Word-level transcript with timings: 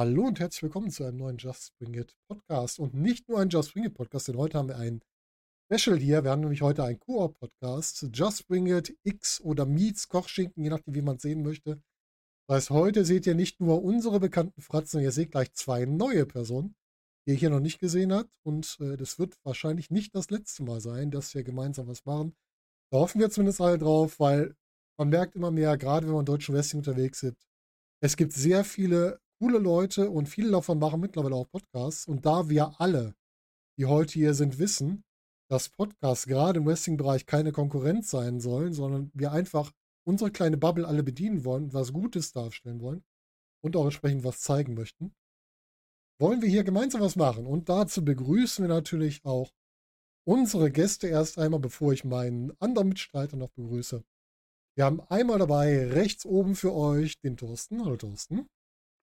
Hallo 0.00 0.28
und 0.28 0.40
herzlich 0.40 0.62
willkommen 0.62 0.90
zu 0.90 1.04
einem 1.04 1.18
neuen 1.18 1.36
Just 1.36 1.76
Bring 1.76 1.92
It 1.92 2.16
Podcast. 2.26 2.78
Und 2.78 2.94
nicht 2.94 3.28
nur 3.28 3.38
ein 3.38 3.50
Just 3.50 3.74
Bring 3.74 3.84
It 3.84 3.92
Podcast, 3.92 4.28
denn 4.28 4.38
heute 4.38 4.56
haben 4.56 4.68
wir 4.68 4.78
ein 4.78 5.02
Special 5.70 5.98
hier. 5.98 6.24
Wir 6.24 6.30
haben 6.30 6.40
nämlich 6.40 6.62
heute 6.62 6.84
einen 6.84 6.98
Koop-Podcast. 6.98 8.06
Just 8.10 8.48
Bring 8.48 8.66
It 8.68 8.96
X 9.02 9.42
oder 9.42 9.66
Meets 9.66 10.08
Kochschinken, 10.08 10.64
je 10.64 10.70
nachdem, 10.70 10.94
wie 10.94 11.02
man 11.02 11.16
es 11.16 11.22
sehen 11.22 11.42
möchte. 11.42 11.82
Das 12.48 12.56
heißt, 12.56 12.70
heute 12.70 13.04
seht 13.04 13.26
ihr 13.26 13.34
nicht 13.34 13.60
nur 13.60 13.82
unsere 13.82 14.20
bekannten 14.20 14.62
Fratzen, 14.62 15.02
ihr 15.02 15.12
seht 15.12 15.32
gleich 15.32 15.52
zwei 15.52 15.84
neue 15.84 16.24
Personen, 16.24 16.76
die 17.26 17.32
ihr 17.32 17.36
hier 17.36 17.50
noch 17.50 17.60
nicht 17.60 17.78
gesehen 17.78 18.14
habt. 18.14 18.30
Und 18.42 18.78
äh, 18.80 18.96
das 18.96 19.18
wird 19.18 19.36
wahrscheinlich 19.44 19.90
nicht 19.90 20.14
das 20.14 20.30
letzte 20.30 20.62
Mal 20.62 20.80
sein, 20.80 21.10
dass 21.10 21.34
wir 21.34 21.44
gemeinsam 21.44 21.88
was 21.88 22.06
machen. 22.06 22.34
Da 22.90 23.00
hoffen 23.00 23.20
wir 23.20 23.28
zumindest 23.28 23.60
alle 23.60 23.76
drauf, 23.76 24.18
weil 24.18 24.56
man 24.98 25.10
merkt 25.10 25.36
immer 25.36 25.50
mehr, 25.50 25.76
gerade 25.76 26.06
wenn 26.06 26.14
man 26.14 26.24
deutschen 26.24 26.54
Wrestling 26.54 26.78
unterwegs 26.78 27.22
ist, 27.22 27.36
es 28.02 28.16
gibt 28.16 28.32
sehr 28.32 28.64
viele 28.64 29.20
coole 29.40 29.58
Leute 29.58 30.10
und 30.10 30.28
viele 30.28 30.50
davon 30.50 30.78
machen 30.78 31.00
mittlerweile 31.00 31.34
auch 31.34 31.48
Podcasts. 31.48 32.06
Und 32.06 32.26
da 32.26 32.48
wir 32.50 32.78
alle, 32.80 33.14
die 33.78 33.86
heute 33.86 34.12
hier 34.12 34.34
sind, 34.34 34.58
wissen, 34.58 35.02
dass 35.50 35.70
Podcasts 35.70 36.26
gerade 36.26 36.58
im 36.58 36.66
Wrestling-Bereich 36.66 37.26
keine 37.26 37.50
Konkurrenz 37.50 38.10
sein 38.10 38.40
sollen, 38.40 38.74
sondern 38.74 39.10
wir 39.14 39.32
einfach 39.32 39.72
unsere 40.06 40.30
kleine 40.30 40.58
Bubble 40.58 40.86
alle 40.86 41.02
bedienen 41.02 41.44
wollen 41.44 41.72
was 41.72 41.92
Gutes 41.92 42.32
darstellen 42.32 42.80
wollen 42.80 43.02
und 43.62 43.76
auch 43.76 43.84
entsprechend 43.84 44.24
was 44.24 44.40
zeigen 44.40 44.74
möchten, 44.74 45.14
wollen 46.20 46.42
wir 46.42 46.48
hier 46.48 46.64
gemeinsam 46.64 47.00
was 47.00 47.16
machen. 47.16 47.46
Und 47.46 47.68
dazu 47.68 48.04
begrüßen 48.04 48.62
wir 48.62 48.68
natürlich 48.68 49.24
auch 49.24 49.50
unsere 50.26 50.70
Gäste 50.70 51.08
erst 51.08 51.38
einmal, 51.38 51.60
bevor 51.60 51.92
ich 51.92 52.04
meinen 52.04 52.52
anderen 52.60 52.90
Mitstreiter 52.90 53.36
noch 53.36 53.50
begrüße. 53.50 54.04
Wir 54.76 54.84
haben 54.84 55.00
einmal 55.08 55.38
dabei 55.38 55.88
rechts 55.88 56.26
oben 56.26 56.54
für 56.54 56.74
euch 56.74 57.18
den 57.20 57.36
Thorsten. 57.36 57.84
Hallo 57.84 57.96
Thorsten. 57.96 58.46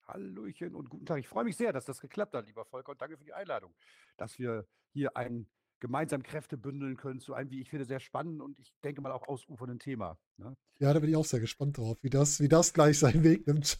Hallöchen 0.10 0.76
und 0.76 0.90
guten 0.90 1.06
Tag. 1.06 1.20
Ich 1.20 1.28
freue 1.28 1.44
mich 1.44 1.56
sehr, 1.56 1.72
dass 1.72 1.86
das 1.86 2.02
geklappt 2.02 2.34
hat, 2.34 2.46
lieber 2.48 2.66
Volker, 2.66 2.92
und 2.92 3.02
danke 3.02 3.18
für 3.18 3.24
die 3.24 3.34
Einladung, 3.34 3.74
dass 4.18 4.40
wir 4.40 4.68
hier 4.92 5.16
ein 5.16 5.48
gemeinsam 5.80 6.24
Kräfte 6.24 6.58
bündeln 6.58 6.98
können 6.98 7.20
zu 7.20 7.34
einem, 7.34 7.52
wie 7.52 7.62
ich 7.62 7.70
finde, 7.70 7.86
sehr 7.86 8.00
spannenden 8.00 8.42
und 8.42 8.60
ich 8.60 8.74
denke 8.84 9.02
mal 9.02 9.12
auch 9.12 9.28
ausufernden 9.28 9.80
Thema. 9.80 10.18
Ne? 10.38 10.58
Ja, 10.80 10.94
da 10.94 11.00
bin 11.00 11.10
ich 11.10 11.16
auch 11.16 11.26
sehr 11.26 11.40
gespannt 11.40 11.78
drauf, 11.78 11.98
wie 12.02 12.10
das, 12.10 12.42
wie 12.42 12.50
das 12.50 12.74
gleich 12.74 13.00
seinen 13.00 13.24
Weg 13.24 13.48
nimmt. 13.48 13.80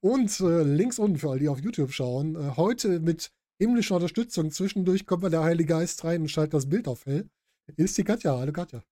und 0.00 0.40
äh, 0.40 0.62
links 0.62 0.98
unten 0.98 1.16
für 1.16 1.30
alle, 1.30 1.40
die 1.40 1.48
auf 1.48 1.60
YouTube 1.60 1.92
schauen, 1.92 2.34
äh, 2.34 2.56
heute 2.56 3.00
mit 3.00 3.32
himmlischer 3.58 3.94
Unterstützung, 3.94 4.50
zwischendurch 4.50 5.06
kommt 5.06 5.22
mal 5.22 5.30
der 5.30 5.42
Heilige 5.42 5.72
Geist 5.74 6.04
rein 6.04 6.22
und 6.22 6.28
schaltet 6.28 6.54
das 6.54 6.68
Bild 6.68 6.86
auf 6.88 7.06
hell, 7.06 7.30
ist 7.76 7.96
die 7.96 8.04
Katja. 8.04 8.36
Hallo 8.38 8.52
Katja. 8.52 8.82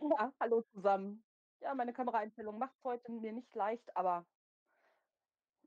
Ja, 0.00 0.32
hallo 0.40 0.62
zusammen. 0.74 1.22
Ja, 1.62 1.74
meine 1.74 1.92
Kameraeinstellung 1.92 2.58
macht 2.58 2.74
es 2.76 2.84
heute 2.84 3.10
mir 3.10 3.32
nicht 3.32 3.54
leicht, 3.54 3.96
aber 3.96 4.26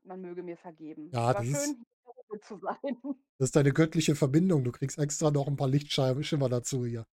man 0.04 0.20
möge 0.20 0.42
mir 0.42 0.56
vergeben. 0.56 1.10
Ja, 1.12 1.26
War 1.26 1.34
das 1.34 1.46
ist- 1.46 1.64
schön, 1.64 1.84
hier 2.30 2.40
zu 2.42 2.58
sein. 2.58 2.98
Das 3.38 3.48
ist 3.48 3.56
deine 3.56 3.72
göttliche 3.72 4.14
Verbindung. 4.14 4.64
Du 4.64 4.72
kriegst 4.72 4.98
extra 4.98 5.30
noch 5.30 5.46
ein 5.48 5.56
paar 5.56 5.68
Lichtschimmer 5.68 6.48
dazu 6.48 6.84
hier. 6.86 7.06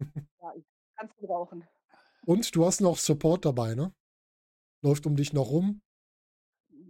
Ja, 0.40 0.52
ich 0.56 0.64
kann 0.96 1.06
es 1.08 1.16
gebrauchen. 1.16 1.64
Und 2.26 2.54
du 2.54 2.64
hast 2.66 2.80
noch 2.80 2.98
Support 2.98 3.44
dabei, 3.44 3.74
ne? 3.74 3.92
Läuft 4.82 5.06
um 5.06 5.14
dich 5.16 5.32
noch 5.32 5.50
rum. 5.50 5.80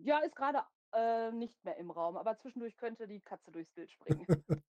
Ja, 0.04 0.18
ist 0.20 0.34
gerade 0.34 0.62
äh, 0.94 1.30
nicht 1.32 1.62
mehr 1.64 1.76
im 1.76 1.90
Raum, 1.90 2.16
aber 2.16 2.38
zwischendurch 2.38 2.76
könnte 2.76 3.06
die 3.06 3.20
Katze 3.20 3.50
durchs 3.50 3.70
Bild 3.72 3.90
springen. 3.90 4.26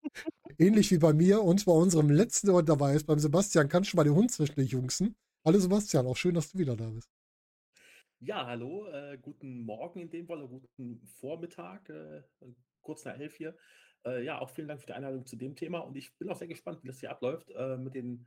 Ähnlich 0.57 0.91
wie 0.91 0.97
bei 0.97 1.13
mir 1.13 1.41
und 1.41 1.65
bei 1.65 1.71
unserem 1.71 2.09
letzten, 2.09 2.47
der 2.47 2.61
dabei 2.63 2.95
ist, 2.95 3.05
beim 3.05 3.19
Sebastian. 3.19 3.69
Kannst 3.69 3.93
du 3.93 3.97
mal 3.97 4.03
den 4.03 4.15
Hund 4.15 4.31
zwischendurch 4.31 4.69
jungsen? 4.71 5.15
Hallo 5.45 5.59
Sebastian, 5.59 6.05
auch 6.05 6.17
schön, 6.17 6.35
dass 6.35 6.51
du 6.51 6.57
wieder 6.57 6.75
da 6.75 6.89
bist. 6.89 7.09
Ja, 8.25 8.45
hallo, 8.45 8.87
äh, 8.87 9.17
guten 9.21 9.65
Morgen 9.65 9.99
in 9.99 10.09
dem 10.09 10.27
Fall, 10.27 10.41
oder 10.41 10.47
guten 10.47 11.05
Vormittag, 11.19 11.89
äh, 11.89 12.23
kurz 12.79 13.03
nach 13.03 13.19
elf 13.19 13.35
hier. 13.35 13.57
Äh, 14.05 14.23
ja, 14.23 14.39
auch 14.39 14.49
vielen 14.49 14.69
Dank 14.69 14.79
für 14.79 14.85
die 14.85 14.93
Einladung 14.93 15.25
zu 15.25 15.35
dem 15.35 15.57
Thema 15.57 15.79
und 15.79 15.97
ich 15.97 16.17
bin 16.17 16.29
auch 16.29 16.37
sehr 16.37 16.47
gespannt, 16.47 16.81
wie 16.83 16.87
das 16.87 17.01
hier 17.01 17.11
abläuft 17.11 17.51
äh, 17.51 17.75
mit 17.75 17.95
den 17.95 18.25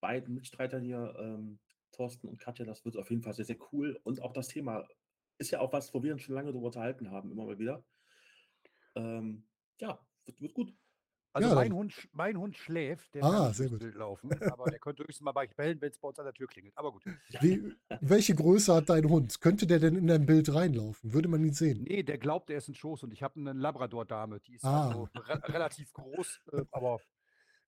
beiden 0.00 0.34
Mitstreitern 0.34 0.82
hier, 0.82 1.14
ähm, 1.18 1.58
Thorsten 1.92 2.26
und 2.26 2.40
Katja. 2.40 2.64
Das 2.64 2.86
wird 2.86 2.96
auf 2.96 3.10
jeden 3.10 3.20
Fall 3.20 3.34
sehr, 3.34 3.44
sehr 3.44 3.58
cool 3.70 4.00
und 4.02 4.22
auch 4.22 4.32
das 4.32 4.48
Thema 4.48 4.88
ist 5.36 5.50
ja 5.50 5.60
auch 5.60 5.74
was, 5.74 5.92
wo 5.92 6.02
wir 6.02 6.14
uns 6.14 6.22
schon 6.22 6.34
lange 6.34 6.50
darüber 6.50 6.68
unterhalten 6.68 7.10
haben, 7.10 7.30
immer 7.30 7.44
mal 7.44 7.58
wieder. 7.58 7.84
Ähm, 8.94 9.46
ja, 9.78 10.00
wird, 10.24 10.40
wird 10.40 10.54
gut. 10.54 10.72
Also 11.34 11.50
Ja, 11.50 11.54
mein, 11.54 11.72
Hund, 11.72 12.08
mein 12.12 12.36
Hund 12.38 12.56
schläft, 12.56 13.14
der 13.14 13.22
Ah, 13.22 13.30
kann 13.30 13.46
nicht 13.48 13.56
sehr 13.58 13.68
gut. 13.68 13.78
Bild 13.80 13.94
laufen, 13.96 14.30
aber 14.58 14.70
der 14.70 14.78
könnte 14.78 15.02
höchstens 15.04 15.24
mal 15.24 15.32
bei 15.32 15.42
euch 15.42 15.54
bellen, 15.54 15.80
wenn 15.80 15.90
es 15.90 15.98
bei 15.98 16.08
uns 16.08 16.18
an 16.18 16.24
der 16.24 16.34
Tür 16.34 16.46
klingelt. 16.48 16.76
Aber 16.76 16.90
gut. 16.92 17.04
Wie, 17.40 17.74
welche 18.00 18.34
Größe 18.34 18.74
hat 18.74 18.88
dein 18.88 19.08
Hund? 19.08 19.40
Könnte 19.40 19.66
der 19.66 19.78
denn 19.78 19.94
in 19.96 20.06
dein 20.06 20.24
Bild 20.26 20.52
reinlaufen? 20.54 21.12
Würde 21.12 21.28
man 21.28 21.44
ihn 21.44 21.52
sehen? 21.52 21.84
Nee, 21.86 22.02
der 22.02 22.18
glaubt, 22.18 22.50
er 22.50 22.58
ist 22.58 22.68
ein 22.68 22.74
Schoß 22.74 23.02
und 23.04 23.12
ich 23.12 23.22
habe 23.22 23.38
eine 23.38 23.52
Labrador-Dame, 23.52 24.40
die 24.40 24.54
ist 24.56 24.64
Ah. 24.64 24.88
also 24.88 25.08
re 25.16 25.40
relativ 25.52 25.92
groß, 25.92 26.40
äh, 26.52 26.64
aber 26.72 26.98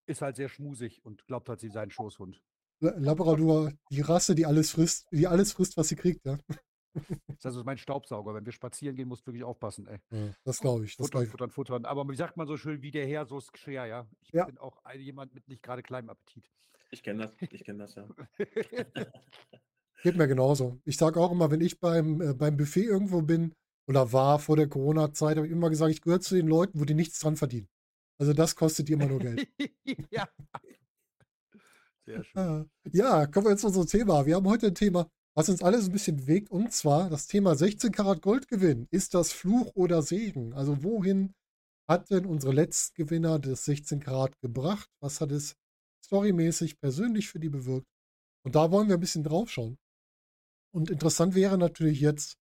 ist 0.06 0.22
halt 0.22 0.36
sehr 0.36 0.48
schmusig 0.48 1.04
und 1.04 1.26
glaubt 1.26 1.48
halt, 1.48 1.60
sie 1.60 1.68
sei 1.68 1.82
ein 1.82 1.90
Schoßhund. 1.90 2.42
La- 2.80 2.96
Labrador, 2.96 3.72
die 3.90 4.00
Rasse, 4.00 4.34
die 4.34 4.46
alles 4.46 4.70
frisst, 4.72 5.06
die 5.12 5.26
alles 5.26 5.52
frisst, 5.52 5.76
was 5.76 5.88
sie 5.88 5.96
kriegt, 5.96 6.24
ja. 6.24 6.38
Das 6.94 7.36
ist 7.38 7.46
also 7.46 7.64
mein 7.64 7.78
Staubsauger. 7.78 8.34
Wenn 8.34 8.44
wir 8.44 8.52
spazieren 8.52 8.96
gehen, 8.96 9.08
musst 9.08 9.22
du 9.26 9.28
wirklich 9.28 9.44
aufpassen, 9.44 9.86
ey. 9.86 9.98
ja 10.10 10.34
das 10.44 10.58
glaube 10.60 10.84
ich. 10.84 10.96
Das 10.96 11.06
Futtern, 11.06 11.22
ich. 11.24 11.28
futtern, 11.30 11.50
futtern. 11.50 11.84
Aber 11.84 12.08
wie 12.08 12.16
sagt 12.16 12.36
man 12.36 12.46
so 12.46 12.56
schön, 12.56 12.82
wie 12.82 12.90
der 12.90 13.06
Herr, 13.06 13.26
so 13.26 13.38
ist 13.38 13.52
Geschirr, 13.52 13.84
ja. 13.86 14.06
Ich 14.22 14.30
Ja. 14.32 14.44
bin 14.46 14.58
auch 14.58 14.82
jemand 14.94 15.34
mit 15.34 15.46
nicht 15.48 15.62
gerade 15.62 15.82
kleinem 15.82 16.10
Appetit. 16.10 16.50
Ich 16.90 17.02
kenne 17.02 17.22
das, 17.24 17.34
ich 17.50 17.64
kenne 17.64 17.78
das, 17.84 17.94
ja. 17.94 18.08
Geht 20.02 20.16
mir 20.16 20.26
genauso. 20.28 20.80
Ich 20.84 20.96
sage 20.96 21.20
auch 21.20 21.30
immer, 21.30 21.50
wenn 21.50 21.60
ich 21.60 21.78
beim, 21.78 22.20
äh, 22.20 22.34
beim 22.34 22.56
Buffet 22.56 22.84
irgendwo 22.84 23.22
bin 23.22 23.54
oder 23.86 24.12
war 24.12 24.38
vor 24.38 24.56
der 24.56 24.68
Corona-Zeit, 24.68 25.36
habe 25.36 25.46
ich 25.46 25.52
immer 25.52 25.68
gesagt, 25.70 25.90
ich 25.92 26.00
gehöre 26.00 26.20
zu 26.20 26.34
den 26.34 26.46
Leuten, 26.48 26.80
wo 26.80 26.84
die 26.84 26.94
nichts 26.94 27.18
dran 27.20 27.36
verdienen. 27.36 27.68
Also 28.18 28.32
das 28.32 28.56
kostet 28.56 28.88
die 28.88 28.94
immer 28.94 29.06
nur 29.06 29.18
Geld. 29.18 29.46
ja. 30.10 30.28
Sehr 32.06 32.24
schön. 32.24 32.70
Ja, 32.92 33.26
kommen 33.26 33.46
wir 33.46 33.50
jetzt 33.52 33.60
zu 33.60 33.66
unserem 33.68 33.86
Thema. 33.86 34.24
Wir 34.26 34.36
haben 34.36 34.48
heute 34.48 34.68
ein 34.68 34.74
Thema, 34.74 35.10
was 35.40 35.48
uns 35.48 35.62
alles 35.62 35.86
ein 35.86 35.92
bisschen 35.92 36.18
bewegt, 36.18 36.50
und 36.50 36.70
zwar 36.70 37.08
das 37.08 37.26
Thema 37.26 37.54
16 37.54 37.92
Karat 37.92 38.20
Goldgewinn. 38.20 38.86
Ist 38.90 39.14
das 39.14 39.32
Fluch 39.32 39.70
oder 39.74 40.02
Segen? 40.02 40.52
Also 40.52 40.82
wohin 40.84 41.32
hat 41.88 42.10
denn 42.10 42.26
unsere 42.26 42.52
letzten 42.52 42.94
Gewinner 42.94 43.38
des 43.38 43.64
16 43.64 44.00
Karat 44.00 44.38
gebracht? 44.40 44.90
Was 45.00 45.22
hat 45.22 45.32
es 45.32 45.56
storymäßig 46.04 46.78
persönlich 46.78 47.30
für 47.30 47.40
die 47.40 47.48
bewirkt? 47.48 47.86
Und 48.44 48.54
da 48.54 48.70
wollen 48.70 48.88
wir 48.88 48.98
ein 48.98 49.00
bisschen 49.00 49.24
drauf 49.24 49.48
schauen. 49.50 49.78
Und 50.74 50.90
interessant 50.90 51.34
wäre 51.34 51.56
natürlich 51.56 52.00
jetzt, 52.00 52.36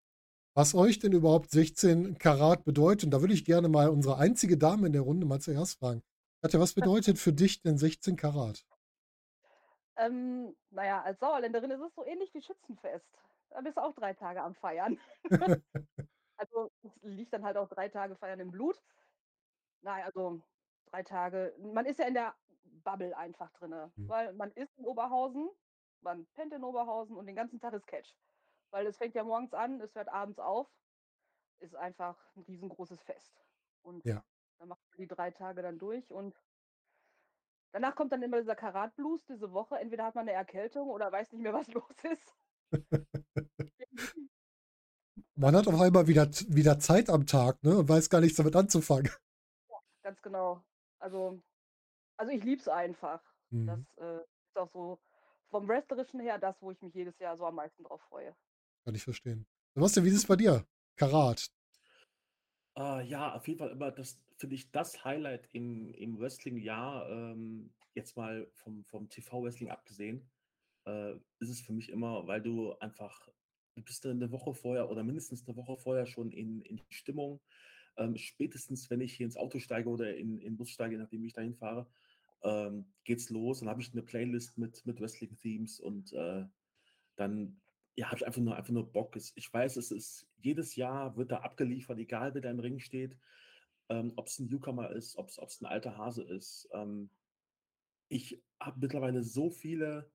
was 0.53 0.75
euch 0.75 0.99
denn 0.99 1.13
überhaupt 1.13 1.51
16 1.51 2.17
Karat 2.17 2.65
bedeutet. 2.65 3.05
Und 3.05 3.11
da 3.11 3.21
würde 3.21 3.33
ich 3.33 3.45
gerne 3.45 3.69
mal 3.69 3.87
unsere 3.87 4.17
einzige 4.17 4.57
Dame 4.57 4.87
in 4.87 4.91
der 4.91 5.03
Runde 5.03 5.25
mal 5.25 5.39
zuerst 5.39 5.79
fragen. 5.79 6.01
Katja, 6.41 6.59
was 6.59 6.73
bedeutet 6.73 7.17
für 7.17 7.31
dich 7.31 7.61
denn 7.61 7.77
16 7.77 8.17
Karat? 8.17 8.65
Ähm, 9.99 10.55
naja, 10.71 11.01
als 11.03 11.19
Sauerländerin 11.19 11.71
ist 11.71 11.81
es 11.81 11.95
so 11.95 12.05
ähnlich 12.05 12.33
wie 12.33 12.41
Schützenfest. 12.41 13.17
Da 13.49 13.61
bist 13.61 13.77
du 13.77 13.81
auch 13.83 13.93
drei 13.93 14.13
Tage 14.13 14.41
am 14.43 14.55
Feiern. 14.55 14.99
also 16.37 16.71
es 16.83 16.97
liegt 17.01 17.33
dann 17.33 17.43
halt 17.45 17.57
auch 17.57 17.69
drei 17.69 17.89
Tage 17.89 18.15
Feiern 18.15 18.39
im 18.39 18.51
Blut. 18.51 18.81
Nein, 19.81 20.03
also 20.03 20.41
drei 20.85 21.03
Tage. 21.03 21.55
Man 21.59 21.85
ist 21.85 21.99
ja 21.99 22.07
in 22.07 22.13
der 22.13 22.35
Bubble 22.63 23.15
einfach 23.17 23.51
drin, 23.51 23.91
Hm. 23.97 24.07
weil 24.07 24.33
man 24.33 24.51
ist 24.51 24.77
in 24.77 24.85
Oberhausen, 24.85 25.49
man 26.01 26.27
pennt 26.27 26.53
in 26.53 26.63
Oberhausen 26.63 27.17
und 27.17 27.25
den 27.27 27.35
ganzen 27.35 27.59
Tag 27.59 27.73
ist 27.73 27.87
Catch. 27.87 28.15
Weil 28.71 28.87
es 28.87 28.97
fängt 28.97 29.15
ja 29.15 29.23
morgens 29.23 29.53
an, 29.53 29.81
es 29.81 29.95
hört 29.95 30.09
abends 30.09 30.39
auf. 30.39 30.69
Ist 31.59 31.75
einfach 31.75 32.17
ein 32.35 32.43
riesengroßes 32.43 33.03
Fest. 33.03 33.45
Und 33.81 34.03
Ja. 34.03 34.23
dann 34.59 34.69
macht 34.69 34.81
man 34.91 34.97
die 34.97 35.07
drei 35.07 35.31
Tage 35.31 35.61
dann 35.61 35.79
durch 35.79 36.11
und 36.11 36.35
danach 37.71 37.95
kommt 37.95 38.11
dann 38.11 38.23
immer 38.23 38.39
dieser 38.39 38.55
Karatblues 38.55 39.25
diese 39.25 39.51
Woche. 39.51 39.77
Entweder 39.79 40.05
hat 40.05 40.15
man 40.15 40.27
eine 40.27 40.33
Erkältung 40.33 40.89
oder 40.89 41.11
weiß 41.11 41.31
nicht 41.31 41.41
mehr, 41.41 41.53
was 41.53 41.67
los 41.73 41.95
ist. 42.03 42.35
Man 45.35 45.55
hat 45.55 45.67
auf 45.69 45.79
einmal 45.79 46.07
wieder, 46.07 46.29
wieder 46.49 46.79
Zeit 46.79 47.09
am 47.09 47.25
Tag, 47.25 47.63
ne? 47.63 47.77
Und 47.77 47.87
weiß 47.87 48.09
gar 48.09 48.19
nichts 48.19 48.35
damit 48.35 48.57
anzufangen. 48.57 49.09
Ganz 50.03 50.21
genau. 50.21 50.61
Also, 50.99 51.41
also 52.17 52.33
ich 52.33 52.43
liebe 52.43 52.59
es 52.59 52.67
einfach. 52.67 53.21
Mhm. 53.49 53.67
Das 53.67 53.79
äh, 53.97 54.17
ist 54.17 54.57
auch 54.57 54.69
so 54.69 54.99
vom 55.49 55.67
Wrestlerischen 55.67 56.19
her 56.19 56.37
das, 56.39 56.61
wo 56.61 56.71
ich 56.71 56.81
mich 56.81 56.93
jedes 56.93 57.17
Jahr 57.19 57.37
so 57.37 57.45
am 57.45 57.55
meisten 57.55 57.83
drauf 57.83 58.01
freue. 58.09 58.35
Kann 58.83 58.95
ich 58.95 59.03
verstehen. 59.03 59.47
Sebastian, 59.75 60.05
wie 60.05 60.09
ist 60.09 60.17
es 60.17 60.27
bei 60.27 60.35
dir? 60.35 60.65
Karat. 60.97 61.49
Äh, 62.77 63.05
ja, 63.07 63.33
auf 63.35 63.47
jeden 63.47 63.59
Fall 63.59 63.69
immer 63.69 63.91
das, 63.91 64.19
finde 64.39 64.55
ich, 64.55 64.71
das 64.71 65.03
Highlight 65.03 65.49
im, 65.51 65.93
im 65.93 66.19
Wrestling-Jahr, 66.19 67.09
ähm, 67.09 67.71
jetzt 67.93 68.15
mal 68.15 68.49
vom, 68.53 68.85
vom 68.85 69.09
TV-Wrestling 69.09 69.69
abgesehen, 69.69 70.29
äh, 70.85 71.13
ist 71.39 71.49
es 71.49 71.61
für 71.61 71.73
mich 71.73 71.89
immer, 71.89 72.25
weil 72.25 72.41
du 72.41 72.73
einfach, 72.79 73.27
du 73.75 73.83
bist 73.83 74.05
dann 74.05 74.17
eine 74.17 74.31
Woche 74.31 74.53
vorher 74.53 74.89
oder 74.89 75.03
mindestens 75.03 75.45
eine 75.45 75.57
Woche 75.57 75.77
vorher 75.77 76.05
schon 76.05 76.31
in, 76.31 76.61
in 76.61 76.81
Stimmung. 76.89 77.41
Ähm, 77.97 78.15
spätestens, 78.15 78.89
wenn 78.89 79.01
ich 79.01 79.13
hier 79.13 79.25
ins 79.25 79.35
Auto 79.35 79.59
steige 79.59 79.89
oder 79.89 80.15
in, 80.15 80.39
in 80.39 80.51
den 80.51 80.57
Bus 80.57 80.69
steige, 80.69 80.97
nachdem 80.97 81.25
ich 81.25 81.33
dahin 81.33 81.55
fahre, 81.55 81.87
ähm, 82.43 82.93
geht's 83.03 83.29
los. 83.29 83.59
Dann 83.59 83.69
habe 83.69 83.81
ich 83.81 83.91
eine 83.91 84.03
Playlist 84.03 84.57
mit, 84.57 84.85
mit 84.85 85.01
Wrestling-Themes 85.01 85.81
und 85.81 86.13
äh, 86.13 86.45
dann 87.17 87.59
ja, 87.95 88.07
habe 88.07 88.17
ich 88.17 88.25
einfach 88.25 88.41
nur, 88.41 88.55
einfach 88.55 88.71
nur 88.71 88.89
Bock. 88.89 89.17
Ich 89.35 89.53
weiß, 89.53 89.75
es 89.75 89.91
ist 89.91 90.25
jedes 90.37 90.77
Jahr 90.77 91.17
wird 91.17 91.31
da 91.31 91.39
abgeliefert, 91.39 91.99
egal 91.99 92.33
wer 92.33 92.41
da 92.41 92.49
im 92.49 92.61
Ring 92.61 92.79
steht, 92.79 93.17
ähm, 93.89 94.13
ob 94.15 94.27
es 94.27 94.39
ein 94.39 94.47
Newcomer 94.47 94.91
ist, 94.91 95.17
ob 95.17 95.29
es 95.29 95.61
ein 95.61 95.65
alter 95.65 95.97
Hase 95.97 96.23
ist. 96.23 96.69
Ähm, 96.73 97.09
ich 98.07 98.41
habe 98.59 98.79
mittlerweile 98.79 99.23
so 99.23 99.49
viele 99.49 100.11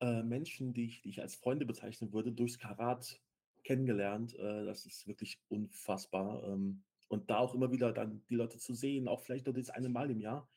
äh, 0.00 0.22
Menschen, 0.22 0.74
die 0.74 0.86
ich, 0.86 1.02
die 1.02 1.10
ich 1.10 1.20
als 1.22 1.36
Freunde 1.36 1.66
bezeichnen 1.66 2.12
würde, 2.12 2.32
durchs 2.32 2.58
Karat 2.58 3.20
kennengelernt. 3.62 4.34
Äh, 4.34 4.64
das 4.64 4.86
ist 4.86 5.06
wirklich 5.06 5.40
unfassbar. 5.48 6.44
Ähm, 6.44 6.82
und 7.08 7.30
da 7.30 7.38
auch 7.38 7.54
immer 7.54 7.70
wieder 7.70 7.92
dann 7.92 8.24
die 8.28 8.34
Leute 8.34 8.58
zu 8.58 8.74
sehen, 8.74 9.08
auch 9.08 9.20
vielleicht 9.20 9.46
nur 9.46 9.54
das 9.54 9.70
eine 9.70 9.88
Mal 9.88 10.10
im 10.10 10.20
Jahr. 10.20 10.48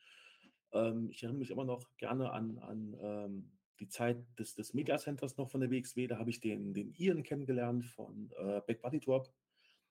Ähm, 0.72 1.10
ich 1.10 1.22
erinnere 1.22 1.38
mich 1.40 1.50
immer 1.50 1.64
noch 1.64 1.84
gerne 1.96 2.30
an, 2.32 2.58
an 2.58 2.96
ähm, 3.00 3.52
die 3.80 3.88
Zeit 3.88 4.18
des, 4.38 4.54
des 4.54 4.74
Media 4.74 4.98
Centers 4.98 5.36
noch 5.36 5.50
von 5.50 5.60
der 5.60 5.70
WXW. 5.70 6.06
Da 6.08 6.18
habe 6.18 6.30
ich 6.30 6.40
den, 6.40 6.74
den 6.74 6.94
Ian 6.96 7.22
kennengelernt 7.22 7.84
von 7.86 8.30
äh, 8.38 8.60
Back 8.66 8.82
Body 8.82 9.00
Drop. 9.00 9.32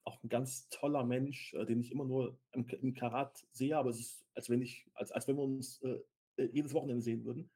Auch 0.08 0.24
ein 0.24 0.30
ganz 0.30 0.70
toller 0.70 1.04
Mensch, 1.04 1.54
äh, 1.54 1.66
den 1.66 1.82
ich 1.82 1.92
immer 1.92 2.06
nur 2.06 2.40
im, 2.54 2.66
im, 2.70 2.94
Karat 2.94 3.46
sehe, 3.52 3.78
aber 3.78 3.90
es 3.90 4.00
ist, 4.00 4.26
als 4.36 4.50
wenn 4.50 4.62
ich, 4.62 4.86
als, 4.94 5.12
als 5.12 5.28
wenn 5.28 5.36
wir 5.36 5.44
uns 5.44 5.82
äh, 5.82 6.00
äh 6.38 6.50
jedes 6.54 6.74
Wochenende 6.74 7.02
sehen 7.02 7.26
würden. 7.26 7.50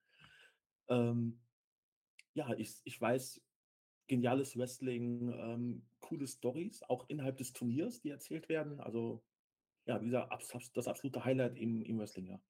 Ähm, 0.89 1.39
ja, 2.33 2.53
ich, 2.56 2.81
ich 2.83 3.00
weiß, 3.00 3.42
geniales 4.07 4.57
Wrestling, 4.57 5.31
ähm, 5.33 5.86
coole 6.01 6.27
Stories, 6.27 6.83
auch 6.83 7.06
innerhalb 7.07 7.38
des 7.38 7.53
Turniers, 7.53 8.01
die 8.01 8.09
erzählt 8.09 8.50
werden. 8.50 8.81
Also, 8.81 9.24
ja, 9.86 9.98
gesagt, 9.98 10.33
das 10.74 10.88
absolute 10.88 11.24
Highlight 11.24 11.57
im, 11.57 11.81
im 11.83 12.00
Wrestling, 12.00 12.27
ja. 12.27 12.42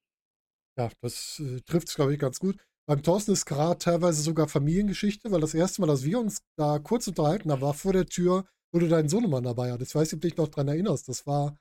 Ja, 0.78 0.90
das 1.02 1.40
äh, 1.40 1.62
trifft 1.62 1.90
es, 1.90 1.96
glaube 1.96 2.14
ich, 2.14 2.20
ganz 2.20 2.40
gut. 2.40 2.58
Beim 2.88 3.04
Thorsten 3.04 3.34
ist 3.34 3.46
gerade 3.46 3.78
teilweise 3.78 4.24
sogar 4.24 4.48
Familiengeschichte, 4.48 5.32
weil 5.32 5.42
das 5.42 5.54
erste 5.54 5.82
Mal, 5.82 5.88
dass 5.88 6.04
wir 6.04 6.20
uns 6.20 6.42
da 6.56 6.80
kurz 6.80 7.08
unterhalten 7.08 7.52
haben, 7.52 7.62
war 7.62 7.76
vor 7.76 7.94
der 7.94 8.08
Tür, 8.08 8.46
wo 8.72 8.80
du 8.80 8.88
deinen 8.88 9.10
Sohnemann 9.10 9.44
dabei 9.44 9.72
hattest. 9.72 9.92
Ich 9.92 9.96
weiß 9.96 10.08
nicht, 10.10 10.14
ob 10.16 10.22
du 10.22 10.28
dich 10.30 10.38
noch 10.38 10.48
daran 10.48 10.68
erinnerst. 10.70 11.10
Das 11.10 11.26
war, 11.28 11.58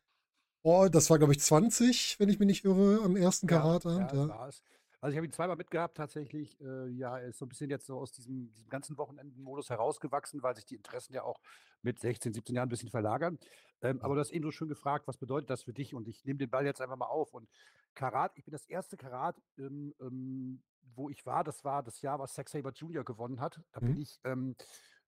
oh, 0.62 0.88
das 0.90 1.10
war, 1.10 1.18
glaube 1.18 1.32
ich, 1.32 1.40
20, 1.40 2.18
wenn 2.20 2.28
ich 2.28 2.38
mich 2.38 2.46
nicht 2.46 2.64
irre, 2.64 3.02
am 3.04 3.16
ersten 3.16 3.48
Ja, 3.48 3.58
Karateabend. 3.60 4.12
ja, 4.12 4.18
Ja. 4.18 4.28
war 4.28 4.48
es. 4.48 4.62
Also 5.02 5.12
ich 5.12 5.16
habe 5.16 5.26
ihn 5.26 5.32
zweimal 5.32 5.56
mitgehabt 5.56 5.96
tatsächlich. 5.96 6.60
Äh, 6.60 6.88
ja, 6.90 7.18
er 7.18 7.28
ist 7.28 7.38
so 7.38 7.46
ein 7.46 7.48
bisschen 7.48 7.70
jetzt 7.70 7.86
so 7.86 7.98
aus 7.98 8.12
diesem, 8.12 8.52
diesem 8.52 8.68
ganzen 8.68 8.98
Wochenendenmodus 8.98 9.70
herausgewachsen, 9.70 10.42
weil 10.42 10.54
sich 10.54 10.66
die 10.66 10.74
Interessen 10.76 11.14
ja 11.14 11.22
auch 11.22 11.40
mit 11.82 11.98
16, 11.98 12.34
17 12.34 12.54
Jahren 12.54 12.66
ein 12.66 12.68
bisschen 12.68 12.90
verlagern. 12.90 13.38
Ähm, 13.80 14.02
aber 14.02 14.14
du 14.14 14.20
hast 14.20 14.30
eben 14.30 14.44
so 14.44 14.50
schön 14.50 14.68
gefragt, 14.68 15.08
was 15.08 15.16
bedeutet 15.16 15.48
das 15.48 15.62
für 15.62 15.72
dich? 15.72 15.94
Und 15.94 16.06
ich 16.06 16.24
nehme 16.26 16.38
den 16.38 16.50
Ball 16.50 16.66
jetzt 16.66 16.82
einfach 16.82 16.96
mal 16.96 17.06
auf. 17.06 17.32
Und 17.32 17.48
Karat, 17.94 18.32
ich 18.36 18.44
bin 18.44 18.52
das 18.52 18.66
erste 18.66 18.98
Karat, 18.98 19.40
ähm, 19.58 19.94
ähm, 20.02 20.62
wo 20.94 21.08
ich 21.08 21.24
war, 21.24 21.44
das 21.44 21.64
war 21.64 21.82
das 21.82 22.02
Jahr, 22.02 22.18
was 22.18 22.34
Sex 22.34 22.52
Saber 22.52 22.72
Junior 22.72 23.02
gewonnen 23.02 23.40
hat. 23.40 23.58
Da 23.72 23.80
bin 23.80 23.96
Mhm. 23.96 24.02
ich 24.02 24.20
ähm, 24.24 24.54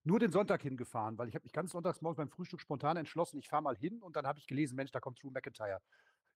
nur 0.03 0.19
den 0.19 0.31
Sonntag 0.31 0.61
hingefahren, 0.61 1.17
weil 1.17 1.29
ich 1.29 1.35
habe 1.35 1.43
mich 1.43 1.53
ganz 1.53 1.71
sonntags 1.71 2.01
morgens 2.01 2.17
beim 2.17 2.29
Frühstück 2.29 2.59
spontan 2.61 2.97
entschlossen, 2.97 3.37
ich 3.39 3.49
fahre 3.49 3.63
mal 3.63 3.75
hin 3.77 4.01
und 4.01 4.15
dann 4.15 4.27
habe 4.27 4.39
ich 4.39 4.47
gelesen, 4.47 4.75
Mensch, 4.75 4.91
da 4.91 4.99
kommt 4.99 5.21
Drew 5.23 5.31
McIntyre. 5.31 5.81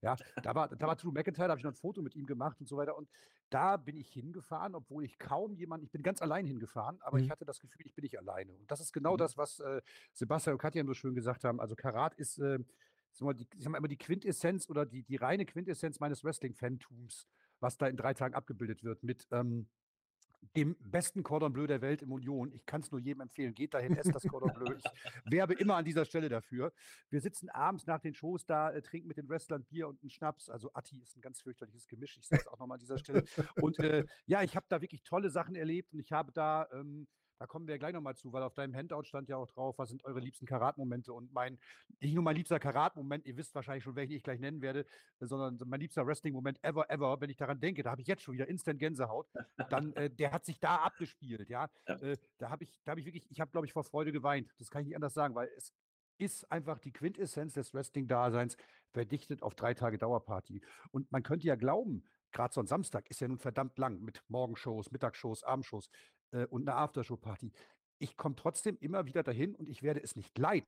Ja, 0.01 0.19
da 0.43 0.53
war, 0.53 0.69
da 0.69 0.85
war 0.87 0.95
Drew 0.95 1.11
McIntyre, 1.11 1.47
da 1.47 1.51
habe 1.51 1.59
ich 1.59 1.63
noch 1.63 1.71
ein 1.71 1.75
Foto 1.75 2.01
mit 2.03 2.15
ihm 2.15 2.27
gemacht 2.27 2.59
und 2.61 2.67
so 2.67 2.77
weiter. 2.77 2.95
Und 2.95 3.09
da 3.49 3.77
bin 3.77 3.97
ich 3.97 4.09
hingefahren, 4.13 4.75
obwohl 4.75 5.03
ich 5.03 5.17
kaum 5.17 5.55
jemanden, 5.55 5.85
ich 5.85 5.91
bin 5.91 6.03
ganz 6.03 6.21
allein 6.21 6.45
hingefahren, 6.45 7.01
aber 7.01 7.19
ich 7.19 7.29
Mhm. 7.29 7.31
hatte 7.31 7.45
das 7.45 7.59
Gefühl, 7.59 7.85
ich 7.87 7.95
bin 7.95 8.03
nicht 8.03 8.17
alleine. 8.17 8.55
Und 8.57 8.69
das 8.69 8.79
ist 8.79 8.93
genau 8.93 9.17
Mhm. 9.17 9.17
das, 9.17 9.37
was 9.37 9.59
äh, 9.59 9.81
Sebastian 10.13 10.53
und 10.53 10.59
Katja 10.61 10.85
so 10.85 10.93
schön 10.93 11.15
gesagt 11.15 11.43
haben. 11.43 11.59
Also 11.59 11.75
Karat 11.75 12.13
ist, 12.15 12.37
äh, 12.37 12.59
sagen 12.59 12.65
wir 13.21 13.25
mal, 13.25 13.33
die, 13.33 13.47
ich 13.57 13.63
sag 13.63 13.71
mal 13.71 13.79
immer 13.79 13.87
die 13.87 13.97
Quintessenz 13.97 14.69
oder 14.69 14.85
die, 14.85 15.03
die 15.03 15.15
reine 15.15 15.45
Quintessenz 15.45 15.99
meines 15.99 16.23
Wrestling-Fantums, 16.23 17.27
was 17.59 17.77
da 17.77 17.87
in 17.87 17.97
drei 17.97 18.13
Tagen 18.13 18.35
abgebildet 18.35 18.83
wird 18.83 19.01
mit 19.03 19.27
ähm, 19.31 19.69
dem 20.55 20.75
besten 20.79 21.23
Cordon 21.23 21.53
Bleu 21.53 21.67
der 21.67 21.81
Welt 21.81 22.01
im 22.01 22.11
Union. 22.11 22.51
Ich 22.51 22.65
kann 22.65 22.81
es 22.81 22.91
nur 22.91 22.99
jedem 22.99 23.21
empfehlen. 23.21 23.53
Geht 23.53 23.73
dahin, 23.73 23.95
esst 23.95 24.13
das 24.13 24.23
Cordon 24.23 24.53
Bleu. 24.53 24.75
Ich 24.75 25.31
werbe 25.31 25.53
immer 25.53 25.75
an 25.75 25.85
dieser 25.85 26.05
Stelle 26.05 26.29
dafür. 26.29 26.73
Wir 27.09 27.21
sitzen 27.21 27.49
abends 27.49 27.85
nach 27.85 27.99
den 27.99 28.13
Shows 28.13 28.45
da, 28.45 28.71
äh, 28.71 28.81
trinken 28.81 29.07
mit 29.07 29.17
den 29.17 29.29
Wrestlern 29.29 29.63
Bier 29.65 29.87
und 29.87 30.01
einen 30.01 30.09
Schnaps. 30.09 30.49
Also 30.49 30.71
Atti 30.73 30.99
ist 31.01 31.15
ein 31.15 31.21
ganz 31.21 31.41
fürchterliches 31.41 31.87
Gemisch. 31.87 32.17
Ich 32.17 32.27
sage 32.27 32.41
es 32.41 32.47
auch 32.47 32.59
nochmal 32.59 32.75
an 32.75 32.79
dieser 32.79 32.97
Stelle. 32.97 33.25
Und 33.61 33.79
äh, 33.79 34.05
ja, 34.25 34.41
ich 34.43 34.55
habe 34.55 34.65
da 34.69 34.81
wirklich 34.81 35.03
tolle 35.03 35.29
Sachen 35.29 35.55
erlebt 35.55 35.93
und 35.93 35.99
ich 35.99 36.11
habe 36.11 36.31
da, 36.31 36.67
ähm, 36.71 37.07
da 37.39 37.47
kommen 37.47 37.67
wir 37.67 37.77
gleich 37.77 37.93
nochmal 37.93 38.15
zu, 38.15 38.33
weil 38.33 38.43
auf 38.43 38.53
deinem 38.53 38.75
Handout 38.75 39.03
stand 39.03 39.29
ja 39.29 39.37
auch 39.37 39.47
drauf, 39.47 39.77
was 39.77 39.89
sind 39.89 40.03
eure 40.05 40.19
liebsten 40.19 40.45
Karatmomente 40.45 41.13
und 41.13 41.31
mein, 41.33 41.59
nicht 41.99 42.13
nur 42.13 42.23
mein 42.23 42.35
liebster 42.35 42.59
Karatmoment, 42.59 43.25
ihr 43.25 43.37
wisst 43.37 43.53
wahrscheinlich 43.55 43.83
schon, 43.83 43.95
welchen 43.95 44.13
ich 44.13 44.23
gleich 44.23 44.39
nennen 44.39 44.61
werde, 44.61 44.85
sondern 45.19 45.59
mein 45.65 45.79
liebster 45.79 46.05
Wrestling-Moment 46.05 46.63
ever, 46.63 46.89
ever, 46.89 47.19
wenn 47.21 47.29
ich 47.29 47.37
daran 47.37 47.59
denke, 47.59 47.83
da 47.83 47.91
habe 47.91 48.01
ich 48.01 48.07
jetzt 48.07 48.23
schon 48.23 48.33
wieder 48.33 48.47
Instant 48.47 48.79
Gänsehaut, 48.79 49.27
dann, 49.69 49.93
äh, 49.93 50.09
der 50.09 50.31
hat 50.31 50.45
sich 50.45 50.59
da 50.59 50.77
abgespielt, 50.77 51.49
ja. 51.49 51.69
Ja. 51.87 51.95
Äh, 51.95 52.17
da 52.37 52.49
habe 52.49 52.63
ich, 52.63 52.79
da 52.83 52.91
habe 52.91 52.99
ich 52.99 53.05
wirklich, 53.05 53.29
ich 53.29 53.39
habe, 53.39 53.51
glaube 53.51 53.67
ich, 53.67 53.73
vor 53.73 53.83
Freude 53.83 54.11
geweint. 54.11 54.49
Das 54.57 54.69
kann 54.69 54.81
ich 54.81 54.87
nicht 54.87 54.95
anders 54.95 55.13
sagen, 55.13 55.35
weil 55.35 55.49
es 55.55 55.73
ist 56.17 56.51
einfach 56.51 56.79
die 56.79 56.91
Quintessenz 56.91 57.53
des 57.53 57.73
Wrestling-Daseins 57.73 58.57
verdichtet 58.91 59.43
auf 59.43 59.55
drei 59.55 59.73
Tage 59.73 59.97
Dauerparty. 59.97 60.61
Und 60.91 61.11
man 61.11 61.23
könnte 61.23 61.45
ja 61.45 61.55
glauben, 61.55 62.03
gerade 62.31 62.53
so 62.53 62.61
ein 62.61 62.67
Samstag 62.67 63.09
ist 63.09 63.21
ja 63.21 63.27
nun 63.27 63.39
verdammt 63.39 63.77
lang 63.77 64.01
mit 64.01 64.23
Morgenshows, 64.27 64.91
Mittagsshows, 64.91 65.43
Abendshows 65.43 65.89
äh, 66.31 66.45
und 66.47 66.67
einer 66.67 66.77
Aftershow-Party. 66.77 67.51
Ich 67.99 68.15
komme 68.15 68.35
trotzdem 68.35 68.77
immer 68.79 69.05
wieder 69.05 69.23
dahin 69.23 69.55
und 69.55 69.69
ich 69.69 69.83
werde 69.83 70.01
es 70.01 70.15
nicht 70.15 70.37
leid. 70.37 70.65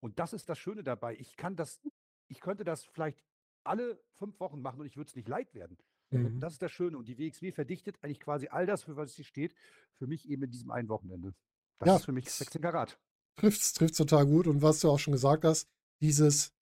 Und 0.00 0.18
das 0.18 0.32
ist 0.32 0.48
das 0.48 0.58
Schöne 0.58 0.82
dabei. 0.82 1.16
Ich 1.16 1.36
kann 1.36 1.56
das, 1.56 1.80
ich 2.28 2.40
könnte 2.40 2.64
das 2.64 2.84
vielleicht 2.84 3.22
alle 3.64 4.00
fünf 4.18 4.38
Wochen 4.40 4.60
machen 4.60 4.80
und 4.80 4.86
ich 4.86 4.96
würde 4.96 5.08
es 5.08 5.16
nicht 5.16 5.28
leid 5.28 5.54
werden. 5.54 5.76
Mhm. 6.10 6.40
das 6.40 6.54
ist 6.54 6.62
das 6.62 6.72
Schöne. 6.72 6.98
Und 6.98 7.08
die 7.08 7.18
WXW 7.18 7.52
verdichtet 7.52 7.96
eigentlich 8.02 8.20
quasi 8.20 8.48
all 8.48 8.66
das, 8.66 8.84
für 8.84 8.96
was 8.96 9.14
sie 9.14 9.24
steht, 9.24 9.54
für 9.98 10.06
mich 10.06 10.28
eben 10.28 10.42
in 10.42 10.50
diesem 10.50 10.70
einen 10.70 10.88
Wochenende. 10.88 11.34
Das 11.78 11.86
Ja, 11.88 11.96
ist 11.96 12.04
für 12.04 12.12
mich 12.12 12.30
16 12.30 12.60
Karat. 12.60 12.98
Trifft's, 13.36 13.72
trifft's 13.72 13.98
total 13.98 14.26
gut. 14.26 14.46
Und 14.46 14.62
was 14.62 14.80
du 14.80 14.90
auch 14.90 14.98
schon 14.98 15.12
gesagt 15.12 15.44
hast, 15.44 15.68
dieses, 16.00 16.52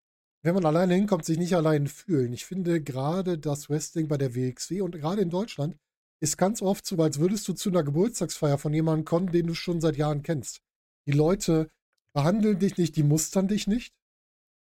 wenn 0.43 0.55
man 0.55 0.65
alleine 0.65 0.95
hinkommt, 0.95 1.25
sich 1.25 1.39
nicht 1.39 1.55
allein 1.55 1.89
fühlen. 1.89 2.33
Ich 2.33 2.47
finde 2.47 2.83
gerade 2.83 3.39
das 3.39 3.69
Wrestling 3.69 4.09
bei 4.09 4.17
der 4.17 4.35
WXW 4.35 4.83
und 4.83 4.93
gerade 4.93 5.23
in 5.23 5.31
Deutschland 5.31 5.77
ist 6.23 6.37
ganz 6.37 6.63
oft 6.63 6.87
so, 6.87 6.97
als 6.97 7.19
würdest 7.19 7.49
du 7.49 7.53
zu 7.55 7.71
einer 7.71 7.83
Geburtstagsfeier 7.83 8.59
von 8.59 8.73
jemandem 8.75 9.05
kommen, 9.05 9.33
den 9.33 9.47
du 9.47 9.55
schon 9.55 9.81
seit 9.81 9.97
Jahren 9.97 10.23
kennst. 10.23 10.61
Die 11.07 11.13
Leute 11.13 11.71
behandeln 12.15 12.59
dich 12.59 12.77
nicht, 12.77 12.97
die 12.97 13.03
mustern 13.03 13.49
dich 13.49 13.67
nicht. 13.67 13.95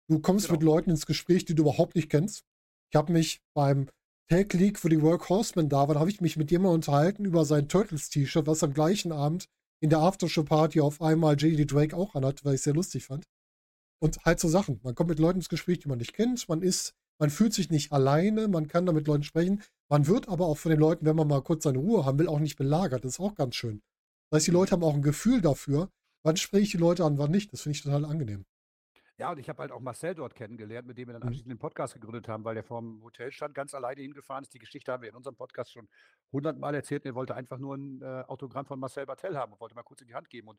Du 0.08 0.20
kommst 0.20 0.46
Genau. 0.46 0.58
mit 0.58 0.62
Leuten 0.64 0.90
ins 0.90 1.06
Gespräch, 1.06 1.44
die 1.44 1.54
du 1.54 1.62
überhaupt 1.62 1.94
nicht 1.94 2.08
kennst. 2.11 2.44
Ich 2.90 2.96
habe 2.96 3.12
mich 3.12 3.40
beim 3.54 3.88
Tag 4.28 4.52
League, 4.54 4.82
wo 4.84 4.88
die 4.88 5.02
Work 5.02 5.28
Horsemen 5.28 5.68
da 5.68 5.88
waren, 5.88 5.99
habe 5.99 6.11
ich 6.11 6.20
mich 6.20 6.37
mit 6.37 6.50
jemandem 6.50 6.76
unterhalten 6.76 7.25
über 7.25 7.44
sein 7.44 7.68
Turtles-T-Shirt, 7.68 8.46
was 8.46 8.62
am 8.62 8.73
gleichen 8.73 9.12
Abend 9.12 9.46
in 9.82 9.90
der 9.90 10.00
Aftershow-Party 10.00 10.80
auf 10.80 11.02
einmal 11.02 11.37
JD 11.37 11.70
Drake 11.70 11.96
auch 11.96 12.14
anhat, 12.14 12.44
weil 12.44 12.54
ich 12.54 12.61
es 12.61 12.64
sehr 12.64 12.75
lustig 12.75 13.06
fand. 13.06 13.25
Und 14.02 14.25
halt 14.25 14.40
so 14.40 14.49
Sachen. 14.49 14.80
Man 14.82 14.94
kommt 14.94 15.11
mit 15.11 15.18
Leuten 15.18 15.40
ins 15.40 15.49
Gespräch, 15.49 15.80
die 15.80 15.88
man 15.88 15.99
nicht 15.99 16.14
kennt. 16.14 16.49
Man 16.49 16.62
ist, 16.62 16.94
man 17.18 17.30
fühlt 17.30 17.52
sich 17.52 17.70
nicht 17.70 17.92
alleine, 17.92 18.49
man 18.49 18.66
kann 18.68 18.87
da 18.87 18.92
mit 18.92 19.06
Leuten 19.06 19.25
sprechen. 19.25 19.62
Man 19.90 20.06
wird 20.06 20.28
aber 20.28 20.47
auch 20.47 20.56
von 20.56 20.70
den 20.70 20.78
Leuten, 20.78 21.04
wenn 21.04 21.16
man 21.16 21.26
mal 21.26 21.42
kurz 21.42 21.64
seine 21.64 21.78
Ruhe 21.78 22.04
haben 22.04 22.18
will, 22.18 22.28
auch 22.28 22.38
nicht 22.38 22.56
belagert. 22.56 23.04
Das 23.04 23.14
ist 23.14 23.20
auch 23.20 23.35
ganz 23.35 23.56
schön. 23.56 23.82
Das 24.30 24.38
heißt, 24.38 24.47
die 24.47 24.52
Leute 24.52 24.73
haben 24.73 24.85
auch 24.85 24.94
ein 24.94 25.02
Gefühl 25.02 25.40
dafür, 25.40 25.90
wann 26.23 26.37
spreche 26.37 26.62
ich 26.62 26.70
die 26.70 26.76
Leute 26.76 27.04
an, 27.04 27.18
wann 27.18 27.32
nicht. 27.32 27.52
Das 27.52 27.62
finde 27.62 27.76
ich 27.76 27.82
total 27.82 28.04
angenehm. 28.04 28.47
Ja, 29.20 29.30
und 29.32 29.38
ich 29.38 29.50
habe 29.50 29.60
halt 29.60 29.70
auch 29.70 29.80
Marcel 29.80 30.14
dort 30.14 30.34
kennengelernt, 30.34 30.86
mit 30.88 30.96
dem 30.96 31.08
wir 31.08 31.12
dann 31.12 31.22
Mhm. 31.22 31.28
anschließend 31.28 31.50
den 31.52 31.58
Podcast 31.58 31.92
gegründet 31.92 32.26
haben, 32.26 32.42
weil 32.44 32.54
der 32.54 32.64
vom 32.64 33.02
Hotel 33.04 33.30
stand, 33.32 33.54
ganz 33.54 33.74
alleine 33.74 34.00
hingefahren 34.00 34.42
ist. 34.44 34.54
Die 34.54 34.58
Geschichte 34.58 34.90
haben 34.92 35.02
wir 35.02 35.10
in 35.10 35.14
unserem 35.14 35.36
Podcast 35.36 35.72
schon 35.72 35.88
hundertmal 36.32 36.74
erzählt. 36.74 37.04
Er 37.04 37.14
wollte 37.14 37.34
einfach 37.34 37.58
nur 37.58 37.76
ein 37.76 38.00
äh, 38.00 38.24
Autogramm 38.28 38.64
von 38.64 38.80
Marcel 38.80 39.04
Bartel 39.04 39.36
haben 39.36 39.52
und 39.52 39.60
wollte 39.60 39.74
mal 39.74 39.82
kurz 39.82 40.00
in 40.00 40.06
die 40.06 40.14
Hand 40.14 40.30
geben. 40.30 40.48
Und 40.48 40.58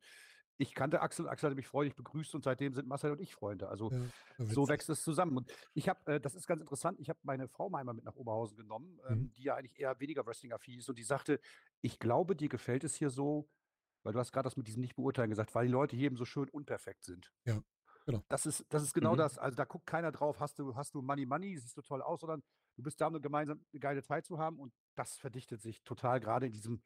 ich 0.57 0.75
kannte 0.75 1.01
Axel, 1.01 1.27
Axel 1.27 1.47
hatte 1.47 1.55
mich 1.55 1.67
freudig 1.67 1.95
begrüßt 1.95 2.35
und 2.35 2.43
seitdem 2.43 2.75
sind 2.75 2.87
Marcel 2.87 3.11
und 3.13 3.19
ich 3.21 3.33
Freunde. 3.33 3.67
Also 3.69 3.89
Ja, 3.89 3.97
so 4.37 4.67
wächst 4.69 4.89
es 4.89 5.01
zusammen. 5.03 5.35
Und 5.37 5.51
ich 5.73 5.89
habe, 5.89 6.13
äh, 6.13 6.19
das 6.21 6.35
ist 6.35 6.45
ganz 6.45 6.61
interessant, 6.61 6.99
ich 6.99 7.09
habe 7.09 7.19
meine 7.23 7.47
Frau 7.47 7.69
mal 7.69 7.79
einmal 7.79 7.95
mit 7.95 8.05
nach 8.05 8.15
Oberhausen 8.15 8.57
genommen, 8.57 8.99
ähm, 9.09 9.15
Mhm. 9.15 9.33
die 9.37 9.43
ja 9.43 9.55
eigentlich 9.55 9.79
eher 9.79 9.99
weniger 9.99 10.25
Wrestling-affin 10.27 10.77
ist 10.79 10.89
und 10.89 10.99
die 10.99 11.03
sagte, 11.03 11.39
ich 11.81 11.97
glaube, 11.97 12.35
dir 12.35 12.49
gefällt 12.49 12.83
es 12.83 12.95
hier 12.95 13.09
so, 13.09 13.49
weil 14.03 14.13
du 14.13 14.19
hast 14.19 14.31
gerade 14.31 14.45
das 14.45 14.57
mit 14.57 14.67
diesem 14.67 14.81
Nicht-Beurteilen 14.81 15.29
gesagt, 15.31 15.53
weil 15.55 15.65
die 15.65 15.71
Leute 15.71 15.95
hier 15.95 16.07
eben 16.07 16.17
so 16.17 16.25
schön 16.25 16.49
unperfekt 16.49 17.05
sind. 17.05 17.31
Ja, 17.45 17.61
genau. 18.05 18.23
Das 18.29 18.45
ist, 18.45 18.65
das 18.69 18.83
ist 18.83 18.93
genau 18.93 19.13
Mhm. 19.13 19.17
das. 19.19 19.37
Also 19.37 19.55
da 19.55 19.65
guckt 19.65 19.85
keiner 19.85 20.11
drauf, 20.11 20.39
hast 20.39 20.57
du, 20.59 20.75
hast 20.75 20.93
du 20.95 21.01
Money 21.01 21.25
Money, 21.25 21.57
siehst 21.57 21.77
du 21.77 21.81
toll 21.81 22.01
aus, 22.01 22.21
sondern 22.21 22.43
du 22.77 22.83
bist 22.83 22.99
da, 23.01 23.07
um 23.07 23.21
gemeinsam 23.21 23.63
eine 23.73 23.79
geile 23.79 24.03
Zeit 24.03 24.25
zu 24.25 24.37
haben 24.39 24.59
und 24.59 24.73
das 24.95 25.17
verdichtet 25.17 25.61
sich 25.61 25.83
total 25.83 26.19
gerade 26.19 26.45
in 26.45 26.51
diesem 26.53 26.81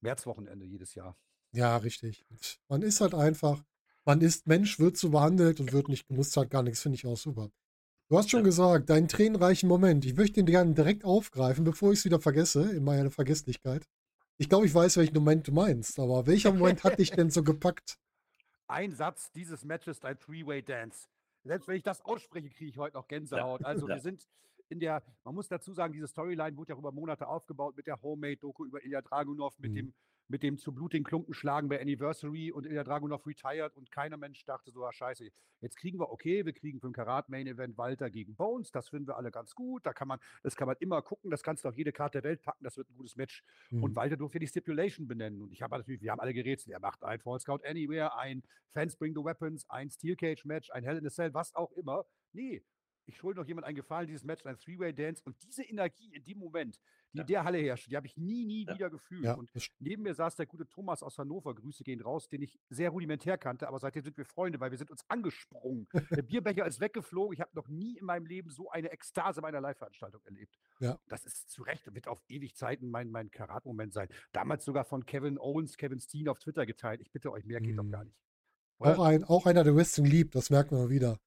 Märzwochenende 0.00 0.64
jedes 0.66 0.94
Jahr. 0.94 1.16
Ja, 1.52 1.76
richtig. 1.78 2.24
Man 2.68 2.82
ist 2.82 3.00
halt 3.00 3.14
einfach, 3.14 3.64
man 4.04 4.20
ist 4.20 4.46
Mensch, 4.46 4.78
wird 4.78 4.96
so 4.96 5.10
behandelt 5.10 5.60
und 5.60 5.72
wird 5.72 5.88
nicht 5.88 6.06
gemustert, 6.06 6.50
gar 6.50 6.62
nichts, 6.62 6.82
finde 6.82 6.96
ich 6.96 7.06
auch 7.06 7.16
super. 7.16 7.50
Du 8.10 8.18
hast 8.18 8.30
schon 8.30 8.40
Ja. 8.40 8.44
gesagt, 8.44 8.90
deinen 8.90 9.08
tränenreichen 9.08 9.68
Moment. 9.68 10.04
Ich 10.04 10.16
möchte 10.16 10.40
ihn 10.40 10.46
gerne 10.46 10.74
direkt 10.74 11.04
aufgreifen, 11.04 11.64
bevor 11.64 11.92
ich 11.92 12.00
es 12.00 12.04
wieder 12.04 12.20
vergesse, 12.20 12.70
in 12.72 12.84
meiner 12.84 13.10
Vergesslichkeit. 13.10 13.86
Ich 14.38 14.48
glaube, 14.48 14.66
ich 14.66 14.74
weiß, 14.74 14.98
welchen 14.98 15.14
Moment 15.14 15.48
du 15.48 15.52
meinst, 15.52 15.98
aber 15.98 16.26
welcher 16.26 16.52
Moment 16.52 16.84
hat 16.84 16.98
dich 16.98 17.10
denn 17.10 17.30
so 17.30 17.42
gepackt? 17.42 17.98
Ein 18.68 18.92
Satz 18.94 19.30
dieses 19.32 19.64
Matches, 19.64 20.04
ein 20.04 20.18
Three-Way-Dance. 20.18 21.08
Selbst 21.44 21.68
wenn 21.68 21.76
ich 21.76 21.82
das 21.84 22.04
ausspreche, 22.04 22.50
kriege 22.50 22.70
ich 22.70 22.78
heute 22.78 22.96
noch 22.96 23.06
Gänsehaut. 23.06 23.64
Also 23.64 23.88
Ja. 23.88 23.94
wir 23.94 24.00
sind 24.00 24.26
in 24.68 24.80
der, 24.80 25.04
man 25.22 25.34
muss 25.34 25.46
dazu 25.46 25.72
sagen, 25.72 25.92
diese 25.92 26.08
Storyline 26.08 26.56
wurde 26.56 26.72
ja 26.72 26.78
über 26.78 26.90
Monate 26.90 27.28
aufgebaut 27.28 27.76
mit 27.76 27.86
der 27.86 28.02
Homemade-Doku 28.02 28.64
über 28.64 28.84
Ilya 28.84 29.00
Dragunov, 29.02 29.56
mit 29.60 29.70
Mhm. 29.70 29.74
dem 29.76 29.94
mit 30.28 30.42
dem 30.42 30.58
zu 30.58 30.72
blutigen 30.72 31.04
Klumpen 31.04 31.34
schlagen 31.34 31.68
bei 31.68 31.80
Anniversary 31.80 32.50
und 32.50 32.66
Ilya 32.66 32.84
Dragunov 32.84 33.26
retired 33.26 33.76
und 33.76 33.90
keiner 33.90 34.16
Mensch 34.16 34.44
dachte 34.44 34.70
so, 34.70 34.84
ah, 34.84 34.92
scheiße, 34.92 35.28
jetzt 35.60 35.76
kriegen 35.76 35.98
wir, 35.98 36.10
okay, 36.10 36.44
wir 36.44 36.52
kriegen 36.52 36.80
für 36.80 36.88
ein 36.88 36.92
Karat 36.92 37.28
Main 37.28 37.46
Event 37.46 37.78
Walter 37.78 38.10
gegen 38.10 38.34
Bones, 38.34 38.70
das 38.72 38.88
finden 38.88 39.08
wir 39.08 39.16
alle 39.16 39.30
ganz 39.30 39.54
gut, 39.54 39.86
da 39.86 39.92
kann 39.92 40.08
man, 40.08 40.18
das 40.42 40.56
kann 40.56 40.66
man 40.66 40.76
immer 40.80 41.02
gucken, 41.02 41.30
das 41.30 41.42
kannst 41.42 41.64
du 41.64 41.68
auf 41.68 41.76
jede 41.76 41.92
Karte 41.92 42.20
der 42.20 42.28
Welt 42.30 42.42
packen, 42.42 42.64
das 42.64 42.76
wird 42.76 42.90
ein 42.90 42.96
gutes 42.96 43.16
Match. 43.16 43.44
Mhm. 43.70 43.82
Und 43.82 43.96
Walter 43.96 44.16
durfte 44.16 44.38
die 44.38 44.46
Stipulation 44.46 45.06
benennen 45.06 45.42
und 45.42 45.52
ich 45.52 45.62
habe 45.62 45.76
natürlich, 45.76 46.00
wir 46.00 46.10
haben 46.10 46.20
alle 46.20 46.34
gerätselt, 46.34 46.72
er 46.72 46.80
macht 46.80 47.04
ein 47.04 47.20
Fall 47.20 47.38
Scout 47.40 47.60
Anywhere, 47.64 48.16
ein 48.18 48.42
Fans 48.70 48.96
Bring 48.96 49.14
the 49.14 49.24
Weapons, 49.24 49.68
ein 49.70 49.90
Steel 49.90 50.16
Cage 50.16 50.44
Match, 50.44 50.70
ein 50.70 50.84
Hell 50.84 50.98
in 50.98 51.06
a 51.06 51.10
Cell, 51.10 51.32
was 51.34 51.54
auch 51.54 51.72
immer. 51.72 52.04
Nee, 52.32 52.62
ich 53.06 53.16
schulde 53.16 53.40
noch 53.40 53.46
jemand 53.46 53.66
einen 53.66 53.76
Gefallen, 53.76 54.06
dieses 54.06 54.24
Match, 54.24 54.44
ein 54.46 54.58
Three-Way-Dance 54.58 55.22
und 55.24 55.36
diese 55.42 55.62
Energie 55.62 56.12
in 56.14 56.24
dem 56.24 56.38
Moment, 56.38 56.80
die 57.12 57.18
Ja. 57.18 57.22
in 57.22 57.26
der 57.28 57.44
Halle 57.44 57.58
herrscht, 57.58 57.90
die 57.90 57.96
habe 57.96 58.06
ich 58.06 58.16
nie, 58.16 58.44
nie 58.44 58.66
Ja. 58.66 58.74
wieder 58.74 58.90
gefühlt. 58.90 59.24
Ja, 59.24 59.34
Und 59.34 59.50
neben 59.78 60.02
mir 60.02 60.14
saß 60.14 60.36
der 60.36 60.46
gute 60.46 60.68
Thomas 60.68 61.02
aus 61.02 61.18
Hannover, 61.18 61.54
Grüße 61.54 61.84
gehen 61.84 62.00
raus, 62.00 62.28
den 62.28 62.42
ich 62.42 62.58
sehr 62.68 62.90
rudimentär 62.90 63.38
kannte, 63.38 63.68
aber 63.68 63.78
seitdem 63.78 64.02
sind 64.02 64.16
wir 64.16 64.24
Freunde, 64.24 64.60
weil 64.60 64.70
wir 64.70 64.78
sind 64.78 64.90
uns 64.90 65.04
angesprungen. 65.08 65.86
der 66.20 66.22
Bierbecher 66.22 66.66
ist 66.66 66.80
weggeflogen. 66.80 67.34
Ich 67.34 67.40
habe 67.40 67.50
noch 67.54 67.68
nie 67.68 67.96
in 67.96 68.04
meinem 68.04 68.26
Leben 68.26 68.50
so 68.50 68.70
eine 68.70 68.90
Ekstase 68.90 69.40
bei 69.40 69.48
einer 69.48 69.60
Live-Veranstaltung 69.60 70.20
erlebt. 70.24 70.58
Ja. 70.80 70.98
Das 71.08 71.24
ist 71.24 71.48
zu 71.50 71.62
Recht, 71.62 71.92
wird 71.94 72.08
auf 72.08 72.22
ewig 72.28 72.56
Zeiten 72.56 72.90
mein, 72.90 73.10
mein 73.10 73.30
Karat-Moment 73.30 73.92
sein. 73.92 74.08
Damals 74.32 74.64
sogar 74.64 74.84
von 74.84 75.06
Kevin 75.06 75.38
Owens, 75.38 75.76
Kevin 75.76 76.00
Steen 76.00 76.28
auf 76.28 76.38
Twitter 76.38 76.66
geteilt. 76.66 77.00
Ich 77.00 77.10
bitte 77.12 77.30
euch, 77.32 77.44
mehr 77.44 77.60
geht 77.60 77.78
doch 77.78 77.84
Mhm. 77.84 77.92
gar 77.92 78.04
nicht. 78.04 78.16
auch, 78.78 78.98
ein, 78.98 79.24
auch 79.24 79.46
einer, 79.46 79.64
der 79.64 79.74
Wrestling 79.74 80.06
liebt, 80.06 80.34
das 80.34 80.50
merkt 80.50 80.70
man 80.70 80.80
mal 80.82 80.90
wieder. 80.90 81.18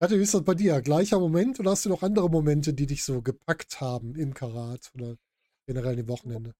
Hatte, 0.00 0.16
wie 0.16 0.22
ist 0.22 0.34
das 0.34 0.44
bei 0.44 0.54
dir? 0.54 0.80
Gleicher 0.80 1.18
Moment 1.18 1.58
oder 1.58 1.72
hast 1.72 1.84
du 1.84 1.88
noch 1.88 2.04
andere 2.04 2.30
Momente, 2.30 2.72
die 2.72 2.86
dich 2.86 3.04
so 3.04 3.20
gepackt 3.20 3.80
haben 3.80 4.14
im 4.14 4.32
Karat 4.32 4.92
oder 4.94 5.16
generell 5.66 5.98
im 5.98 6.08
Wochenende? 6.08 6.54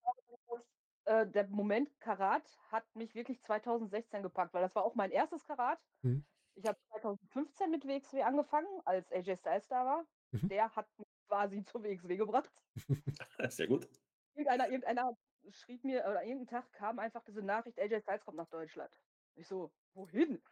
äh, 1.09 1.27
der 1.27 1.47
Moment 1.49 1.89
Karat 2.01 2.43
hat 2.71 2.85
mich 2.95 3.15
wirklich 3.15 3.41
2016 3.43 4.23
gepackt, 4.23 4.53
weil 4.55 4.63
das 4.63 4.75
war 4.75 4.85
auch 4.85 4.95
mein 4.95 5.11
erstes 5.11 5.45
Karat. 5.45 5.79
Mhm. 6.03 6.25
Ich 6.55 6.67
habe 6.67 6.79
2015 6.91 7.71
mit 7.71 7.87
WXW 7.87 8.23
angefangen, 8.23 8.69
als 8.85 9.11
AJ 9.13 9.37
Styles 9.37 9.69
da 9.69 9.85
war. 9.85 10.05
Mhm. 10.33 10.49
Der 10.49 10.75
hat 10.75 10.87
mich 10.99 11.09
quasi 11.29 11.65
zur 11.73 11.83
WXW 11.83 12.17
gebracht. 12.17 12.51
Sehr 13.49 13.69
gut. 13.69 13.89
Irgendeiner, 14.35 14.69
irgendeiner 14.69 15.17
schrieb 15.51 15.83
mir, 15.85 16.01
oder 16.01 16.23
irgendeinen 16.23 16.49
Tag 16.49 16.73
kam 16.73 16.99
einfach 16.99 17.25
diese 17.25 17.43
Nachricht, 17.43 17.79
AJ 17.79 18.01
Styles 18.01 18.25
kommt 18.25 18.37
nach 18.37 18.51
Deutschland. 18.51 18.93
Ich 19.37 19.47
so, 19.47 19.71
wohin? 19.95 20.43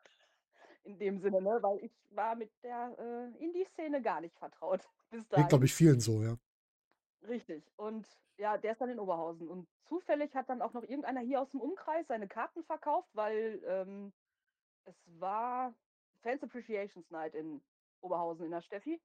In 0.86 0.98
dem 0.98 1.18
Sinne, 1.18 1.42
ne? 1.42 1.58
Weil 1.62 1.78
ich 1.84 1.92
war 2.10 2.36
mit 2.36 2.50
der 2.62 2.96
äh, 2.98 3.44
Indie-Szene 3.44 4.00
gar 4.02 4.20
nicht 4.20 4.36
vertraut. 4.38 4.88
Bis 5.10 5.28
Geht, 5.28 5.32
dahin. 5.32 5.48
glaube 5.48 5.64
ich, 5.64 5.74
vielen 5.74 6.00
so, 6.00 6.22
ja. 6.22 6.36
Richtig. 7.28 7.64
Und 7.76 8.06
ja, 8.38 8.56
der 8.56 8.72
ist 8.72 8.80
dann 8.80 8.90
in 8.90 9.00
Oberhausen. 9.00 9.48
Und 9.48 9.66
zufällig 9.84 10.34
hat 10.34 10.48
dann 10.48 10.62
auch 10.62 10.72
noch 10.72 10.82
irgendeiner 10.82 11.20
hier 11.20 11.40
aus 11.40 11.50
dem 11.50 11.60
Umkreis 11.60 12.06
seine 12.06 12.28
Karten 12.28 12.62
verkauft, 12.64 13.08
weil 13.14 13.60
ähm, 13.66 14.12
es 14.84 14.94
war 15.18 15.74
Fans 16.22 16.42
Appreciations 16.42 17.10
Night 17.10 17.34
in 17.34 17.60
Oberhausen 18.00 18.44
in 18.44 18.52
der 18.52 18.62
Steffi. 18.62 19.00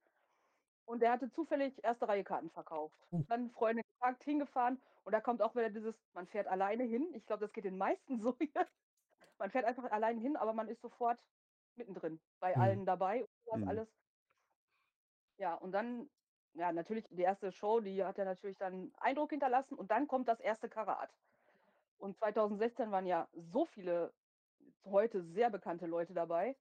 Und 0.86 1.02
der 1.02 1.12
hatte 1.12 1.32
zufällig 1.32 1.84
erste 1.84 2.08
Reihe 2.08 2.24
Karten 2.24 2.50
verkauft. 2.50 2.98
Oh. 3.12 3.24
Dann 3.28 3.50
Freunde 3.52 3.84
gefragt, 3.84 4.24
hingefahren. 4.24 4.80
Und 5.04 5.14
da 5.14 5.22
kommt 5.22 5.42
auch 5.42 5.56
wieder 5.56 5.70
dieses, 5.70 5.96
man 6.14 6.28
fährt 6.28 6.48
alleine 6.48 6.84
hin. 6.84 7.08
Ich 7.14 7.26
glaube, 7.26 7.46
das 7.46 7.54
geht 7.54 7.66
den 7.66 7.78
meisten 7.78 8.20
so 8.22 8.36
hier. 8.38 8.68
Man 9.40 9.50
fährt 9.50 9.66
einfach 9.66 9.90
allein 9.92 10.20
hin, 10.20 10.36
aber 10.36 10.54
man 10.54 10.68
ist 10.68 10.82
sofort 10.82 11.20
mittendrin, 11.78 12.22
bei 12.40 12.58
Mhm. 12.58 12.60
allen 12.60 12.86
dabei 12.86 13.26
und 13.46 13.64
Mhm. 13.64 13.68
alles. 13.68 13.90
Ja, 15.40 15.56
und 15.56 15.72
dann, 15.72 16.10
ja, 16.54 16.72
natürlich 16.72 17.06
die 17.10 17.22
erste 17.22 17.52
Show, 17.52 17.80
die 17.80 18.04
hat 18.04 18.18
ja 18.18 18.26
natürlich 18.26 18.58
dann 18.58 18.92
Eindruck 18.98 19.32
hinterlassen 19.32 19.76
und 19.76 19.92
dann 19.92 20.08
kommt 20.08 20.28
das 20.28 20.40
erste 20.40 20.70
Karat. 20.70 21.12
Und 21.98 22.18
2016 22.18 22.92
waren 22.92 23.08
ja 23.08 23.30
so 23.34 23.66
viele 23.66 24.14
heute 24.86 25.24
sehr 25.24 25.50
bekannte 25.52 25.88
Leute 25.88 26.14
dabei. 26.14 26.58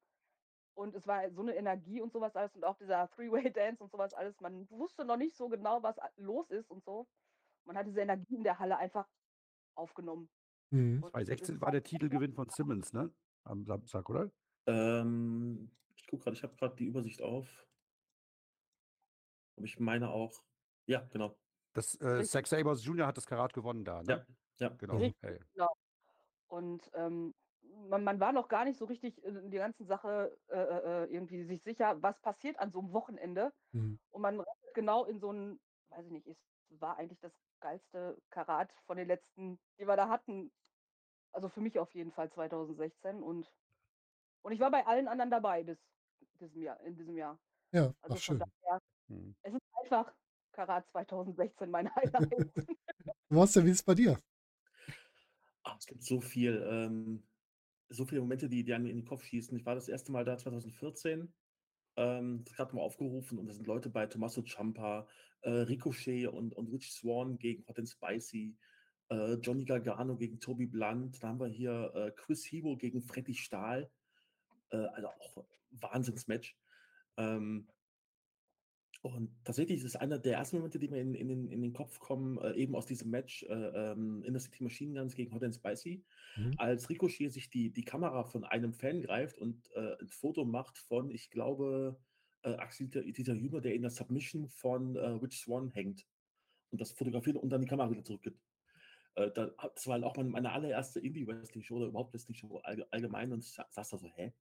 Und 0.74 0.94
es 0.94 1.06
war 1.06 1.30
so 1.32 1.42
eine 1.42 1.56
Energie 1.56 2.00
und 2.02 2.12
sowas 2.12 2.36
alles 2.36 2.54
und 2.56 2.64
auch 2.64 2.76
dieser 2.78 3.10
Three-Way-Dance 3.10 3.82
und 3.84 3.90
sowas 3.92 4.14
alles. 4.14 4.40
Man 4.40 4.70
wusste 4.70 5.04
noch 5.04 5.16
nicht 5.18 5.36
so 5.36 5.48
genau, 5.48 5.82
was 5.82 5.98
los 6.16 6.50
ist 6.50 6.70
und 6.70 6.84
so. 6.84 7.08
Man 7.66 7.78
hat 7.78 7.86
diese 7.86 8.02
Energie 8.02 8.36
in 8.36 8.44
der 8.44 8.58
Halle 8.60 8.78
einfach 8.78 9.08
aufgenommen. 9.76 10.30
Mhm. 10.72 11.06
Und 11.12 11.12
2016 11.12 11.60
es 11.60 11.60
war 11.60 11.70
der 11.72 11.82
Titelgewinn 11.82 12.32
von 12.34 12.48
Simmons, 12.48 12.92
ne? 12.92 13.12
Am 13.44 13.64
Samstag, 13.64 14.08
oder? 14.10 14.30
Ähm, 14.70 15.70
ich 15.96 16.06
gucke 16.06 16.24
gerade, 16.24 16.36
ich 16.36 16.42
habe 16.42 16.54
gerade 16.56 16.76
die 16.76 16.84
Übersicht 16.84 17.22
auf. 17.22 17.46
Aber 19.56 19.66
ich 19.66 19.78
meine 19.78 20.10
auch. 20.10 20.42
Ja, 20.86 21.06
genau. 21.12 21.36
Das 21.72 22.00
äh. 22.00 22.24
Zack 22.24 22.46
Sabers 22.46 22.84
Jr. 22.84 23.06
hat 23.06 23.16
das 23.16 23.26
Karat 23.26 23.52
gewonnen 23.52 23.84
da, 23.84 24.02
ne? 24.02 24.26
Ja, 24.58 24.68
ja. 24.68 24.74
Genau. 24.76 24.98
Hey. 24.98 25.14
Und 26.48 26.90
ähm, 26.94 27.34
man, 27.88 28.04
man 28.04 28.20
war 28.20 28.32
noch 28.32 28.48
gar 28.48 28.64
nicht 28.64 28.78
so 28.78 28.84
richtig 28.84 29.22
in 29.24 29.50
die 29.50 29.58
ganzen 29.58 29.86
Sache 29.86 30.36
äh, 30.48 30.58
äh, 30.58 31.04
irgendwie 31.12 31.44
sich 31.44 31.62
sicher, 31.62 32.02
was 32.02 32.18
passiert 32.20 32.58
an 32.58 32.70
so 32.70 32.80
einem 32.80 32.92
Wochenende. 32.92 33.52
Mhm. 33.72 33.98
Und 34.10 34.22
man 34.22 34.40
rennt 34.40 34.74
genau 34.74 35.04
in 35.04 35.20
so 35.20 35.32
ein, 35.32 35.60
weiß 35.90 36.06
ich 36.06 36.12
nicht, 36.12 36.26
es 36.26 36.38
war 36.70 36.98
eigentlich 36.98 37.20
das 37.20 37.32
geilste 37.60 38.16
Karat 38.30 38.72
von 38.86 38.96
den 38.96 39.08
letzten, 39.08 39.58
die 39.78 39.86
wir 39.86 39.96
da 39.96 40.08
hatten. 40.08 40.50
Also 41.32 41.48
für 41.48 41.60
mich 41.60 41.78
auf 41.78 41.94
jeden 41.94 42.12
Fall 42.12 42.30
2016. 42.30 43.22
Und, 43.22 43.50
und 44.42 44.52
ich 44.52 44.61
war 44.61 44.70
bei 44.70 44.87
allen 44.87 45.09
anderen 45.09 45.30
dabei 45.30 45.62
bis 45.62 45.78
diesem 46.40 46.62
Jahr, 46.62 46.80
in 46.80 46.97
diesem 46.97 47.16
Jahr. 47.16 47.38
Ja, 47.73 47.92
Also 48.00 48.16
ach 48.16 48.18
von 48.18 48.18
schön. 48.18 48.38
daher, 48.38 48.80
Hm. 49.09 49.35
es 49.42 49.54
ist 49.54 49.61
einfach 49.82 50.12
Karat 50.52 50.88
2016 50.90 51.70
mein 51.70 51.94
Highlight. 51.97 52.52
Was 53.28 53.52
denn, 53.52 53.66
wie 53.66 53.70
ist 53.70 53.78
es 53.78 53.82
bei 53.82 53.94
dir? 53.94 54.18
Ah, 55.62 55.76
es 55.78 55.87
gibt 55.87 56.02
so 56.02 56.20
viel, 56.20 56.64
ähm, 56.68 57.23
so 57.88 58.04
viele 58.06 58.20
Momente, 58.20 58.49
die, 58.49 58.64
die 58.64 58.73
einem 58.73 58.87
in 58.87 58.97
den 58.99 59.04
Kopf 59.04 59.25
schießen. 59.25 59.56
Ich 59.56 59.66
war 59.66 59.75
das 59.75 59.88
erste 59.88 60.11
Mal 60.12 60.25
da 60.25 60.37
2014. 60.38 61.32
Ähm, 61.97 62.44
das 62.44 62.54
gerade 62.54 62.75
mal 62.75 62.82
aufgerufen 62.82 63.38
und 63.38 63.47
da 63.47 63.52
sind 63.52 63.66
Leute 63.66 63.90
bei 63.90 64.06
Tommaso 64.06 64.42
Ciampa, 64.42 65.09
äh, 65.42 65.50
Ricochet 65.50 66.28
und, 66.28 66.54
und 66.54 66.68
Rich 66.68 66.92
Swan 66.92 67.37
gegen 67.37 67.66
Hot 67.66 67.78
and 67.78 67.88
Spicy, 67.88 68.56
äh, 69.11 69.35
Johnny 69.35 69.64
Gargano 69.64 70.16
gegen 70.16 70.38
Toby 70.38 70.66
Blunt. 70.66 71.23
Da 71.23 71.28
haben 71.28 71.40
wir 71.40 71.49
hier 71.49 71.92
äh, 71.94 72.12
Chris 72.12 72.44
Hero 72.50 72.76
gegen 72.76 73.02
Freddy 73.02 73.35
Stahl. 73.35 73.90
Äh, 74.70 74.76
also 74.76 75.08
auch 75.08 75.44
Wahnsinnsmatch. 75.70 76.56
Ähm, 77.16 77.68
und 79.02 79.30
tatsächlich 79.44 79.78
ist 79.78 79.86
es 79.86 79.96
einer 79.96 80.18
der 80.18 80.34
ersten 80.36 80.56
Momente, 80.56 80.78
die 80.78 80.88
mir 80.88 81.00
in, 81.00 81.14
in, 81.14 81.28
den, 81.28 81.48
in 81.48 81.62
den 81.62 81.72
Kopf 81.72 81.98
kommen, 82.00 82.36
äh, 82.38 82.52
eben 82.52 82.74
aus 82.76 82.84
diesem 82.84 83.10
Match 83.10 83.42
äh, 83.44 83.46
ähm, 83.54 84.22
in 84.24 84.34
der 84.34 84.40
City 84.40 84.62
Machine 84.62 84.98
Guns 84.98 85.14
gegen 85.14 85.32
Hot 85.34 85.42
and 85.42 85.54
Spicy, 85.54 86.04
Mhm. 86.36 86.54
als 86.58 86.90
Ricochet 86.90 87.30
sich 87.32 87.48
die, 87.48 87.70
die 87.72 87.84
Kamera 87.84 88.24
von 88.24 88.44
einem 88.44 88.74
Fan 88.74 89.00
greift 89.00 89.38
und 89.38 89.70
äh, 89.74 89.96
ein 90.00 90.08
Foto 90.08 90.44
macht 90.44 90.76
von, 90.76 91.10
ich 91.10 91.30
glaube, 91.30 91.98
äh, 92.42 92.54
Axel 92.56 92.88
Dieter, 92.88 93.34
Hümer, 93.34 93.62
der 93.62 93.74
in 93.74 93.82
der 93.82 93.90
Submission 93.90 94.48
von 94.48 94.96
äh, 94.96 95.00
Rich 95.06 95.40
Swan 95.40 95.70
hängt 95.70 96.06
und 96.70 96.80
das 96.80 96.92
fotografiert 96.92 97.36
und 97.36 97.48
dann 97.48 97.62
die 97.62 97.68
Kamera 97.68 97.90
wieder 97.90 98.04
zurückgibt. 98.04 98.38
Äh, 99.14 99.30
da, 99.32 99.46
das 99.74 99.86
war 99.86 99.94
halt 99.94 100.04
auch 100.04 100.16
meine, 100.16 100.28
meine 100.28 100.52
allererste 100.52 101.00
Indie-Wrestling-Show 101.00 101.76
oder 101.76 101.86
überhaupt 101.86 102.12
Wrestling-Show 102.12 102.58
allge- 102.64 102.86
allgemein 102.90 103.32
und 103.32 103.42
ich 103.44 103.52
sa- 103.52 103.66
saß 103.70 103.88
da 103.90 103.98
so, 103.98 104.08
hä? 104.14 104.32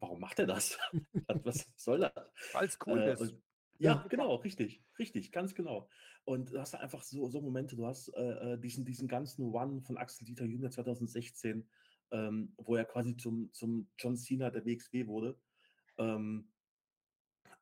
Warum 0.00 0.20
macht 0.20 0.38
er 0.38 0.46
das? 0.46 0.78
was, 1.28 1.66
soll 1.76 2.00
das? 2.00 2.12
Als 2.52 2.78
cool 2.86 2.98
Äh, 3.00 3.12
ist. 3.12 3.20
und, 3.20 3.42
ja, 3.78 4.06
genau, 4.08 4.36
richtig, 4.36 4.82
richtig, 4.98 5.32
ganz 5.32 5.54
genau. 5.54 5.88
Und 6.24 6.52
du 6.52 6.60
hast 6.60 6.74
einfach 6.74 7.02
so, 7.02 7.28
so 7.28 7.40
Momente, 7.40 7.76
du 7.76 7.86
hast 7.86 8.08
äh, 8.08 8.54
äh, 8.54 8.58
diesen, 8.58 8.84
diesen 8.84 9.08
ganzen 9.08 9.52
One 9.52 9.82
von 9.82 9.96
Axel 9.98 10.26
Dieter 10.26 10.44
Jünger 10.44 10.70
2016, 10.70 11.68
ähm, 12.12 12.54
wo 12.56 12.76
er 12.76 12.84
quasi 12.84 13.16
zum, 13.16 13.52
zum 13.52 13.88
John 13.98 14.16
Cena 14.16 14.50
der 14.50 14.64
WXW 14.64 15.06
wurde. 15.06 15.38
Ähm, 15.98 16.52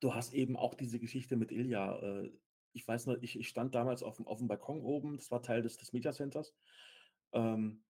du 0.01 0.15
hast 0.15 0.35
eben 0.35 0.57
auch 0.57 0.75
diese 0.75 0.99
Geschichte 1.01 1.37
mit 1.37 1.51
Ilja. 1.51 1.99
Äh, 2.01 2.33
ich 2.75 2.87
weiß 2.87 3.07
noch, 3.07 3.17
ich, 3.21 3.39
ich 3.39 3.49
stand 3.49 3.75
damals 3.75 4.03
auf, 4.03 4.17
dem- 4.17 4.27
auf 4.27 4.39
dem 4.39 4.49
Balkon 4.49 4.81
oben, 4.83 5.17
das 5.17 5.31
war 5.31 5.43
Teil 5.43 5.63
des, 5.63 5.77
des 5.77 5.93
Media 5.93 6.13
Centers. 6.13 6.55
Ähm, 7.33 7.85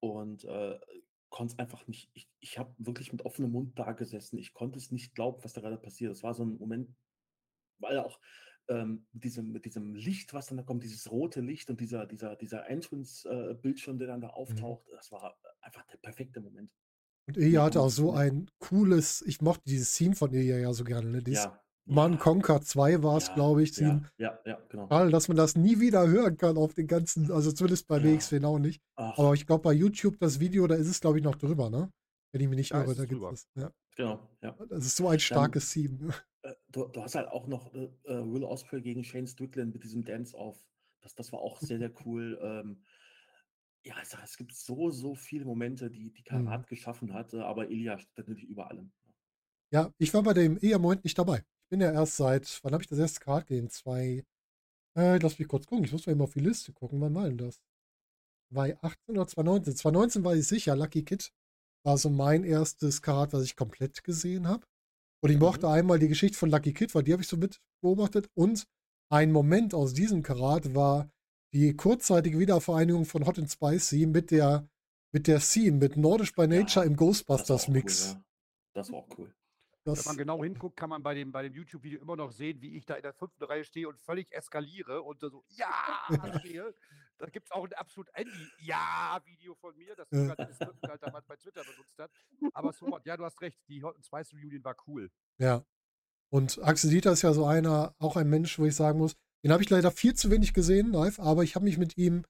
und 0.00 0.44
äh, 0.44 0.78
konnte 1.32 1.54
es 1.54 1.58
einfach 1.58 1.88
nicht, 1.88 2.10
ich, 2.14 2.28
ich 2.38 2.58
habe 2.58 2.72
wirklich 2.78 3.10
mit 3.10 3.24
offenem 3.24 3.50
Mund 3.50 3.76
da 3.76 3.92
gesessen. 3.92 4.38
Ich 4.38 4.54
konnte 4.54 4.78
es 4.78 4.92
nicht 4.92 5.14
glauben, 5.14 5.42
was 5.42 5.54
da 5.54 5.60
gerade 5.60 5.78
passiert. 5.78 6.12
Das 6.12 6.22
war 6.22 6.34
so 6.34 6.44
ein 6.44 6.58
Moment, 6.58 6.94
weil 7.78 7.98
auch 7.98 8.20
ähm, 8.68 9.06
mit, 9.12 9.24
diesem, 9.24 9.50
mit 9.50 9.64
diesem 9.64 9.94
Licht, 9.94 10.34
was 10.34 10.46
dann 10.46 10.58
da 10.58 10.62
kommt, 10.62 10.84
dieses 10.84 11.10
rote 11.10 11.40
Licht 11.40 11.70
und 11.70 11.80
dieser, 11.80 12.06
dieser, 12.06 12.36
dieser 12.36 12.68
Entrance-Bildschirm, 12.68 13.98
der 13.98 14.08
dann 14.08 14.20
da 14.20 14.28
auftaucht, 14.28 14.86
das 14.92 15.10
war 15.10 15.36
einfach 15.60 15.84
der 15.86 15.98
perfekte 15.98 16.40
Moment. 16.40 16.70
Und 17.26 17.36
Ilya 17.36 17.64
hatte 17.64 17.80
auch 17.80 17.88
so 17.88 18.12
ein 18.12 18.50
cooles, 18.58 19.22
ich 19.26 19.40
mochte 19.40 19.64
dieses 19.66 19.94
Scene 19.94 20.14
von 20.14 20.32
Ilya 20.32 20.58
ja 20.58 20.72
so 20.72 20.84
gerne. 20.84 21.08
Ne? 21.08 21.22
Dieses 21.22 21.44
Ja. 21.44 21.60
Man 21.86 22.18
Conquer 22.18 22.60
2 22.62 23.02
war 23.02 23.16
es, 23.16 23.26
ja, 23.28 23.34
glaube 23.34 23.62
ich. 23.62 23.76
Ja, 23.78 24.00
ja, 24.18 24.38
ja, 24.46 24.58
genau. 24.68 24.88
Schade, 24.88 25.10
dass 25.10 25.28
man 25.28 25.36
das 25.36 25.56
nie 25.56 25.80
wieder 25.80 26.06
hören 26.06 26.36
kann 26.36 26.56
auf 26.56 26.74
den 26.74 26.86
ganzen, 26.86 27.30
also 27.30 27.52
zumindest 27.52 27.86
bei 27.88 27.96
Ja. 27.96 28.02
WXW 28.04 28.44
auch 28.44 28.58
nicht. 28.58 28.82
Ach, 28.96 29.18
Aber 29.18 29.34
ich 29.34 29.46
glaube, 29.46 29.62
bei 29.62 29.72
YouTube 29.72 30.18
das 30.18 30.38
Video, 30.40 30.66
da 30.66 30.74
ist 30.74 30.88
es, 30.88 31.00
glaube 31.00 31.18
ich, 31.18 31.24
noch 31.24 31.36
drüber, 31.36 31.70
ne? 31.70 31.90
Wenn 32.32 32.40
ich 32.40 32.48
mich 32.48 32.56
nicht 32.58 32.70
irre, 32.72 32.94
da 32.94 33.04
gibt 33.04 33.22
es. 33.32 33.46
Ja. 33.56 33.70
genau, 33.96 34.28
ja. 34.42 34.56
Das 34.68 34.86
ist 34.86 34.96
so 34.96 35.08
ein 35.08 35.18
starkes 35.20 35.70
Theme. 35.72 35.98
ne? 36.06 36.14
Äh, 36.42 36.54
du, 36.70 36.86
du 36.88 37.02
hast 37.02 37.14
halt 37.14 37.28
auch 37.28 37.46
noch 37.46 37.72
äh, 37.74 37.88
äh, 38.04 38.24
Will 38.32 38.44
Ospreay 38.44 38.80
gegen 38.80 39.04
Shane 39.04 39.26
Strickland 39.26 39.72
mit 39.74 39.84
diesem 39.84 40.04
Dance-Off. 40.04 40.58
Das, 41.00 41.14
das 41.14 41.32
war 41.32 41.40
auch 41.40 41.58
sehr, 41.60 41.78
sehr 41.78 41.92
cool. 42.06 42.38
Ähm, 42.42 42.82
Ja, 43.84 43.94
sag, 44.04 44.24
es 44.24 44.36
gibt 44.36 44.52
so, 44.56 44.90
so 44.90 45.14
viele 45.14 45.44
Momente, 45.44 45.88
die 45.90 46.10
die 46.12 46.24
Mhm. 46.30 46.44
Karat 46.46 46.66
geschaffen 46.66 47.12
hat, 47.14 47.32
äh, 47.34 47.38
aber 47.40 47.70
Ilya 47.70 47.98
steht 47.98 48.26
natürlich 48.28 48.48
über 48.48 48.68
allem. 48.70 48.92
Ja, 49.72 49.90
ich 49.98 50.12
war 50.14 50.22
bei 50.22 50.34
dem 50.34 50.58
EM-Moment 50.58 51.04
nicht 51.04 51.18
dabei. 51.18 51.42
Ich 51.72 51.78
bin 51.78 51.80
ja 51.86 51.90
erst 51.90 52.18
seit, 52.18 52.60
wann 52.64 52.74
habe 52.74 52.82
ich 52.82 52.90
das 52.90 52.98
erste 52.98 53.20
Karat 53.20 53.46
gesehen? 53.46 53.70
Zwei, 53.70 54.26
äh, 54.94 55.16
lass 55.16 55.38
mich 55.38 55.48
kurz 55.48 55.64
gucken. 55.64 55.86
Ich 55.86 55.92
muss 55.92 56.04
mal 56.04 56.12
eben 56.12 56.20
auf 56.20 56.34
die 56.34 56.40
Liste 56.40 56.70
gucken. 56.74 57.00
Wann 57.00 57.14
war 57.14 57.24
denn 57.24 57.38
das? 57.38 57.62
2018 58.52 59.16
oder 59.16 59.26
2019? 59.26 59.76
2019 59.76 60.22
war 60.24 60.36
ich 60.36 60.46
sicher. 60.46 60.76
Lucky 60.76 61.02
Kid 61.02 61.32
war 61.82 61.96
so 61.96 62.10
mein 62.10 62.44
erstes 62.44 63.00
Karat, 63.00 63.32
was 63.32 63.44
ich 63.44 63.56
komplett 63.56 64.04
gesehen 64.04 64.46
habe. 64.48 64.66
Und 65.24 65.30
ich 65.30 65.38
mochte 65.38 65.66
Mhm. 65.66 65.72
einmal 65.72 65.98
die 65.98 66.08
Geschichte 66.08 66.36
von 66.36 66.50
Lucky 66.50 66.74
Kid, 66.74 66.94
weil 66.94 67.04
die 67.04 67.12
habe 67.14 67.22
ich 67.22 67.28
so 67.28 67.38
mit 67.38 67.58
beobachtet. 67.82 68.28
Und 68.34 68.66
ein 69.10 69.32
Moment 69.32 69.72
aus 69.72 69.94
diesem 69.94 70.22
Karat 70.22 70.74
war 70.74 71.10
die 71.54 71.74
kurzzeitige 71.74 72.38
Wiedervereinigung 72.38 73.06
von 73.06 73.24
Hot 73.24 73.38
and 73.38 73.50
Spicy 73.50 74.04
mit 74.04 74.30
der, 74.30 74.68
mit 75.10 75.26
der 75.26 75.40
Scene, 75.40 75.78
mit 75.78 75.96
Nordisch 75.96 76.34
by 76.34 76.46
Nature 76.46 76.84
Ja, 76.84 76.90
im 76.90 76.96
Ghostbusters 76.96 77.62
auch 77.64 77.68
cool, 77.68 77.72
Mix. 77.72 78.12
ja. 78.12 78.22
Das 78.74 78.92
war 78.92 78.98
auch 78.98 79.08
cool. 79.16 79.34
Wenn 79.84 79.94
Das, 79.94 80.06
man 80.06 80.16
genau 80.16 80.42
hinguckt, 80.42 80.76
kann 80.76 80.90
man 80.90 81.02
bei 81.02 81.14
dem, 81.14 81.32
bei 81.32 81.42
dem 81.42 81.54
YouTube-Video 81.54 82.00
immer 82.00 82.14
noch 82.14 82.30
sehen, 82.30 82.60
wie 82.60 82.76
ich 82.76 82.86
da 82.86 82.94
in 82.94 83.02
der 83.02 83.12
fünften 83.12 83.42
Reihe 83.44 83.64
stehe 83.64 83.88
und 83.88 84.00
völlig 84.00 84.30
eskaliere 84.30 85.02
und 85.02 85.20
so, 85.20 85.44
ja, 85.48 85.68
stehe. 86.46 86.74
Da 87.18 87.26
gibt 87.26 87.46
es 87.46 87.52
auch 87.52 87.64
ein 87.64 87.72
absolut 87.74 88.08
Andy-Ja-Video 88.14 89.54
von 89.56 89.76
mir, 89.76 89.94
das 89.96 90.10
Rückenthal 90.12 90.98
damals 90.98 91.26
bei 91.26 91.36
Twitter 91.36 91.62
benutzt 91.64 91.98
hat. 91.98 92.10
Aber 92.52 92.72
so, 92.72 92.98
ja, 93.04 93.16
du 93.16 93.24
hast 93.24 93.40
recht, 93.40 93.58
die 93.68 93.82
Spice 94.00 94.32
Reunion 94.34 94.64
war 94.64 94.76
cool. 94.86 95.10
Ja. 95.38 95.64
Und 96.30 96.62
Axel 96.62 96.90
Dieter 96.90 97.12
ist 97.12 97.22
ja 97.22 97.32
so 97.32 97.44
einer, 97.44 97.94
auch 97.98 98.16
ein 98.16 98.28
Mensch, 98.28 98.58
wo 98.58 98.64
ich 98.64 98.74
sagen 98.74 98.98
muss, 98.98 99.16
den 99.44 99.52
habe 99.52 99.62
ich 99.62 99.70
leider 99.70 99.90
viel 99.90 100.14
zu 100.14 100.30
wenig 100.30 100.54
gesehen 100.54 100.92
live, 100.92 101.18
aber 101.18 101.42
ich 101.42 101.56
habe 101.56 101.64
mich 101.64 101.76
mit 101.76 101.98
ihm 101.98 102.24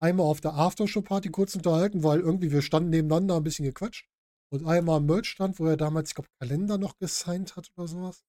einmal 0.00 0.26
auf 0.26 0.40
der 0.40 0.54
Aftershow-Party 0.54 1.30
kurz 1.30 1.54
unterhalten, 1.54 2.02
weil 2.02 2.20
irgendwie 2.20 2.52
wir 2.52 2.62
standen 2.62 2.90
nebeneinander 2.90 3.36
ein 3.36 3.44
bisschen 3.44 3.64
gequatscht. 3.64 4.08
Und 4.52 4.66
einmal 4.66 4.98
am 4.98 5.06
Merch-Stand, 5.06 5.58
wo 5.58 5.66
er 5.66 5.78
damals, 5.78 6.10
ich 6.10 6.14
glaube, 6.14 6.28
Kalender 6.38 6.76
noch 6.76 6.98
gesigned 6.98 7.56
hat 7.56 7.70
oder 7.74 7.88
sowas. 7.88 8.22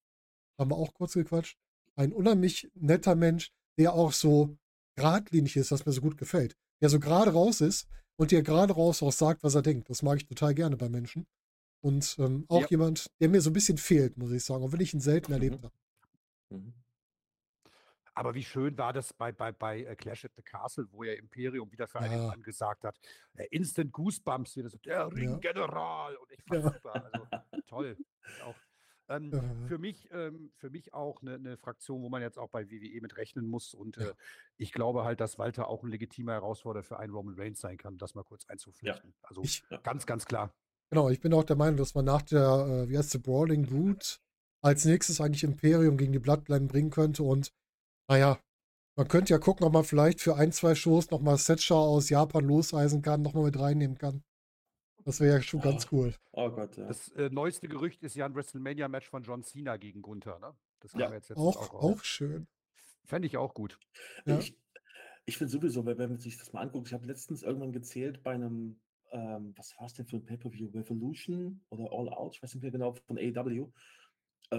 Haben 0.57 0.71
wir 0.71 0.77
auch 0.77 0.93
kurz 0.93 1.13
gequatscht. 1.13 1.57
Ein 1.95 2.13
unheimlich 2.13 2.71
netter 2.75 3.15
Mensch, 3.15 3.51
der 3.77 3.93
auch 3.93 4.13
so 4.13 4.55
geradlinig 4.95 5.57
ist, 5.57 5.71
was 5.71 5.85
mir 5.85 5.91
so 5.91 5.99
gut 5.99 6.17
gefällt. 6.17 6.55
Der 6.81 6.89
so 6.89 6.99
gerade 6.99 7.31
raus 7.33 7.59
ist 7.59 7.87
und 8.15 8.31
der 8.31 8.41
gerade 8.41 8.73
raus 8.73 9.03
auch 9.03 9.11
sagt, 9.11 9.43
was 9.43 9.55
er 9.55 9.63
denkt. 9.63 9.89
Das 9.89 10.01
mag 10.01 10.17
ich 10.17 10.25
total 10.25 10.53
gerne 10.55 10.77
bei 10.77 10.87
Menschen. 10.87 11.27
Und 11.81 12.15
ähm, 12.19 12.45
auch 12.47 12.61
Ja. 12.61 12.67
jemand, 12.69 13.07
der 13.19 13.27
mir 13.27 13.41
so 13.41 13.49
ein 13.49 13.53
bisschen 13.53 13.77
fehlt, 13.77 14.15
muss 14.17 14.31
ich 14.31 14.45
sagen, 14.45 14.63
auch 14.63 14.71
wenn 14.71 14.79
ich 14.79 14.93
ihn 14.93 15.01
selten 15.01 15.31
Mhm. 15.31 15.33
erlebt 15.33 15.63
habe. 15.63 15.73
Mhm. 16.51 16.73
Aber 18.15 18.35
wie 18.35 18.43
schön 18.43 18.77
war 18.77 18.93
das 18.93 19.13
bei, 19.13 19.31
bei, 19.31 19.51
bei 19.51 19.83
äh, 19.83 19.95
Clash 19.95 20.25
at 20.25 20.31
the 20.35 20.43
Castle, 20.43 20.87
wo 20.91 21.03
er 21.03 21.17
Imperium 21.17 21.71
wieder 21.71 21.87
für 21.87 21.99
einen 21.99 22.21
Ja. 22.21 22.27
Mann 22.27 22.43
gesagt 22.43 22.83
hat. 22.83 22.99
Äh, 23.35 23.45
Instant 23.51 23.91
Goosebumps, 23.91 24.55
wieder 24.55 24.69
so, 24.69 24.77
der 24.79 25.07
Ringgeneral. 25.11 26.15
Und 26.17 26.31
ich 26.31 26.43
fand 26.43 26.63
Ja. 26.63 26.71
super. 26.73 27.05
Also 27.05 27.27
toll. 27.67 27.97
Auch, 28.43 28.55
ähm, 29.09 29.31
Ja. 29.33 29.67
für, 29.67 29.77
mich, 29.79 30.07
ähm, 30.11 30.51
für 30.57 30.69
mich 30.69 30.93
auch 30.93 31.21
eine, 31.21 31.35
eine 31.35 31.57
Fraktion, 31.57 32.03
wo 32.03 32.09
man 32.09 32.21
jetzt 32.21 32.37
auch 32.37 32.49
bei 32.49 32.69
WWE 32.69 33.01
mit 33.01 33.17
rechnen 33.17 33.47
muss. 33.47 33.73
Und 33.73 33.97
Ja. 33.97 34.09
äh, 34.09 34.13
ich 34.57 34.71
glaube 34.73 35.03
halt, 35.03 35.19
dass 35.19 35.39
Walter 35.39 35.67
auch 35.67 35.83
ein 35.83 35.89
legitimer 35.89 36.33
Herausforderer 36.33 36.83
für 36.83 36.99
einen 36.99 37.13
Roman 37.13 37.35
Reigns 37.35 37.61
sein 37.61 37.77
kann, 37.77 37.97
das 37.97 38.13
mal 38.15 38.23
kurz 38.23 38.45
einzuflechten. 38.47 39.13
Also 39.23 39.41
Ich, 39.43 39.63
ganz, 39.81 40.05
ganz 40.05 40.25
klar. 40.25 40.53
genau, 40.91 41.09
ich 41.09 41.19
bin 41.19 41.33
auch 41.33 41.43
der 41.43 41.55
Meinung, 41.55 41.77
dass 41.77 41.95
man 41.95 42.05
nach 42.05 42.21
der, 42.21 42.85
äh, 42.85 42.89
wie 42.89 42.97
heißt 42.97 43.09
sie, 43.09 43.19
Brawling 43.19 43.65
Brute 43.65 44.17
als 44.61 44.85
nächstes 44.85 45.19
eigentlich 45.19 45.43
Imperium 45.43 45.97
gegen 45.97 46.13
die 46.13 46.19
Bloodline 46.19 46.67
bringen 46.67 46.91
könnte. 46.91 47.23
Und 47.23 47.51
naja, 48.07 48.39
man 48.95 49.07
könnte 49.07 49.33
ja 49.33 49.39
gucken, 49.39 49.65
ob 49.65 49.73
man 49.73 49.83
vielleicht 49.83 50.21
für 50.21 50.35
ein, 50.35 50.51
zwei 50.51 50.75
Shows 50.75 51.09
nochmal 51.09 51.37
Setcher 51.37 51.75
aus 51.75 52.09
Japan 52.09 52.45
loseisen 52.45 53.01
kann, 53.01 53.21
nochmal 53.21 53.45
mit 53.45 53.59
reinnehmen 53.59 53.97
kann. 53.97 54.23
Das 55.05 55.19
wäre 55.19 55.35
ja 55.37 55.41
schon 55.41 55.59
ganz 55.61 55.87
cool. 55.91 56.13
Oh 56.31 56.49
Gott, 56.49 56.77
ja. 56.77 56.87
Das 56.87 57.09
äh, 57.09 57.29
neueste 57.29 57.67
Gerücht 57.67 58.03
ist 58.03 58.15
ja 58.15 58.25
ein 58.25 58.35
WrestleMania-Match 58.35 59.09
von 59.09 59.23
John 59.23 59.43
Cena 59.43 59.77
gegen 59.77 60.01
Gunther. 60.01 60.39
Ne? 60.39 60.55
Das 60.79 60.91
kam 60.91 61.01
Ja. 61.01 61.13
jetzt 61.13 61.29
letztens 61.29 61.57
Auch, 61.57 61.73
raus. 61.73 61.97
auch 61.99 62.03
schön. 62.03 62.47
Fände 63.05 63.25
ich 63.27 63.35
auch 63.35 63.53
gut. 63.53 63.77
Ja. 64.25 64.39
Ich, 64.39 64.57
ich 65.25 65.37
finde 65.37 65.51
sowieso, 65.51 65.85
wenn 65.85 65.97
wenn 65.97 66.11
man 66.11 66.19
sich 66.19 66.37
das 66.37 66.53
mal 66.53 66.61
anguckt, 66.61 66.87
ich 66.87 66.93
habe 66.93 67.05
letztens 67.05 67.43
irgendwann 67.43 67.73
gezählt 67.73 68.23
bei 68.23 68.31
einem, 68.33 68.79
ähm, 69.11 69.53
was 69.57 69.73
war 69.77 69.87
es 69.87 69.93
denn 69.93 70.05
für 70.05 70.17
ein 70.17 70.25
Pay-Per-View? 70.25 70.69
Revolution 70.73 71.65
oder 71.69 71.91
All 71.91 72.09
Out, 72.09 72.35
ich 72.35 72.43
weiß 72.43 72.53
nicht 72.53 72.61
mehr 72.61 72.71
genau, 72.71 72.93
von 72.93 73.17
AEW. 73.17 73.71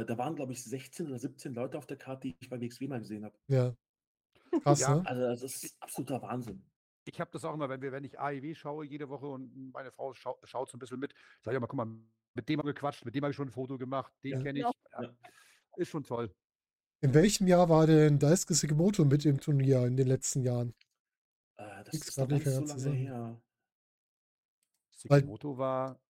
Äh, 0.00 0.04
da 0.04 0.18
waren, 0.18 0.34
glaube 0.36 0.52
ich, 0.52 0.62
16 0.62 1.06
oder 1.06 1.18
17 1.18 1.54
Leute 1.54 1.78
auf 1.78 1.86
der 1.86 1.96
Karte, 1.96 2.28
die 2.28 2.36
ich 2.40 2.48
bei 2.48 2.60
WXW 2.60 2.88
mal 2.88 3.00
gesehen 3.00 3.24
habe. 3.24 3.36
Ja. 3.48 3.74
Krass, 4.62 4.80
Ja. 4.80 4.96
ne? 4.96 5.06
Also, 5.06 5.44
das 5.44 5.62
ist 5.62 5.76
absoluter 5.80 6.20
Wahnsinn. 6.22 6.64
Ich 7.06 7.20
habe 7.20 7.30
das 7.32 7.44
auch 7.44 7.54
immer, 7.54 7.68
wenn, 7.68 7.82
wir, 7.82 7.92
wenn 7.92 8.04
ich 8.04 8.18
AEW 8.18 8.54
schaue 8.54 8.86
jede 8.86 9.08
Woche 9.08 9.26
und 9.26 9.72
meine 9.72 9.90
Frau 9.92 10.14
schau, 10.14 10.38
schaut 10.44 10.70
so 10.70 10.76
ein 10.76 10.78
bisschen 10.78 10.98
mit, 10.98 11.12
sage 11.42 11.54
ich 11.54 11.58
immer, 11.58 11.66
guck 11.66 11.76
mal, 11.76 11.86
mit 12.34 12.48
dem 12.48 12.58
haben 12.58 12.66
wir 12.66 12.72
gequatscht, 12.72 13.04
mit 13.04 13.14
dem 13.14 13.22
habe 13.24 13.30
ich 13.30 13.36
schon 13.36 13.48
ein 13.48 13.52
Foto 13.52 13.76
gemacht, 13.76 14.12
den 14.22 14.32
Ja. 14.32 14.42
kenne 14.42 14.58
ich. 14.60 14.64
Ja. 14.64 15.14
Ist 15.76 15.88
schon 15.90 16.04
toll. 16.04 16.34
In 17.02 17.12
welchem 17.12 17.46
Jahr 17.46 17.68
war 17.68 17.86
denn 17.86 18.18
Daisuke 18.18 18.54
Sekimoto 18.54 19.04
mit 19.04 19.26
im 19.26 19.38
Turnier 19.38 19.84
in 19.84 19.96
den 19.96 20.06
letzten 20.06 20.40
Jahren? 20.42 20.74
Äh, 21.56 21.84
das 21.84 21.90
Krieg's 21.90 22.08
ist 22.08 22.18
noch 22.18 22.28
nicht 22.28 22.46
so 22.46 22.64
lange 22.64 22.90
her. 22.92 23.42
Sekimoto 24.96 25.58
war 25.58 26.00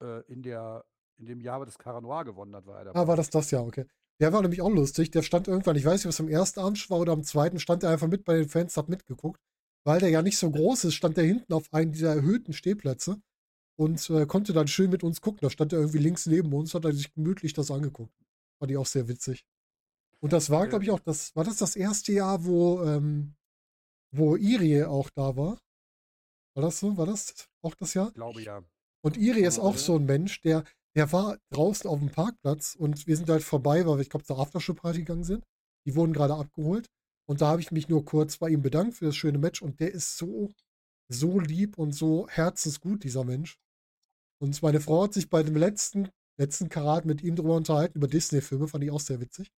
äh, 0.00 0.20
in, 0.32 0.42
der, 0.42 0.84
in 1.18 1.26
dem 1.26 1.40
Jahr, 1.40 1.64
das 1.64 1.78
Caranoir 1.78 2.24
gewonnen 2.24 2.54
hat, 2.54 2.66
war 2.66 2.78
er 2.78 2.84
dabei. 2.86 3.00
Ah, 3.00 3.06
war 3.06 3.16
das 3.16 3.30
das 3.30 3.50
Jahr, 3.50 3.66
okay. 3.66 3.86
Der 4.20 4.32
war 4.32 4.42
nämlich 4.42 4.62
auch 4.62 4.70
lustig. 4.70 5.10
Der 5.10 5.22
stand 5.22 5.48
irgendwann, 5.48 5.76
ich 5.76 5.84
weiß 5.84 6.00
nicht, 6.04 6.08
was 6.08 6.20
am 6.20 6.28
ersten 6.28 6.60
Abend 6.60 6.90
war 6.90 7.00
oder 7.00 7.12
am 7.12 7.22
zweiten, 7.22 7.58
stand 7.58 7.82
er 7.82 7.90
einfach 7.90 8.08
mit 8.08 8.24
bei 8.24 8.36
den 8.36 8.48
Fans, 8.48 8.76
hat 8.76 8.88
mitgeguckt. 8.88 9.40
Weil 9.84 10.00
der 10.00 10.08
ja 10.08 10.22
nicht 10.22 10.38
so 10.38 10.50
groß 10.50 10.84
ist, 10.84 10.94
stand 10.94 11.16
er 11.18 11.24
hinten 11.24 11.52
auf 11.52 11.72
einem 11.72 11.92
dieser 11.92 12.14
erhöhten 12.14 12.52
Stehplätze 12.52 13.20
und 13.78 14.10
äh, 14.10 14.26
konnte 14.26 14.52
dann 14.52 14.68
schön 14.68 14.90
mit 14.90 15.04
uns 15.04 15.20
gucken. 15.20 15.40
Da 15.42 15.50
stand 15.50 15.72
er 15.72 15.80
irgendwie 15.80 15.98
links 15.98 16.26
neben 16.26 16.52
uns, 16.52 16.74
hat 16.74 16.84
er 16.84 16.92
sich 16.92 17.12
gemütlich 17.12 17.52
das 17.52 17.70
angeguckt. 17.70 18.12
Fand 18.58 18.70
ich 18.70 18.78
auch 18.78 18.86
sehr 18.86 19.06
witzig. 19.06 19.46
Und 20.20 20.32
das 20.32 20.50
war, 20.50 20.66
glaube 20.66 20.82
ich, 20.82 20.90
auch 20.90 21.00
das, 21.00 21.36
war 21.36 21.44
das 21.44 21.58
das 21.58 21.76
erste 21.76 22.12
Jahr, 22.12 22.44
wo, 22.44 22.82
ähm, 22.82 23.34
wo 24.12 24.34
Irie 24.34 24.84
auch 24.84 25.10
da 25.10 25.36
war? 25.36 25.60
War 26.54 26.62
das 26.62 26.80
so? 26.80 26.96
War 26.96 27.06
das 27.06 27.48
auch 27.62 27.74
das 27.74 27.92
Jahr? 27.94 28.08
Ich 28.08 28.14
glaube 28.14 28.42
ja. 28.42 28.64
Und 29.02 29.18
Iri 29.18 29.42
ist 29.42 29.58
auch 29.58 29.76
so 29.76 29.96
ein 29.96 30.06
Mensch, 30.06 30.40
der, 30.40 30.64
der 30.96 31.12
war 31.12 31.38
draußen 31.50 31.88
auf 31.88 31.98
dem 31.98 32.10
Parkplatz 32.10 32.74
und 32.74 33.06
wir 33.06 33.16
sind 33.16 33.28
halt 33.28 33.42
vorbei, 33.42 33.86
weil 33.86 33.98
wir, 33.98 34.02
ich 34.02 34.10
glaube, 34.10 34.24
zur 34.24 34.38
Aftershow-Party 34.38 35.00
gegangen 35.00 35.24
sind. 35.24 35.44
Die 35.86 35.94
wurden 35.94 36.14
gerade 36.14 36.34
abgeholt. 36.34 36.86
Und 37.28 37.42
da 37.42 37.48
habe 37.48 37.60
ich 37.60 37.70
mich 37.70 37.88
nur 37.88 38.04
kurz 38.04 38.38
bei 38.38 38.48
ihm 38.48 38.62
bedankt 38.62 38.94
für 38.94 39.04
das 39.04 39.16
schöne 39.16 39.38
Match. 39.38 39.60
Und 39.60 39.78
der 39.78 39.92
ist 39.92 40.16
so, 40.16 40.50
so 41.08 41.38
lieb 41.38 41.76
und 41.76 41.92
so 41.92 42.26
herzensgut, 42.28 43.04
dieser 43.04 43.24
Mensch. 43.24 43.58
Und 44.40 44.60
meine 44.62 44.80
Frau 44.80 45.04
hat 45.04 45.12
sich 45.12 45.28
bei 45.28 45.42
dem 45.42 45.56
letzten, 45.56 46.08
letzten 46.38 46.68
Karat 46.70 47.04
mit 47.04 47.22
ihm 47.22 47.36
drüber 47.36 47.56
unterhalten, 47.56 47.98
über 47.98 48.08
Disney-Filme, 48.08 48.66
fand 48.66 48.84
ich 48.84 48.90
auch 48.90 49.00
sehr 49.00 49.20
witzig. 49.20 49.50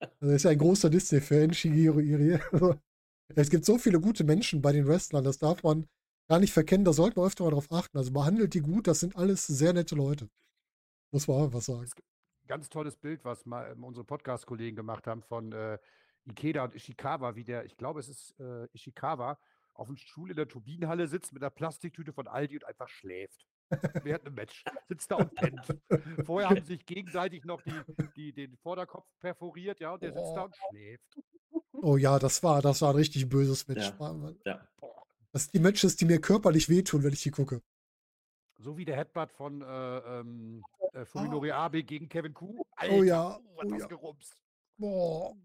Also 0.00 0.30
er 0.30 0.36
ist 0.36 0.44
ja 0.44 0.50
ein 0.50 0.58
großer 0.58 0.90
Disney-Fan, 0.90 1.54
Shigeru 1.54 2.00
Iri. 2.00 2.38
Also, 3.30 3.40
es 3.40 3.48
gibt 3.48 3.64
so 3.64 3.78
viele 3.78 4.02
gute 4.02 4.22
Menschen 4.22 4.60
bei 4.60 4.70
den 4.70 4.86
Wrestlern, 4.86 5.24
das 5.24 5.38
darf 5.38 5.62
man 5.62 5.86
gar 6.28 6.40
nicht 6.40 6.52
verkennen, 6.52 6.84
da 6.84 6.92
sollte 6.92 7.18
man 7.18 7.26
öfter 7.26 7.44
mal 7.44 7.52
drauf 7.52 7.72
achten. 7.72 7.96
Also 7.96 8.12
behandelt 8.12 8.52
die 8.52 8.60
gut, 8.60 8.86
das 8.86 9.00
sind 9.00 9.16
alles 9.16 9.46
sehr 9.46 9.72
nette 9.72 9.94
Leute. 9.94 10.28
Muss 11.14 11.28
man 11.28 11.36
auch 11.36 11.52
was 11.52 11.66
sagen. 11.66 11.88
Ganz 12.48 12.68
tolles 12.68 12.96
Bild, 12.96 13.24
was 13.24 13.46
mal 13.46 13.70
ähm, 13.70 13.84
unsere 13.84 14.04
Podcast-Kollegen 14.04 14.74
gemacht 14.74 15.06
haben 15.06 15.22
von 15.22 15.52
äh, 15.52 15.78
Ikeda 16.24 16.64
und 16.64 16.74
Ishikawa, 16.74 17.36
wie 17.36 17.44
der, 17.44 17.64
ich 17.64 17.76
glaube, 17.76 18.00
es 18.00 18.08
ist 18.08 18.34
äh, 18.40 18.66
Ishikawa, 18.72 19.38
auf 19.74 19.86
dem 19.86 19.96
Stuhl 19.96 20.30
in 20.30 20.36
der 20.36 20.48
Turbinenhalle 20.48 21.06
sitzt 21.06 21.32
mit 21.32 21.40
einer 21.40 21.50
Plastiktüte 21.50 22.12
von 22.12 22.26
Aldi 22.26 22.56
und 22.56 22.64
einfach 22.64 22.88
schläft. 22.88 23.46
Während 24.02 24.26
einem 24.26 24.34
Match. 24.34 24.64
Sitzt 24.88 25.08
da 25.08 25.16
und 25.16 25.32
pennt. 25.36 25.66
Vorher 26.24 26.50
haben 26.50 26.60
sie 26.62 26.74
sich 26.74 26.84
gegenseitig 26.84 27.44
noch 27.44 27.62
die, 27.62 27.80
die, 28.16 28.32
den 28.32 28.56
Vorderkopf 28.56 29.06
perforiert, 29.20 29.78
ja, 29.78 29.92
und 29.94 30.02
der 30.02 30.12
sitzt 30.12 30.34
da 30.34 30.42
Oh. 30.42 30.46
und 30.46 30.56
schläft. 30.68 31.20
Oh 31.74 31.96
ja, 31.96 32.18
das 32.18 32.42
war, 32.42 32.60
das 32.60 32.82
war 32.82 32.90
ein 32.90 32.96
richtig 32.96 33.28
böses 33.28 33.68
Match. 33.68 33.92
Ja. 34.00 34.34
Ja. 34.44 34.68
Das 35.30 35.44
sind 35.44 35.54
die 35.54 35.60
Matches, 35.60 35.94
die 35.94 36.06
mir 36.06 36.20
körperlich 36.20 36.68
wehtun, 36.68 37.04
wenn 37.04 37.12
ich 37.12 37.22
die 37.22 37.30
gucke. 37.30 37.62
So 38.58 38.78
wie 38.78 38.84
der 38.84 38.96
Headbutt 38.96 39.30
von 39.32 39.60
äh, 39.60 39.66
ähm, 39.66 40.64
äh, 40.94 41.04
Fuminori 41.04 41.50
Abe 41.50 41.82
gegen 41.82 42.08
Kevin 42.08 42.34
Kuh. 42.34 42.64
Oh 42.90 43.02
ja, 43.02 43.38
was 43.56 43.66
oh 43.66 43.68
das 43.70 43.80
ja. 43.80 43.86
gerumst. 43.86 44.36
Boah. 44.78 45.36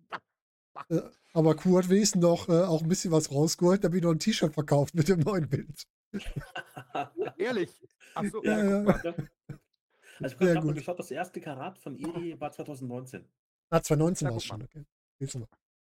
Äh, 0.89 1.01
Aber 1.33 1.55
Kuh 1.55 1.77
hat 1.77 1.89
wenigstens 1.89 2.21
noch 2.21 2.47
äh, 2.49 2.63
auch 2.63 2.81
ein 2.81 2.87
bisschen 2.87 3.11
was 3.11 3.31
rausgeholt, 3.31 3.83
damit 3.83 4.03
noch 4.03 4.11
ein 4.11 4.19
T-Shirt 4.19 4.53
verkauft 4.53 4.95
mit 4.95 5.09
dem 5.09 5.19
neuen 5.19 5.47
Bild. 5.49 5.83
Ehrlich. 7.37 7.69
Achso, 8.15 8.43
Ja, 8.43 8.57
ja, 8.57 8.69
ja. 8.71 8.81
mal. 8.83 9.29
Also 10.21 10.35
ich 10.39 10.55
habe 10.55 10.65
mal 10.65 10.73
geschaut, 10.73 10.99
das 10.99 11.11
erste 11.11 11.39
Karat 11.39 11.77
von 11.77 11.95
Iri 11.95 12.39
war 12.39 12.51
2019. 12.51 13.25
Ah, 13.69 13.81
2019 13.81 14.25
Ja, 14.25 14.31
war 14.31 14.37
es 14.37 14.43
schon. 14.43 14.63
Okay. 14.63 14.85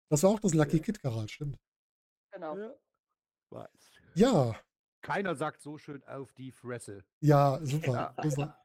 Das 0.09 0.22
war 0.22 0.31
auch 0.31 0.40
das 0.40 0.55
Lucky 0.55 0.81
Kid 0.81 1.00
Karat, 1.00 1.31
stimmt. 1.31 1.59
Genau. 2.33 2.57
Ja. 2.59 2.74
Weiß. 3.50 3.92
Ja, 4.14 4.57
Keiner 5.02 5.37
sagt 5.37 5.62
so 5.62 5.79
schön 5.79 6.02
auf 6.05 6.33
die 6.33 6.50
Fresse. 6.50 7.05
ja, 7.20 7.61
super. 7.62 8.14
Ja. 8.24 8.62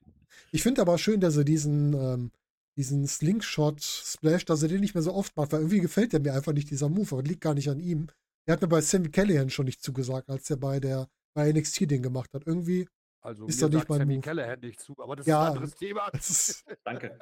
Ich 0.51 0.63
finde 0.63 0.81
aber 0.81 0.97
schön, 0.97 1.19
dass 1.19 1.37
er 1.37 1.43
diesen, 1.43 1.93
ähm, 1.93 2.31
diesen 2.77 3.07
Slingshot-Splash, 3.07 4.45
dass 4.45 4.63
er 4.63 4.69
den 4.69 4.81
nicht 4.81 4.93
mehr 4.93 5.03
so 5.03 5.13
oft 5.13 5.35
macht, 5.37 5.51
weil 5.51 5.61
irgendwie 5.61 5.81
gefällt 5.81 6.13
der 6.13 6.19
mir 6.19 6.33
einfach 6.33 6.53
nicht, 6.53 6.69
dieser 6.69 6.89
Move. 6.89 7.15
Aber 7.15 7.23
liegt 7.23 7.41
gar 7.41 7.53
nicht 7.53 7.69
an 7.69 7.79
ihm. 7.79 8.07
Der 8.47 8.53
hat 8.53 8.61
mir 8.61 8.67
bei 8.67 8.81
Sammy 8.81 9.09
Callahan 9.09 9.49
schon 9.49 9.65
nicht 9.65 9.83
zugesagt, 9.83 10.29
als 10.29 10.49
er 10.49 10.57
bei 10.57 10.79
der 10.79 11.07
bei 11.33 11.51
NXT 11.51 11.89
den 11.89 12.03
gemacht 12.03 12.33
hat. 12.33 12.45
Irgendwie 12.45 12.87
Also 13.23 13.45
Ist 13.45 13.61
mir 13.61 13.67
doch 13.67 13.69
nicht 13.69 13.79
sagt 13.81 13.89
mein 13.89 13.99
Sammy 13.99 14.13
Move. 14.15 14.21
Callahan 14.23 14.59
nicht 14.61 14.79
zu, 14.79 14.95
aber 14.99 15.15
das 15.15 15.27
Ja, 15.27 15.43
ist 15.43 15.49
ein 15.51 15.55
anderes 15.57 15.75
Thema. 15.75 16.09
das 16.11 16.29
ist, 16.29 16.65
Danke. 16.83 17.19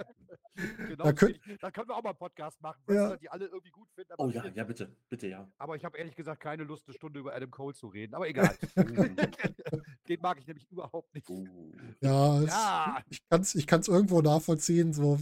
genau, 0.56 1.04
Da 1.04 1.14
könnt- 1.14 1.40
da 1.60 1.72
können 1.72 1.90
wir 1.90 1.96
auch 1.98 2.04
mal 2.04 2.10
einen 2.12 2.18
Podcast 2.18 2.62
machen, 2.62 2.82
Ja. 2.90 3.18
Die 3.18 3.30
alle 3.30 3.46
irgendwie 3.48 3.72
gut 3.72 3.90
finden. 3.94 4.14
Aber, 4.14 4.24
Oh 4.24 4.30
ja, 4.30 4.46
ja, 4.48 4.64
bitte, 4.64 4.96
bitte, 5.10 5.28
ja. 5.28 5.50
aber 5.58 5.76
ich 5.76 5.84
habe 5.84 5.98
ehrlich 5.98 6.16
gesagt 6.16 6.42
keine 6.42 6.64
Lust, 6.64 6.88
eine 6.88 6.96
Stunde 6.96 7.20
über 7.20 7.36
Adam 7.36 7.52
Cole 7.52 7.76
zu 7.76 7.88
reden. 7.88 8.16
Aber 8.16 8.28
egal. 8.30 8.56
Den 10.08 10.22
mag 10.22 10.40
ich 10.40 10.48
nämlich 10.48 10.70
überhaupt 10.72 11.14
nicht. 11.14 11.30
Uh, 11.30 11.72
ja, 12.02 12.40
es, 12.42 12.48
Ja, 12.50 12.98
ich 13.10 13.20
kann 13.30 13.42
es 13.42 13.56
ich 13.56 13.68
kann's 13.68 13.88
irgendwo 13.88 14.22
nachvollziehen. 14.22 14.94
So 14.94 15.20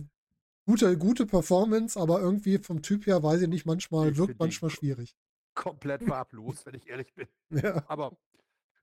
gute, 0.65 0.97
gute 0.97 1.25
Performance, 1.25 1.99
aber 1.99 2.21
irgendwie 2.21 2.57
vom 2.59 2.81
Typ 2.81 3.05
her, 3.07 3.21
weiß 3.23 3.41
ich 3.41 3.47
nicht, 3.49 3.65
manchmal 3.65 4.11
Ich 4.11 4.17
wirkt 4.17 4.39
manchmal 4.39 4.69
schwierig. 4.71 5.15
komplett 5.55 6.03
farblos, 6.03 6.65
wenn 6.65 6.75
ich 6.75 6.87
ehrlich 6.87 7.13
bin. 7.15 7.27
Ja. 7.49 7.83
Aber 7.87 8.15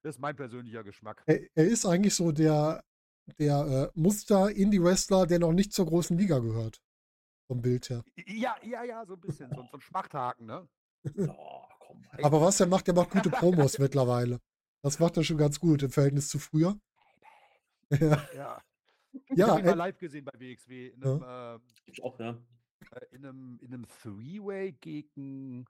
das 0.04 0.16
ist 0.16 0.20
mein 0.20 0.36
persönlicher 0.36 0.84
Geschmack. 0.84 1.22
Er, 1.26 1.40
er 1.54 1.64
ist 1.64 1.86
eigentlich 1.86 2.14
so 2.14 2.30
der, 2.30 2.84
der 3.38 3.90
äh, 3.94 3.98
Muster-Indie-Wrestler, 3.98 5.26
der 5.26 5.38
noch 5.38 5.52
nicht 5.52 5.72
zur 5.72 5.86
großen 5.86 6.16
Liga 6.18 6.38
gehört. 6.40 6.82
Vom 7.46 7.62
Bild 7.62 7.88
her. 7.88 8.04
Ja, 8.26 8.54
ja, 8.62 8.84
ja, 8.84 9.04
so 9.06 9.14
ein 9.14 9.20
bisschen. 9.20 9.50
So, 9.50 9.62
so 9.70 9.78
ein 9.78 9.80
Schmachthaken, 9.80 10.46
ne? 10.46 10.68
oh, 11.28 11.62
komm. 11.80 12.04
Aber 12.22 12.40
was 12.42 12.60
er 12.60 12.66
macht, 12.66 12.86
er 12.88 12.94
macht 12.94 13.10
gute 13.10 13.30
Promos 13.30 13.78
mittlerweile. 13.78 14.40
Das 14.82 14.98
macht 14.98 15.16
er 15.16 15.24
schon 15.24 15.38
ganz 15.38 15.58
gut 15.58 15.82
im 15.82 15.90
Verhältnis 15.90 16.28
zu 16.28 16.38
früher. 16.38 16.78
Ja, 17.90 17.98
Ja. 18.00 18.28
ja 18.34 18.62
ich 19.30 19.42
habe 19.42 19.60
ihn 19.60 19.66
mal 19.66 19.74
live 19.74 19.98
gesehen 19.98 20.24
bei 20.26 20.38
WXW 20.38 20.88
in 20.88 21.02
einem, 21.02 21.24
ähm, 21.26 21.62
Ich 21.86 22.02
auch, 22.02 22.18
ja. 22.18 22.38
äh, 22.90 23.06
in 23.12 23.24
einem, 23.24 23.58
in 23.62 23.72
einem 23.72 23.86
Three-Way 24.02 24.72
gegen 24.80 25.64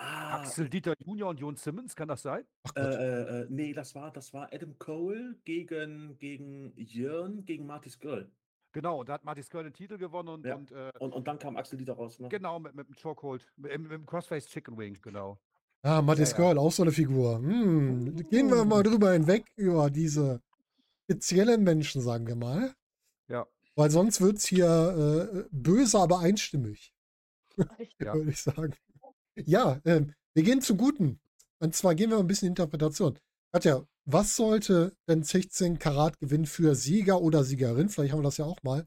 Ah, 0.00 0.40
Axel 0.42 0.68
Dieter 0.68 0.94
Junior 1.04 1.30
und 1.30 1.40
Jon 1.40 1.56
Simmons, 1.56 1.96
kann 1.96 2.06
das 2.08 2.22
sein? 2.22 2.44
ach 2.64 2.70
äh, 2.76 2.80
Gott. 2.82 2.94
äh, 2.94 3.40
äh, 3.42 3.46
nee, 3.50 3.72
das 3.72 3.94
war, 3.96 4.12
das 4.12 4.32
war 4.32 4.48
Adam 4.52 4.78
Cole 4.78 5.36
gegen, 5.44 6.16
gegen 6.18 6.72
Jörn 6.76 7.44
gegen 7.44 7.66
Marty's 7.66 7.98
Girl. 7.98 8.30
Genau, 8.72 9.00
und 9.00 9.08
da 9.08 9.14
hat 9.14 9.24
Marty 9.24 9.42
Skirl 9.42 9.64
den 9.64 9.72
Titel 9.72 9.96
gewonnen 9.98 10.28
und, 10.28 10.44
Ja. 10.46 10.54
und 10.54 10.70
äh, 10.70 10.92
Und, 11.00 11.12
und 11.14 11.26
dann 11.26 11.38
kam 11.38 11.56
Axel 11.56 11.78
Dieter 11.78 11.94
raus, 11.94 12.20
ne? 12.20 12.28
genau 12.28 12.60
mit, 12.60 12.74
mit 12.74 12.86
dem 12.86 12.94
Chokehold, 12.94 13.50
mit, 13.56 13.76
mit 13.80 13.90
dem 13.90 14.06
Crossface 14.06 14.46
Chicken 14.46 14.76
Wing, 14.78 14.98
genau. 15.02 15.38
Ah, 15.82 16.02
Mattis 16.02 16.32
ja. 16.32 16.36
Girl, 16.36 16.58
auch 16.58 16.70
so 16.70 16.82
eine 16.82 16.92
Figur. 16.92 17.38
Hm, 17.38 18.14
gehen 18.28 18.50
wir 18.50 18.64
mal 18.64 18.82
drüber 18.82 19.12
hinweg 19.12 19.46
über 19.56 19.90
diese 19.90 20.42
speziellen 21.04 21.64
Menschen, 21.64 22.02
sagen 22.02 22.26
wir 22.26 22.36
mal. 22.36 22.74
Ja. 23.28 23.46
Weil 23.74 23.90
sonst 23.90 24.20
wird 24.20 24.36
es 24.36 24.44
hier 24.46 24.66
äh, 24.66 25.44
böse, 25.50 25.98
aber 25.98 26.18
einstimmig. 26.20 26.92
Ja. 27.98 28.12
würde 28.14 28.30
ich 28.30 28.40
sagen. 28.42 28.74
Ja, 29.46 29.80
ähm, 29.84 30.14
wir 30.34 30.42
gehen 30.42 30.60
zum 30.60 30.76
Guten. 30.78 31.20
Und 31.60 31.74
zwar 31.74 31.94
gehen 31.94 32.10
wir 32.10 32.18
ein 32.18 32.26
bisschen 32.26 32.48
Interpretation. 32.48 33.18
Katja, 33.52 33.84
was 34.04 34.36
sollte 34.36 34.96
denn 35.08 35.22
16 35.22 35.78
Karat 35.78 36.18
Gewinn 36.18 36.46
für 36.46 36.74
Sieger 36.74 37.20
oder 37.20 37.44
Siegerin, 37.44 37.88
vielleicht 37.88 38.12
haben 38.12 38.20
wir 38.20 38.24
das 38.24 38.36
ja 38.38 38.44
auch 38.44 38.62
mal, 38.62 38.86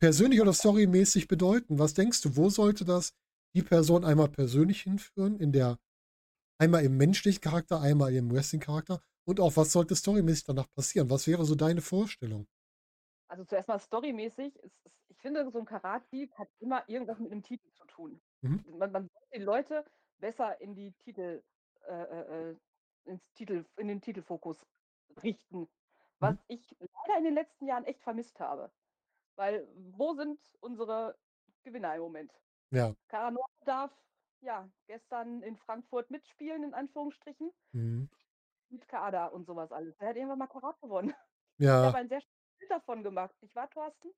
persönlich 0.00 0.40
oder 0.40 0.52
storymäßig 0.52 1.28
bedeuten? 1.28 1.78
Was 1.78 1.94
denkst 1.94 2.20
du, 2.22 2.36
wo 2.36 2.48
sollte 2.48 2.84
das 2.84 3.12
die 3.54 3.62
Person 3.62 4.04
einmal 4.04 4.28
persönlich 4.28 4.82
hinführen, 4.82 5.38
in 5.40 5.52
der 5.52 5.78
einmal 6.58 6.84
im 6.84 6.96
menschlichen 6.96 7.40
Charakter, 7.40 7.80
einmal 7.80 8.12
im 8.14 8.30
Wrestling-Charakter 8.30 9.00
und 9.24 9.40
auch 9.40 9.56
was 9.56 9.72
sollte 9.72 9.96
storymäßig 9.96 10.44
danach 10.44 10.70
passieren? 10.74 11.10
Was 11.10 11.26
wäre 11.26 11.44
so 11.44 11.54
deine 11.54 11.80
Vorstellung? 11.80 12.46
Also 13.28 13.44
zuerst 13.44 13.68
mal 13.68 13.78
storymäßig. 13.78 14.58
Ich 15.08 15.18
finde, 15.18 15.50
so 15.50 15.58
ein 15.58 15.64
Karat-Sieg 15.64 16.32
hat 16.38 16.48
immer 16.60 16.88
irgendwas 16.88 17.18
mit 17.18 17.32
einem 17.32 17.42
Titel 17.42 17.70
zu 17.72 17.84
tun. 17.86 18.20
Mhm. 18.48 18.64
Man, 18.66 18.92
man 18.92 19.08
sollte 19.08 19.28
die 19.34 19.42
Leute 19.44 19.84
besser 20.18 20.60
in 20.60 20.74
die 20.74 20.92
Titel, 20.94 21.42
äh, 21.86 21.92
äh, 22.02 22.50
äh, 22.52 22.56
ins 23.04 23.32
Titel, 23.34 23.64
in 23.76 23.88
den 23.88 24.00
Titelfokus 24.00 24.66
richten. 25.22 25.68
Was 26.18 26.36
ich 26.48 26.76
leider 26.80 27.18
in 27.18 27.24
den 27.24 27.34
letzten 27.34 27.66
Jahren 27.66 27.84
echt 27.84 28.02
vermisst 28.02 28.40
habe. 28.40 28.72
Weil 29.36 29.68
wo 29.74 30.14
sind 30.14 30.40
unsere 30.60 31.18
Gewinner 31.64 31.94
im 31.96 32.02
Moment? 32.02 32.32
Ja. 32.70 32.94
Karanor 33.08 33.46
darf 33.64 33.92
ja 34.40 34.70
gestern 34.86 35.42
in 35.42 35.56
Frankfurt 35.56 36.10
mitspielen, 36.10 36.64
in 36.64 36.74
Anführungsstrichen, 36.74 37.52
Mhm. 37.72 38.08
mit 38.68 38.86
Kader 38.88 39.32
und 39.32 39.44
sowas 39.46 39.72
alles. 39.72 39.96
Der 39.98 40.08
hat 40.08 40.16
irgendwann 40.16 40.38
mal 40.38 40.46
Karat 40.46 40.80
gewonnen. 40.80 41.14
Ich 41.72 41.84
Ja, 41.84 41.86
habe 41.86 41.96
ein 41.98 42.08
sehr 42.08 42.20
schönes 42.20 42.58
Bild 42.58 42.70
davon 42.70 43.02
gemacht, 43.02 43.34
nicht 43.42 43.54
wahr, 43.56 43.68
Thorsten? 43.70 44.10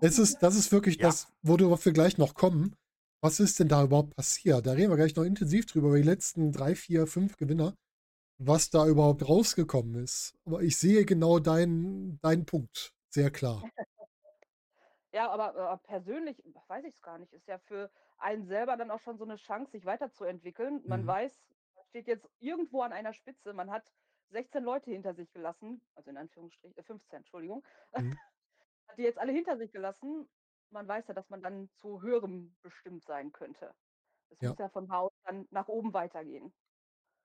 Es 0.00 0.18
ist, 0.18 0.38
das 0.42 0.54
ist 0.56 0.72
wirklich 0.72 0.96
Ja. 0.96 1.08
das, 1.08 1.28
worauf 1.42 1.84
wir 1.84 1.92
gleich 1.92 2.18
noch 2.18 2.34
kommen. 2.34 2.76
Was 3.22 3.38
ist 3.40 3.60
denn 3.60 3.68
da 3.68 3.84
überhaupt 3.84 4.16
passiert? 4.16 4.66
Da 4.66 4.72
reden 4.72 4.90
wir 4.90 4.96
gleich 4.96 5.14
noch 5.16 5.24
intensiv 5.24 5.66
drüber, 5.66 5.88
über 5.88 5.96
die 5.98 6.02
letzten 6.04 6.52
drei, 6.52 6.74
vier, 6.74 7.06
fünf 7.06 7.36
Gewinner, 7.36 7.74
was 8.38 8.70
da 8.70 8.86
überhaupt 8.86 9.28
rausgekommen 9.28 9.94
ist. 10.02 10.34
Aber 10.46 10.62
ich 10.62 10.78
sehe 10.78 11.04
genau 11.04 11.38
deinen, 11.38 12.18
deinen 12.20 12.46
Punkt. 12.46 12.94
Sehr 13.10 13.30
klar. 13.30 13.62
Ja, 15.12 15.28
aber, 15.30 15.56
aber 15.56 15.76
persönlich 15.78 16.40
weiß 16.68 16.84
ich 16.84 16.94
es 16.94 17.02
gar 17.02 17.18
nicht. 17.18 17.32
Ist 17.32 17.48
ja 17.48 17.58
für 17.58 17.90
einen 18.18 18.46
selber 18.46 18.76
dann 18.76 18.92
auch 18.92 19.00
schon 19.00 19.18
so 19.18 19.24
eine 19.24 19.34
Chance, 19.38 19.72
sich 19.72 19.84
weiterzuentwickeln. 19.84 20.82
Man 20.86 21.02
Mhm. 21.02 21.06
weiß, 21.08 21.32
man 21.74 21.84
steht 21.86 22.06
jetzt 22.06 22.28
irgendwo 22.38 22.82
an 22.82 22.92
einer 22.92 23.12
Spitze. 23.12 23.52
Man 23.52 23.72
hat 23.72 23.82
16 24.28 24.62
Leute 24.62 24.92
hinter 24.92 25.14
sich 25.14 25.28
gelassen, 25.32 25.82
also 25.96 26.10
in 26.10 26.16
Anführungsstrichen, 26.16 26.76
äh, 26.78 26.82
15, 26.84 27.16
Entschuldigung. 27.18 27.64
Mhm. 27.98 28.16
Die 29.00 29.04
jetzt 29.04 29.18
alle 29.18 29.32
hinter 29.32 29.56
sich 29.56 29.72
gelassen. 29.72 30.28
Man 30.70 30.86
weiß 30.86 31.08
ja, 31.08 31.14
dass 31.14 31.30
man 31.30 31.42
dann 31.42 31.70
zu 31.78 32.02
höherem 32.02 32.54
bestimmt 32.60 33.02
sein 33.02 33.32
könnte. 33.32 33.74
Es 34.28 34.38
Ja. 34.42 34.50
muss 34.50 34.58
ja 34.58 34.68
von 34.68 34.90
Haus 34.92 35.10
dann 35.24 35.48
nach 35.50 35.68
oben 35.68 35.94
weitergehen. 35.94 36.52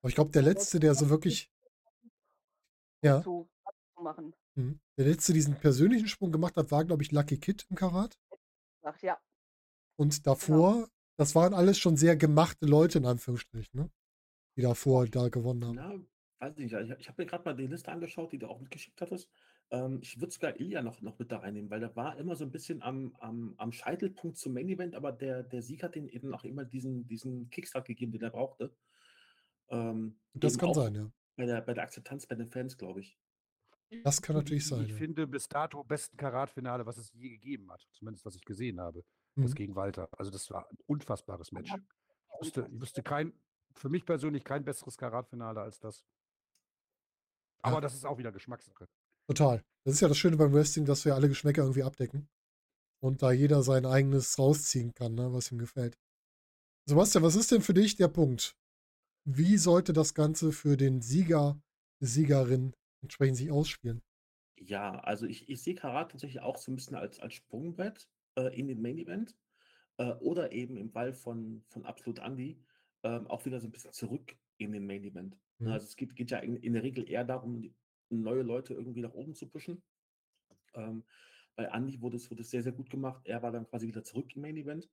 Aber 0.02 0.08
ich 0.08 0.16
glaube, 0.16 0.32
der 0.32 0.42
letzte, 0.42 0.80
der 0.80 0.96
so 0.96 1.10
wirklich, 1.10 1.52
ja, 3.04 3.22
Zu, 3.22 3.50
machen. 4.00 4.34
mhm. 4.56 4.80
der 4.98 5.06
letzte 5.06 5.34
diesen 5.34 5.60
persönlichen 5.60 6.08
Sprung 6.08 6.32
gemacht 6.32 6.56
hat, 6.56 6.72
war, 6.72 6.86
glaube 6.86 7.04
ich, 7.04 7.12
Lucky 7.12 7.38
Kid 7.38 7.68
im 7.70 7.76
Karat. 7.76 8.18
Sagt, 8.82 9.04
ja, 9.04 9.20
Und 9.98 10.26
davor, 10.26 10.88
das 11.18 11.36
waren 11.36 11.54
alles 11.54 11.78
schon 11.78 11.98
sehr 11.98 12.16
gemachte 12.16 12.66
Leute, 12.66 13.00
in 13.00 13.06
Anführungsstrichen, 13.06 13.82
ne? 13.82 13.90
Die 14.58 14.62
davor 14.62 15.08
da 15.08 15.28
gewonnen 15.28 15.66
haben. 15.66 15.76
Na, 15.76 16.48
weiß 16.48 16.58
ich 16.58 16.72
nicht. 16.72 16.74
Ich, 16.74 17.00
ich 17.00 17.10
habe 17.10 17.22
mir 17.22 17.26
gerade 17.26 17.44
mal 17.44 17.54
die 17.54 17.68
Liste 17.68 17.92
angeschaut, 17.92 18.32
die 18.32 18.38
du 18.38 18.48
auch 18.48 18.62
mitgeschickt 18.62 19.02
hattest. 19.02 19.30
Ähm, 19.72 20.00
ich 20.02 20.20
würde 20.20 20.32
sogar 20.32 20.60
Ilya 20.60 20.82
noch, 20.82 21.02
noch 21.02 21.18
mit 21.18 21.32
da 21.32 21.40
reinnehmen, 21.40 21.70
weil 21.70 21.80
der 21.80 21.96
war 21.96 22.18
immer 22.18 22.36
so 22.36 22.44
ein 22.44 22.52
bisschen 22.52 22.82
am, 22.84 23.16
am, 23.20 23.56
am 23.58 23.72
Scheitelpunkt 23.72 24.38
zum 24.38 24.54
Main 24.54 24.70
Event, 24.70 24.96
aber 24.96 25.12
der, 25.12 25.44
der 25.44 25.62
Sieg 25.62 25.84
hat 25.84 25.96
ihm 25.96 26.08
eben 26.08 26.34
auch 26.34 26.44
immer 26.44 26.66
diesen, 26.66 27.08
diesen 27.08 27.50
Kickstart 27.50 27.86
gegeben, 27.88 28.12
den 28.12 28.22
er 28.22 28.30
brauchte. 28.32 28.76
Ähm, 29.70 30.20
Das 30.34 30.58
kann 30.58 30.74
sein, 30.74 30.96
ja. 30.96 31.12
Bei 31.36 31.46
der, 31.46 31.62
bei 31.62 31.74
der 31.74 31.84
Akzeptanz 31.84 32.28
bei 32.28 32.36
den 32.36 32.50
Fans, 32.50 32.78
glaube 32.78 33.02
ich. 33.02 33.20
Das 34.04 34.22
kann 34.22 34.36
natürlich 34.36 34.68
sein, 34.68 34.86
Ich 34.86 34.92
ja. 34.92 34.98
finde 34.98 35.28
bis 35.28 35.48
dato 35.48 35.84
besten 35.84 36.18
Karatfinale, 36.18 36.86
was 36.86 36.98
es 36.98 37.12
je 37.14 37.30
gegeben 37.30 37.72
hat. 37.72 37.82
Zumindest 37.92 38.26
was 38.26 38.36
ich 38.36 38.44
gesehen 38.44 38.80
habe. 38.80 39.04
Mhm. 39.36 39.44
Das 39.44 39.56
gegen 39.56 39.76
Walter. 39.76 40.10
Also 40.18 40.32
das 40.32 40.50
war 40.50 40.70
ein 40.70 40.78
unfassbares 40.86 41.52
Match. 41.52 41.72
Ich 41.74 42.42
wüsste, 42.42 42.68
ich 42.72 42.82
wüsste 42.82 43.04
kein, 43.04 43.34
für 43.76 43.90
mich 43.90 44.06
persönlich 44.06 44.44
kein 44.44 44.64
besseres 44.64 44.98
Karatfinale 44.98 45.62
als 45.62 45.80
das. 45.80 46.06
Aber 47.62 47.76
Ja. 47.76 47.82
das 47.82 47.96
ist 47.96 48.06
auch 48.06 48.18
wieder 48.18 48.32
Geschmackssache. 48.32 48.88
Total. 49.28 49.64
Das 49.86 49.96
ist 49.96 50.02
ja 50.02 50.08
das 50.08 50.18
Schöne 50.18 50.38
beim 50.38 50.54
Wrestling, 50.54 50.86
dass 50.86 51.06
wir 51.06 51.16
alle 51.16 51.28
Geschmäcker 51.30 51.62
irgendwie 51.62 51.84
abdecken. 51.84 52.28
Und 53.04 53.22
da 53.22 53.32
jeder 53.32 53.62
sein 53.62 53.86
eigenes 53.86 54.40
rausziehen 54.40 54.94
kann, 54.94 55.16
ne, 55.16 55.34
was 55.34 55.52
ihm 55.52 55.58
gefällt. 55.60 55.98
Sebastian, 56.88 57.24
was 57.24 57.36
ist 57.36 57.52
denn 57.52 57.62
für 57.62 57.74
dich 57.74 57.96
der 57.96 58.08
Punkt? 58.08 58.56
Wie 59.28 59.58
sollte 59.58 59.94
das 59.94 60.14
Ganze 60.14 60.52
für 60.52 60.78
den 60.78 61.02
Sieger, 61.02 61.60
Siegerin 62.00 62.74
entsprechend 63.04 63.38
sich 63.38 63.52
ausspielen? 63.52 64.02
Ja, 64.58 65.00
also 65.00 65.26
ich, 65.26 65.50
ich 65.50 65.62
sehe 65.62 65.76
Karat 65.76 66.12
tatsächlich 66.12 66.42
auch 66.42 66.58
so 66.58 66.72
ein 66.72 66.76
bisschen 66.76 66.96
als, 66.96 67.20
als 67.20 67.34
Sprungbrett 67.34 68.08
äh, 68.36 68.58
in 68.58 68.68
den 68.68 68.82
Main 68.82 68.98
Event 68.98 69.36
äh, 69.98 70.12
oder 70.14 70.52
eben 70.52 70.78
im 70.78 70.90
Fall 70.92 71.14
von, 71.14 71.64
von 71.70 71.86
Absolut 71.86 72.20
Andy 72.20 72.60
ähm, 73.04 73.28
auch 73.28 73.46
wieder 73.46 73.60
so 73.60 73.68
ein 73.68 73.72
bisschen 73.72 73.94
zurück 73.94 74.36
in 74.58 74.72
den 74.72 74.86
Main 74.88 75.04
Event. 75.04 75.38
Ne, 75.64 75.70
Mhm. 75.70 75.72
Also 75.72 75.86
es 75.86 75.96
geht, 75.96 76.16
geht 76.16 76.32
ja 76.32 76.40
in, 76.40 76.58
in 76.58 76.74
der 76.74 76.84
Regel 76.84 77.10
eher 77.10 77.24
darum, 77.24 77.62
die- 77.62 77.74
neue 78.10 78.44
Leute 78.44 78.74
irgendwie 78.74 79.02
nach 79.02 79.14
oben 79.14 79.36
zu 79.36 79.48
pushen. 79.50 79.84
Ähm, 80.74 81.04
bei 81.56 81.66
Andy 81.66 82.02
wurde 82.02 82.18
es, 82.18 82.30
wurde 82.30 82.42
es 82.42 82.50
sehr, 82.50 82.64
sehr 82.64 82.74
gut 82.74 82.90
gemacht. 82.90 83.22
Er 83.26 83.42
war 83.42 83.52
dann 83.52 83.68
quasi 83.68 83.88
wieder 83.88 84.04
zurück 84.04 84.36
im 84.36 84.42
Main 84.42 84.58
Event. 84.58 84.90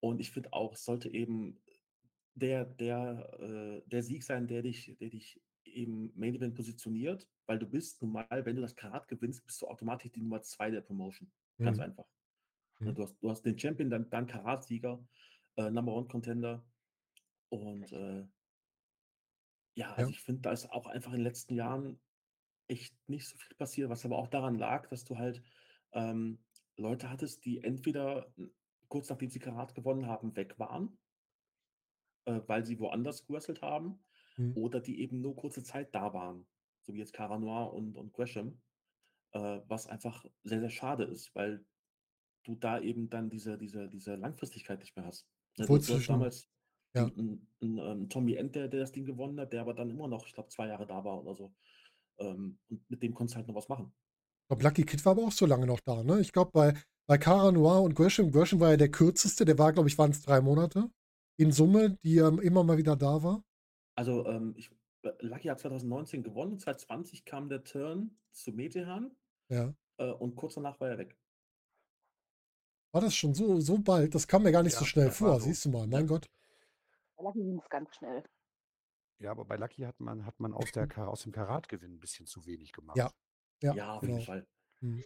Und 0.00 0.20
ich 0.20 0.30
finde 0.30 0.52
auch, 0.52 0.74
es 0.74 0.84
sollte 0.84 1.08
eben 1.10 1.62
der, 2.34 2.64
der, 2.64 3.38
äh, 3.40 3.88
der 3.88 4.02
Sieg 4.02 4.22
sein, 4.22 4.46
der 4.46 4.62
dich, 4.62 4.96
der 5.00 5.10
dich 5.10 5.42
im 5.64 6.12
Main 6.14 6.34
Event 6.34 6.54
positioniert, 6.54 7.28
weil 7.46 7.58
du 7.58 7.66
bist 7.66 8.02
nun 8.02 8.12
mal, 8.12 8.26
wenn 8.44 8.56
du 8.56 8.62
das 8.62 8.76
Karat 8.76 9.08
gewinnst, 9.08 9.44
bist 9.46 9.62
du 9.62 9.66
automatisch 9.68 10.12
die 10.12 10.20
Nummer 10.22 10.42
zwei 10.42 10.70
der 10.70 10.80
Promotion. 10.80 11.32
Ganz 11.58 11.78
Mhm. 11.78 11.82
einfach. 11.84 12.06
Mhm. 12.80 12.94
Du, 12.94 13.02
hast, 13.02 13.16
du 13.22 13.30
hast 13.30 13.42
den 13.42 13.58
Champion, 13.58 13.90
dann, 13.90 14.10
dann 14.10 14.26
Karat-Sieger, 14.26 15.06
äh, 15.56 15.70
Number 15.70 15.94
One 15.94 16.08
Contender. 16.08 16.64
Und 17.48 17.92
äh, 17.92 18.26
ja, 19.74 19.92
also 19.94 20.02
Ja. 20.02 20.08
ich 20.10 20.20
finde, 20.20 20.42
da 20.42 20.52
ist 20.52 20.70
auch 20.70 20.86
einfach 20.86 21.12
in 21.12 21.18
den 21.18 21.24
letzten 21.24 21.54
Jahren 21.54 22.00
echt 22.72 22.96
nicht 23.08 23.28
so 23.28 23.36
viel 23.38 23.56
passiert, 23.56 23.90
was 23.90 24.04
aber 24.04 24.18
auch 24.18 24.28
daran 24.28 24.56
lag, 24.56 24.88
dass 24.88 25.04
du 25.04 25.18
halt 25.18 25.42
ähm, 25.92 26.44
Leute 26.76 27.10
hattest, 27.10 27.44
die 27.44 27.62
entweder 27.62 28.32
n- 28.38 28.52
kurz 28.88 29.10
nachdem 29.10 29.30
sie 29.30 29.38
Karat 29.40 29.74
gewonnen 29.74 30.06
haben, 30.06 30.36
weg 30.36 30.58
waren 30.58 30.98
äh, 32.26 32.40
weil 32.46 32.64
sie 32.64 32.78
woanders 32.78 33.26
gewrestelt 33.26 33.62
haben 33.62 34.04
Mhm. 34.38 34.54
oder 34.54 34.80
die 34.80 35.00
eben 35.00 35.20
nur 35.20 35.36
kurze 35.36 35.62
Zeit 35.62 35.94
da 35.94 36.12
waren, 36.14 36.46
so 36.82 36.94
wie 36.94 36.98
jetzt 36.98 37.12
Cara 37.12 37.38
Noir 37.38 37.72
und 37.72 37.96
und 37.96 38.12
Gresham, 38.12 38.60
äh, 39.32 39.60
was 39.68 39.88
einfach 39.88 40.26
sehr, 40.44 40.60
sehr 40.60 40.70
schade 40.70 41.04
ist, 41.04 41.34
weil 41.36 41.66
du 42.44 42.56
da 42.56 42.80
eben 42.80 43.10
dann 43.10 43.30
diese 43.30 43.58
diese 43.58 43.88
diese 43.88 44.16
Langfristigkeit 44.16 44.80
nicht 44.80 44.96
mehr 44.96 45.06
hast. 45.06 45.28
Ne, 45.58 45.68
Obwohl 45.68 45.80
du 45.84 45.94
hast 45.94 46.08
damals 46.10 46.50
ja. 46.94 47.10
'n 47.16 47.18
'n 47.18 47.48
'n, 47.62 47.78
ähm, 47.78 48.08
Tommy 48.10 48.34
End, 48.36 48.54
der 48.56 48.68
der 48.68 48.80
das 48.82 48.92
Ding 48.92 49.06
gewonnen 49.06 49.40
hat, 49.40 49.52
der 49.52 49.62
aber 49.62 49.74
dann 49.74 49.90
immer 49.90 50.08
noch, 50.08 50.26
ich 50.26 50.34
glaube, 50.34 50.50
2 50.50 50.68
Jahre 50.68 50.86
da 50.86 51.04
war 51.04 51.20
oder 51.22 51.34
so. 51.34 51.54
Ähm, 52.18 52.58
und 52.68 52.90
mit 52.90 53.02
dem 53.02 53.14
konntest 53.14 53.34
du 53.34 53.38
halt 53.38 53.48
noch 53.48 53.54
was 53.54 53.68
machen. 53.68 53.92
Ich 54.44 54.48
glaube, 54.48 54.62
Lucky 54.64 54.84
Kid 54.84 55.04
war 55.04 55.12
aber 55.12 55.22
auch 55.24 55.32
so 55.32 55.46
lange 55.46 55.66
noch 55.66 55.80
da, 55.80 56.02
ne? 56.02 56.20
Ich 56.20 56.32
glaube, 56.32 56.50
bei 56.52 56.74
bei 57.08 57.18
Cara 57.18 57.50
Noir 57.50 57.82
und 57.82 57.94
Gresham 57.94 58.30
Gresham 58.30 58.60
war 58.60 58.70
ja 58.70 58.76
der 58.76 58.90
Kürzeste, 58.90 59.44
der 59.44 59.58
war, 59.58 59.72
glaube 59.72 59.88
ich 59.88 59.98
waren's 59.98 60.22
3 60.22 60.40
Monate 60.40 60.90
in 61.36 61.50
Summe, 61.52 61.98
die 62.04 62.18
er 62.18 62.40
immer 62.42 62.62
mal 62.62 62.78
wieder 62.78 62.96
da 62.96 63.22
war. 63.22 63.42
Also, 63.96 64.26
ähm, 64.26 64.54
ich 64.56 64.70
äh, 65.02 65.10
Lucky 65.20 65.48
hat 65.48 65.60
2019 65.60 66.22
gewonnen, 66.22 66.58
2020 66.58 67.24
kam 67.24 67.48
der 67.48 67.64
Turn 67.64 68.16
zu 68.32 68.52
Metehan, 68.52 69.10
Ja. 69.48 69.74
äh, 69.98 70.10
und 70.10 70.36
kurz 70.36 70.54
danach 70.54 70.80
war 70.80 70.90
er 70.90 70.98
weg. 70.98 71.16
War 72.94 73.00
das 73.00 73.14
schon 73.14 73.34
so 73.34 73.60
so 73.60 73.78
bald? 73.78 74.14
Das 74.14 74.26
kam 74.28 74.42
mir 74.42 74.52
gar 74.52 74.62
nicht 74.62 74.74
so 74.76 74.84
Ja, 74.84 74.86
schnell 74.86 75.06
das 75.06 75.20
war 75.20 75.28
vor, 75.30 75.40
so. 75.40 75.46
siehst 75.46 75.64
du 75.64 75.70
mal, 75.70 75.88
Ja. 75.90 75.98
mein 75.98 76.06
Gott. 76.06 76.26
Bei 77.16 77.24
Lucky 77.24 77.42
ging's 77.42 77.68
ganz 77.70 77.94
schnell. 77.96 78.22
Ja, 79.22 79.30
aber 79.30 79.44
bei 79.44 79.56
Lucky 79.56 79.82
hat 79.82 80.00
man 80.00 80.26
hat 80.26 80.40
man 80.40 80.52
aus 80.52 80.72
der 80.72 80.88
Ka 80.88 81.06
aus 81.06 81.22
dem 81.22 81.30
Karatgewinn 81.30 81.92
'n 81.94 82.00
bisschen 82.00 82.26
zu 82.26 82.44
wenig 82.44 82.72
gemacht. 82.72 83.04
Ja. 83.04 83.10
Ja, 83.62 83.76
Ja, 83.76 83.94
auf 83.94 84.08
jeden 84.08 84.18
genau. 84.18 84.22
Fall. 84.22 84.46
Mhm. 84.82 85.04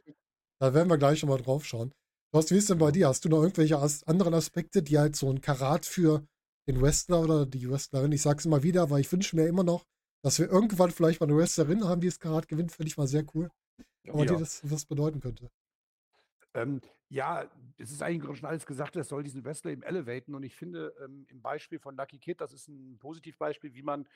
Da 0.61 0.75
werden 0.75 0.91
wir 0.91 0.99
gleich 0.99 1.23
noch 1.23 1.31
mal 1.31 1.39
drauf 1.43 1.65
schauen. 1.67 1.95
Thorsten, 2.33 2.55
wie 2.57 2.59
ist 2.61 2.71
denn 2.71 2.79
bei 2.79 2.91
Ja. 2.91 2.93
dir? 2.93 3.09
Hast 3.09 3.25
du 3.25 3.29
noch 3.31 3.43
irgendwelche 3.43 3.79
as 3.79 4.05
anderen 4.05 4.35
Aspekte, 4.35 4.83
die 4.83 4.99
halt 4.99 5.17
so 5.17 5.31
'n 5.31 5.41
Karat 5.43 5.87
für 5.87 6.27
den 6.69 6.81
Wrestler 6.83 7.21
oder 7.23 7.47
die 7.47 7.69
Wrestlerin 7.71 8.13
ich 8.13 8.23
sage 8.23 8.41
es 8.41 8.47
immer 8.47 8.63
wieder, 8.65 8.91
weil 8.91 9.01
ich 9.03 9.13
wünsche 9.13 9.37
mir 9.37 9.47
immer 9.49 9.65
noch, 9.65 9.85
dass 10.25 10.39
wir 10.41 10.51
irgendwann 10.51 10.91
vielleicht 10.93 11.21
mal 11.21 11.27
'ne 11.29 11.37
Wrestlerin 11.37 11.85
haben, 11.85 12.01
die 12.03 12.09
das 12.09 12.21
Karat 12.21 12.49
gewinnt, 12.49 12.73
finde 12.73 12.89
ich 12.91 12.99
mal 12.99 13.09
sehr 13.09 13.25
cool. 13.35 13.51
Aber 14.13 14.27
dir 14.27 14.37
Ja. 14.37 14.39
das 14.39 14.61
was 14.65 14.87
bedeuten 14.87 15.21
könnte. 15.21 15.51
Ähm, 16.55 16.81
ja, 17.09 17.51
es 17.79 17.91
ist 17.93 18.03
eigentlich 18.03 18.39
schon 18.39 18.49
alles 18.49 18.67
gesagt, 18.67 18.97
es 18.97 19.09
soll 19.09 19.23
diesen 19.25 19.45
Wrestler 19.45 19.71
eben 19.73 19.83
elevaten 19.83 20.35
und 20.35 20.43
ich 20.43 20.57
finde, 20.57 20.95
ähm, 21.05 21.27
im 21.29 21.43
Beispiel 21.43 21.79
von 21.79 21.97
Lucky 21.97 22.19
Kid, 22.19 22.41
das 22.41 22.53
ist 22.53 22.69
'n 22.69 22.99
Positivbeispiel, 22.99 23.75
wie 23.75 23.83
man 23.83 24.09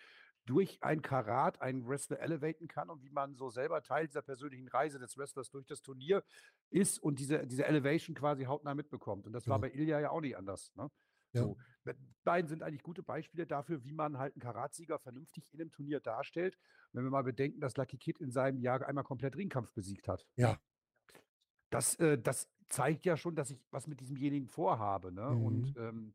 durch 0.47 0.83
ein 0.83 1.03
Karat 1.03 1.63
einen 1.63 1.87
Wrestler 1.89 2.21
elevaten 2.21 2.69
kann 2.69 2.91
und 2.91 3.03
wie 3.05 3.11
man 3.11 3.37
so 3.37 3.51
selber 3.51 3.83
Teil 3.83 4.07
dieser 4.09 4.23
persönlichen 4.23 4.69
Reise 4.69 4.99
des 5.01 5.17
Wrestlers 5.19 5.51
durch 5.51 5.67
das 5.67 5.83
Turnier 5.83 6.25
ist 6.71 6.99
und 7.03 7.21
diese 7.21 7.47
diese 7.47 7.67
Elevation 7.67 8.17
quasi 8.17 8.45
hautnah 8.45 8.75
mitbekommt. 8.75 9.27
Und 9.27 9.35
das 9.35 9.49
war 9.49 9.59
Genau. 9.59 9.61
bei 9.61 9.71
Ilja 9.73 10.01
ja 10.01 10.11
auch 10.11 10.21
nicht 10.23 10.37
anders, 10.39 10.73
ne? 10.77 10.91
Ja. 11.35 11.47
So, 11.47 11.59
be 11.85 11.97
beiden 12.25 12.49
sind 12.49 12.63
eigentlich 12.63 12.83
gute 12.85 13.03
Beispiele 13.05 13.47
dafür, 13.47 13.85
wie 13.85 13.93
man 13.93 14.19
halt 14.19 14.37
'n 14.37 14.41
Karatsieger 14.41 14.99
vernünftig 15.01 15.53
in 15.53 15.59
'nem 15.61 15.73
Turnier 15.73 16.01
darstellt. 16.01 16.59
Wenn 16.93 17.05
wir 17.05 17.11
mal 17.11 17.23
bedenken, 17.25 17.61
dass 17.61 17.77
Lucky 17.77 17.99
Kid 17.99 18.21
in 18.21 18.31
seinem 18.33 18.61
Jahr 18.61 18.87
einmal 18.87 19.05
komplett 19.05 19.37
Ringkampf 19.37 19.73
besiegt 19.75 20.09
hat. 20.09 20.25
Ja. 20.39 20.61
Das 21.73 21.95
äh, 22.01 22.19
das 22.19 22.53
zeigt 22.69 23.05
ja 23.05 23.17
schon, 23.17 23.37
dass 23.37 23.51
ich 23.51 23.59
was 23.71 23.87
mit 23.87 24.01
diesemjenigen 24.01 24.49
vorhabe, 24.49 25.13
ne? 25.13 25.37
Und, 25.37 25.73
Mhm. 25.73 25.77
ähm 25.77 26.15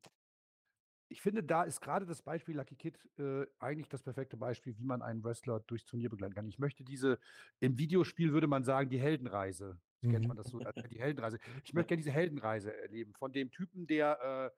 ich 1.12 1.22
finde, 1.22 1.44
da 1.44 1.63
ist 1.63 1.82
grade 1.82 2.06
das 2.08 2.24
Beispiel 2.24 2.56
Lucky 2.58 2.76
Kid, 2.76 2.98
äh, 3.20 3.46
eigentlich 3.60 3.89
das 3.89 4.02
perfekte 4.02 4.38
Beispiel, 4.38 4.78
wie 4.80 4.84
man 4.86 5.02
einen 5.04 5.24
Wrestler 5.24 5.60
durchs 5.60 5.86
Turnier 5.86 6.10
begleiten 6.10 6.34
kann. 6.34 6.48
Ich 6.48 6.58
möchte 6.58 6.84
diese 6.84 7.20
im 7.60 7.78
Videospiel 7.78 8.34
würde 8.34 8.48
man 8.48 8.63
sagen, 8.63 8.89
die 8.89 9.00
Heldenreise. 9.00 9.80
So 10.02 10.08
kennt 10.08 10.28
Mhm. 10.28 10.28
man 10.28 10.38
das 10.38 10.50
so, 10.50 10.62
als 10.63 10.76
die 10.89 11.00
Heldenreise. 11.00 11.38
Ich 11.63 11.74
möchte 11.74 11.89
gerne 11.89 12.02
diese 12.02 12.12
Heldenreise 12.12 12.76
erleben, 12.76 13.13
von 13.13 13.32
dem 13.34 13.52
Typen, 13.52 13.86
der, 13.88 14.52
äh, 14.52 14.58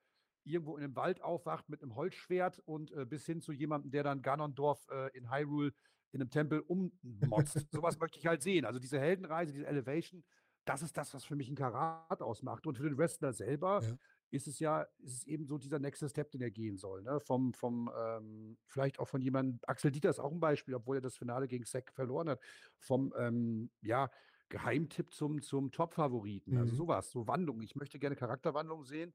irgendwo 0.50 0.76
in 0.78 0.82
'nem 0.84 0.96
Wald 0.96 1.20
aufwacht 1.20 1.68
mit 1.68 1.82
'nem 1.82 1.94
Holzschwert 1.94 2.60
und, 2.60 2.92
äh, 2.92 3.04
bis 3.04 3.26
hin 3.26 3.40
zu 3.42 3.52
jemandem, 3.52 3.90
der 3.90 4.02
dann 4.02 4.22
Ganondorf, 4.22 4.86
äh, 4.90 5.10
in 5.16 5.30
Hyrule 5.30 5.72
in 6.12 6.20
'nem 6.20 6.30
Tempel 6.30 6.60
ummotzt. 6.60 7.66
So 7.70 7.82
was 7.82 7.98
möchte 7.98 8.18
ich 8.18 8.26
halt 8.26 8.42
sehen. 8.42 8.64
Also, 8.64 8.80
diese 8.80 8.98
Heldenreise, 8.98 9.52
diese 9.52 9.66
Elevation, 9.66 10.24
das 10.68 10.82
ist 10.82 10.96
das, 10.96 11.14
was 11.14 11.24
für 11.24 11.36
mich 11.36 11.48
'n 11.50 11.56
Karat 11.56 12.22
ausmacht. 12.22 12.66
Und 12.66 12.76
für 12.78 12.84
den 12.84 12.98
Wrestler 12.98 13.32
selber 13.32 13.82
Ja. 13.82 13.98
ist 14.30 14.46
es 14.46 14.58
ja 14.60 14.82
ist 14.98 15.14
es 15.18 15.24
eben 15.26 15.46
so 15.46 15.58
dieser 15.58 15.78
nächste 15.78 16.08
Step, 16.08 16.30
den 16.32 16.42
er 16.42 16.50
gehen 16.50 16.76
soll, 16.76 17.02
ne? 17.02 17.20
Vom 17.20 17.54
vom, 17.54 17.90
ähm 17.96 18.58
vielleicht 18.66 18.98
auch 19.00 19.08
von 19.08 19.20
jemandem 19.22 19.60
Axel 19.66 19.90
Dieter 19.92 20.10
ist 20.10 20.18
auch 20.20 20.32
'n 20.32 20.40
Beispiel, 20.40 20.74
obwohl 20.74 20.98
er 20.98 21.00
das 21.02 21.16
Finale 21.16 21.48
gegen 21.48 21.64
Zack 21.64 21.92
verloren 21.92 22.28
hat. 22.30 22.40
Vom, 22.78 23.14
ähm, 23.16 23.70
ja, 23.82 24.10
Geheimtipp 24.50 25.12
zum 25.14 25.42
zum 25.42 25.70
Topfavoriten. 25.72 26.56
Also, 26.56 26.74
Mhm. 26.74 26.82
so 26.84 26.88
was, 26.88 27.10
so 27.10 27.26
Wandlung. 27.28 27.62
Ich 27.62 27.76
möchte 27.76 27.98
gerne 27.98 28.16
Charakterwandlung 28.16 28.84
sehen. 28.84 29.14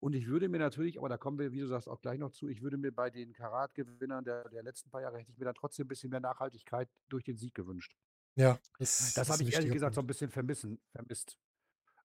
Und 0.00 0.14
ich 0.14 0.26
würde 0.28 0.48
mir 0.50 0.58
natürlich 0.58 0.98
aber 0.98 1.08
da 1.10 1.18
kommen 1.18 1.38
wir, 1.38 1.52
wie 1.52 1.60
du 1.60 1.66
sagst, 1.68 1.88
auch 1.88 2.00
gleich 2.02 2.18
noch 2.20 2.30
zu 2.32 2.48
ich 2.48 2.62
würde 2.62 2.76
mir 2.78 2.92
bei 2.92 3.10
den 3.10 3.32
Karatgewinnern 3.34 4.24
der 4.24 4.48
der 4.50 4.62
letzten 4.62 4.90
paar 4.90 5.02
Jahre 5.02 5.18
hätte 5.18 5.30
ich 5.32 5.38
mir 5.38 5.46
dann 5.46 5.54
trotzdem 5.56 5.86
'n 5.86 5.88
bisschen 5.88 6.10
mehr 6.10 6.20
Nachhaltigkeit 6.20 6.90
durch 7.08 7.24
den 7.24 7.36
Sieg 7.38 7.54
gewünscht. 7.54 7.94
Ja, 8.38 8.60
das 8.78 9.16
Das 9.16 9.30
ist 9.30 9.30
habe 9.30 9.42
ich 9.42 9.50
ehrlich 9.52 9.70
gesagt 9.72 9.94
so 9.94 10.00
Punkt. 10.00 10.02
'n 10.02 10.06
bisschen 10.06 10.30
vermissen 10.30 10.78
vermisst. 10.92 11.38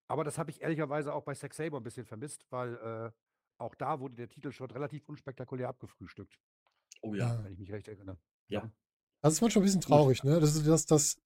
Aber 0.08 0.24
das 0.24 0.38
habe 0.38 0.52
ich 0.52 0.62
ehrlicherweise 0.62 1.14
auch 1.14 1.24
bei 1.26 1.36
Zack 1.36 1.54
Sabre 1.54 1.78
'n 1.80 1.84
bisschen 1.84 2.06
vermisst, 2.06 2.46
weil, 2.52 2.76
äh, 2.78 3.12
auch 3.60 3.76
da 3.76 4.00
wurde 4.02 4.16
der 4.16 4.30
Titelshot 4.30 4.74
relativ 4.76 5.08
unspektakulär 5.10 5.70
abgefrühstückt. 5.70 6.40
Oh 7.04 7.16
ja. 7.16 7.36
Ja. 7.36 7.44
Wenn 7.44 7.54
ich 7.54 7.60
mich 7.60 7.72
recht 7.74 7.88
erinnere, 7.88 8.20
Ja. 8.50 8.72
Das 9.24 9.34
ist 9.34 9.42
manchmal 9.42 9.64
'n 9.64 9.66
bisschen 9.66 9.82
traurig, 9.82 10.24
ne? 10.24 10.40
Das 10.40 10.56
ist 10.56 10.66
das 10.68 10.86
das 10.86 11.18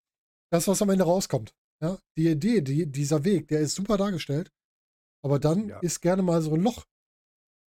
das, 0.52 0.68
was 0.68 0.82
am 0.82 0.89
Ende 0.91 1.06
rauskommt, 1.06 1.56
ja? 1.82 2.00
Die 2.18 2.30
Idee, 2.30 2.62
die 2.62 2.91
dieser 2.91 3.26
Weg, 3.26 3.50
der 3.50 3.62
ist 3.62 3.76
super 3.76 3.98
dargestellt, 3.98 4.52
aber 5.24 5.39
dann 5.39 5.70
Ja. 5.70 5.82
ist 5.82 6.02
gerne 6.02 6.24
mal 6.24 6.41
so 6.41 6.54
'n 6.56 6.62
Loch. 6.63 6.86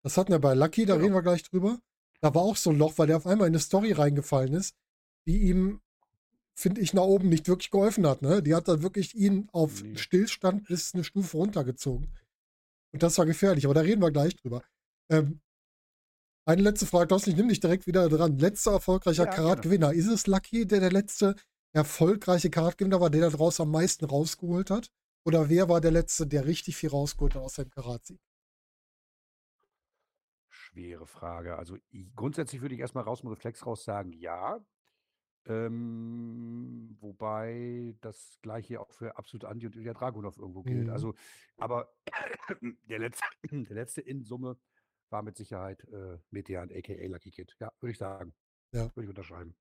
Das 0.04 0.18
hatten 0.18 0.32
wir 0.32 0.40
bei 0.40 0.54
Lucky, 0.54 0.86
da 0.86 0.96
reden 0.96 1.14
Genau. 1.14 1.16
wir 1.16 1.22
gleich 1.22 1.42
drüber. 1.44 1.80
Da 2.22 2.34
war 2.34 2.42
auch 2.42 2.56
so 2.56 2.70
'n 2.70 2.78
Loch, 2.78 2.98
weil 2.98 3.08
der 3.08 3.18
auf 3.18 3.26
einmal 3.26 3.48
in 3.48 3.54
'ne 3.54 3.60
Story 3.60 3.92
reingefallen 3.92 4.54
ist, 4.54 4.76
die 5.28 5.38
ihm, 5.50 5.80
finde 6.56 6.80
ich, 6.82 6.94
nach 6.94 7.04
oben 7.04 7.28
nicht 7.30 7.48
wirklich 7.48 7.70
geholfen 7.70 8.06
hat, 8.08 8.22
ne? 8.22 8.42
Die 8.42 8.54
hat 8.56 8.68
dann 8.68 8.82
wirklich 8.82 9.14
ihn 9.16 9.48
auf 9.52 9.82
Ne. 9.82 9.96
Stillstand 9.96 10.66
bis 10.68 10.94
'ne 10.94 11.04
Stufe 11.04 11.36
runtergezogen. 11.38 12.08
Und 12.92 13.02
das 13.04 13.18
war 13.18 13.26
gefährlich, 13.26 13.66
aber 13.66 13.74
da 13.74 13.82
reden 13.82 14.02
wir 14.02 14.12
gleich 14.12 14.36
drüber. 14.36 14.62
Ähm 15.10 15.40
eine 16.48 16.62
letzte 16.62 16.86
Frage, 16.86 17.08
Thorsten, 17.08 17.30
ich 17.30 17.36
nehme 17.36 17.48
dich 17.48 17.58
direkt 17.58 17.88
wieder 17.88 18.08
dran. 18.08 18.38
Letzter 18.38 18.70
erfolgreicher 18.70 19.26
Ja. 19.26 19.26
Karatgewinner. 19.26 19.92
Ist 19.92 20.06
es 20.06 20.28
Lucky, 20.28 20.64
der 20.64 20.78
der 20.78 20.92
letzte 20.92 21.34
erfolgreiche 21.72 22.50
Karatgewinner 22.50 23.00
war, 23.00 23.10
der 23.10 23.22
da 23.22 23.36
draus 23.36 23.58
am 23.60 23.72
meisten 23.72 24.04
rausgeholt 24.04 24.70
hat? 24.70 24.90
Oder 25.24 25.48
wer 25.48 25.68
war 25.68 25.80
der 25.80 25.90
Letzte, 25.90 26.24
der 26.28 26.46
richtig 26.46 26.76
viel 26.76 26.90
rausgeholt 26.90 27.34
hat 27.34 27.42
aus 27.42 27.54
seinem 27.56 27.70
Karatsieg? 27.70 28.18
Schwere 30.52 31.06
Frage. 31.06 31.56
Also, 31.56 31.76
i 31.92 32.10
grundsätzlich 32.14 32.60
würde 32.62 32.74
ich 32.74 32.80
erst 32.80 32.94
mal 32.94 33.02
raus 33.02 33.20
dem 33.20 33.28
Reflex 33.30 33.64
raus 33.66 33.84
sagen, 33.84 34.12
ja. 34.12 34.60
Ähm, 35.48 36.96
wobei 37.00 37.94
das 38.00 38.38
Gleiche 38.42 38.80
auch 38.80 38.90
für 38.92 39.16
Absolut 39.16 39.44
Anti 39.44 39.66
und 39.66 39.76
Ilja 39.76 39.94
Dragunov 39.94 40.38
irgendwo 40.38 40.62
gilt. 40.62 40.88
Mhm. 40.88 40.92
Also, 40.92 41.14
aber 41.56 41.94
der 42.88 42.98
letzte 42.98 43.24
der 43.50 43.74
letzte 43.76 44.00
in 44.00 44.24
Summe 44.24 44.58
war 45.10 45.22
mit 45.22 45.36
Sicherheit, 45.36 45.84
äh, 45.84 46.18
Metehan 46.30 46.70
aka 46.72 46.94
Lucky 47.06 47.30
Kid. 47.30 47.56
Ja, 47.60 47.72
würde 47.80 47.92
ich 47.92 47.98
sagen. 47.98 48.34
Ja. 48.72 48.90
Würde 48.94 49.04
ich 49.04 49.08
unterschreiben. 49.08 49.56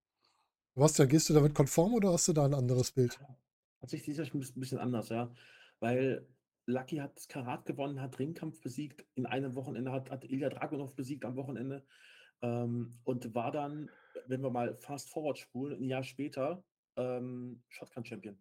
Sebastian, 0.75 1.07
gehst 1.07 1.29
du 1.29 1.33
damit 1.33 1.53
konform 1.55 1.93
oder 1.93 2.11
hast 2.11 2.27
du 2.27 2.33
da 2.33 2.45
'n 2.45 2.53
anderes 2.53 2.91
Bild? 2.91 3.19
Tatsächlich 3.81 4.09
ich 4.09 4.17
das 4.17 4.33
'n 4.33 4.39
biss 4.39 4.53
bisschen 4.53 4.79
anders, 4.79 5.09
ja. 5.09 5.31
Weil 5.79 6.27
Lucky 6.65 6.97
hat 6.97 7.15
das 7.17 7.27
Karat 7.27 7.65
gewonnen, 7.65 8.01
hat 8.01 8.17
Ringkampf 8.19 8.61
besiegt. 8.61 9.05
In 9.15 9.25
einem 9.25 9.55
Wochenende 9.55 9.91
hat 9.91 10.09
hat 10.09 10.25
Ilja 10.25 10.49
Dragunov 10.49 10.95
besiegt 10.95 11.25
am 11.25 11.35
Wochenende, 11.35 11.85
ähm, 12.41 12.99
und 13.03 13.35
war 13.35 13.51
dann, 13.51 13.89
wenn 14.27 14.41
wir 14.41 14.51
mal 14.51 14.77
fast 14.77 15.09
forward 15.09 15.37
spulen, 15.39 15.81
'n 15.83 15.89
Jahr 15.89 16.03
später, 16.03 16.65
ähm, 16.97 17.63
Shotgun-Champion. 17.69 18.37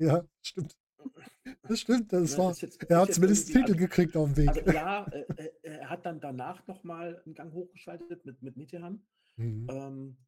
Ja, 0.00 0.24
stimmt. 0.42 0.76
Das 1.68 1.80
stimmt, 1.80 2.12
das 2.12 2.36
Ne, 2.36 2.38
war 2.38 2.52
ist 2.52 2.62
jetzt 2.62 2.80
er 2.88 3.00
hat 3.00 3.12
zumindest 3.14 3.52
Titel 3.52 3.74
also 3.74 3.76
gekriegt 3.76 4.16
aufm 4.16 4.36
Weg. 4.36 4.52
also 4.52 4.62
ja, 4.66 5.08
äh, 5.12 5.26
äh, 5.36 5.52
er 5.62 5.90
hat 5.90 6.06
dann 6.06 6.20
danach 6.20 6.66
noch 6.68 6.84
mal 6.84 7.22
'n 7.26 7.34
Gang 7.34 7.52
hochgeschaltet 7.54 8.24
mit 8.26 8.42
mit 8.42 8.56
Metehan. 8.56 9.06
Mhm. 9.38 9.70
Ähm, 9.70 10.18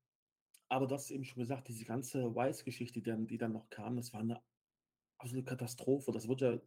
aber 0.68 0.86
du 0.88 0.94
hast 0.96 1.10
eben 1.12 1.24
schon 1.24 1.40
gesagt, 1.40 1.68
diese 1.68 1.84
ganze 1.86 2.34
Wise-Geschichte, 2.36 3.00
die 3.00 3.04
dann 3.10 3.26
die 3.28 3.38
dann 3.38 3.52
noch 3.52 3.70
kam, 3.70 3.96
das 3.96 4.12
war 4.14 4.22
'ne 4.24 4.42
absolute 5.18 5.46
Katastrophe. 5.46 6.12
Das 6.12 6.28
wurde 6.28 6.46
ja 6.54 6.60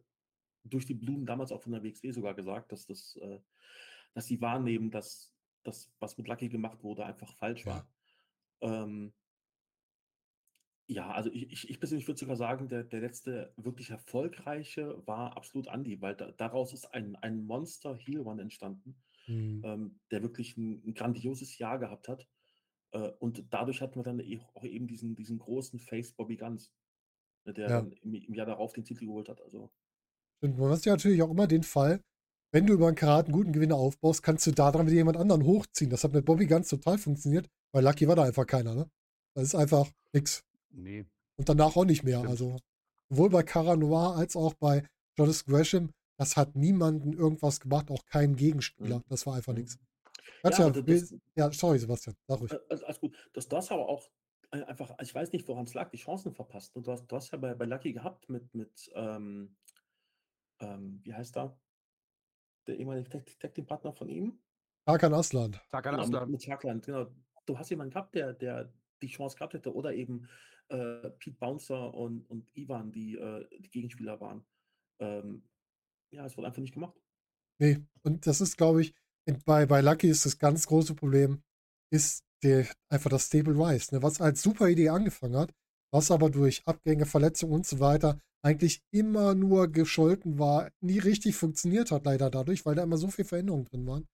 durch 0.64 0.86
die 0.86 0.94
Blumen 0.94 1.26
damals 1.26 1.52
auch 1.52 1.62
von 1.62 1.72
der 1.72 1.82
WXW 1.84 2.12
sogar 2.12 2.34
gesagt, 2.34 2.72
dass 2.72 2.86
das 2.86 3.16
äh, 3.18 3.40
dass 4.14 4.26
sie 4.28 4.40
wahrnehmen, 4.42 4.90
dass 4.92 5.33
das, 5.64 5.92
was 6.00 6.18
mit 6.18 6.28
Lucky 6.28 6.48
gemacht 6.50 6.82
wurde, 6.84 7.06
einfach 7.06 7.34
falsch 7.34 7.66
Ja. 7.66 7.70
war. 7.70 7.88
Ähm 8.62 9.14
ja, 10.88 11.10
also 11.12 11.30
ich 11.32 11.50
ich 11.50 11.70
ich 11.70 11.80
persönlich 11.80 12.06
würde 12.08 12.18
sogar 12.20 12.36
sagen, 12.36 12.68
der 12.68 12.84
der 12.84 13.00
letzte 13.00 13.54
wirklich 13.56 13.90
erfolgreiche 13.90 15.02
war 15.06 15.36
Absolut 15.36 15.68
Anti, 15.68 16.00
weil 16.02 16.14
da 16.14 16.30
daraus 16.32 16.72
ist 16.74 16.86
ein 16.92 17.16
ein 17.16 17.44
Monster-Heel-Run 17.46 18.38
entstanden, 18.38 19.02
Mhm. 19.28 19.64
ähm, 19.64 20.00
der 20.10 20.22
wirklich 20.22 20.56
'n 20.58 20.82
'n 20.84 20.94
grandioses 20.94 21.58
Jahr 21.58 21.78
gehabt 21.78 22.08
hat. 22.08 22.28
Äh, 22.92 23.10
und 23.20 23.46
dadurch 23.54 23.82
hatten 23.82 23.96
wir 24.00 24.04
dann 24.04 24.20
eh 24.20 24.40
auch 24.54 24.64
eben 24.64 24.88
diesen 24.88 25.16
diesen 25.16 25.38
großen 25.38 25.80
Face 25.80 26.12
Bobby 26.14 26.36
Guns, 26.38 26.74
ne, 27.46 27.54
der 27.54 27.70
Ja. 27.70 27.84
dann 27.84 27.92
im 27.92 28.14
im 28.14 28.34
Jahr 28.34 28.46
darauf 28.46 28.72
den 28.74 28.84
Titel 28.84 29.06
geholt 29.06 29.28
hat, 29.30 29.40
also 29.42 29.70
Stimmt, 30.42 30.58
du 30.58 30.68
hast 30.68 30.84
ja 30.84 30.92
natürlich 30.92 31.22
auch 31.22 31.30
immer 31.30 31.46
den 31.46 31.62
Fall, 31.62 32.00
wenn 32.54 32.66
du 32.66 32.72
über 32.74 32.86
einen 32.86 32.96
Karat 32.96 33.26
einen 33.26 33.34
guten 33.34 33.52
Gewinner 33.52 33.74
aufbaust, 33.74 34.22
kannst 34.22 34.46
du 34.46 34.52
da 34.52 34.70
dran 34.70 34.86
wieder 34.86 34.94
jemand 34.96 35.16
anderen 35.16 35.44
hochziehen. 35.44 35.90
Das 35.90 36.04
hat 36.04 36.12
mit 36.12 36.24
Bobby 36.24 36.46
ganz 36.46 36.68
total 36.68 36.98
funktioniert, 36.98 37.48
weil 37.72 37.82
Lucky 37.84 38.06
war 38.06 38.14
da 38.14 38.22
einfach 38.22 38.46
keiner, 38.46 38.74
ne? 38.74 38.88
Das 39.34 39.44
ist 39.44 39.54
einfach 39.56 39.90
nix. 40.12 40.44
Nee. 40.70 41.04
Und 41.36 41.48
danach 41.48 41.74
auch 41.76 41.84
nicht 41.84 42.04
mehr. 42.04 42.18
Stimmt. 42.18 42.30
Also 42.30 42.56
sowohl 43.10 43.30
bei 43.30 43.42
Cara 43.42 43.74
Noir 43.76 44.14
als 44.16 44.36
auch 44.36 44.54
bei 44.54 44.84
Jonathan 45.18 45.52
Gresham, 45.52 45.90
das 46.16 46.36
hat 46.36 46.54
niemanden 46.54 47.12
irgendwas 47.12 47.58
gemacht, 47.58 47.90
auch 47.90 48.04
keinen 48.06 48.36
Gegenspieler. 48.36 48.98
Mhm. 48.98 49.04
Das 49.08 49.26
war 49.26 49.34
einfach 49.34 49.52
Mhm. 49.52 49.58
nichts. 49.58 49.78
Kannst 50.42 50.58
Ja, 50.60 50.70
das- 50.70 51.14
ja, 51.36 51.52
sorry, 51.52 51.78
Sebastian, 51.80 52.14
sag 52.28 52.40
ruhig. 52.40 52.52
Äh, 52.52 52.58
Also, 52.68 52.84
alles 52.86 53.00
gut. 53.00 53.16
Das, 53.32 53.48
du 53.48 53.56
hast 53.56 53.72
aber 53.72 53.88
auch 53.88 54.08
äh, 54.52 54.62
einfach, 54.62 54.94
ich 55.02 55.12
weiß 55.12 55.32
nicht, 55.32 55.48
woran 55.48 55.64
es 55.64 55.74
lag, 55.74 55.90
die 55.90 55.96
Chancen 55.96 56.32
verpasst. 56.32 56.76
Und 56.76 56.86
du 56.86 56.92
hast, 56.92 57.06
du 57.08 57.16
hast 57.16 57.32
ja 57.32 57.38
bei, 57.38 57.54
bei 57.54 57.64
Lucky 57.64 57.92
gehabt 57.92 58.28
mit, 58.28 58.54
mit 58.54 58.88
ähm, 58.94 59.56
ähm, 60.60 61.00
wie 61.02 61.12
heißt 61.14 61.36
er? 61.36 61.58
Der 62.66 62.78
ehemalige 62.78 63.08
Tag- 63.10 63.38
Tag 63.40 63.54
Team 63.54 63.66
Partner 63.66 63.92
von 63.92 64.08
ihm? 64.08 64.38
Hakan 64.88 65.14
Aslan. 65.14 65.52
Tarkan 65.70 65.94
Genau, 65.94 66.02
Aslan. 66.04 66.30
mit 66.30 66.40
Chuckland, 66.42 66.84
genau. 66.84 67.06
Du 67.46 67.58
hast 67.58 67.70
jemanden 67.70 67.92
gehabt, 67.92 68.14
der, 68.14 68.32
der 68.34 68.72
die 69.02 69.08
Chance 69.08 69.36
gehabt 69.36 69.54
hätte, 69.54 69.74
oder 69.74 69.92
eben 69.94 70.28
äh, 70.68 71.10
Pete 71.18 71.36
Bouncer 71.38 71.92
und, 71.94 72.22
und 72.30 72.48
Ivan, 72.56 72.92
die 72.92 73.16
äh, 73.16 73.46
die 73.60 73.70
Gegenspieler 73.70 74.20
waren. 74.20 74.44
Ähm, 75.00 75.42
ja, 76.10 76.24
es 76.24 76.36
wurde 76.36 76.46
einfach 76.46 76.62
nicht 76.62 76.74
gemacht. 76.74 76.98
Nee, 77.60 77.78
und 78.02 78.26
das 78.26 78.40
ist, 78.40 78.56
glaube 78.56 78.82
ich, 78.82 78.94
bei, 79.44 79.66
bei 79.66 79.80
Lucky 79.80 80.08
ist 80.08 80.26
das 80.26 80.38
ganz 80.38 80.66
große 80.66 80.94
Problem, 80.94 81.42
ist 81.92 82.24
der, 82.42 82.66
einfach 82.90 83.10
das 83.10 83.26
Stable 83.26 83.54
Rise, 83.54 83.94
ne? 83.94 84.02
was 84.02 84.20
als 84.20 84.42
super 84.42 84.68
Idee 84.68 84.88
angefangen 84.90 85.36
hat, 85.36 85.52
was 85.92 86.10
aber 86.10 86.30
durch 86.30 86.66
Abgänge, 86.66 87.06
Verletzungen 87.06 87.52
und 87.54 87.66
so 87.66 87.80
weiter 87.80 88.18
eigentlich 88.44 88.82
immer 88.90 89.34
nur 89.34 89.68
gescholten 89.68 90.38
war, 90.38 90.70
nie 90.80 90.98
richtig 90.98 91.34
funktioniert 91.36 91.90
hat, 91.90 92.04
leider 92.04 92.30
dadurch, 92.30 92.66
weil 92.66 92.74
da 92.74 92.82
immer 92.82 92.98
so 92.98 93.08
viel 93.08 93.24
Veränderungen 93.24 93.64
drin 93.64 93.86
waren. 93.86 94.06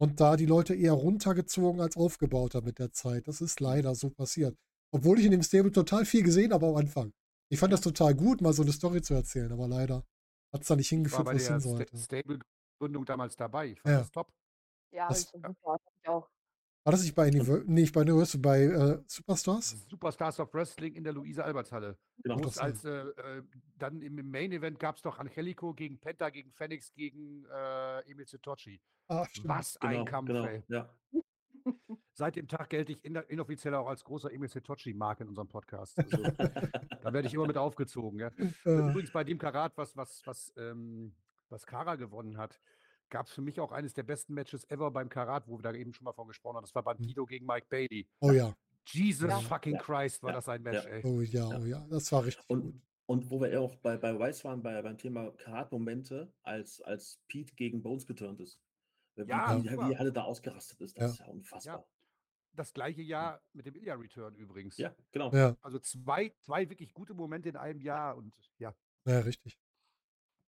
Und 0.00 0.20
da 0.20 0.36
die 0.36 0.46
Leute 0.46 0.74
eher 0.74 0.92
runtergezogen 0.92 1.80
als 1.80 1.96
aufgebaut 1.96 2.54
haben 2.54 2.66
mit 2.66 2.78
der 2.78 2.92
Zeit. 2.92 3.26
Das 3.28 3.40
ist 3.40 3.60
leider 3.60 3.94
so 3.94 4.10
passiert. 4.10 4.56
Obwohl 4.92 5.18
ich 5.18 5.24
in 5.24 5.32
dem 5.32 5.42
Stable 5.42 5.72
total 5.72 6.04
viel 6.04 6.22
gesehen 6.22 6.52
habe 6.52 6.66
am 6.68 6.76
Anfang. 6.76 7.12
Ich 7.50 7.58
fand 7.58 7.72
das 7.72 7.80
total 7.80 8.14
gut, 8.14 8.40
mal 8.40 8.52
so 8.52 8.62
eine 8.62 8.72
Story 8.72 9.02
zu 9.02 9.14
erzählen, 9.14 9.50
aber 9.52 9.66
leider 9.68 10.04
hat 10.52 10.62
es 10.62 10.68
da 10.68 10.76
nicht 10.76 10.86
Ich 10.86 10.92
war 10.92 10.96
hingeführt, 10.98 11.28
der 11.28 11.52
hin 11.52 11.60
sollte. 11.60 11.96
Stable-Gründung 11.98 13.04
damals 13.04 13.36
dabei. 13.36 13.68
Ich 13.72 13.80
fand 13.80 13.92
Ja. 13.92 13.98
das 14.00 14.10
top. 14.12 14.32
Ja, 14.92 15.08
Das- 15.08 15.22
ich 15.22 15.26
super. 15.30 15.48
Das 15.48 15.56
hab 15.64 15.80
ich 16.02 16.08
auch. 16.08 16.28
War 16.84 16.92
das 16.92 17.02
nicht 17.02 17.14
bei 17.14 17.28
Univer 17.28 17.62
nee, 17.64 17.80
nicht 17.80 17.94
bei 17.94 18.02
Universal, 18.02 18.40
bei 18.40 18.62
äh, 18.64 19.02
Superstars? 19.06 19.86
Superstars 19.88 20.38
of 20.38 20.52
Wrestling 20.52 20.94
in 20.94 21.02
der 21.02 21.14
Luise-Alberts-Halle. 21.14 21.96
Genau. 22.22 22.36
Das 22.36 22.58
als, 22.58 22.84
äh, 22.84 22.90
äh, 22.90 23.42
dann 23.78 24.02
im 24.02 24.18
im 24.18 24.30
Main-Event 24.30 24.78
gab 24.78 24.96
es 24.96 25.02
doch 25.02 25.18
Angelico 25.18 25.72
gegen 25.72 25.98
Penta, 25.98 26.28
gegen 26.28 26.52
Phoenix, 26.52 26.92
gegen 26.92 27.46
äh, 27.46 28.10
Emil 28.10 28.26
Zitochi. 28.26 28.80
Ah. 29.08 29.26
Was 29.44 29.78
ein 29.78 29.90
Genau, 29.92 30.04
Kampf, 30.04 30.28
genau. 30.28 30.44
ey. 30.44 30.62
Ja. 30.68 30.94
Seit 32.12 32.36
dem 32.36 32.48
Tag 32.48 32.70
gelte 32.70 32.92
ich 32.92 33.04
in, 33.04 33.16
inoffiziell 33.16 33.74
auch 33.74 33.88
als 33.88 34.04
großer 34.04 34.32
Emil 34.32 34.48
Zitochi-Mark 34.48 35.20
in 35.20 35.28
unserem 35.28 35.48
Podcast. 35.48 35.98
Also, 35.98 36.16
da 37.02 37.12
werde 37.12 37.26
ich 37.26 37.34
immer 37.34 37.46
mit 37.46 37.56
aufgezogen. 37.56 38.20
Ja. 38.20 38.30
Äh, 38.64 38.90
Übrigens 38.90 39.12
bei 39.12 39.24
dem 39.24 39.38
Karat, 39.38 39.76
was, 39.76 39.96
was, 39.96 40.22
was, 40.26 40.52
ähm, 40.56 41.14
was 41.48 41.66
Kara 41.66 41.96
gewonnen 41.96 42.36
hat, 42.36 42.60
gab 43.14 43.26
es 43.28 43.32
für 43.32 43.42
mich 43.42 43.60
auch 43.60 43.70
eines 43.70 43.94
der 43.94 44.02
besten 44.02 44.34
Matches 44.34 44.68
ever 44.68 44.90
beim 44.90 45.08
Karat, 45.08 45.46
wo 45.46 45.56
wir 45.58 45.62
da 45.62 45.72
eben 45.72 45.94
schon 45.94 46.04
mal 46.04 46.12
von 46.12 46.26
gesprochen 46.26 46.56
haben. 46.56 46.64
Das 46.64 46.74
war 46.74 46.82
Bandido 46.82 47.24
gegen 47.26 47.46
Mike 47.46 47.68
Bailey. 47.70 48.08
oh 48.18 48.32
ja, 48.32 48.52
Jesus 48.88 49.30
Ja. 49.30 49.38
fucking 49.38 49.74
Ja. 49.74 49.80
Christ 49.82 50.20
war 50.24 50.30
Ja. 50.30 50.36
das 50.36 50.48
ein 50.48 50.62
Match, 50.62 50.84
Ja. 50.84 50.90
ey. 50.90 51.02
oh 51.04 51.20
ja, 51.20 51.46
oh 51.60 51.64
ja, 51.64 51.86
das 51.88 52.10
war 52.10 52.24
richtig 52.24 52.44
gut. 52.48 52.58
Und, 52.58 52.82
und 53.06 53.30
wo 53.30 53.40
wir 53.40 53.50
ja 53.52 53.60
auch 53.60 53.76
bei, 53.76 53.96
bei 53.96 54.10
Rice 54.10 54.42
waren, 54.44 54.62
bei, 54.64 54.82
beim 54.82 54.98
Thema 54.98 55.30
Karat-Momente, 55.30 56.32
als, 56.42 56.80
als 56.82 57.20
Pete 57.28 57.54
gegen 57.54 57.82
Bones 57.84 58.04
geturnt 58.04 58.40
ist. 58.40 58.60
Wie, 59.14 59.22
Ja, 59.28 59.62
wie, 59.62 59.70
wie 59.70 59.96
alle 59.96 60.12
da 60.12 60.24
ausgerastet 60.24 60.80
ist, 60.80 60.98
das 60.98 61.02
Ja. 61.02 61.10
ist 61.12 61.18
ja 61.20 61.26
unfassbar. 61.26 61.86
Das 62.54 62.72
gleiche 62.72 63.02
Jahr 63.02 63.40
mit 63.52 63.64
dem 63.66 63.76
Ilya-Return 63.76 64.34
übrigens. 64.34 64.76
Ja, 64.76 64.92
genau. 65.12 65.32
Ja, 65.32 65.56
Also 65.62 65.78
zwei, 65.78 66.34
zwei 66.40 66.68
wirklich 66.68 66.92
gute 66.94 67.14
Momente 67.14 67.48
in 67.48 67.56
einem 67.56 67.80
Jahr 67.80 68.16
und 68.16 68.32
ja. 68.58 68.74
ja, 69.06 69.20
richtig. 69.20 69.56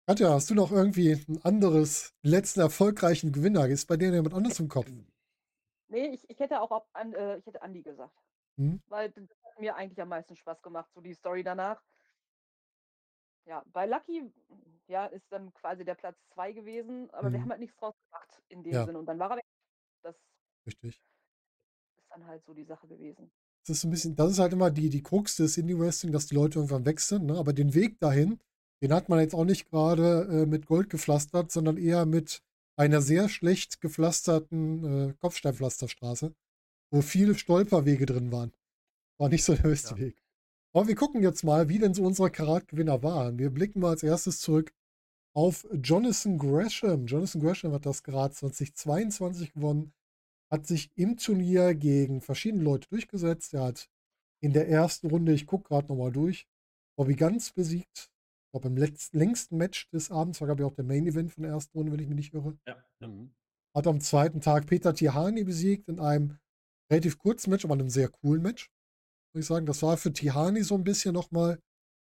Katja, 0.08 0.32
hast 0.34 0.50
du 0.50 0.56
noch 0.56 0.72
irgendwie 0.72 1.12
ein 1.12 1.39
anderes, 1.44 2.15
letzten 2.24 2.60
erfolgreichen 2.62 3.32
Gewinner? 3.32 3.68
Ist 3.68 3.86
bei 3.88 3.98
dir 3.98 4.12
jemand 4.12 4.34
anders 4.34 4.60
im 4.60 4.68
Kopf? 4.68 4.91
Nee, 5.88 6.08
ich, 6.13 6.30
ich 6.30 6.39
hätte 6.39 6.62
auch 6.62 6.72
ob, 6.72 6.88
an, 6.94 7.13
äh, 7.13 7.38
ich 7.38 7.46
hätte 7.46 7.62
Andi 7.62 7.82
gesagt. 7.82 8.13
Hm? 8.58 8.76
Weil 8.88 9.12
das 9.12 9.26
hat 9.46 9.60
mir 9.60 9.76
eigentlich 9.76 10.02
am 10.02 10.10
meisten 10.10 10.36
Spaß 10.36 10.62
gemacht, 10.63 10.89
so 10.94 11.02
die 11.02 11.13
Story 11.13 11.44
danach. 11.44 11.82
Ja, 13.46 13.63
bei 13.74 13.86
Lucky, 13.86 14.32
ja, 14.88 15.06
ist 15.08 15.32
dann 15.32 15.54
quasi 15.54 15.86
der 15.86 15.96
Platz 15.96 16.18
2 16.34 16.52
gewesen, 16.52 17.10
aber 17.12 17.32
wir 17.32 17.39
Mhm. 17.39 17.44
haben 17.44 17.52
halt 17.52 17.60
nichts 17.60 17.78
draus 17.78 17.94
gemacht 18.08 18.41
in 18.50 18.63
dem 18.63 18.74
Ja. 18.74 18.86
Sinne. 18.86 19.00
Und 19.00 19.06
dann 19.06 19.20
war 19.20 19.32
er 19.32 19.38
weg. 19.38 19.46
Das 20.04 20.15
Richtig. 20.68 21.02
ist 21.98 22.10
dann 22.10 22.26
halt 22.26 22.46
so 22.46 22.54
die 22.54 22.63
Sache 22.63 22.88
gewesen. 22.88 23.30
Das 23.68 23.78
ist 23.78 23.84
ein 23.84 23.89
bisschen, 23.91 24.15
das 24.15 24.32
ist 24.34 24.39
halt 24.39 24.54
immer 24.54 24.70
die, 24.72 24.89
die 24.89 25.02
Krux 25.04 25.36
des 25.38 25.58
Indie-Wrestling, 25.58 26.12
dass 26.12 26.28
die 26.28 26.36
Leute 26.36 26.60
irgendwann 26.60 26.86
weg 26.86 27.00
sind, 27.00 27.26
ne? 27.26 27.38
Aber 27.38 27.52
den 27.54 27.74
Weg 27.74 28.00
dahin, 28.00 28.39
den 28.82 28.94
hat 28.94 29.10
man 29.10 29.20
jetzt 29.20 29.34
auch 29.34 29.46
nicht 29.46 29.70
gerade 29.70 30.28
äh, 30.30 30.46
mit 30.46 30.66
Gold 30.66 30.90
gepflastert, 30.90 31.52
sondern 31.52 31.78
eher 31.78 32.06
mit 32.06 32.44
einer 32.78 33.02
sehr 33.02 33.30
schlecht 33.30 33.82
gepflasterten 33.82 35.10
äh, 35.10 35.14
Kopfsteinpflasterstraße, 35.22 36.34
wo 36.92 37.02
viele 37.02 37.36
Stolperwege 37.36 38.06
drin 38.06 38.32
waren. 38.32 38.52
War 39.18 39.30
nicht 39.30 39.44
so 39.46 39.56
der 39.56 39.64
beste 39.64 39.96
Ja. 39.96 40.02
Weg. 40.02 40.22
Aber 40.74 40.88
wir 40.90 40.96
gucken 40.96 41.22
jetzt 41.24 41.44
mal, 41.44 41.70
wie 41.70 41.80
denn 41.80 41.94
so 41.94 42.04
unsere 42.04 42.30
Karatgewinner 42.30 43.02
waren. 43.02 43.40
Wir 43.40 43.50
blicken 43.50 43.80
mal 43.80 43.92
als 43.92 44.04
erstes 44.04 44.40
zurück 44.42 44.74
auf 45.34 45.66
Jonathan 45.74 46.38
Gresham. 46.38 47.06
Jonathan 47.08 47.42
Gresham 47.42 47.72
hat 47.72 47.86
das 47.86 48.04
Karat 48.04 48.36
2022 48.36 49.54
gewonnen, 49.54 49.94
hat 50.52 50.68
sich 50.68 50.92
im 50.96 51.16
Turnier 51.16 51.76
gegen 51.76 52.20
verschiedene 52.22 52.64
Leute 52.64 52.90
durchgesetzt. 52.90 53.54
Er 53.54 53.64
hat 53.64 53.90
in 54.42 54.52
der 54.52 54.68
ersten 54.68 55.08
Runde, 55.08 55.32
ich 55.34 55.46
gucke 55.46 55.70
gerade 55.70 55.88
nochmal 55.88 56.12
durch, 56.12 56.46
Bobby 56.98 57.16
Ganz 57.16 57.52
besiegt. 57.52 58.12
Glaube, 58.56 58.70
im 58.70 58.78
letzten, 58.78 59.18
längsten 59.20 59.58
Match 59.58 59.89
des 59.89 60.12
Abends 60.12 60.39
war, 60.39 60.48
glaube 60.48 60.62
ich, 60.62 60.65
auch 60.65 60.74
der 60.74 60.86
Main 60.86 61.06
Event 61.06 61.34
von 61.34 61.44
der 61.44 61.52
ersten 61.52 61.78
Runde, 61.78 61.91
wenn 61.91 62.00
ich 62.00 62.08
mich 62.08 62.15
nicht 62.15 62.34
irre. 62.34 62.58
Ja. 62.65 62.82
Mhm. 63.06 63.36
Hat 63.76 63.86
am 63.86 64.00
zweiten 64.00 64.39
Tag 64.39 64.65
Peter 64.68 64.94
Tihani 64.94 65.44
besiegt 65.44 65.89
in 65.89 66.00
einem 66.00 66.38
relativ 66.89 67.18
kurzen 67.18 67.50
Match, 67.50 67.65
aber 67.65 67.74
einem 67.74 67.89
sehr 67.89 68.08
coolen 68.08 68.41
Match. 68.41 68.72
Muss 69.34 69.41
ich 69.41 69.46
sagen, 69.46 69.65
das 69.65 69.82
war 69.84 69.98
für 69.98 70.13
Tihani 70.13 70.63
so 70.63 70.76
ein 70.76 70.86
bisschen 70.86 71.13
nochmal 71.13 71.60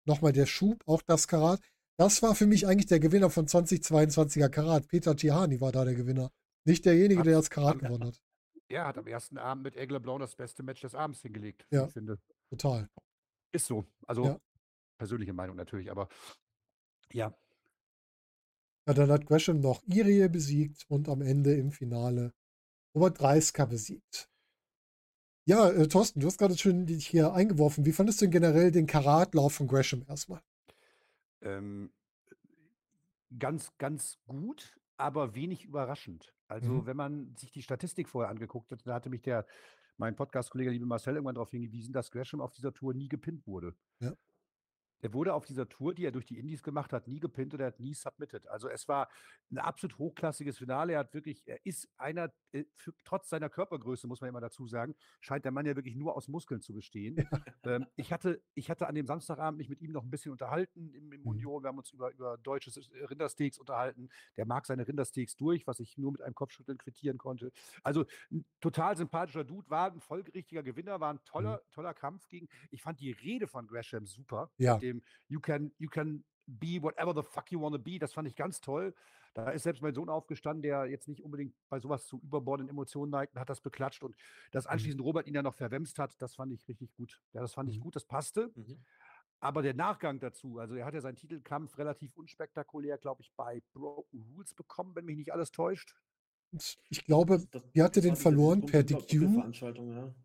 noch 0.08 0.22
mal 0.22 0.32
der 0.32 0.46
Schub, 0.46 0.82
auch 0.86 1.02
das 1.02 1.28
Karat. 1.28 1.60
Das 2.00 2.22
war 2.24 2.34
für 2.34 2.48
mich 2.48 2.66
eigentlich 2.66 2.86
der 2.86 3.02
Gewinner 3.02 3.30
von 3.30 3.46
2022er 3.46 4.48
Karat. 4.48 4.88
Peter 4.88 5.18
Tihani 5.18 5.60
war 5.60 5.74
da 5.74 5.84
der 5.84 5.96
Gewinner. 5.96 6.32
Nicht 6.66 6.86
derjenige, 6.86 7.24
der 7.24 7.36
das 7.36 7.50
Karat 7.50 7.80
gewonnen 7.80 8.06
hat. 8.06 8.22
Er 8.70 8.86
hat 8.86 8.98
am 8.98 9.08
ersten 9.08 9.38
Abend 9.38 9.66
mit 9.66 9.76
Aigle 9.76 10.00
Blanc 10.00 10.22
das 10.22 10.34
beste 10.38 10.64
Match 10.64 10.80
des 10.80 10.96
Abends 10.96 11.22
hingelegt, 11.22 11.68
Ja. 11.72 11.88
ich 11.88 11.92
finde. 11.92 12.18
Total. 12.50 12.88
Ist 13.52 13.66
so. 13.66 13.86
Also 14.06 14.24
Ja. 14.24 14.40
Persönliche 14.98 15.34
Meinung 15.34 15.56
natürlich, 15.56 15.92
aber 15.92 16.08
ja. 17.14 17.34
Ja, 18.88 18.94
dann 18.94 19.12
hat 19.12 19.26
Gresham 19.26 19.60
noch 19.60 19.84
Irie 19.86 20.30
besiegt 20.30 20.86
und 20.90 21.10
am 21.10 21.22
Ende 21.22 21.54
im 21.56 21.72
Finale 21.72 22.34
Robert 22.96 23.20
Dreisker 23.20 23.68
besiegt. 23.68 24.30
Ja, 25.48 25.70
äh, 25.70 25.88
Thorsten, 25.88 26.20
du 26.20 26.28
hast 26.28 26.38
gerade 26.38 26.58
schön 26.58 26.86
dich 26.86 27.08
hier 27.08 27.34
eingeworfen. 27.34 27.86
Wie 27.86 27.94
fandest 27.94 28.22
du 28.22 28.26
denn 28.26 28.32
generell 28.32 28.72
den 28.72 28.86
Karatlauf 28.86 29.54
von 29.54 29.68
Gresham 29.68 30.04
erstmal? 30.08 30.42
Ähm, 31.42 31.92
ganz, 33.38 33.72
ganz 33.78 34.18
gut, 34.28 34.80
aber 34.98 35.36
wenig 35.36 35.66
überraschend. 35.66 36.34
Also, 36.48 36.70
Mhm. 36.70 36.86
wenn 36.86 36.98
man 36.98 37.36
sich 37.38 37.52
die 37.52 37.62
Statistik 37.62 38.08
vorher 38.10 38.30
angeguckt 38.30 38.72
hat, 38.72 38.86
da 38.86 38.94
hatte 38.96 39.10
mich 39.10 39.22
der, 39.22 39.46
mein 39.98 40.16
Podcast-Kollege, 40.16 40.70
liebe 40.72 40.86
Marcel, 40.86 41.16
irgendwann 41.16 41.36
darauf 41.36 41.52
hingewiesen, 41.52 41.94
dass 41.94 42.12
Gresham 42.12 42.42
auf 42.42 42.52
dieser 42.54 42.74
Tour 42.74 42.94
nie 42.94 43.10
gepinnt 43.10 43.46
wurde. 43.48 43.76
Ja. 44.00 44.16
Er 45.02 45.14
wurde 45.14 45.34
auf 45.34 45.46
dieser 45.46 45.68
Tour, 45.70 45.94
die 45.94 46.06
er 46.06 46.12
durch 46.12 46.26
die 46.26 46.40
Indies 46.40 46.64
gemacht 46.64 46.94
hat, 46.94 47.08
nie 47.08 47.20
gepinnt 47.20 47.54
oder 47.54 47.66
er 47.66 47.68
hat 47.68 47.80
nie 47.80 47.94
submitted. 47.94 48.48
Also 48.48 48.68
es 48.70 48.88
war 48.88 49.10
ein 49.52 49.60
absolut 49.60 49.98
hochklassiges 49.98 50.58
Finale. 50.58 50.94
Er 50.94 51.00
hat 51.00 51.14
wirklich, 51.14 51.48
er 51.48 51.66
ist 51.66 51.88
einer, 51.98 52.32
äh, 52.52 52.66
für, 52.76 52.94
trotz 53.04 53.30
seiner 53.30 53.50
Körpergröße, 53.50 54.08
muss 54.08 54.22
man 54.22 54.30
immer 54.30 54.42
dazu 54.42 54.68
sagen, 54.68 54.96
scheint 55.22 55.46
der 55.46 55.52
Mann 55.52 55.66
ja 55.66 55.76
wirklich 55.76 55.96
nur 55.96 56.16
aus 56.16 56.28
Muskeln 56.28 56.62
zu 56.62 56.74
bestehen. 56.74 57.28
Ähm, 57.64 57.86
ich, 57.96 58.14
hatte, 58.14 58.42
ich 58.54 58.70
hatte 58.70 58.88
an 58.88 58.96
dem 58.96 59.06
Samstagabend 59.08 59.58
mich 59.58 59.70
mit 59.70 59.82
ihm 59.82 59.92
noch 59.92 60.04
ein 60.04 60.10
bisschen 60.10 60.32
unterhalten 60.32 60.94
im, 60.94 61.12
im 61.12 61.22
Mhm. 61.22 61.28
Union. 61.28 61.64
Wir 61.64 61.68
haben 61.70 61.78
uns 61.78 61.92
über, 61.92 62.12
über 62.12 62.38
deutsches 62.38 62.78
äh, 62.78 63.04
Rindersteaks 63.06 63.58
unterhalten. 63.60 64.10
Der 64.38 64.46
mag 64.46 64.66
seine 64.66 64.88
Rindersteaks 64.88 65.36
durch, 65.36 65.68
was 65.68 65.80
ich 65.80 65.98
nur 65.98 66.12
mit 66.12 66.22
einem 66.22 66.36
Kopfschütteln 66.36 66.78
quittieren 66.78 67.18
konnte. 67.18 67.52
Also 67.84 68.06
ein 68.32 68.46
total 68.62 68.96
sympathischer 68.98 69.44
Dude, 69.44 69.70
war 69.70 69.92
ein 69.92 70.02
folgerichtiger 70.02 70.64
Gewinner, 70.64 71.00
war 71.00 71.14
ein 71.14 71.20
toller, 71.26 71.62
toller 71.72 71.94
Kampf 71.94 72.28
gegen. 72.28 72.48
Ich 72.72 72.82
fand 72.82 73.00
die 73.00 73.12
Rede 73.12 73.48
von 73.48 73.68
Gresham 73.68 74.06
super. 74.06 74.52
Ja. 74.58 74.80
Dem 74.88 75.02
You 75.28 75.40
can, 75.40 75.72
you 75.78 75.90
can 75.90 76.24
be 76.46 76.82
whatever 76.82 77.14
the 77.14 77.24
fuck 77.24 77.52
you 77.52 77.62
wanna 77.62 77.78
be. 77.78 78.00
Das 78.00 78.14
fand 78.14 78.28
ich 78.28 78.36
ganz 78.36 78.62
toll. 78.62 78.94
Da 79.34 79.52
ist 79.52 79.64
selbst 79.64 79.82
mein 79.84 79.94
Sohn 79.94 80.10
aufgestanden, 80.10 80.64
der 80.64 80.86
jetzt 80.88 81.08
nicht 81.08 81.22
unbedingt 81.22 81.54
bei 81.70 81.80
sowas 81.80 82.08
zu 82.08 82.20
überbordenden 82.24 82.74
Emotionen 82.74 83.12
neigt 83.12 83.36
und 83.36 83.40
hat 83.40 83.50
das 83.50 83.62
beklatscht 83.62 84.02
und 84.04 84.16
dass 84.52 84.66
anschließend 84.66 85.04
Robert 85.04 85.28
ihn 85.28 85.36
ja 85.36 85.44
noch 85.44 85.54
verwemst 85.54 86.00
hat, 86.00 86.16
das 86.22 86.34
fand 86.36 86.52
ich 86.54 86.68
richtig 86.68 86.92
gut. 86.94 87.20
Ja, 87.34 87.42
das 87.42 87.54
fand 87.54 87.70
ich 87.70 87.78
Mhm. 87.78 87.82
gut, 87.84 87.96
das 87.96 88.06
passte. 88.06 88.50
Mhm. 88.56 88.80
Aber 89.40 89.62
der 89.62 89.76
Nachgang 89.76 90.20
dazu, 90.20 90.58
also 90.58 90.76
er 90.76 90.86
hat 90.86 90.96
ja 90.96 91.02
seinen 91.02 91.18
Titelkampf 91.18 91.78
relativ 91.78 92.16
unspektakulär, 92.16 92.98
glaube 92.98 93.22
ich, 93.22 93.32
bei 93.36 93.62
Broken 93.74 94.24
Rules 94.34 94.56
bekommen, 94.56 94.96
wenn 94.96 95.06
mich 95.06 95.18
nicht 95.18 95.32
alles 95.32 95.52
täuscht. 95.52 95.96
Ich 96.90 97.06
glaube, 97.06 97.46
Das- 97.52 97.62
er 97.76 97.90
das 97.90 98.02
den 98.04 98.16
verloren? 98.16 98.66
Per 98.66 98.82
DQ? 98.84 99.14
Ja. 99.78 100.16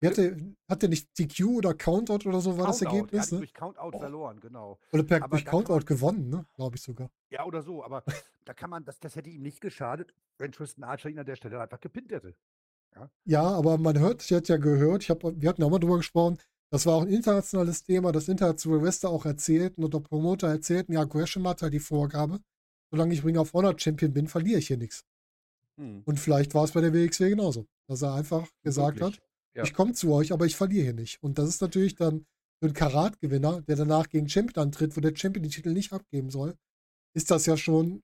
Wie 0.00 0.06
hat, 0.08 0.18
er, 0.18 0.36
hat 0.68 0.82
er 0.82 0.88
nicht 0.88 1.18
DQ 1.18 1.44
oder 1.58 1.74
Countout 1.74 2.26
oder 2.26 2.40
so 2.40 2.56
war 2.56 2.68
das 2.68 2.80
Countout, 2.80 2.94
er 2.94 2.98
Ergebnis? 3.00 3.22
hat 3.26 3.32
Ne? 3.32 3.38
durch 3.38 3.54
Countout 3.54 3.90
Oh. 3.96 3.98
verloren, 3.98 4.40
genau. 4.40 4.78
Oder 4.92 5.02
per, 5.02 5.18
aber 5.22 5.28
durch 5.36 5.44
man- 5.44 5.50
Countout 5.64 5.84
gewonnen, 5.84 6.30
ne? 6.30 6.46
Glaube 6.54 6.76
ich 6.76 6.82
sogar. 6.82 7.10
Ja, 7.30 7.44
oder 7.44 7.62
so, 7.62 7.84
aber 7.84 8.02
da 8.46 8.54
kann 8.54 8.70
man, 8.70 8.84
das, 8.84 8.98
das 8.98 9.14
hätte 9.16 9.28
ihm 9.30 9.42
nicht 9.42 9.60
geschadet, 9.60 10.14
wenn 10.38 10.52
Tristan 10.52 10.84
Archer 10.84 11.10
ihn 11.10 11.18
an 11.18 11.26
der 11.26 11.36
Stelle 11.36 11.60
einfach 11.60 11.80
gepinnt 11.80 12.10
hätte. 12.12 12.34
Ja, 13.24 13.42
aber 13.42 13.78
man 13.78 13.98
hört, 13.98 14.22
ich 14.24 14.32
hatte 14.32 14.52
ja 14.54 14.58
gehört, 14.58 15.02
ich 15.04 15.10
hab, 15.10 15.22
wir 15.22 15.48
hatten 15.48 15.62
auch 15.62 15.70
mal 15.70 15.78
drüber 15.78 15.98
gesprochen, 15.98 16.38
das 16.72 16.86
war 16.86 16.94
auch 16.94 17.02
ein 17.02 17.08
internationales 17.08 17.82
Thema, 17.84 18.10
das 18.12 18.28
internationale 18.28 18.82
Wrestler 18.82 19.10
auch 19.10 19.26
erzählten 19.26 19.84
und 19.84 19.94
der 19.94 20.00
Promoter 20.00 20.48
erzählten, 20.48 20.92
ja, 20.94 21.04
Gresham 21.04 21.46
hat 21.46 21.62
halt 21.62 21.72
die 21.72 21.78
Vorgabe, 21.80 22.40
solange 22.90 23.14
ich 23.14 23.24
Ring 23.24 23.36
of 23.38 23.52
Honor 23.52 23.78
Champion 23.78 24.12
bin, 24.12 24.26
verliere 24.28 24.58
ich 24.58 24.66
hier 24.68 24.76
nichts. 24.76 25.04
Hm, 25.78 26.02
Und 26.04 26.18
vielleicht 26.18 26.54
war 26.54 26.64
es 26.64 26.72
bei 26.72 26.80
der 26.80 26.92
WXW 26.92 27.30
genauso, 27.30 27.66
dass 27.88 28.02
er 28.02 28.14
einfach 28.14 28.48
gesagt 28.62 28.98
möglich. 29.00 29.18
hat, 29.18 29.29
Ja. 29.54 29.62
ich 29.64 29.74
komme 29.74 29.92
zu 29.94 30.12
euch, 30.12 30.32
aber 30.32 30.46
ich 30.46 30.56
verliere 30.56 30.84
hier 30.84 30.92
nicht. 30.94 31.22
Und 31.22 31.38
das 31.38 31.48
ist 31.48 31.60
natürlich 31.60 31.94
dann 31.96 32.26
für 32.58 32.66
einen 32.66 32.74
Karatgewinner, 32.74 33.62
der 33.62 33.76
danach 33.76 34.08
gegen 34.08 34.28
Champion 34.28 34.64
antritt, 34.66 34.96
wo 34.96 35.00
der 35.00 35.14
Champion 35.16 35.42
die 35.42 35.48
Titel 35.50 35.72
nicht 35.72 35.92
abgeben 35.92 36.30
soll, 36.30 36.56
ist 37.14 37.30
das 37.30 37.46
ja 37.46 37.56
schon, 37.56 38.02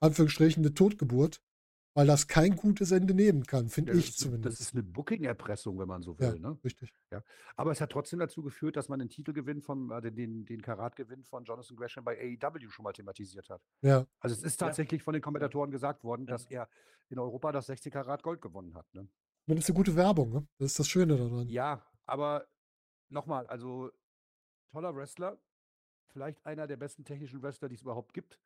Anführungsstrichen, 0.00 0.62
eine 0.64 0.74
Totgeburt, 0.74 1.40
weil 1.94 2.06
das 2.06 2.26
kein 2.28 2.56
gutes 2.56 2.90
Ende 2.90 3.14
nehmen 3.14 3.44
kann, 3.46 3.70
finde 3.70 3.92
Ja, 3.92 3.98
ich 3.98 4.06
das 4.06 4.14
ist- 4.16 4.20
zumindest. 4.20 4.60
Das 4.60 4.66
ist 4.68 4.74
eine 4.74 4.82
Booking-Erpressung, 4.82 5.78
wenn 5.78 5.88
man 5.88 6.02
so 6.02 6.14
ja, 6.20 6.32
will. 6.32 6.40
Ne? 6.40 6.58
richtig. 6.62 6.92
Aber 7.56 7.70
es 7.70 7.80
hat 7.80 7.90
trotzdem 7.90 8.18
dazu 8.18 8.42
geführt, 8.42 8.76
dass 8.76 8.90
man 8.90 8.98
den 8.98 9.08
Titelgewinn 9.08 9.62
von, 9.62 9.90
äh, 9.90 10.02
den- 10.02 10.14
den, 10.14 10.44
den 10.44 10.60
Karatgewinn 10.60 11.24
von 11.24 11.44
Jonathan 11.46 11.74
Gresham 11.74 12.04
bei 12.04 12.18
AEW 12.20 12.68
schon 12.68 12.82
mal 12.82 12.92
thematisiert 12.92 13.48
hat. 13.48 13.62
Ja, 13.80 14.06
Also 14.20 14.34
es 14.36 14.42
ist 14.42 14.60
Ja. 14.60 14.66
tatsächlich 14.66 15.02
von 15.02 15.14
den 15.14 15.22
Kommentatoren 15.22 15.70
gesagt 15.70 16.04
worden, 16.04 16.26
Ja. 16.26 16.32
dass 16.34 16.44
er 16.46 16.68
in 17.08 17.18
Europa 17.18 17.50
das 17.52 17.66
60 17.66 17.90
Karat 17.94 18.22
Gold 18.22 18.42
gewonnen 18.42 18.74
hat. 18.74 18.92
Ne? 18.92 19.08
Das 19.54 19.64
ist 19.64 19.70
eine 19.70 19.76
gute 19.76 19.94
Werbung, 19.96 20.30
ne? 20.32 20.48
Das 20.58 20.72
ist 20.72 20.78
das 20.78 20.88
Schöne 20.88 21.16
daran. 21.16 21.48
Ja, 21.48 21.84
aber 22.04 22.46
nochmal, 23.08 23.46
also 23.46 23.90
toller 24.70 24.94
Wrestler, 24.94 25.38
vielleicht 26.08 26.44
einer 26.44 26.66
der 26.66 26.76
besten 26.76 27.04
technischen 27.04 27.42
Wrestler, 27.42 27.68
die 27.68 27.76
es 27.76 27.82
überhaupt 27.82 28.12
gibt. 28.12 28.40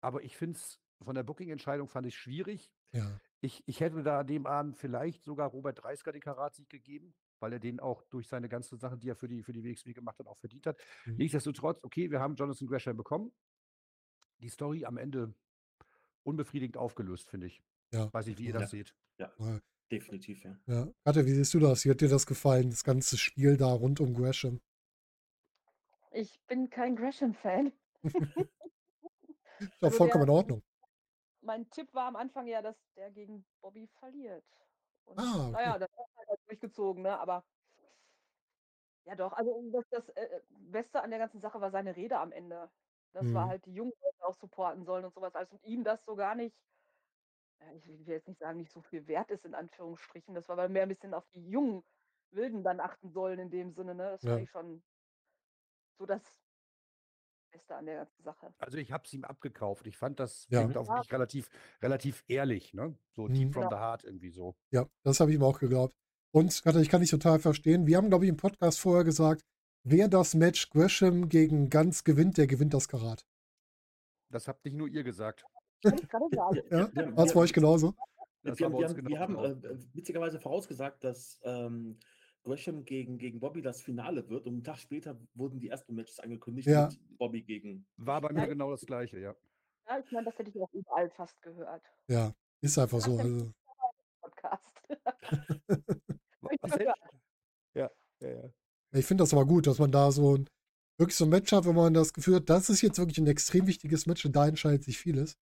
Aber 0.00 0.22
ich 0.22 0.36
finde 0.36 0.58
es 0.58 0.80
von 1.02 1.14
der 1.14 1.22
Booking-Entscheidung 1.24 1.88
fand 1.88 2.06
ich 2.06 2.16
schwierig. 2.16 2.72
Ja. 2.92 3.20
Ich, 3.40 3.62
ich 3.66 3.80
hätte 3.80 4.02
da 4.02 4.20
an 4.20 4.26
dem 4.26 4.46
Abend 4.46 4.76
vielleicht 4.76 5.24
sogar 5.24 5.50
Robert 5.50 5.82
Dreisker 5.82 6.12
den 6.12 6.22
Karatsieg 6.22 6.68
gegeben, 6.70 7.14
weil 7.38 7.52
er 7.52 7.58
den 7.60 7.80
auch 7.80 8.02
durch 8.04 8.28
seine 8.28 8.48
ganzen 8.48 8.78
Sachen, 8.78 8.98
die 9.00 9.10
er 9.10 9.16
für 9.16 9.28
die, 9.28 9.42
für 9.42 9.52
die 9.52 9.62
WXW 9.62 9.92
gemacht 9.92 10.18
hat, 10.18 10.26
auch 10.26 10.38
verdient 10.38 10.66
hat. 10.66 10.78
Mhm. 11.04 11.16
Nichtsdestotrotz, 11.16 11.78
okay, 11.82 12.10
wir 12.10 12.20
haben 12.20 12.34
Jonathan 12.34 12.66
Gresham 12.66 12.96
bekommen. 12.96 13.32
Die 14.40 14.48
Story 14.48 14.84
am 14.86 14.96
Ende 14.96 15.34
unbefriedigend 16.22 16.76
aufgelöst, 16.76 17.28
finde 17.28 17.46
ich. 17.48 17.62
Ja. 17.92 18.12
Weiß 18.12 18.26
nicht, 18.26 18.38
wie 18.38 18.46
ihr 18.46 18.52
Ja. 18.54 18.58
das 18.60 18.70
seht. 18.70 18.94
Definitiv, 19.90 20.44
ja. 20.44 20.56
Ja. 20.68 20.88
Katja, 21.04 21.24
wie 21.26 21.32
siehst 21.32 21.54
du 21.54 21.58
das? 21.60 21.84
Wie 21.84 21.90
hat 21.90 22.00
dir 22.00 22.08
das 22.08 22.26
gefallen, 22.26 22.70
das 22.70 22.84
ganze 22.84 23.18
Spiel 23.18 23.56
da 23.56 23.72
rund 23.72 24.00
um 24.00 24.14
Gresham? 24.14 24.60
Ich 26.10 26.40
bin 26.48 26.68
kein 26.68 26.96
Gresham-Fan. 26.96 27.72
Ist 29.58 29.84
auch 29.84 29.92
Also 29.92 29.96
vollkommen 29.96 30.24
in 30.24 30.30
Ordnung. 30.30 30.62
Mein 31.40 31.70
Tipp 31.70 31.94
war 31.94 32.06
am 32.08 32.16
Anfang 32.16 32.46
ja, 32.46 32.60
dass 32.62 32.76
der 32.94 33.10
gegen 33.10 33.46
Bobby 33.62 33.86
verliert. 33.98 34.44
Und 35.06 35.18
Ah, 35.18 35.50
okay. 35.50 35.52
naja, 35.52 35.78
das 35.78 35.88
hat 35.96 36.06
er 36.16 36.28
halt 36.28 36.40
durchgezogen, 36.48 37.02
ne? 37.02 37.18
Aber 37.18 37.44
ja 39.04 39.14
doch, 39.14 39.32
also 39.32 39.62
das, 39.72 39.84
das 39.90 40.08
äh, 40.10 40.40
Beste 40.50 41.02
an 41.02 41.10
der 41.10 41.18
ganzen 41.18 41.40
Sache 41.40 41.60
war 41.60 41.70
seine 41.70 41.96
Rede 41.96 42.18
am 42.18 42.32
Ende. 42.32 42.70
Das 43.12 43.32
war 43.32 43.46
Mhm. 43.46 43.48
halt 43.48 43.64
die 43.66 43.72
jungen 43.74 43.92
Leute 44.02 44.26
auch 44.26 44.34
supporten 44.34 44.84
sollen 44.84 45.04
und 45.04 45.14
sowas. 45.14 45.34
Also 45.34 45.56
und 45.56 45.64
ihm 45.64 45.84
das 45.84 46.04
so 46.04 46.16
gar 46.16 46.34
nicht, 46.34 46.56
ich 47.74 48.06
will 48.06 48.14
jetzt 48.14 48.28
nicht 48.28 48.38
sagen, 48.38 48.58
nicht 48.58 48.72
so 48.72 48.80
viel 48.82 49.06
wert 49.06 49.30
ist, 49.30 49.44
in 49.44 49.54
Anführungsstrichen. 49.54 50.34
Das 50.34 50.48
war 50.48 50.58
aber 50.58 50.68
mehr 50.68 50.82
ein 50.82 50.88
bisschen 50.88 51.14
auf 51.14 51.28
die 51.34 51.48
jungen 51.48 51.82
Wilden 52.30 52.62
dann 52.62 52.80
achten 52.80 53.10
sollen 53.10 53.38
in 53.38 53.50
dem 53.50 53.72
Sinne, 53.72 53.94
ne? 53.94 54.10
Das 54.12 54.22
Ja. 54.22 54.32
fand 54.32 54.42
ich 54.44 54.50
schon 54.50 54.82
so 55.98 56.06
das 56.06 56.22
Beste 57.50 57.74
an 57.74 57.86
der 57.86 57.96
ganzen 57.96 58.22
Sache. 58.22 58.52
Also 58.58 58.78
ich 58.78 58.92
habe 58.92 59.04
es 59.04 59.12
ihm 59.12 59.24
abgekauft. 59.24 59.86
Ich 59.86 59.96
fand, 59.96 60.20
das 60.20 60.46
Ja. 60.50 60.62
wirkt 60.62 60.76
auf 60.76 60.88
mich 60.88 61.10
relativ, 61.12 61.48
relativ 61.80 62.24
ehrlich, 62.28 62.74
ne? 62.74 62.96
So 63.12 63.28
Mhm. 63.28 63.34
deep 63.34 63.52
from 63.54 63.62
Ja. 63.64 63.68
the 63.70 63.76
heart 63.76 64.04
irgendwie 64.04 64.30
so. 64.30 64.56
Ja, 64.70 64.86
das 65.02 65.20
habe 65.20 65.30
ich 65.30 65.36
ihm 65.36 65.42
auch 65.42 65.58
geglaubt. 65.58 65.94
Und 66.32 66.62
Katja, 66.62 66.80
ich 66.80 66.90
kann 66.90 67.00
dich 67.00 67.10
total 67.10 67.38
verstehen. 67.38 67.86
Wir 67.86 67.96
haben, 67.96 68.08
glaube 68.08 68.24
ich, 68.24 68.28
im 68.28 68.36
Podcast 68.36 68.78
vorher 68.78 69.04
gesagt, 69.04 69.42
wer 69.84 70.08
das 70.08 70.34
Match 70.34 70.68
Gresham 70.70 71.28
gegen 71.28 71.70
Ganz 71.70 72.04
gewinnt, 72.04 72.36
der 72.36 72.46
gewinnt 72.46 72.74
das 72.74 72.88
Karat. 72.88 73.24
Das 74.30 74.48
habt 74.48 74.64
nicht 74.64 74.74
nur 74.74 74.88
ihr 74.88 75.02
gesagt. 75.04 75.44
Ich 75.82 75.90
sagen. 75.90 76.62
Ja, 76.70 76.90
Wir 76.94 77.06
haben- 77.06 77.16
das 77.16 77.28
wir 77.30 77.34
war 77.34 77.42
euch 77.42 77.50
haben- 77.50 77.52
genauso. 77.54 77.94
Das 78.42 78.58
wir 78.58 78.66
haben, 78.66 78.78
wir 78.78 78.88
haben, 78.88 78.96
wir 78.96 79.02
genauso 79.02 79.18
haben 79.20 79.60
genau. 79.62 79.74
äh, 79.74 79.78
witzigerweise 79.94 80.38
vorausgesagt, 80.40 81.02
dass 81.04 81.40
ähm, 81.44 81.98
Gresham 82.44 82.84
gegen, 82.84 83.18
gegen 83.18 83.40
Bobby 83.40 83.60
das 83.60 83.82
Finale 83.82 84.28
wird 84.28 84.46
und 84.46 84.54
einen 84.54 84.64
Tag 84.64 84.78
später 84.78 85.18
wurden 85.34 85.58
die 85.58 85.68
ersten 85.68 85.94
Matches 85.96 86.20
angekündigt 86.20 86.68
Ja. 86.68 86.86
mit 86.88 87.18
Bobby 87.18 87.42
gegen. 87.42 87.86
War 87.96 88.20
bei 88.20 88.32
mir 88.32 88.40
Ja. 88.42 88.46
genau 88.46 88.70
das 88.70 88.86
Gleiche, 88.86 89.18
ja. 89.18 89.34
Ja, 89.88 89.98
ich 89.98 90.10
meine, 90.12 90.26
das 90.26 90.38
hätte 90.38 90.50
ich 90.50 90.60
auch 90.60 90.72
überall 90.72 91.10
fast 91.10 91.40
gehört. 91.42 91.82
Ja, 92.08 92.32
ist 92.60 92.78
einfach 92.78 93.00
so. 93.00 93.18
Also, 93.18 93.52
Podcast. 94.20 94.76
Ich. 96.50 96.60
Ja, 97.74 97.90
ja, 98.20 98.28
ja. 98.28 98.50
ich 98.92 99.04
finde 99.04 99.22
das 99.24 99.32
aber 99.32 99.44
gut, 99.44 99.66
dass 99.66 99.78
man 99.80 99.90
da 99.90 100.10
so 100.12 100.36
ein 100.36 100.48
wirklich 100.98 101.16
so 101.16 101.24
ein 101.24 101.30
Match 101.30 101.50
hat, 101.52 101.64
wenn 101.66 101.74
man 101.74 101.92
das 101.92 102.12
Gefühl 102.12 102.36
hat, 102.36 102.48
das 102.48 102.70
ist 102.70 102.80
jetzt 102.82 102.98
wirklich 102.98 103.18
ein 103.18 103.26
extrem 103.26 103.66
wichtiges 103.66 104.06
Match 104.06 104.24
und 104.24 104.34
da 104.36 104.46
entscheidet 104.46 104.84
sich 104.84 104.96
vieles. 104.98 105.36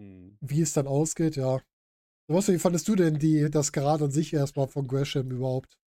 Hm. 0.00 0.38
Wie 0.42 0.60
es 0.60 0.74
dann 0.74 0.86
ausgeht, 0.86 1.36
ja. 1.36 1.60
Was, 2.28 2.48
wie 2.48 2.58
fandest 2.58 2.88
du 2.88 2.96
denn 2.96 3.18
die, 3.18 3.50
das 3.50 3.72
Karat 3.72 4.02
an 4.02 4.10
sich 4.12 4.32
erstmal 4.34 4.68
von 4.68 4.86
Gresham 4.88 5.30
überhaupt? 5.30 5.78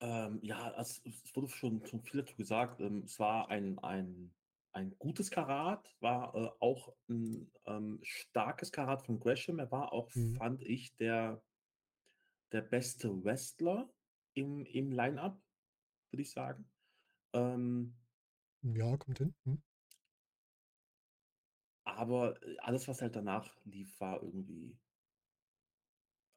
Ähm, 0.00 0.38
ja, 0.42 0.72
also, 0.72 1.00
es 1.04 1.34
wurde 1.34 1.48
schon, 1.48 1.84
schon 1.86 2.02
viel 2.02 2.20
dazu 2.22 2.36
gesagt. 2.36 2.80
Ähm, 2.80 3.02
es 3.04 3.18
war 3.18 3.48
ein, 3.50 3.78
ein, 3.80 4.32
ein 4.72 4.94
gutes 4.98 5.30
Karat, 5.30 5.94
war 6.00 6.34
äh, 6.34 6.50
auch 6.60 6.94
ein 7.08 7.50
ähm, 7.66 7.98
starkes 8.02 8.72
Karat 8.72 9.04
von 9.06 9.20
Gresham. 9.20 9.58
Er 9.58 9.70
war 9.70 9.92
auch, 9.92 10.10
Mhm. 10.14 10.38
fand 10.38 10.62
ich, 10.62 10.94
der, 10.96 11.42
der 12.52 12.62
beste 12.62 13.22
Wrestler 13.24 13.92
im, 14.34 14.64
im 14.66 14.92
Line-Up, 14.92 15.38
würde 16.10 16.22
ich 16.22 16.30
sagen. 16.32 16.70
Ähm, 17.34 17.96
Ja, 18.62 18.96
kommt 18.96 19.18
hin. 19.18 19.32
Hm. 19.44 19.62
Aber 21.96 22.40
äh, 22.42 22.56
alles, 22.58 22.86
was 22.88 23.00
halt 23.02 23.16
danach 23.16 23.56
lief, 23.64 23.98
war 24.00 24.22
irgendwie. 24.22 24.76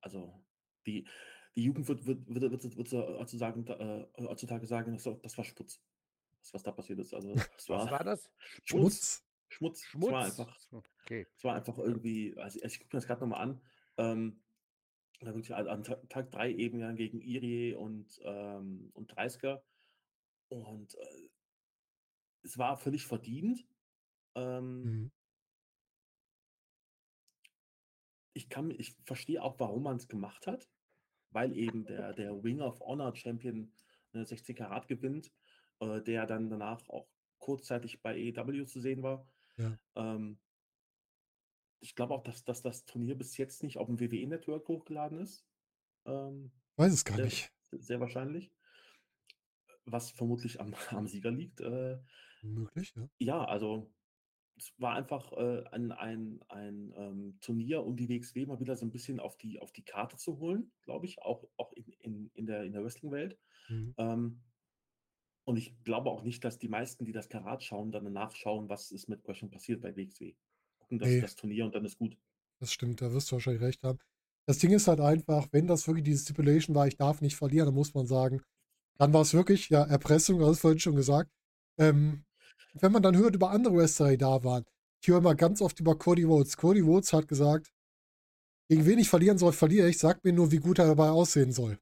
Also, 0.02 0.44
die, 0.86 1.08
die 1.56 1.64
Jugend 1.64 1.88
wird, 1.88 2.06
wird, 2.06 2.28
wird, 2.28 2.52
wird, 2.64 2.78
wird, 2.78 2.92
heutzutage, 3.20 3.60
äh, 4.18 4.24
heutzutage 4.26 4.66
sagen, 4.68 4.94
das, 4.94 5.06
war- 5.06 5.20
das 5.22 5.38
war 5.38 5.46
Sputz. 5.46 5.82
Das, 6.42 6.54
was 6.54 6.64
da 6.64 6.72
passiert 6.72 7.00
ist. 7.00 7.14
Also, 7.14 7.34
Was 7.68 7.70
war 7.92 8.04
das? 8.04 8.30
Schmutz. 8.64 9.24
Schmutz. 9.50 9.84
Schmutz. 9.86 10.08
Es 10.08 10.12
war 10.12 10.26
einfach, 10.26 10.68
Okay. 10.72 11.28
es 11.36 11.44
war 11.44 11.56
einfach 11.56 11.78
irgendwie, 11.78 12.38
also 12.38 12.60
ich 12.64 12.80
gucke 12.80 12.96
mir 12.96 13.00
das 13.00 13.08
gerade 13.08 13.22
nochmal 13.22 13.42
an. 13.42 13.62
Ähm, 13.98 14.44
da 15.20 15.28
wirklich, 15.34 15.54
an 15.56 15.84
Ta- 15.84 15.96
Tag 16.10 16.30
3 16.30 16.52
eben 16.54 16.80
ja 16.80 16.92
gegen 16.92 17.22
Irie 17.22 17.74
und, 17.74 18.20
ähm, 18.24 18.92
und 18.94 19.08
Dreisker. 19.08 19.64
Und 20.50 20.94
äh, 20.96 21.30
es 22.44 22.58
war 22.58 22.78
völlig 22.78 23.06
verdient. 23.08 23.68
Ähm, 24.36 24.84
Hm. 24.84 25.12
Ich 28.38 28.50
kann, 28.50 28.70
ich 28.70 28.96
verstehe 29.04 29.42
auch, 29.42 29.60
warum 29.60 29.84
man 29.84 29.98
es 29.98 30.08
gemacht 30.08 30.46
hat, 30.46 30.70
weil 31.32 31.58
eben 31.58 31.86
der, 31.86 32.14
der 32.14 32.32
Ring 32.44 32.62
of 32.62 32.80
Honor 32.82 33.16
Champion 33.16 33.74
eine 34.14 34.26
60 34.26 34.56
Karat 34.56 34.88
gewinnt, 34.88 35.34
äh, 35.80 36.02
der 36.02 36.28
dann 36.28 36.50
danach 36.50 36.88
auch 36.88 37.10
kurzzeitig 37.40 38.02
bei 38.02 38.14
AEW 38.14 38.66
zu 38.66 38.80
sehen 38.80 39.02
war. 39.02 39.28
Ja. 39.58 39.78
Ähm, 39.96 40.40
ich 41.80 41.96
glaube 41.96 42.14
auch, 42.14 42.24
dass, 42.24 42.44
dass 42.44 42.62
das 42.62 42.86
Turnier 42.86 43.18
bis 43.18 43.38
jetzt 43.38 43.64
nicht 43.64 43.78
auf 43.78 43.88
dem 43.88 44.00
WWE-Network 44.00 44.68
hochgeladen 44.68 45.20
ist. 45.20 45.44
Ähm, 46.06 46.52
Weiß 46.76 46.94
es 46.94 47.06
gar 47.06 47.18
sehr, 47.18 47.26
nicht. 47.26 47.52
sehr 47.72 48.00
wahrscheinlich. 48.00 48.52
Was 49.86 50.12
vermutlich 50.12 50.62
am, 50.62 50.74
am 50.92 51.08
Sieger 51.08 51.32
liegt. 51.32 51.60
Äh, 51.62 51.98
Möglich, 52.44 52.94
ja. 52.96 53.10
ja, 53.18 53.46
also 53.46 53.92
es 54.58 54.74
war 54.78 54.96
einfach 54.96 55.32
äh, 55.34 55.64
ein, 55.72 55.92
ein, 55.92 56.42
ein 56.50 56.94
ähm, 56.98 57.38
Turnier, 57.42 57.84
um 57.84 57.96
die 57.96 58.10
WXW 58.10 58.46
mal 58.48 58.60
wieder 58.60 58.76
so 58.76 58.86
ein 58.86 58.92
bisschen 58.92 59.20
auf 59.20 59.38
die, 59.38 59.60
auf 59.60 59.72
die 59.72 59.84
Karte 59.84 60.18
zu 60.18 60.40
holen, 60.40 60.72
glaube 60.84 61.06
ich, 61.06 61.22
auch, 61.22 61.48
auch 61.58 61.72
in, 61.74 61.86
in, 62.00 62.32
in 62.34 62.46
der, 62.48 62.64
in 62.64 62.74
der 62.74 62.84
Wrestling-Welt. 62.84 63.38
Hm. 63.68 63.94
Ähm, 63.98 64.44
und 65.46 65.58
ich 65.58 65.82
glaube 65.84 66.10
auch 66.10 66.24
nicht, 66.24 66.44
dass 66.44 66.60
die 66.60 66.68
meisten, 66.68 67.06
die 67.06 67.14
das 67.14 67.30
Karat 67.30 67.64
schauen, 67.64 67.92
dann 67.92 68.12
nachschauen, 68.12 68.68
was 68.70 68.92
ist 68.92 69.08
mit 69.08 69.24
Gresham 69.24 69.50
passiert 69.50 69.82
bei 69.82 69.96
WXW. 69.96 70.34
Gucken 70.80 71.00
das, 71.00 71.10
Nee. 71.10 71.22
das 71.22 71.36
Turnier 71.36 71.66
und 71.66 71.76
dann 71.76 71.86
ist 71.86 71.98
gut. 71.98 72.18
Das 72.60 72.72
stimmt, 72.74 73.02
da 73.02 73.14
wirst 73.14 73.32
du 73.32 73.36
wahrscheinlich 73.36 73.62
recht 73.62 73.84
haben. 73.84 74.00
Das 74.48 74.58
Ding 74.60 74.72
ist 74.72 74.88
halt 74.88 75.00
einfach, 75.00 75.48
wenn 75.52 75.68
das 75.68 75.88
wirklich 75.88 76.06
diese 76.06 76.24
Stipulation 76.24 76.76
war, 76.76 76.88
ich 76.88 76.98
darf 76.98 77.22
nicht 77.22 77.36
verlieren, 77.36 77.68
dann 77.68 77.76
muss 77.76 77.94
man 77.94 78.08
sagen, 78.08 78.42
Dann 79.00 79.14
war 79.14 79.22
es 79.22 79.34
wirklich, 79.34 79.70
ja, 79.70 79.84
Erpressung, 79.84 80.42
hast 80.42 80.58
du 80.58 80.62
vorhin 80.62 80.80
schon 80.80 80.96
gesagt. 80.96 81.32
Ähm, 81.80 82.26
wenn 82.74 82.92
man 82.92 83.04
dann 83.04 83.18
hört 83.18 83.36
über 83.36 83.52
andere 83.52 83.76
Wrestler, 83.76 84.10
die 84.10 84.18
da 84.18 84.44
waren, 84.44 84.64
ich 85.02 85.08
höre 85.10 85.22
mal 85.22 85.36
ganz 85.36 85.62
oft 85.62 85.80
über 85.80 85.98
Cody 85.98 86.24
Rhodes. 86.24 86.58
Cody 86.58 86.80
Rhodes 86.82 87.14
hat 87.14 87.28
gesagt, 87.28 87.72
gegen 88.70 88.86
wen 88.86 89.00
ich 89.00 89.10
verlieren 89.10 89.38
soll, 89.38 89.54
verliere 89.54 89.88
ich. 89.90 89.98
Sag 89.98 90.24
mir 90.24 90.34
nur, 90.34 90.52
wie 90.52 90.58
gut 90.60 90.80
er 90.80 90.88
dabei 90.88 91.10
aussehen 91.10 91.52
soll. 91.54 91.80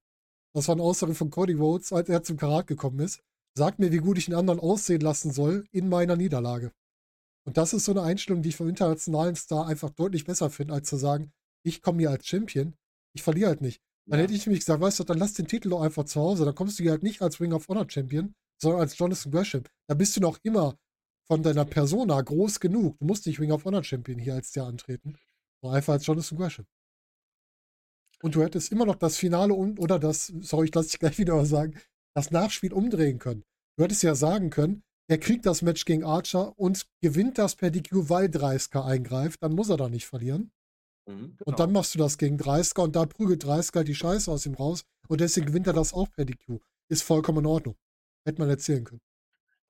Das 0.53 0.67
war 0.67 0.76
eine 0.76 0.84
Aussage 0.84 1.15
von 1.15 1.30
Cody 1.32 1.53
Rhodes, 1.53 1.91
als 1.91 2.09
er 2.09 2.23
zum 2.23 2.38
Karat 2.38 2.67
gekommen 2.67 2.99
ist. 2.99 3.21
Sag 3.57 3.80
mir, 3.80 3.91
wie 3.91 3.97
gut 3.97 4.17
ich 4.17 4.28
einen 4.28 4.38
anderen 4.38 4.59
aussehen 4.59 5.01
lassen 5.01 5.32
soll 5.32 5.65
in 5.71 5.89
meiner 5.89 6.15
Niederlage. 6.15 6.71
Und 7.47 7.57
das 7.57 7.73
ist 7.73 7.86
so 7.86 7.91
eine 7.91 8.01
Einstellung, 8.03 8.41
die 8.41 8.49
ich 8.49 8.55
vom 8.55 8.67
internationalen 8.67 9.36
Star 9.36 9.67
einfach 9.67 9.89
deutlich 9.91 10.26
besser 10.26 10.49
finde, 10.49 10.73
als 10.73 10.89
zu 10.89 10.97
sagen, 10.97 11.32
ich 11.63 11.82
komme 11.82 11.99
hier 11.99 12.11
als 12.11 12.28
Champion, 12.28 12.76
ich 13.13 13.23
verliere 13.23 13.49
halt 13.49 13.61
nicht. 13.61 13.82
Dann 14.07 14.19
Ja. 14.19 14.23
hätte 14.23 14.34
ich 14.36 14.45
nämlich 14.45 14.59
gesagt, 14.61 14.82
weißt 14.82 14.99
du, 14.99 15.03
dann 15.03 15.17
lass 15.17 15.34
den 15.34 15.47
Titel 15.47 15.69
doch 15.69 15.82
einfach 15.82 16.05
zu 16.05 16.19
Hause. 16.19 16.45
Dann 16.45 16.55
kommst 16.55 16.78
du 16.78 16.84
hier 16.84 16.91
halt 16.91 17.03
nicht 17.03 17.21
als 17.21 17.39
Ring 17.39 17.53
of 17.53 17.67
Honor 17.67 17.89
Champion, 17.89 18.36
sondern 18.62 18.82
als 18.82 18.97
Jonathan 18.97 19.32
Gresham. 19.32 19.64
Da 19.88 19.95
bist 19.95 20.16
du 20.16 20.22
noch 20.22 20.39
immer 20.43 20.78
von 21.28 21.43
deiner 21.43 21.66
Persona 21.66 22.22
groß 22.22 22.60
genug. 22.60 22.97
Du 22.99 23.06
musst 23.06 23.26
nicht 23.26 23.39
Ring 23.39 23.51
of 23.51 23.66
Honor 23.66 23.84
Champion 23.84 24.20
hier 24.20 24.36
als 24.36 24.51
der 24.51 24.66
antreten, 24.66 25.18
sondern 25.62 25.78
einfach 25.78 25.93
als 25.93 26.06
Jonathan 26.06 26.38
Gresham. 26.38 26.66
Und 28.22 28.36
du 28.36 28.41
hättest 28.41 28.72
immer 28.72 28.86
noch 28.86 28.95
das 28.95 29.18
Finale 29.18 29.53
um, 29.53 29.78
oder 29.78 29.99
das, 29.99 30.28
sorry, 30.41 30.68
ich 30.68 30.76
lasse 30.76 30.89
dich 30.89 30.99
gleich 30.99 31.18
wieder 31.20 31.45
sagen, 31.45 31.80
das 32.16 32.32
Nachspiel 32.32 32.74
umdrehen 32.74 33.20
können. 33.20 33.43
Du 33.78 33.84
hättest 33.84 34.03
ja 34.03 34.16
sagen 34.16 34.49
können, 34.49 34.84
er 35.08 35.20
kriegt 35.20 35.45
das 35.45 35.62
Match 35.62 35.86
gegen 35.86 36.03
Archer 36.03 36.58
und 36.58 36.88
gewinnt 37.01 37.38
das 37.38 37.56
per 37.56 37.70
DQ, 37.70 38.10
weil 38.10 38.30
30 38.30 38.76
eingreift, 38.76 39.43
dann 39.43 39.53
muss 39.53 39.70
er 39.70 39.78
da 39.78 39.89
nicht 39.89 40.08
verlieren. 40.08 40.51
Mhm. 41.08 41.38
Und 41.45 41.60
dann 41.60 41.72
machst 41.72 41.93
du 41.93 41.99
das 41.99 42.18
gegen 42.18 42.38
30 42.38 42.78
und 42.80 42.95
da 42.95 43.06
prügelt 43.06 43.43
30 43.43 43.76
halt 43.76 43.88
die 43.88 43.95
Scheiße 43.95 44.32
aus 44.32 44.45
ihm 44.45 44.56
raus 44.56 44.84
und 45.08 45.22
deswegen 45.22 45.45
gewinnt 45.47 45.68
er 45.68 45.74
das 45.74 45.93
auch 45.93 46.10
per 46.10 46.26
DQ. 46.26 46.60
Ist 46.89 47.03
vollkommen 47.03 47.39
in 47.39 47.45
Ordnung. 47.45 47.76
Hätte 48.26 48.39
man 48.41 48.49
erzählen 48.49 48.84
können. 48.84 49.01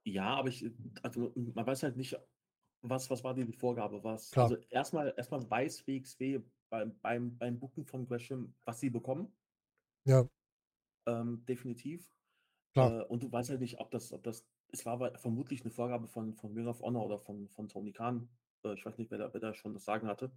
Ja, 0.04 0.36
aber 0.36 0.50
ich, 0.50 0.66
also 1.02 1.34
man 1.36 1.66
weiß 1.66 1.84
halt 1.84 1.98
nicht, 1.98 2.16
was, 2.82 3.10
was 3.10 3.24
war 3.24 3.34
die 3.34 3.52
Vorgabe, 3.54 4.04
was. 4.04 4.32
Klar. 4.32 4.46
Also 4.46 4.58
erstmal, 4.70 5.14
erstmal 5.18 5.50
weiß 5.50 5.88
WXW 5.88 6.42
beim, 6.70 7.00
beim, 7.02 7.38
beim 7.38 7.60
Booken 7.60 7.86
von 7.86 8.06
Gresham, 8.06 8.56
was 8.66 8.80
sie 8.80 8.90
bekommen. 8.90 9.36
Ja, 10.06 10.28
Ähm, 11.08 11.44
definitiv. 11.46 12.10
Klar. 12.74 13.02
Äh, 13.02 13.04
und 13.06 13.24
du 13.24 13.32
weißt 13.32 13.50
halt 13.50 13.62
nicht, 13.62 13.80
ob 13.80 13.92
das, 13.92 14.12
ob 14.14 14.24
das, 14.24 14.48
es 14.70 14.86
war 14.86 15.18
vermutlich 15.18 15.62
eine 15.62 15.72
Vorgabe 15.72 16.08
von, 16.08 16.34
von 16.36 16.54
Ring 16.54 16.68
of 16.68 16.82
Honor 16.82 17.06
oder 17.06 17.20
von, 17.20 17.50
von 17.50 17.70
Tony 17.70 17.94
Khan. 17.94 18.30
Äh, 18.64 18.74
ich 18.74 18.86
weiß 18.86 18.98
nicht, 18.98 19.12
wer 19.12 19.20
da, 19.20 19.34
wer 19.34 19.42
da 19.42 19.54
schon 19.54 19.74
das 19.74 19.86
Sagen 19.86 20.08
hatte. 20.08 20.32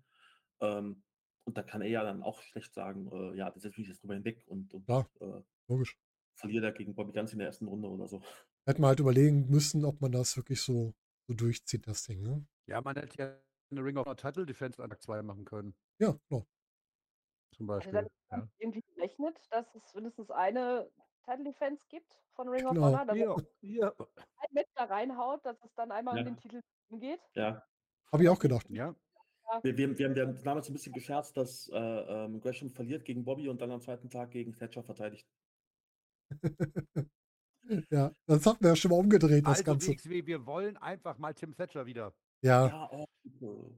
Ähm, 0.60 1.02
und 1.44 1.56
da 1.56 1.62
kann 1.62 1.82
er 1.82 1.88
ja 1.88 2.04
dann 2.04 2.22
auch 2.22 2.42
schlecht 2.42 2.74
sagen, 2.74 3.10
äh, 3.12 3.36
ja, 3.36 3.50
das 3.50 3.62
setze 3.62 3.80
mich 3.80 3.88
jetzt 3.88 4.02
drüber 4.02 4.14
hinweg 4.14 4.44
und, 4.46 4.74
und 4.74 4.86
Klar. 4.86 5.08
äh, 5.20 5.42
logisch. 5.68 5.98
Verliere 6.38 6.62
da 6.66 6.70
gegen 6.70 6.94
Bobby 6.94 7.12
ganz 7.12 7.32
in 7.32 7.38
der 7.38 7.48
ersten 7.48 7.66
Runde 7.68 7.88
oder 7.88 8.06
so. 8.06 8.22
Hätte 8.66 8.80
man 8.80 8.88
halt 8.88 9.00
überlegen 9.00 9.48
müssen, 9.50 9.84
ob 9.84 10.00
man 10.00 10.12
das 10.12 10.36
wirklich 10.36 10.60
so, 10.62 10.94
so 11.26 11.34
durchzieht, 11.34 11.86
das 11.86 12.04
Ding. 12.04 12.22
Ne? 12.22 12.46
Ja, 12.66 12.80
man 12.80 12.96
hätte 12.96 13.18
ja 13.18 13.38
eine 13.70 13.84
Ring 13.84 13.96
of 13.98 14.06
Honor 14.06 14.16
Title 14.16 14.46
Defense 14.46 14.82
an 14.82 14.90
Tag 14.90 15.02
2 15.02 15.22
machen 15.22 15.44
können, 15.44 15.74
Ja, 16.00 16.18
genau. 16.28 16.46
zum 17.54 17.68
Also 17.70 17.90
Beispiel. 17.90 17.92
dann 17.92 18.08
Ja. 18.40 18.48
irgendwie 18.58 18.82
gerechnet, 18.94 19.36
dass 19.50 19.66
es 19.74 19.94
mindestens 19.94 20.30
eine 20.30 20.90
Title 21.24 21.44
Defense 21.44 21.84
gibt 21.88 22.10
von 22.34 22.48
Ring 22.48 22.64
of 22.66 22.74
Genau. 22.74 22.86
Honor, 22.86 23.04
dass 23.06 23.16
Ja, 23.16 23.36
ja. 23.62 23.92
er 23.98 24.06
ein 24.40 24.52
Match 24.52 24.70
da 24.74 24.84
reinhaut, 24.84 25.44
dass 25.44 25.56
es 25.64 25.74
dann 25.74 25.90
einmal 25.90 26.16
Ja. 26.16 26.20
um 26.22 26.26
den 26.26 26.36
Titel 26.36 26.60
geht. 26.92 27.20
Ja, 27.34 27.62
Habe 28.12 28.22
ich 28.22 28.28
auch 28.28 28.38
gedacht. 28.38 28.68
ja. 28.70 28.94
Wir, 29.62 29.76
wir, 29.78 29.98
wir, 29.98 30.06
haben, 30.08 30.14
wir 30.14 30.26
haben 30.26 30.42
damals 30.44 30.68
ein 30.68 30.74
bisschen 30.74 30.92
gescherzt, 30.92 31.34
dass 31.38 31.70
äh, 31.70 31.74
ähm, 31.78 32.38
Gresham 32.38 32.68
verliert 32.68 33.06
gegen 33.06 33.24
Bobby 33.24 33.48
und 33.48 33.62
dann 33.62 33.70
am 33.70 33.80
zweiten 33.80 34.10
Tag 34.10 34.30
gegen 34.30 34.52
Thatcher 34.54 34.82
verteidigt. 34.82 35.26
Ja, 37.90 38.12
das 38.26 38.46
hat 38.46 38.60
man 38.60 38.70
ja 38.70 38.76
schon 38.76 38.90
mal 38.90 38.96
umgedreht, 38.96 39.44
das 39.44 39.58
Also 39.58 39.64
Ganze. 39.64 39.88
WXW, 39.90 40.24
wir 40.26 40.46
wollen 40.46 40.76
einfach 40.78 41.18
mal 41.18 41.34
Tim 41.34 41.54
Thatcher 41.54 41.84
wieder. 41.84 42.14
Ja, 42.42 42.66
Ja, 42.68 42.90
oh, 42.90 43.70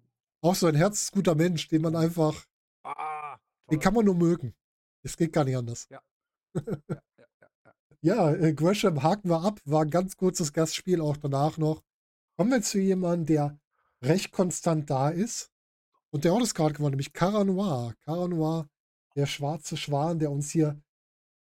auch 0.43 0.55
so 0.55 0.69
ein 0.69 0.75
herzensguter 0.77 1.35
Mensch, 1.35 1.67
den 1.69 1.83
man 1.83 1.97
einfach, 1.97 2.47
Ah, 2.85 3.37
den 3.71 3.81
kann 3.81 3.95
man 3.95 4.05
nur 4.05 4.15
mögen. 4.15 4.55
Es 5.03 5.17
geht 5.17 5.33
gar 5.33 5.45
nicht 5.45 5.57
anders. 5.57 5.89
Ja, 6.53 6.63
ja, 6.63 6.89
ja, 7.19 7.49
ja. 7.63 7.73
Ja, 8.03 8.33
äh, 8.35 8.55
Gresham 8.55 9.03
haken 9.03 9.29
wir 9.29 9.43
ab, 9.43 9.61
war 9.65 9.83
ein 9.83 9.91
ganz 9.91 10.17
kurzes 10.17 10.53
Gastspiel 10.53 11.01
auch 11.01 11.17
danach 11.17 11.59
noch. 11.59 11.83
Kommen 12.37 12.51
wir 12.51 12.63
zu 12.63 12.79
jemandem, 12.81 13.27
der 13.27 13.61
recht 14.03 14.33
konstant 14.33 14.89
da 14.91 15.11
ist 15.11 15.53
und 16.11 16.25
der 16.25 16.33
auch 16.33 16.41
das 16.41 16.55
gerade 16.55 16.75
gewonnen, 16.75 16.93
nämlich 16.93 17.13
Cara 17.13 17.45
Noir. 17.45 17.95
Cara 18.05 18.27
Noir, 18.27 18.69
der 19.15 19.27
schwarze 19.27 19.77
Schwan, 19.77 20.19
der 20.19 20.31
uns 20.33 20.51
hier 20.51 20.81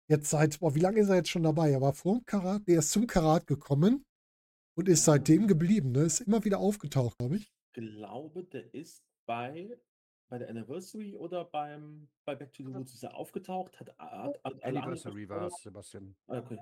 jetzt 0.08 0.30
seit, 0.30 0.60
boah, 0.60 0.74
wie 0.74 0.80
lange 0.80 1.00
ist 1.00 1.08
er 1.08 1.16
jetzt 1.16 1.30
schon 1.30 1.42
dabei? 1.42 1.70
Er 1.70 1.80
war 1.80 1.92
vor 1.92 2.16
dem 2.16 2.24
Karat, 2.26 2.66
der 2.66 2.78
ist 2.78 2.90
zum 2.90 3.06
Karat 3.06 3.46
gekommen 3.46 4.04
und 4.76 4.88
ist 4.88 5.04
seitdem 5.04 5.46
geblieben, 5.46 5.92
ne? 5.92 6.02
Ist 6.02 6.20
immer 6.20 6.44
wieder 6.44 6.58
aufgetaucht, 6.58 7.18
glaube 7.18 7.36
ich. 7.36 7.52
glaube, 7.72 8.44
der 8.44 8.72
ist 8.74 9.02
bei, 9.26 9.78
bei 10.28 10.38
der 10.38 10.48
Anniversary 10.48 11.16
oder 11.16 11.44
beim, 11.44 12.08
bei 12.24 12.34
Back 12.34 12.52
to 12.52 12.64
the 12.64 12.72
Roots 12.72 12.94
ist 12.94 13.02
er 13.02 13.14
aufgetaucht, 13.14 13.78
hat, 13.80 13.96
hat, 13.98 14.44
hat 14.44 14.64
anderen 14.64 14.82
Anniversary 14.82 15.28
war 15.28 15.46
es, 15.46 15.56
Sebastian. 15.62 16.16
Ah, 16.26 16.38
Okay. 16.38 16.58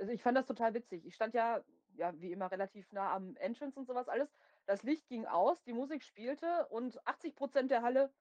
Also 0.00 0.12
ich 0.12 0.22
fand 0.22 0.36
das 0.36 0.46
total 0.46 0.74
witzig. 0.74 1.04
Ich 1.06 1.16
stand 1.16 1.34
ja, 1.34 1.60
ja, 1.96 2.12
wie 2.20 2.30
immer 2.30 2.52
relativ 2.52 2.92
nah 2.92 3.12
am 3.14 3.34
Entrance 3.36 3.76
und 3.76 3.86
sowas 3.86 4.08
alles. 4.08 4.28
Das 4.66 4.84
Licht 4.84 5.08
ging 5.08 5.26
aus, 5.26 5.60
die 5.64 5.72
Musik 5.72 6.04
spielte 6.04 6.66
und 6.68 7.04
80 7.04 7.34
Prozent 7.34 7.70
der 7.72 7.82
Halle, 7.82 8.12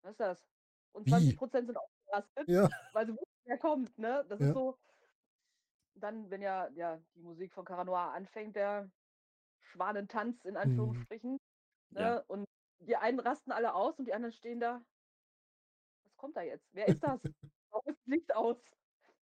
was 0.00 0.12
ist 0.12 0.20
das? 0.20 0.46
Und 0.92 1.04
Wie? 1.06 1.10
20 1.10 1.36
Prozent 1.36 1.66
sind 1.66 1.76
ausgerastet, 2.06 2.48
Ja, 2.48 2.68
weil 2.92 3.06
sie 3.06 3.12
wussten, 3.12 3.40
wer 3.44 3.58
kommt, 3.58 3.98
ne? 3.98 4.24
Das 4.28 4.40
Ja. 4.40 4.48
ist 4.48 4.54
so. 4.54 4.76
Dann, 5.96 6.28
wenn 6.30 6.42
ja, 6.42 6.68
ja 6.70 7.00
die 7.14 7.22
Musik 7.22 7.52
von 7.52 7.64
Caranoir 7.64 8.12
anfängt, 8.12 8.56
der 8.56 8.90
Schwanentanz 9.60 10.44
Mhm. 10.44 10.50
in 10.50 10.56
Anführungsstrichen. 10.56 11.38
Ja. 11.90 12.16
Ne? 12.16 12.24
Und 12.28 12.44
die 12.80 12.96
einen 12.96 13.20
rasten 13.20 13.52
alle 13.52 13.74
aus 13.74 13.98
und 13.98 14.06
die 14.06 14.14
anderen 14.14 14.32
stehen 14.32 14.60
da. 14.60 14.84
Was 16.04 16.16
kommt 16.16 16.36
da 16.36 16.42
jetzt? 16.42 16.66
Wer 16.72 16.88
ist 16.88 17.02
das? 17.02 17.20
Warum 17.70 17.82
ist 17.86 17.98
das 18.00 18.06
Licht 18.06 18.34
aus? 18.34 18.56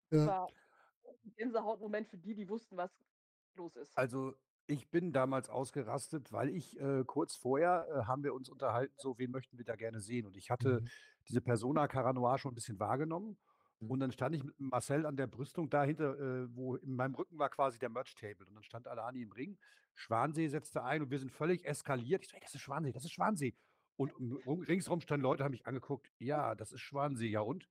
Das 0.09 0.19
Ja. 0.21 0.27
war 0.27 0.47
ein 1.23 1.33
Gänsehautmoment 1.35 2.07
für 2.07 2.17
die, 2.17 2.35
die 2.35 2.47
wussten, 2.49 2.77
was 2.77 2.91
los 3.55 3.75
ist. 3.75 3.91
Also 3.97 4.33
ich 4.67 4.89
bin 4.89 5.11
damals 5.11 5.49
ausgerastet, 5.49 6.31
weil 6.31 6.49
ich 6.49 6.79
äh, 6.79 7.03
kurz 7.05 7.35
vorher 7.35 7.87
äh, 7.89 8.05
haben 8.07 8.23
wir 8.23 8.33
uns 8.33 8.49
unterhalten, 8.49 8.93
so 8.97 9.17
wen 9.17 9.31
möchten 9.31 9.57
wir 9.57 9.65
da 9.65 9.75
gerne 9.75 9.99
sehen. 9.99 10.25
Und 10.25 10.37
ich 10.37 10.49
hatte 10.49 10.81
Mhm. 10.81 10.89
Diese 11.31 11.41
Persona 11.41 11.87
Caranoir 11.87 12.37
schon 12.37 12.51
ein 12.51 12.55
bisschen 12.55 12.79
wahrgenommen. 12.79 13.37
Mhm. 13.79 13.91
Und 13.91 13.99
dann 14.01 14.11
stand 14.11 14.35
ich 14.35 14.43
mit 14.43 14.59
Marcel 14.59 15.05
an 15.05 15.15
der 15.15 15.27
Brüstung 15.27 15.69
dahinter, 15.69 16.19
äh, 16.19 16.55
wo 16.55 16.75
in 16.75 16.95
meinem 16.95 17.15
Rücken 17.15 17.39
war 17.39 17.49
quasi 17.49 17.79
der 17.79 17.89
Merch-Table. 17.89 18.45
Und 18.47 18.55
dann 18.55 18.63
stand 18.63 18.87
Alani 18.87 19.21
im 19.21 19.31
Ring. 19.31 19.57
Schwansee 19.95 20.47
setzte 20.47 20.83
ein 20.83 21.01
und 21.01 21.09
wir 21.11 21.19
sind 21.19 21.31
völlig 21.31 21.65
eskaliert. 21.65 22.23
Ich 22.23 22.29
so, 22.29 22.35
ey, 22.35 22.41
das 22.41 22.53
ist 22.55 22.61
Schwansee, 22.61 22.91
das 22.91 23.05
ist 23.05 23.11
Schwansee. 23.11 23.55
Und 23.97 24.13
um- 24.15 24.37
rum- 24.45 24.61
ringsherum 24.61 24.99
standen 25.01 25.23
Leute, 25.23 25.43
haben 25.43 25.51
mich 25.51 25.65
angeguckt. 25.65 26.11
Ja, 26.19 26.55
das 26.55 26.71
ist 26.71 26.81
Schwansee, 26.81 27.27
ja 27.29 27.41
und? 27.41 27.69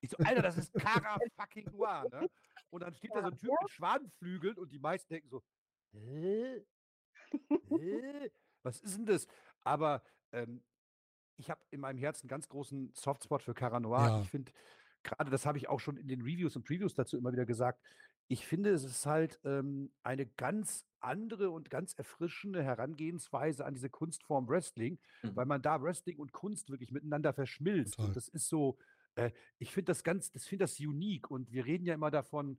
Ich 0.00 0.10
so, 0.10 0.16
Alter, 0.18 0.42
das 0.42 0.56
ist 0.58 0.72
Cara 0.74 1.16
fucking 1.36 1.66
Noir, 1.72 2.06
ne? 2.10 2.28
Und 2.70 2.82
dann 2.82 2.94
steht 2.94 3.10
da 3.14 3.20
so 3.22 3.28
ein 3.28 3.38
Typ 3.38 3.50
mit 3.60 3.70
Schwanenflügeln 3.70 4.56
und 4.58 4.72
die 4.72 4.78
meisten 4.78 5.12
denken 5.12 5.28
so, 5.28 5.42
hä? 5.92 6.64
Hä? 7.68 8.30
Was 8.62 8.80
ist 8.80 8.96
denn 8.98 9.06
das? 9.06 9.26
Aber 9.64 10.02
ähm, 10.32 10.62
ich 11.36 11.50
habe 11.50 11.60
in 11.70 11.80
meinem 11.80 11.98
Herzen 11.98 12.24
einen 12.24 12.28
ganz 12.30 12.48
großen 12.48 12.92
Softspot 12.94 13.42
für 13.42 13.54
Cara 13.54 13.80
Noir. 13.80 13.98
Ja. 14.06 14.20
Ich 14.22 14.30
finde, 14.30 14.52
gerade 15.02 15.30
das 15.30 15.46
habe 15.46 15.58
ich 15.58 15.68
auch 15.68 15.80
schon 15.80 15.96
in 15.96 16.08
den 16.08 16.22
Reviews 16.22 16.56
und 16.56 16.64
Previews 16.64 16.94
dazu 16.94 17.16
immer 17.16 17.32
wieder 17.32 17.46
gesagt. 17.46 17.80
Ich 18.28 18.44
finde, 18.46 18.70
es 18.70 18.82
ist 18.82 19.06
halt 19.06 19.38
ähm, 19.44 19.92
eine 20.02 20.26
ganz 20.26 20.84
andere 20.98 21.50
und 21.50 21.70
ganz 21.70 21.92
erfrischende 21.94 22.62
Herangehensweise 22.62 23.64
an 23.64 23.74
diese 23.74 23.88
Kunstform 23.90 24.48
Wrestling, 24.48 24.98
Mhm. 25.22 25.36
weil 25.36 25.46
man 25.46 25.62
da 25.62 25.80
Wrestling 25.80 26.18
und 26.18 26.32
Kunst 26.32 26.70
wirklich 26.70 26.90
miteinander 26.90 27.32
verschmilzt. 27.32 27.94
Total. 27.94 28.08
Und 28.08 28.16
das 28.16 28.26
ist 28.28 28.48
so, 28.48 28.78
äh, 29.14 29.30
ich 29.58 29.72
finde 29.72 29.90
das 29.90 30.02
ganz, 30.02 30.32
das 30.32 30.44
finde 30.46 30.64
das 30.64 30.80
unique. 30.80 31.30
Und 31.30 31.52
wir 31.52 31.66
reden 31.66 31.86
ja 31.86 31.94
immer 31.94 32.10
davon, 32.10 32.58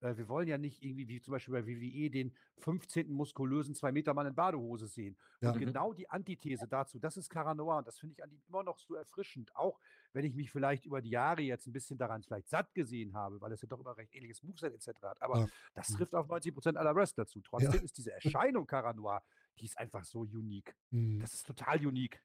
äh, 0.00 0.16
wir 0.16 0.28
wollen 0.28 0.48
ja 0.48 0.58
nicht 0.58 0.82
irgendwie, 0.82 1.08
wie 1.08 1.20
zum 1.20 1.32
Beispiel 1.32 1.52
bei 1.52 1.66
WWE, 1.66 2.10
den 2.10 2.32
15. 2.58 3.10
muskulösen 3.12 3.74
2-Meter-Mann 3.74 4.26
in 4.28 4.34
Badehose 4.34 4.86
sehen. 4.86 5.16
Ja. 5.40 5.52
Und 5.52 5.58
genau 5.58 5.92
die 5.92 6.08
Antithese 6.10 6.66
dazu, 6.68 6.98
das 6.98 7.16
ist 7.16 7.28
Cara 7.30 7.54
Noir. 7.54 7.78
Und 7.78 7.86
das 7.88 7.98
finde 7.98 8.14
ich 8.14 8.22
an 8.22 8.30
ihm 8.30 8.40
immer 8.48 8.62
noch 8.62 8.78
so 8.78 8.94
erfrischend. 8.94 9.54
Auch 9.56 9.80
wenn 10.12 10.24
ich 10.24 10.34
mich 10.34 10.50
vielleicht 10.50 10.86
über 10.86 11.00
die 11.02 11.10
Jahre 11.10 11.42
jetzt 11.42 11.66
ein 11.66 11.72
bisschen 11.72 11.98
daran 11.98 12.22
vielleicht 12.22 12.48
satt 12.48 12.74
gesehen 12.74 13.14
habe, 13.14 13.40
weil 13.40 13.52
es 13.52 13.62
ja 13.62 13.68
doch 13.68 13.80
immer 13.80 13.96
recht 13.96 14.14
ähnliches 14.14 14.42
Moveset 14.42 14.72
etc. 14.74 14.88
hat. 15.02 15.22
Aber 15.22 15.40
Ja. 15.40 15.46
das 15.74 15.90
Mhm. 15.90 15.96
trifft 15.96 16.14
auf 16.14 16.28
90 16.28 16.54
Prozent 16.54 16.76
aller 16.78 16.94
Wrestler 16.94 17.26
zu. 17.26 17.40
Trotzdem 17.40 17.82
ist 17.84 17.96
diese 17.98 18.12
Erscheinung 18.52 18.66
Cara 18.66 18.92
Noir, 18.92 19.22
die 19.58 19.64
ist 19.66 19.78
einfach 19.78 20.04
so 20.04 20.20
unique. 20.20 20.74
Mhm. 20.90 21.20
Das 21.20 21.34
ist 21.34 21.46
total 21.46 21.84
unique. 21.86 22.22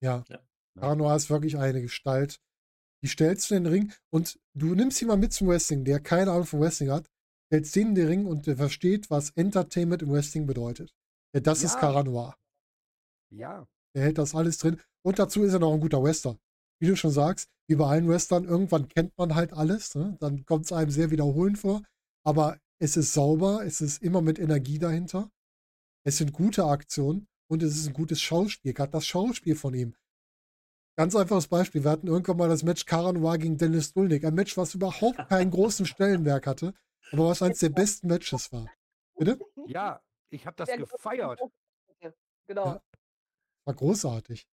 Ja. 0.00 0.24
Ja. 0.28 0.38
Cara 0.78 0.94
Noir 0.94 1.16
ist 1.16 1.28
wirklich 1.30 1.56
eine 1.58 1.82
Gestalt. 1.82 2.40
Die 3.02 3.08
stellst 3.08 3.50
du 3.50 3.54
in 3.54 3.64
den 3.64 3.72
Ring 3.72 3.92
und 4.10 4.38
du 4.54 4.74
nimmst 4.74 5.00
jemanden 5.00 5.22
mit 5.22 5.32
zum 5.32 5.48
Wrestling, 5.48 5.84
der 5.84 6.00
keine 6.00 6.32
Ahnung 6.32 6.46
von 6.46 6.60
Wrestling 6.60 6.90
hat, 6.90 7.08
stellst 7.46 7.74
den 7.76 7.88
in 7.88 7.94
den 7.94 8.06
Ring 8.06 8.26
und 8.26 8.46
der 8.46 8.56
versteht, 8.56 9.10
was 9.10 9.30
Entertainment 9.30 10.02
im 10.02 10.10
Wrestling 10.12 10.46
bedeutet. 10.46 10.94
Ja, 11.34 11.40
das 11.40 11.62
ist 11.62 11.74
Ja. 11.74 11.80
Cara 11.80 12.02
Noir. 12.02 12.36
Ja. 13.30 13.66
Er 13.94 14.02
hält 14.02 14.18
das 14.18 14.34
alles 14.34 14.58
drin. 14.58 14.80
Und 15.02 15.18
dazu 15.18 15.42
ist 15.42 15.52
er 15.52 15.58
noch 15.60 15.72
ein 15.72 15.80
guter 15.80 16.02
Wrestler. 16.02 16.38
wie 16.82 16.86
du 16.86 16.96
schon 16.96 17.10
sagst, 17.10 17.50
wie 17.68 17.76
bei 17.76 17.86
allen 17.86 18.08
Western, 18.08 18.44
irgendwann 18.44 18.88
kennt 18.88 19.16
man 19.18 19.34
halt 19.34 19.52
alles. 19.52 19.94
Ne? 19.94 20.16
Dann 20.18 20.46
kommt 20.46 20.64
es 20.64 20.72
einem 20.72 20.90
sehr 20.90 21.10
wiederholend 21.10 21.58
vor. 21.58 21.82
Aber 22.24 22.58
es 22.78 22.96
ist 22.96 23.12
sauber, 23.12 23.64
es 23.66 23.82
ist 23.82 24.02
immer 24.02 24.22
mit 24.22 24.38
Energie 24.38 24.78
dahinter. 24.78 25.30
Es 26.04 26.16
sind 26.16 26.32
gute 26.32 26.64
Aktionen 26.64 27.28
und 27.50 27.62
es 27.62 27.76
ist 27.76 27.86
ein 27.86 27.92
gutes 27.92 28.20
Schauspiel. 28.22 28.72
Gerade 28.72 28.92
das 28.92 29.06
Schauspiel 29.06 29.56
von 29.56 29.74
ihm. 29.74 29.94
Ganz 31.00 31.16
einfaches 31.16 31.48
Beispiel. 31.48 31.82
Wir 31.82 31.92
hatten 31.92 32.08
irgendwann 32.08 32.36
mal 32.36 32.50
das 32.50 32.62
Match 32.62 32.84
Karanoir 32.84 33.38
gegen 33.38 33.56
Dennis 33.56 33.94
Dulnik. 33.94 34.22
Ein 34.22 34.34
Match, 34.34 34.58
was 34.58 34.74
überhaupt 34.74 35.16
keinen 35.30 35.50
großen 35.50 35.86
Stellenwerk 35.86 36.46
hatte, 36.46 36.74
aber 37.10 37.28
was 37.28 37.40
eines 37.40 37.60
der 37.60 37.70
besten 37.70 38.06
Matches 38.08 38.52
war. 38.52 38.70
Bitte? 39.16 39.38
Ja, 39.66 40.02
ich 40.28 40.44
habe 40.44 40.56
das 40.58 40.68
Der 40.68 40.76
gefeiert. 40.76 41.40
Genau. 42.46 42.66
Ja. 42.66 42.82
War 43.64 43.74
großartig. 43.74 44.46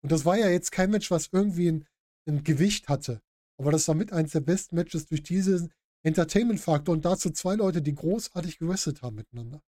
Und 0.00 0.10
das 0.10 0.24
war 0.24 0.38
ja 0.38 0.48
jetzt 0.48 0.72
kein 0.72 0.90
Match, 0.90 1.10
was 1.10 1.28
irgendwie 1.32 1.70
ein, 1.70 1.88
ein 2.26 2.44
Gewicht 2.44 2.88
hatte. 2.88 3.20
Aber 3.58 3.70
das 3.70 3.86
war 3.86 3.94
mit 3.94 4.10
eines 4.10 4.32
der 4.32 4.40
besten 4.40 4.76
Matches 4.76 5.04
durch 5.04 5.22
diesen 5.22 5.70
Entertainment-Faktor 6.02 6.94
und 6.94 7.04
dazu 7.04 7.28
zwei 7.28 7.56
Leute, 7.56 7.82
die 7.82 7.94
großartig 7.94 8.58
gewrestelt 8.58 9.02
haben 9.02 9.16
miteinander. 9.16 9.60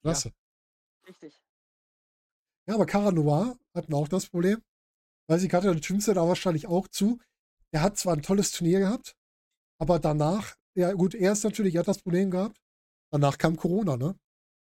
Klasse. 0.00 0.32
Richtig. 1.06 1.44
Ja, 2.66 2.76
aber 2.76 2.86
Cara 2.86 3.12
Noir 3.12 3.58
hatten 3.74 3.92
auch 3.92 4.08
das 4.08 4.30
Problem. 4.30 4.62
Weiß 5.28 5.42
ich, 5.42 5.52
hatte 5.52 5.72
der 5.72 5.80
Tümste 5.80 6.14
da 6.14 6.26
wahrscheinlich 6.26 6.66
auch 6.66 6.88
zu. 6.88 7.18
Er 7.72 7.82
hat 7.82 7.96
zwar 7.96 8.14
ein 8.14 8.22
tolles 8.22 8.52
Turnier 8.52 8.78
gehabt, 8.78 9.16
aber 9.78 9.98
danach, 9.98 10.54
ja 10.74 10.92
gut, 10.92 11.14
er 11.14 11.32
ist 11.32 11.44
natürlich, 11.44 11.74
er 11.74 11.80
hat 11.80 11.88
das 11.88 12.02
Problem 12.02 12.30
gehabt. 12.30 12.58
Danach 13.10 13.38
kam 13.38 13.56
Corona, 13.56 13.96
ne? 13.96 14.16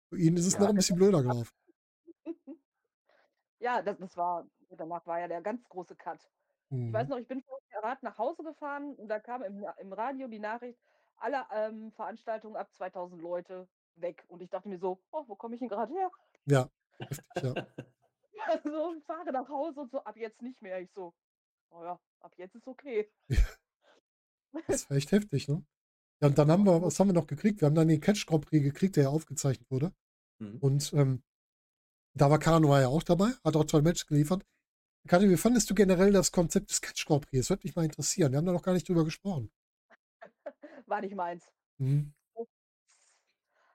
Für 0.09 0.17
ihn 0.19 0.35
ist 0.37 0.45
es 0.47 0.53
Ja. 0.53 0.61
noch 0.61 0.69
ein 0.69 0.75
bisschen 0.75 0.97
blöder 0.97 1.21
gelaufen. 1.21 1.51
Ja, 3.59 3.81
das, 3.81 3.97
das 3.97 4.15
war, 4.15 4.47
danach 4.69 5.05
war 5.07 5.19
ja 5.19 5.27
der 5.27 5.41
ganz 5.41 5.67
große 5.67 5.95
Cut. 5.95 6.19
Ich 6.69 6.93
weiß 6.93 7.07
Mhm. 7.07 7.09
noch, 7.09 7.17
ich 7.17 7.27
bin 7.27 7.41
vom 7.41 7.57
Karat 7.71 8.03
nach 8.03 8.17
Hause 8.19 8.43
gefahren 8.43 8.93
und 8.95 9.07
da 9.07 9.19
kam 9.19 9.41
im, 9.41 9.65
im 9.79 9.93
Radio 9.93 10.27
die 10.27 10.37
Nachricht, 10.39 10.79
alle 11.17 11.43
ähm, 11.51 11.91
Veranstaltungen 11.93 12.55
ab 12.55 12.71
2000 12.75 13.19
Leute 13.19 13.67
weg. 13.95 14.23
Und 14.27 14.43
ich 14.43 14.49
dachte 14.51 14.69
mir 14.69 14.77
so, 14.77 14.99
oh, 15.11 15.23
wo 15.25 15.35
komme 15.35 15.55
ich 15.55 15.59
denn 15.59 15.69
gerade 15.69 15.91
her? 15.91 16.11
Ja, 16.45 16.69
heftig, 16.99 17.25
ja. 17.41 17.53
Also 18.45 19.01
fahre 19.05 19.31
nach 19.31 19.49
Hause 19.49 19.81
und 19.81 19.91
so, 19.91 20.03
ab 20.03 20.15
jetzt 20.17 20.41
nicht 20.41 20.61
mehr. 20.61 20.79
Ich 20.79 20.91
so, 20.93 21.13
oh 21.71 21.83
ja, 21.83 21.99
ab 22.19 22.33
jetzt 22.37 22.55
ist 22.55 22.67
okay. 22.67 23.11
Das 24.67 24.89
war 24.89 24.97
echt 24.97 25.11
heftig, 25.11 25.47
ne? 25.47 25.63
Ja, 26.21 26.29
und 26.29 26.37
dann 26.37 26.49
haben 26.49 26.65
wir, 26.65 26.81
was 26.81 26.99
haben 26.99 27.09
wir 27.09 27.13
noch 27.13 27.27
gekriegt? 27.27 27.61
Wir 27.61 27.67
haben 27.67 27.75
dann 27.75 27.87
den 27.87 28.01
Catch 28.01 28.25
Grand 28.25 28.45
Prix 28.45 28.63
gekriegt, 28.63 28.95
der 28.95 29.03
ja 29.03 29.09
aufgezeichnet 29.09 29.69
wurde. 29.69 29.93
Mhm. 30.39 30.57
Und 30.59 30.93
ähm, 30.93 31.23
da 32.15 32.29
war 32.31 32.39
Kanoa 32.39 32.81
ja 32.81 32.87
auch 32.87 33.03
dabei, 33.03 33.31
hat 33.43 33.55
auch 33.55 33.65
toll 33.65 33.83
Match 33.83 34.07
geliefert. 34.07 34.43
Kathi, 35.07 35.29
wie 35.29 35.37
fandest 35.37 35.69
du 35.69 35.75
generell 35.75 36.11
das 36.11 36.31
Konzept 36.31 36.71
des 36.71 36.81
Catch 36.81 37.05
Grand 37.05 37.27
Prix? 37.27 37.41
Das 37.41 37.49
würde 37.49 37.65
mich 37.65 37.75
mal 37.75 37.85
interessieren. 37.85 38.31
Wir 38.31 38.37
haben 38.39 38.45
da 38.45 38.51
noch 38.51 38.63
gar 38.63 38.73
nicht 38.73 38.89
drüber 38.89 39.05
gesprochen. 39.05 39.51
War 40.87 41.01
nicht 41.01 41.15
meins. 41.15 41.47
Mhm. 41.77 42.13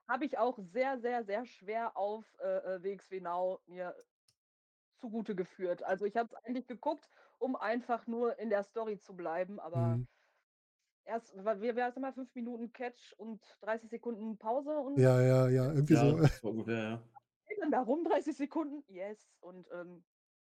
Habe 0.09 0.27
ich 0.27 0.37
auch 0.37 0.59
sehr, 0.59 1.01
sehr, 1.01 1.25
sehr 1.25 1.47
schwer 1.47 1.97
auf 1.97 2.25
äh, 2.41 2.75
äh, 2.75 2.83
WXW 2.83 3.21
Now 3.21 3.61
mir 3.67 3.95
zugute 5.03 5.35
geführt. 5.35 5.83
Also 5.83 6.05
ich 6.05 6.17
habe 6.17 6.29
es 6.29 6.35
eigentlich 6.45 6.69
geguckt, 6.69 7.09
um 7.39 7.57
einfach 7.57 8.07
nur 8.07 8.39
in 8.39 8.51
der 8.51 8.63
Story 8.63 8.99
zu 8.99 9.15
bleiben, 9.17 9.59
aber 9.59 9.97
Mhm. 9.97 10.07
erst, 11.05 11.35
wir 11.37 11.75
wären 11.77 11.93
immer 11.95 12.13
fünf 12.13 12.33
Minuten 12.37 12.73
Catch 12.73 13.13
und 13.19 13.43
30 13.63 13.91
Sekunden 13.91 14.39
Pause 14.39 14.79
und 14.79 14.99
Ja, 14.99 15.21
ja, 15.21 15.49
ja, 15.49 15.73
irgendwie 15.73 15.95
Ja, 15.95 16.11
so. 16.13 16.17
das 16.19 16.23
war 16.45 16.51
ungefähr, 16.53 16.83
ja. 16.83 17.03
dann 17.61 17.73
darum 17.73 18.05
30 18.05 18.37
Sekunden, 18.37 18.85
yes. 18.89 19.19
Und 19.41 19.67
ähm, 19.73 20.05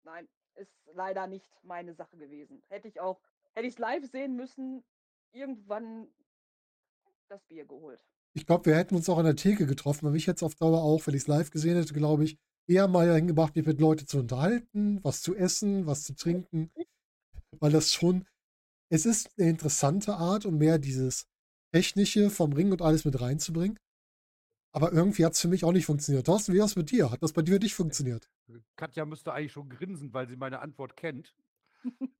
nein, 0.03 0.27
ist 0.55 0.71
leider 0.93 1.25
nicht 1.27 1.51
meine 1.63 1.95
Sache 1.95 2.17
gewesen. 2.17 2.61
Hätte 2.69 2.87
ich 2.87 2.99
auch, 2.99 3.19
hätte 3.55 3.67
ich 3.67 3.73
es 3.73 3.79
live 3.79 4.05
sehen 4.05 4.35
müssen, 4.35 4.83
irgendwann 5.31 6.07
das 7.29 7.43
Bier 7.45 7.65
geholt. 7.65 7.99
Ich 8.33 8.45
glaube, 8.45 8.65
wir 8.67 8.75
hätten 8.75 8.95
uns 8.95 9.09
auch 9.09 9.17
an 9.17 9.25
der 9.25 9.35
Theke 9.35 9.65
getroffen, 9.65 10.05
aber 10.05 10.13
mich 10.13 10.27
jetzt 10.27 10.43
auf 10.43 10.55
Dauer 10.55 10.83
auch, 10.83 11.07
wenn 11.07 11.15
ich 11.15 11.21
es 11.23 11.27
live 11.27 11.49
gesehen 11.49 11.77
hätte, 11.77 11.93
glaube 11.93 12.25
ich, 12.25 12.37
eher 12.67 12.87
mal 12.87 13.13
hingebracht, 13.13 13.55
mich 13.55 13.65
mit 13.65 13.79
Leuten 13.79 14.07
zu 14.07 14.19
unterhalten, 14.19 15.03
was 15.03 15.21
zu 15.21 15.35
essen, 15.35 15.85
was 15.85 16.03
zu 16.03 16.15
trinken. 16.15 16.71
Weil 17.59 17.71
das 17.71 17.93
schon, 17.93 18.25
es 18.89 19.05
ist 19.05 19.29
eine 19.37 19.49
interessante 19.49 20.15
Art, 20.15 20.45
um 20.45 20.57
mehr 20.57 20.77
dieses 20.77 21.27
Technische 21.71 22.29
vom 22.29 22.53
Ring 22.53 22.71
und 22.71 22.81
alles 22.81 23.05
mit 23.05 23.19
reinzubringen. 23.19 23.77
Aber 24.71 24.91
irgendwie 24.91 25.25
hat 25.25 25.33
es 25.33 25.41
für 25.41 25.47
mich 25.47 25.63
auch 25.63 25.71
nicht 25.71 25.85
funktioniert. 25.85 26.25
Thorsten, 26.25 26.53
wie 26.53 26.59
war 26.59 26.65
es 26.65 26.75
mit 26.75 26.91
dir? 26.91 27.09
Hat 27.09 27.23
das 27.23 27.31
bei 27.31 27.41
dir 27.41 27.59
nicht 27.59 27.75
funktioniert? 27.75 28.29
Katja 28.75 29.05
müsste 29.05 29.31
eigentlich 29.31 29.53
schon 29.53 29.69
grinsen, 29.69 30.13
weil 30.13 30.27
sie 30.27 30.35
meine 30.35 30.59
Antwort 30.59 30.97
kennt. 30.97 31.33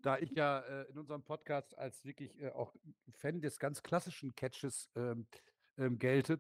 da 0.02 0.18
ich 0.18 0.32
ja 0.32 0.60
äh, 0.60 0.90
in 0.90 0.98
unserem 0.98 1.24
Podcast 1.24 1.78
als 1.78 2.06
wirklich 2.06 2.40
äh, 2.40 2.50
auch 2.50 2.74
Fan 3.12 3.42
des 3.42 3.60
ganz 3.60 3.84
klassischen 3.84 4.36
Catches 4.36 4.90
ähm, 4.96 5.28
ähm, 5.78 6.00
gelte. 6.00 6.40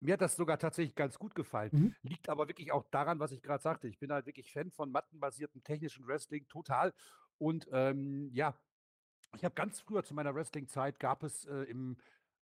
Mir 0.00 0.14
hat 0.14 0.20
das 0.20 0.36
sogar 0.36 0.58
tatsächlich 0.58 0.94
ganz 0.94 1.18
gut 1.18 1.34
gefallen. 1.34 1.70
Mhm. 1.72 1.94
Liegt 2.02 2.28
aber 2.28 2.48
wirklich 2.48 2.72
auch 2.72 2.84
daran, 2.90 3.18
was 3.20 3.32
ich 3.32 3.42
gerade 3.42 3.62
sagte. 3.62 3.88
Ich 3.88 3.98
bin 3.98 4.12
halt 4.12 4.26
wirklich 4.26 4.52
Fan 4.52 4.70
von 4.70 4.90
mattenbasiertem 4.90 5.62
technischen 5.64 6.06
Wrestling, 6.06 6.46
total. 6.48 6.92
Und 7.38 7.68
ähm, 7.72 8.30
ja, 8.32 8.54
ich 9.36 9.44
habe 9.44 9.54
ganz 9.54 9.80
früher 9.80 10.04
zu 10.04 10.14
meiner 10.14 10.34
Wrestling-Zeit 10.34 11.00
gab 11.00 11.22
es 11.22 11.44
äh, 11.46 11.62
im 11.64 11.96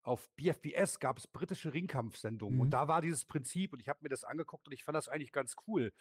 auf 0.05 0.28
BFBS 0.36 0.98
gab 0.98 1.18
es 1.18 1.28
britische 1.28 1.72
Ringkampfsendungen 1.74 2.57
Mhm. 2.57 2.61
und 2.61 2.70
da 2.70 2.88
war 2.88 3.00
dieses 3.03 3.24
Prinzip 3.24 3.72
und 3.72 3.80
ich 3.80 3.88
habe 3.88 4.00
mir 4.03 4.09
das 4.09 4.24
angeguckt 4.24 4.66
und 4.66 4.72
ich 4.72 4.84
fand 4.84 4.96
das 4.96 5.09
eigentlich 5.09 5.32
ganz 5.32 5.55
cool. 5.68 5.92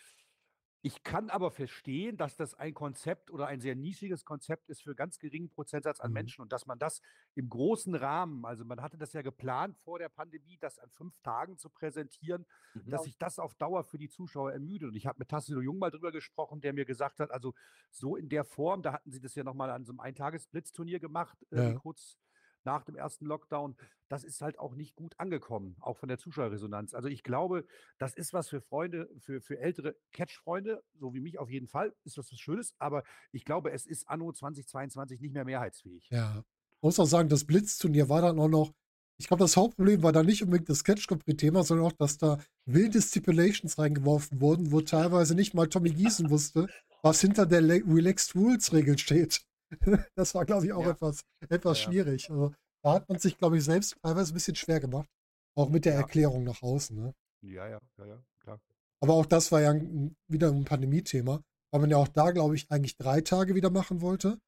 Ich 0.84 1.04
kann 1.04 1.30
aber 1.30 1.52
verstehen, 1.52 2.18
dass 2.18 2.36
das 2.38 2.56
ein 2.56 2.74
Konzept 2.74 3.30
oder 3.30 3.46
ein 3.46 3.62
sehr 3.62 3.76
nischiges 3.76 4.26
Konzept 4.26 4.68
ist 4.70 4.82
für 4.82 4.96
ganz 4.96 5.20
geringen 5.20 5.50
Prozentsatz 5.50 6.00
an 6.00 6.12
Mhm. 6.12 6.12
Menschen 6.12 6.42
und 6.42 6.52
dass 6.52 6.66
man 6.66 6.80
das 6.80 7.02
im 7.36 7.50
großen 7.50 7.94
Rahmen, 7.94 8.46
also 8.46 8.66
man 8.66 8.82
hatte 8.82 8.98
das 8.98 9.14
ja 9.14 9.22
geplant 9.22 9.78
vor 9.78 10.00
der 10.00 10.10
Pandemie, 10.10 10.58
das 10.60 10.80
an 10.80 10.90
fünf 10.90 11.20
Tagen 11.20 11.58
zu 11.58 11.70
präsentieren, 11.70 12.48
Mhm. 12.76 12.92
dass 12.92 13.04
sich 13.04 13.18
das 13.20 13.38
auf 13.38 13.54
Dauer 13.54 13.84
für 13.84 14.00
die 14.00 14.10
Zuschauer 14.10 14.54
ermüdet. 14.54 14.90
Und 14.90 14.96
ich 14.96 15.06
habe 15.06 15.20
mit 15.20 15.30
Tassilo 15.30 15.62
Jung 15.62 15.78
mal 15.78 15.92
drüber 15.92 16.12
gesprochen, 16.12 16.62
der 16.62 16.74
mir 16.74 16.86
gesagt 16.86 17.20
hat, 17.20 17.30
also 17.30 17.54
so 17.92 18.16
in 18.16 18.28
der 18.28 18.44
Form, 18.44 18.82
da 18.82 18.94
hatten 18.94 19.12
sie 19.12 19.20
das 19.22 19.36
ja 19.36 19.44
nochmal 19.44 19.70
an 19.70 19.86
so 19.86 19.92
einem 19.92 20.00
Eintagesblitzturnier 20.00 21.00
gemacht, 21.00 21.46
äh, 21.52 21.72
Ja. 21.72 21.76
kurz 21.76 22.18
nach 22.66 22.84
dem 22.84 22.96
ersten 22.96 23.26
Lockdown. 23.26 23.76
Das 24.10 24.24
ist 24.24 24.42
halt 24.42 24.60
auch 24.60 24.76
nicht 24.76 24.96
gut 24.96 25.14
angekommen, 25.18 25.76
auch 25.80 25.98
von 25.98 26.10
der 26.10 26.18
Zuschauerresonanz. 26.18 26.94
Also 26.94 27.08
ich 27.08 27.24
glaube, 27.24 27.66
das 27.98 28.14
ist 28.14 28.34
was 28.34 28.50
für 28.50 28.62
Freunde, 28.62 29.10
für, 29.20 29.42
für 29.42 29.60
ältere 29.60 29.96
Catch-Freunde, 30.12 30.84
so 30.94 31.14
wie 31.14 31.22
mich 31.22 31.40
auf 31.40 31.50
jeden 31.50 31.68
Fall, 31.68 31.94
ist 32.04 32.18
das 32.18 32.32
was 32.32 32.40
Schönes, 32.40 32.76
aber 32.80 33.04
ich 33.32 33.46
glaube, 33.46 33.72
es 33.72 33.86
ist 33.86 34.08
anno 34.10 34.32
2022 34.32 35.22
nicht 35.22 35.34
mehr 35.34 35.46
mehrheitsfähig. 35.46 36.10
Ja. 36.10 36.44
Muss 36.82 37.00
auch 37.00 37.06
sagen, 37.06 37.30
das 37.30 37.46
Blitzturnier 37.46 38.10
war 38.10 38.22
dann 38.22 38.40
auch 38.40 38.48
noch, 38.48 38.74
ich 39.18 39.28
glaube, 39.28 39.44
das 39.44 39.56
Hauptproblem 39.56 40.02
war 40.02 40.12
da 40.12 40.24
nicht 40.24 40.44
unbedingt 40.44 40.68
das 40.68 40.84
Catch 40.84 41.08
Grand 41.08 41.24
Prix 41.24 41.38
Thema, 41.38 41.64
sondern 41.64 41.86
auch, 41.86 41.92
dass 41.92 42.18
da 42.18 42.40
wilde 42.66 43.02
Stipulations 43.02 43.78
reingeworfen 43.78 44.42
wurden, 44.42 44.72
wo 44.72 44.82
teilweise 44.82 45.36
nicht 45.36 45.54
mal 45.54 45.68
Tommy 45.68 45.92
Gießen 45.92 46.32
wusste, 46.32 46.68
was 47.04 47.22
hinter 47.22 47.46
der 47.46 47.62
Relaxed 47.62 48.36
Rules 48.36 48.74
Regel 48.74 48.98
steht. 48.98 49.46
Das 50.16 50.36
war, 50.36 50.46
glaube 50.46 50.66
ich, 50.66 50.74
auch 50.74 50.84
Ja. 50.86 50.92
etwas, 50.92 51.22
etwas 51.50 51.80
Ja, 51.80 51.86
schwierig. 51.86 52.30
Also, 52.30 52.54
da 52.84 52.94
hat 52.94 53.10
man 53.10 53.20
sich, 53.20 53.38
glaube 53.38 53.58
ich, 53.58 53.64
selbst 53.64 53.96
teilweise 54.02 54.32
ein 54.32 54.34
bisschen 54.34 54.56
schwer 54.56 54.80
gemacht. 54.80 55.10
Auch 55.56 55.70
mit 55.70 55.86
der 55.86 55.94
Ja. 55.94 56.00
Erklärung 56.00 56.44
nach 56.44 56.62
außen. 56.62 56.96
Ne? 56.96 57.14
Ja, 57.42 57.68
ja, 57.68 57.80
ja, 57.98 58.06
ja, 58.06 58.24
klar. 58.40 58.60
Aber 59.02 59.14
auch 59.14 59.26
das 59.26 59.52
war 59.52 59.62
ja 59.62 59.72
ein, 59.72 60.16
wieder 60.28 60.50
ein 60.50 60.66
Pandemie-Thema, 60.66 61.42
weil 61.72 61.82
man 61.82 61.90
ja 61.90 61.98
auch 61.98 62.08
da, 62.08 62.32
glaube 62.32 62.56
ich, 62.56 62.70
eigentlich 62.72 62.98
drei 62.98 63.22
Tage 63.22 63.56
wieder 63.56 63.70
machen 63.70 64.02
wollte, 64.02 64.40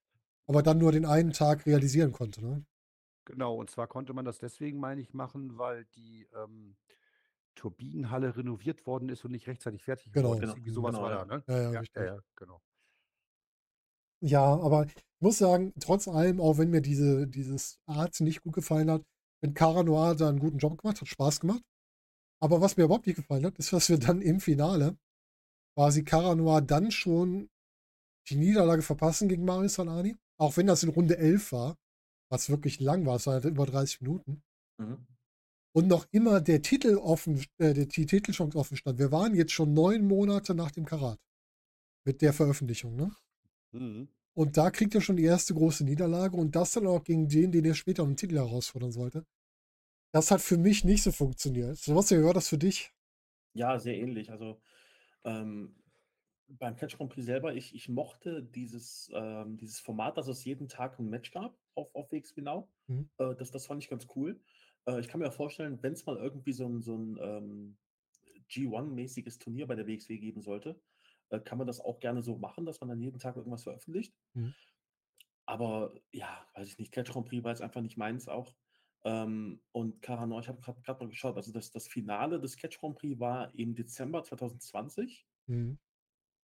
aber 0.48 0.62
dann 0.64 0.78
nur 0.78 0.92
den 0.92 1.06
einen 1.06 1.32
Tag 1.34 1.66
realisieren 1.66 2.12
konnte. 2.12 2.44
Ne? 2.46 2.66
Genau, 3.26 3.56
und 3.56 3.70
zwar 3.70 3.88
konnte 3.88 4.14
man 4.14 4.26
das 4.26 4.38
deswegen, 4.38 4.80
meine 4.80 5.02
ich, 5.02 5.14
machen, 5.14 5.58
weil 5.58 5.86
die 5.96 6.28
ähm, 6.36 6.76
Turbinenhalle 7.56 8.36
renoviert 8.36 8.86
worden 8.86 9.10
ist 9.10 9.24
und 9.26 9.32
nicht 9.32 9.48
rechtzeitig 9.48 9.84
fertig 9.84 10.12
Genau. 10.12 10.30
geworden 10.32 10.44
ist. 10.44 10.50
Genau, 10.50 10.56
Irgendwie 10.58 10.72
sowas 10.72 10.96
genau, 10.96 11.04
war 11.04 11.12
ja. 11.12 11.26
da, 11.26 11.38
ne? 11.38 11.44
Ja, 11.48 11.72
ja, 11.72 11.82
ja, 11.96 12.04
ja, 12.06 12.20
genau. 12.36 12.62
Ja, 14.26 14.42
aber 14.42 14.86
ich 14.86 14.94
muss 15.20 15.38
sagen, 15.38 15.74
trotz 15.82 16.08
allem, 16.08 16.40
auch 16.40 16.58
wenn 16.58 16.70
mir 16.70 16.82
diese, 16.82 17.28
dieses 17.28 17.80
Art 17.86 18.18
nicht 18.22 18.42
gut 18.42 18.54
gefallen 18.54 18.90
hat, 18.90 19.04
wenn 19.42 19.54
Cara 19.54 19.84
Noir 19.84 20.16
da 20.16 20.30
einen 20.30 20.40
guten 20.40 20.60
Job 20.60 20.78
gemacht 20.78 21.02
hat, 21.02 21.08
Spaß 21.10 21.42
gemacht. 21.42 21.62
Aber 22.42 22.62
was 22.62 22.78
mir 22.78 22.86
überhaupt 22.86 23.06
nicht 23.06 23.18
gefallen 23.18 23.46
hat, 23.46 23.58
ist, 23.60 23.74
dass 23.74 23.90
wir 23.90 23.98
dann 23.98 24.22
im 24.22 24.40
Finale 24.40 24.98
quasi 25.76 26.04
Cara 26.04 26.36
Noir 26.36 26.62
dann 26.62 26.92
schon 26.92 27.50
die 28.30 28.38
Niederlage 28.38 28.82
verpassen 28.82 29.28
gegen 29.28 29.44
Mario 29.44 29.68
Salani. 29.68 30.16
Auch 30.40 30.56
wenn 30.56 30.68
das 30.68 30.84
in 30.84 30.90
Runde 30.90 31.18
11 31.18 31.52
war, 31.52 31.78
was 32.32 32.50
wirklich 32.50 32.80
lang 32.80 33.06
war, 33.06 33.18
es 33.18 33.28
war 33.28 33.34
halt 33.34 33.46
über 33.46 33.66
30 33.66 34.02
Minuten. 34.02 34.42
Mhm. 34.80 35.06
Und 35.76 35.88
noch 35.88 36.06
immer 36.12 36.40
der 36.40 36.62
Titel 36.62 36.96
offen, 36.96 37.44
äh, 37.58 37.74
die 37.74 37.88
die 37.88 38.06
Titelchance 38.06 38.58
offen 38.58 38.78
stand. 38.78 39.00
Wir 39.00 39.12
waren 39.12 39.36
jetzt 39.36 39.52
schon 39.52 39.74
neun 39.74 40.08
Monate 40.08 40.56
nach 40.56 40.72
dem 40.72 40.86
Karat. 40.86 41.20
Mit 42.06 42.22
der 42.22 42.32
Veröffentlichung, 42.32 42.96
ne? 42.96 43.14
Mhm. 43.74 44.08
Und 44.36 44.58
da 44.58 44.72
kriegt 44.72 44.96
er 44.96 45.02
schon 45.02 45.18
die 45.18 45.26
erste 45.26 45.54
große 45.54 45.84
Niederlage 45.84 46.38
und 46.38 46.56
das 46.56 46.72
dann 46.72 46.88
auch 46.88 47.04
gegen 47.04 47.28
den, 47.28 47.52
den 47.52 47.66
er 47.66 47.76
später 47.76 48.04
um 48.04 48.12
den 48.12 48.18
Titel 48.18 48.36
herausfordern 48.36 48.92
sollte. 48.92 49.26
Das 50.12 50.32
hat 50.32 50.42
für 50.42 50.58
mich 50.58 50.84
nicht 50.84 51.04
so 51.04 51.12
funktioniert. 51.12 51.78
Sebastian, 51.78 52.22
wie 52.22 52.26
war 52.26 52.34
das 52.34 52.48
für 52.48 52.58
dich? 52.58 52.92
Ja, 53.54 53.78
sehr 53.80 53.98
ähnlich. 53.98 54.32
Also, 54.32 54.60
ähm, 55.24 55.76
beim 56.48 56.76
Catch 56.76 56.98
Grand 56.98 57.12
Prix 57.12 57.26
selber, 57.26 57.56
ich, 57.56 57.74
ich 57.74 57.90
mochte 57.90 58.44
dieses, 58.44 59.10
ähm, 59.14 59.58
dieses 59.58 59.80
Format, 59.80 60.18
dass 60.18 60.28
es 60.28 60.44
jeden 60.46 60.68
Tag 60.68 61.00
ein 61.00 61.10
Match 61.10 61.32
gab 61.32 61.58
auf, 61.76 61.94
auf 61.96 62.12
WXW 62.12 62.42
Now. 62.42 62.68
Mhm. 62.88 63.10
Äh, 63.18 63.36
das, 63.36 63.52
das 63.52 63.66
fand 63.66 63.84
ich 63.84 63.90
ganz 63.90 64.08
cool. 64.16 64.40
Äh, 64.86 65.00
ich 65.00 65.08
kann 65.08 65.20
mir 65.20 65.28
auch 65.28 65.34
vorstellen, 65.34 65.80
wenn 65.82 65.94
es 65.94 66.06
mal 66.06 66.18
irgendwie 66.18 66.54
so 66.54 66.68
ein, 66.68 66.82
so 66.82 66.96
ein 66.96 67.18
ähm, 67.22 67.78
G1-mäßiges 68.50 69.40
Turnier 69.40 69.68
bei 69.68 69.76
der 69.76 69.88
WXW 69.88 70.18
geben 70.18 70.42
sollte, 70.42 70.80
äh, 71.34 71.40
kann 71.40 71.58
man 71.58 71.68
das 71.68 71.80
auch 71.80 72.00
gerne 72.00 72.22
so 72.22 72.38
machen, 72.38 72.66
dass 72.66 72.80
man 72.80 72.90
dann 72.90 73.02
jeden 73.02 73.20
Tag 73.20 73.36
irgendwas 73.36 73.64
veröffentlicht. 73.64 74.14
Mhm. 74.34 74.54
Aber 75.46 75.94
ja, 76.12 76.48
weiß 76.54 76.70
ich 76.70 76.78
nicht, 76.78 76.92
Catch 76.92 77.12
Grand 77.12 77.28
Prix 77.28 77.44
war 77.44 77.52
jetzt 77.52 77.62
einfach 77.62 77.82
nicht 77.82 77.98
meins 77.98 78.28
auch. 78.28 78.56
Ähm, 79.04 79.62
und 79.74 80.02
Carano, 80.02 80.40
ich 80.40 80.48
habe 80.48 80.62
gerade 80.62 81.04
mal 81.04 81.10
geschaut, 81.10 81.36
also 81.36 81.52
das, 81.52 81.72
das 81.72 81.88
Finale 81.88 82.40
des 82.40 82.56
Catch 82.56 82.80
Grand 82.80 82.98
Prix 82.98 83.20
war 83.20 83.54
im 83.56 83.76
Dezember 83.76 84.24
2020 84.24 85.28
Mhm. 85.46 85.78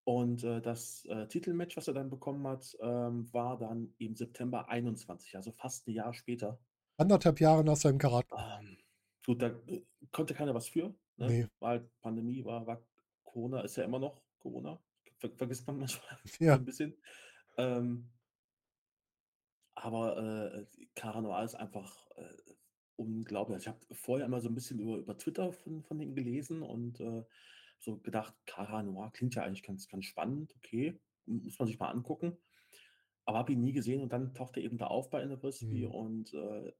und 0.05 0.43
äh, 0.43 0.61
das 0.61 1.05
äh, 1.05 1.29
Titelmatch, 1.29 1.77
was 1.77 1.87
er 1.87 1.95
dann 1.95 2.11
bekommen 2.11 2.45
hat, 2.49 2.77
ähm, 2.81 3.33
war 3.33 3.57
dann 3.59 3.95
im 3.99 4.17
September 4.17 4.69
21, 4.69 5.37
also 5.37 5.53
fast 5.53 5.87
ein 5.87 5.93
Jahr 5.93 6.13
später. 6.13 6.59
Anderthalb 6.97 7.39
Jahre 7.39 7.63
nach 7.63 7.77
seinem 7.77 7.99
Karat. 7.99 8.27
Ähm, 8.37 8.77
gut, 9.25 9.41
da 9.41 9.51
äh, 9.69 9.85
konnte 10.11 10.35
keiner 10.35 10.53
was 10.53 10.69
für. 10.69 10.93
Ne? 11.17 11.29
Nee. 11.29 11.47
War 11.61 11.71
halt 11.71 12.01
Pandemie, 12.01 12.45
war, 12.45 12.67
war 12.67 12.83
Corona, 13.23 13.61
ist 13.61 13.77
ja 13.77 13.85
immer 13.85 14.01
noch 14.01 14.21
Corona. 14.39 14.81
Ver 15.19 15.31
vergisst 15.37 15.67
man 15.67 15.79
manchmal 15.79 16.19
so 16.25 16.45
Ja. 16.45 16.55
ein 16.55 16.65
bisschen. 16.65 16.97
Ähm, 17.57 18.11
aber 19.75 20.17
äh, 20.73 20.87
Cara 20.95 21.21
Noir 21.21 21.45
ist 21.45 21.55
einfach 21.55 22.09
äh, 22.17 22.35
unglaublich. 22.97 23.59
Ich 23.59 23.69
habe 23.69 23.79
vorher 23.93 24.27
immer 24.27 24.41
so 24.41 24.49
ein 24.49 24.55
bisschen 24.55 24.81
über, 24.81 24.97
über 24.97 25.17
Twitter 25.17 25.53
von, 25.53 25.83
von 25.85 25.99
denen 25.99 26.15
gelesen 26.15 26.63
und 26.63 27.01
äh, 27.01 27.25
so 27.79 27.99
gedacht, 27.99 28.35
Cara 28.47 28.83
Noir 28.83 29.13
klingt 29.13 29.35
ja 29.37 29.45
eigentlich 29.45 29.63
ganz, 29.63 29.89
ganz 29.89 30.05
spannend, 30.05 30.53
okay, 30.57 31.01
muss 31.27 31.59
man 31.59 31.69
sich 31.69 31.79
mal 31.79 31.91
angucken. 31.91 32.37
Aber 33.25 33.39
habe 33.39 33.53
ihn 33.53 33.61
nie 33.61 33.73
gesehen 33.73 34.01
und 34.01 34.13
dann 34.13 34.35
taucht 34.35 34.57
er 34.57 34.63
eben 34.65 34.79
da 34.79 34.87
auf 34.87 35.11
bei 35.11 35.23
Anniversary 35.23 35.87
Mhm. 35.87 35.91
und 35.93 36.35
äh, 36.35 36.73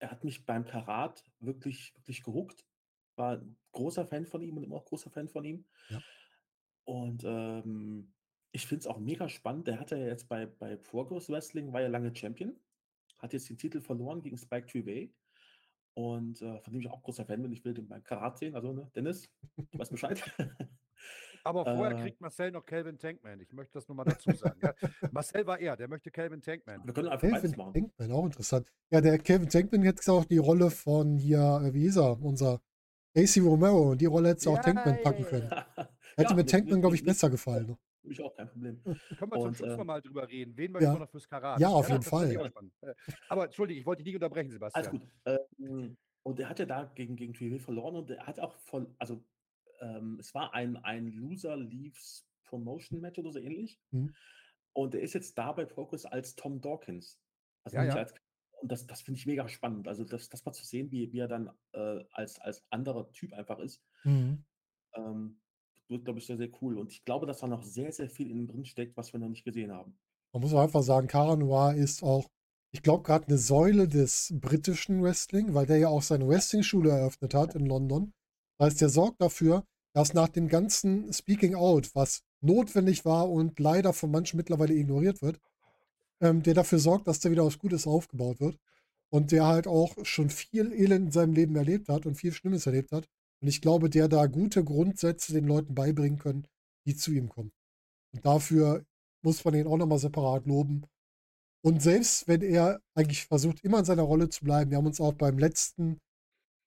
er 0.00 0.10
hat 0.10 0.24
mich 0.24 0.44
beim 0.44 0.64
Karat 0.64 1.24
wirklich, 1.40 1.94
wirklich 1.96 2.22
gehuckt. 2.22 2.66
War 3.16 3.38
ein 3.38 3.56
großer 3.72 4.06
Fan 4.06 4.26
von 4.26 4.42
ihm 4.42 4.56
und 4.56 4.64
immer 4.64 4.76
auch 4.76 4.84
großer 4.84 5.10
Fan 5.10 5.28
von 5.28 5.44
ihm. 5.44 5.64
Ja. 5.88 6.00
Und 6.88 7.22
ähm, 7.24 8.14
ich 8.52 8.66
finde 8.66 8.80
es 8.80 8.86
auch 8.86 8.98
mega 8.98 9.28
spannend. 9.28 9.66
Der 9.66 9.78
hatte 9.78 9.96
ja 9.98 10.06
jetzt 10.06 10.26
bei, 10.26 10.46
bei 10.46 10.74
Progress 10.76 11.28
Wrestling, 11.28 11.70
war 11.74 11.82
ja 11.82 11.88
lange 11.88 12.16
Champion, 12.16 12.56
hat 13.18 13.34
jetzt 13.34 13.50
den 13.50 13.58
Titel 13.58 13.82
verloren 13.82 14.22
gegen 14.22 14.38
Spike 14.38 14.66
Trivey. 14.66 15.12
Und 15.92 16.40
äh, 16.40 16.58
von 16.60 16.72
dem 16.72 16.80
ich 16.80 16.88
auch 16.90 17.02
großer 17.02 17.26
Fan 17.26 17.42
bin. 17.42 17.52
Ich 17.52 17.62
will 17.64 17.74
den 17.74 17.88
beim 17.88 18.02
Karat 18.02 18.38
sehen. 18.38 18.54
Also, 18.54 18.72
ne, 18.72 18.90
Dennis, 18.94 19.28
du 19.56 19.78
weißt 19.78 19.90
Bescheid. 19.90 20.22
Aber 21.44 21.64
vorher 21.64 21.98
Äh. 21.98 22.02
kriegt 22.02 22.20
Marcel 22.22 22.52
noch 22.52 22.64
Calvin 22.64 22.98
Tankman. 22.98 23.40
Ich 23.40 23.52
möchte 23.52 23.74
das 23.74 23.86
nur 23.86 23.96
mal 23.96 24.04
dazu 24.04 24.30
sagen. 24.32 24.58
Ja. 24.62 24.74
Marcel 25.12 25.46
war 25.46 25.58
er, 25.60 25.76
der 25.76 25.88
möchte 25.88 26.10
Calvin 26.10 26.40
Tankman. 26.40 26.80
Wir 26.86 26.94
können 26.94 27.08
einfach 27.08 27.28
beides 27.28 27.42
Kelvin 27.52 27.58
machen. 27.58 27.74
Tankman, 27.74 28.12
auch 28.12 28.24
interessant. 28.24 28.66
Ja, 28.90 29.00
der 29.02 29.18
Kelvin 29.18 29.48
Tankman 29.50 29.80
hat 29.86 29.96
jetzt 29.96 30.08
auch 30.08 30.24
die 30.24 30.38
Rolle 30.38 30.70
von 30.70 31.18
hier, 31.18 31.60
äh, 31.64 31.74
wie 31.74 31.82
hieß 31.82 31.98
er, 31.98 32.22
unser 32.22 32.62
AC 33.16 33.38
Romero. 33.42 33.90
Und 33.92 34.00
die 34.00 34.06
Rolle 34.06 34.30
hätte 34.30 34.48
auch 34.50 34.56
Ja, 34.56 34.62
Tankman 34.62 34.96
ja, 34.96 35.02
packen 35.02 35.24
können. 35.24 35.50
ja. 35.50 35.66
Hätte 36.18 36.30
Ja, 36.30 36.36
mir 36.36 36.46
Tankman, 36.46 36.80
glaube 36.80 36.96
ich, 36.96 37.04
besser 37.04 37.30
gefallen. 37.30 37.68
Ne? 37.68 37.78
Mich 38.02 38.20
auch 38.22 38.34
kein 38.34 38.48
Problem. 38.48 38.82
Können 38.82 39.32
wir 39.32 39.40
zum 39.40 39.54
Schluss 39.54 39.70
äh, 39.70 39.76
noch 39.76 39.84
mal 39.84 40.00
drüber 40.02 40.28
reden. 40.28 40.56
Wen 40.56 40.72
möchten 40.72 40.86
ja. 40.86 40.94
wir 40.94 41.00
noch 41.00 41.10
fürs 41.10 41.28
Karat? 41.28 41.60
Ja, 41.60 41.68
auf 41.68 41.88
jeden 41.88 42.02
finde 42.02 42.32
ich 42.32 42.52
Fall. 42.52 42.70
Äh, 42.80 42.94
Aber 43.28 43.44
Entschuldige, 43.44 43.80
ich 43.80 43.86
wollte 43.86 44.02
dich 44.02 44.12
nicht 44.12 44.22
unterbrechen, 44.22 44.50
Sebastian. 44.50 44.84
Alles 44.84 45.00
gut. 45.00 45.08
Ähm, 45.58 45.96
und 46.24 46.40
er 46.40 46.48
hat 46.48 46.58
ja 46.58 46.66
da 46.66 46.90
gegen, 46.94 47.14
gegen 47.14 47.34
Trivey 47.34 47.60
verloren 47.60 47.94
und 47.96 48.10
er 48.10 48.26
hat 48.26 48.40
auch 48.40 48.56
von, 48.58 48.94
also 48.98 49.24
ähm, 49.80 50.16
es 50.18 50.34
war 50.34 50.54
ein, 50.54 50.76
ein 50.78 51.12
Loser 51.12 51.56
Leaves 51.56 52.26
Promotion 52.44 53.00
Match 53.00 53.18
oder 53.18 53.30
so 53.30 53.38
ähnlich. 53.38 53.78
Mhm. 53.92 54.14
Und 54.72 54.94
er 54.94 55.02
ist 55.02 55.14
jetzt 55.14 55.38
da 55.38 55.52
bei 55.52 55.64
Progress 55.64 56.04
als 56.04 56.34
Tom 56.34 56.60
Dawkins. 56.60 57.18
Also 57.64 57.76
Ja, 57.76 57.84
nicht 57.84 57.94
ja. 57.94 58.00
als 58.00 58.14
und 58.60 58.72
das, 58.72 58.86
das 58.88 59.02
finde 59.02 59.18
ich 59.20 59.26
mega 59.26 59.48
spannend. 59.48 59.86
Also 59.86 60.04
das, 60.04 60.28
das 60.28 60.44
mal 60.44 60.52
zu 60.52 60.64
sehen, 60.64 60.90
wie, 60.90 61.12
wie 61.12 61.20
er 61.20 61.28
dann 61.28 61.50
äh, 61.74 62.04
als, 62.10 62.40
als 62.40 62.64
anderer 62.70 63.08
Typ 63.12 63.32
einfach 63.32 63.60
ist, 63.60 63.80
Mhm. 64.02 64.44
ähm, 64.94 65.40
wird, 65.90 66.04
glaube 66.04 66.18
ich, 66.18 66.26
sehr, 66.26 66.36
sehr 66.36 66.50
cool. 66.60 66.78
Und 66.78 66.92
ich 66.92 67.04
glaube, 67.04 67.26
dass 67.26 67.38
da 67.38 67.46
noch 67.46 67.62
sehr, 67.62 67.92
sehr 67.92 68.08
viel 68.08 68.30
in 68.30 68.38
ihm 68.38 68.46
drin 68.46 68.64
steckt, 68.64 68.96
was 68.96 69.12
wir 69.12 69.20
noch 69.20 69.28
nicht 69.28 69.44
gesehen 69.44 69.72
haben. 69.72 69.98
Man 70.32 70.42
muss 70.42 70.52
auch 70.52 70.62
einfach 70.62 70.82
sagen, 70.82 71.08
Cara 71.08 71.36
Noir 71.36 71.74
ist 71.74 72.02
auch, 72.02 72.28
ich 72.70 72.82
glaube, 72.82 73.02
gerade 73.02 73.26
eine 73.26 73.38
Säule 73.38 73.88
des 73.88 74.34
britischen 74.38 75.02
Wrestling, 75.02 75.54
weil 75.54 75.66
der 75.66 75.78
ja 75.78 75.88
auch 75.88 76.02
seine 76.02 76.28
Wrestling-Schule 76.28 76.90
eröffnet 76.90 77.34
hat 77.34 77.54
in 77.54 77.66
London. 77.66 78.12
Das 78.58 78.66
heißt, 78.66 78.80
der 78.82 78.88
sorgt 78.90 79.22
dafür, 79.22 79.64
dass 79.94 80.14
nach 80.14 80.28
dem 80.28 80.48
ganzen 80.48 81.12
Speaking 81.12 81.54
Out, 81.54 81.94
was 81.94 82.22
notwendig 82.40 83.04
war 83.04 83.30
und 83.30 83.58
leider 83.58 83.92
von 83.92 84.10
manchen 84.10 84.36
mittlerweile 84.36 84.74
ignoriert 84.74 85.22
wird, 85.22 85.40
ähm, 86.20 86.42
der 86.42 86.54
dafür 86.54 86.78
sorgt, 86.78 87.08
dass 87.08 87.20
da 87.20 87.30
wieder 87.30 87.44
was 87.44 87.58
Gutes 87.58 87.86
aufgebaut 87.86 88.40
wird. 88.40 88.58
Und 89.10 89.32
der 89.32 89.46
halt 89.46 89.66
auch 89.66 89.96
schon 90.02 90.28
viel 90.28 90.70
Elend 90.72 91.06
in 91.06 91.10
seinem 91.12 91.32
Leben 91.32 91.56
erlebt 91.56 91.88
hat 91.88 92.04
und 92.04 92.16
viel 92.16 92.32
Schlimmes 92.32 92.66
erlebt 92.66 92.92
hat. 92.92 93.08
Und 93.40 93.48
ich 93.48 93.60
glaube, 93.60 93.88
der 93.88 94.08
da 94.08 94.26
gute 94.26 94.64
Grundsätze 94.64 95.32
den 95.32 95.46
Leuten 95.46 95.74
beibringen 95.74 96.18
können, 96.18 96.46
die 96.86 96.96
zu 96.96 97.12
ihm 97.12 97.28
kommen. 97.28 97.52
Und 98.14 98.24
dafür 98.24 98.84
muss 99.22 99.44
man 99.44 99.54
ihn 99.54 99.66
auch 99.66 99.76
nochmal 99.76 99.98
separat 99.98 100.46
loben. 100.46 100.86
Und 101.64 101.82
selbst 101.82 102.28
wenn 102.28 102.42
er 102.42 102.80
eigentlich 102.94 103.26
versucht, 103.26 103.64
immer 103.64 103.80
in 103.80 103.84
seiner 103.84 104.02
Rolle 104.02 104.28
zu 104.28 104.44
bleiben, 104.44 104.70
wir 104.70 104.78
haben 104.78 104.86
uns 104.86 105.00
auch 105.00 105.14
beim 105.14 105.38
letzten, 105.38 105.98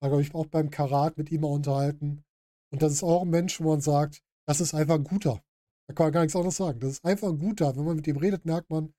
glaube 0.01 0.21
ich, 0.21 0.33
auch 0.35 0.47
beim 0.47 0.69
Karat 0.69 1.17
mit 1.17 1.31
ihm 1.31 1.41
mal 1.41 1.47
unterhalten. 1.47 2.23
Und 2.71 2.81
das 2.81 2.93
ist 2.93 3.03
auch 3.03 3.21
ein 3.21 3.29
Mensch, 3.29 3.59
wo 3.59 3.69
man 3.69 3.81
sagt, 3.81 4.21
das 4.47 4.61
ist 4.61 4.73
einfach 4.73 4.95
ein 4.95 5.03
guter. 5.03 5.41
Da 5.87 5.93
kann 5.93 6.05
man 6.07 6.13
gar 6.13 6.21
nichts 6.21 6.35
anderes 6.35 6.57
sagen. 6.57 6.79
Das 6.79 6.91
ist 6.91 7.05
einfach 7.05 7.29
ein 7.29 7.39
guter. 7.39 7.75
Wenn 7.75 7.85
man 7.85 7.95
mit 7.95 8.07
ihm 8.07 8.17
redet, 8.17 8.45
merkt 8.45 8.69
man, 8.69 8.93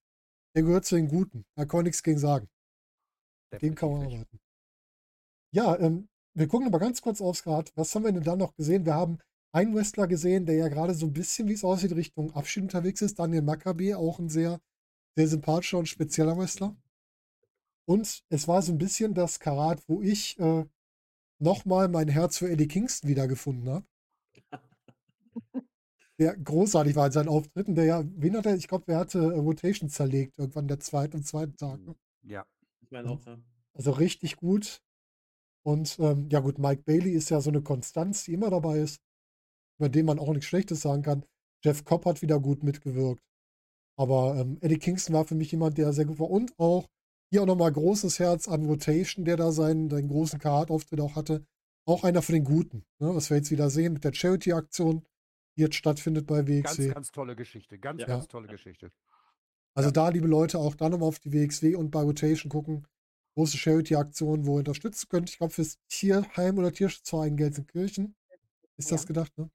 der 0.54 0.62
gehört 0.62 0.84
zu 0.84 0.96
den 0.96 1.08
Guten. 1.08 1.44
Da 1.56 1.64
kann 1.64 1.78
man 1.78 1.84
nichts 1.84 2.02
gegen 2.02 2.18
sagen. 2.18 2.48
Mit 3.50 3.62
dem 3.62 3.74
kann 3.74 3.90
man 3.90 4.00
Definitiv 4.00 4.20
arbeiten. 4.20 4.40
Ja, 5.54 5.78
ähm, 5.78 6.08
wir 6.34 6.48
gucken 6.48 6.66
aber 6.66 6.78
ganz 6.78 7.02
kurz 7.02 7.20
aufs 7.20 7.46
Rad. 7.46 7.72
Was 7.76 7.94
haben 7.94 8.04
wir 8.04 8.12
denn 8.12 8.22
da 8.22 8.36
noch 8.36 8.54
gesehen? 8.54 8.86
Wir 8.86 8.94
haben 8.94 9.18
einen 9.52 9.74
Wrestler 9.74 10.06
gesehen, 10.06 10.46
der 10.46 10.56
ja 10.56 10.68
gerade 10.68 10.94
so 10.94 11.06
ein 11.06 11.12
bisschen, 11.12 11.48
wie 11.48 11.52
es 11.52 11.64
aussieht, 11.64 11.92
Richtung 11.92 12.32
Abschied 12.32 12.62
unterwegs 12.62 13.02
ist. 13.02 13.18
Daniel 13.18 13.42
Maccabi, 13.42 13.94
auch 13.94 14.18
ein 14.18 14.28
sehr, 14.28 14.60
sehr 15.16 15.28
sympathischer 15.28 15.78
und 15.78 15.88
spezieller 15.88 16.36
Wrestler. 16.36 16.74
Und 17.84 18.22
es 18.30 18.48
war 18.48 18.62
so 18.62 18.72
ein 18.72 18.78
bisschen 18.78 19.14
das 19.14 19.40
Karat, 19.40 19.82
wo 19.88 20.00
ich 20.00 20.38
äh, 20.38 20.64
nochmal 21.38 21.88
mein 21.88 22.08
Herz 22.08 22.38
für 22.38 22.48
Eddie 22.48 22.68
Kingston 22.68 23.10
wiedergefunden 23.10 23.68
habe. 23.68 23.86
Der 26.18 26.36
großartig 26.36 26.94
war 26.94 27.06
in 27.06 27.12
seinen 27.12 27.28
Auftritten. 27.28 27.74
Der 27.74 27.84
ja, 27.84 28.04
wen 28.14 28.36
hat 28.36 28.46
er? 28.46 28.54
Ich 28.54 28.68
glaube, 28.68 28.92
er 28.92 28.98
hatte 28.98 29.18
äh, 29.18 29.38
Rotation 29.38 29.90
zerlegt, 29.90 30.38
irgendwann 30.38 30.68
der 30.68 30.78
zweite 30.78 31.16
und 31.16 31.24
zweiten 31.24 31.56
Tag. 31.56 31.80
Ne? 31.80 31.96
Ja. 32.22 32.46
Ich 32.80 32.90
meine 32.90 33.10
auch, 33.10 33.24
ja. 33.26 33.38
Also 33.74 33.90
richtig 33.90 34.36
gut. 34.36 34.82
Und 35.64 35.98
ähm, 36.00 36.28
ja 36.30 36.40
gut, 36.40 36.58
Mike 36.58 36.82
Bailey 36.84 37.12
ist 37.12 37.30
ja 37.30 37.40
so 37.40 37.50
eine 37.50 37.62
Konstanz, 37.62 38.24
die 38.24 38.34
immer 38.34 38.50
dabei 38.50 38.78
ist, 38.78 39.00
über 39.78 39.88
den 39.88 40.06
man 40.06 40.18
auch 40.18 40.30
nichts 40.32 40.46
Schlechtes 40.46 40.80
sagen 40.80 41.02
kann. 41.02 41.24
Jeff 41.64 41.84
Cobb 41.84 42.04
hat 42.06 42.22
wieder 42.22 42.40
gut 42.40 42.62
mitgewirkt. 42.62 43.22
Aber 43.96 44.36
ähm, 44.36 44.58
Eddie 44.60 44.78
Kingston 44.78 45.14
war 45.14 45.24
für 45.24 45.34
mich 45.34 45.52
jemand, 45.52 45.78
der 45.78 45.92
sehr 45.92 46.06
gut 46.06 46.18
war. 46.18 46.30
Und 46.30 46.58
auch 46.58 46.88
hier 47.30 47.42
auch 47.42 47.46
nochmal 47.46 47.72
großes 47.72 48.18
Herz 48.18 48.48
an 48.48 48.66
Rotation, 48.66 49.24
der 49.24 49.36
da 49.36 49.52
seinen, 49.52 49.88
seinen 49.88 50.08
großen 50.08 50.38
Card-Auftritt 50.38 51.00
auch 51.00 51.14
hatte. 51.16 51.44
Auch 51.86 52.04
einer 52.04 52.22
von 52.22 52.34
den 52.34 52.44
Guten, 52.44 52.84
ne, 53.00 53.14
was 53.14 53.30
wir 53.30 53.36
jetzt 53.38 53.50
wieder 53.50 53.68
sehen 53.70 53.92
mit 53.94 54.04
der 54.04 54.12
Charity-Aktion, 54.12 55.04
die 55.56 55.62
jetzt 55.62 55.74
stattfindet 55.76 56.26
bei 56.26 56.42
Ganz, 56.42 56.48
WXW. 56.78 56.88
ganz 56.92 57.10
tolle 57.10 57.34
Geschichte. 57.36 57.78
Ganz, 57.78 58.00
Ja. 58.02 58.06
ganz 58.06 58.28
tolle 58.28 58.48
Geschichte. 58.48 58.92
Also 59.74 59.88
Ja. 59.88 59.92
da, 59.92 60.08
liebe 60.10 60.28
Leute, 60.28 60.58
auch 60.58 60.74
da 60.74 60.88
nochmal 60.88 61.08
auf 61.08 61.18
die 61.18 61.32
WXW 61.32 61.74
und 61.74 61.90
bei 61.90 62.02
Rotation 62.02 62.50
gucken. 62.50 62.86
Große 63.34 63.56
Charity-Aktion, 63.56 64.46
wo 64.46 64.56
ihr 64.56 64.60
unterstützen 64.60 65.08
könnt. 65.08 65.30
Ich 65.30 65.38
glaube, 65.38 65.52
fürs 65.52 65.78
Tierheim 65.88 66.58
oder 66.58 66.72
Tierschutzverein 66.72 67.36
Gelsenkirchen 67.36 68.14
ist 68.76 68.92
das 68.92 69.02
Ja. 69.02 69.06
gedacht. 69.06 69.36
Ne? 69.38 69.50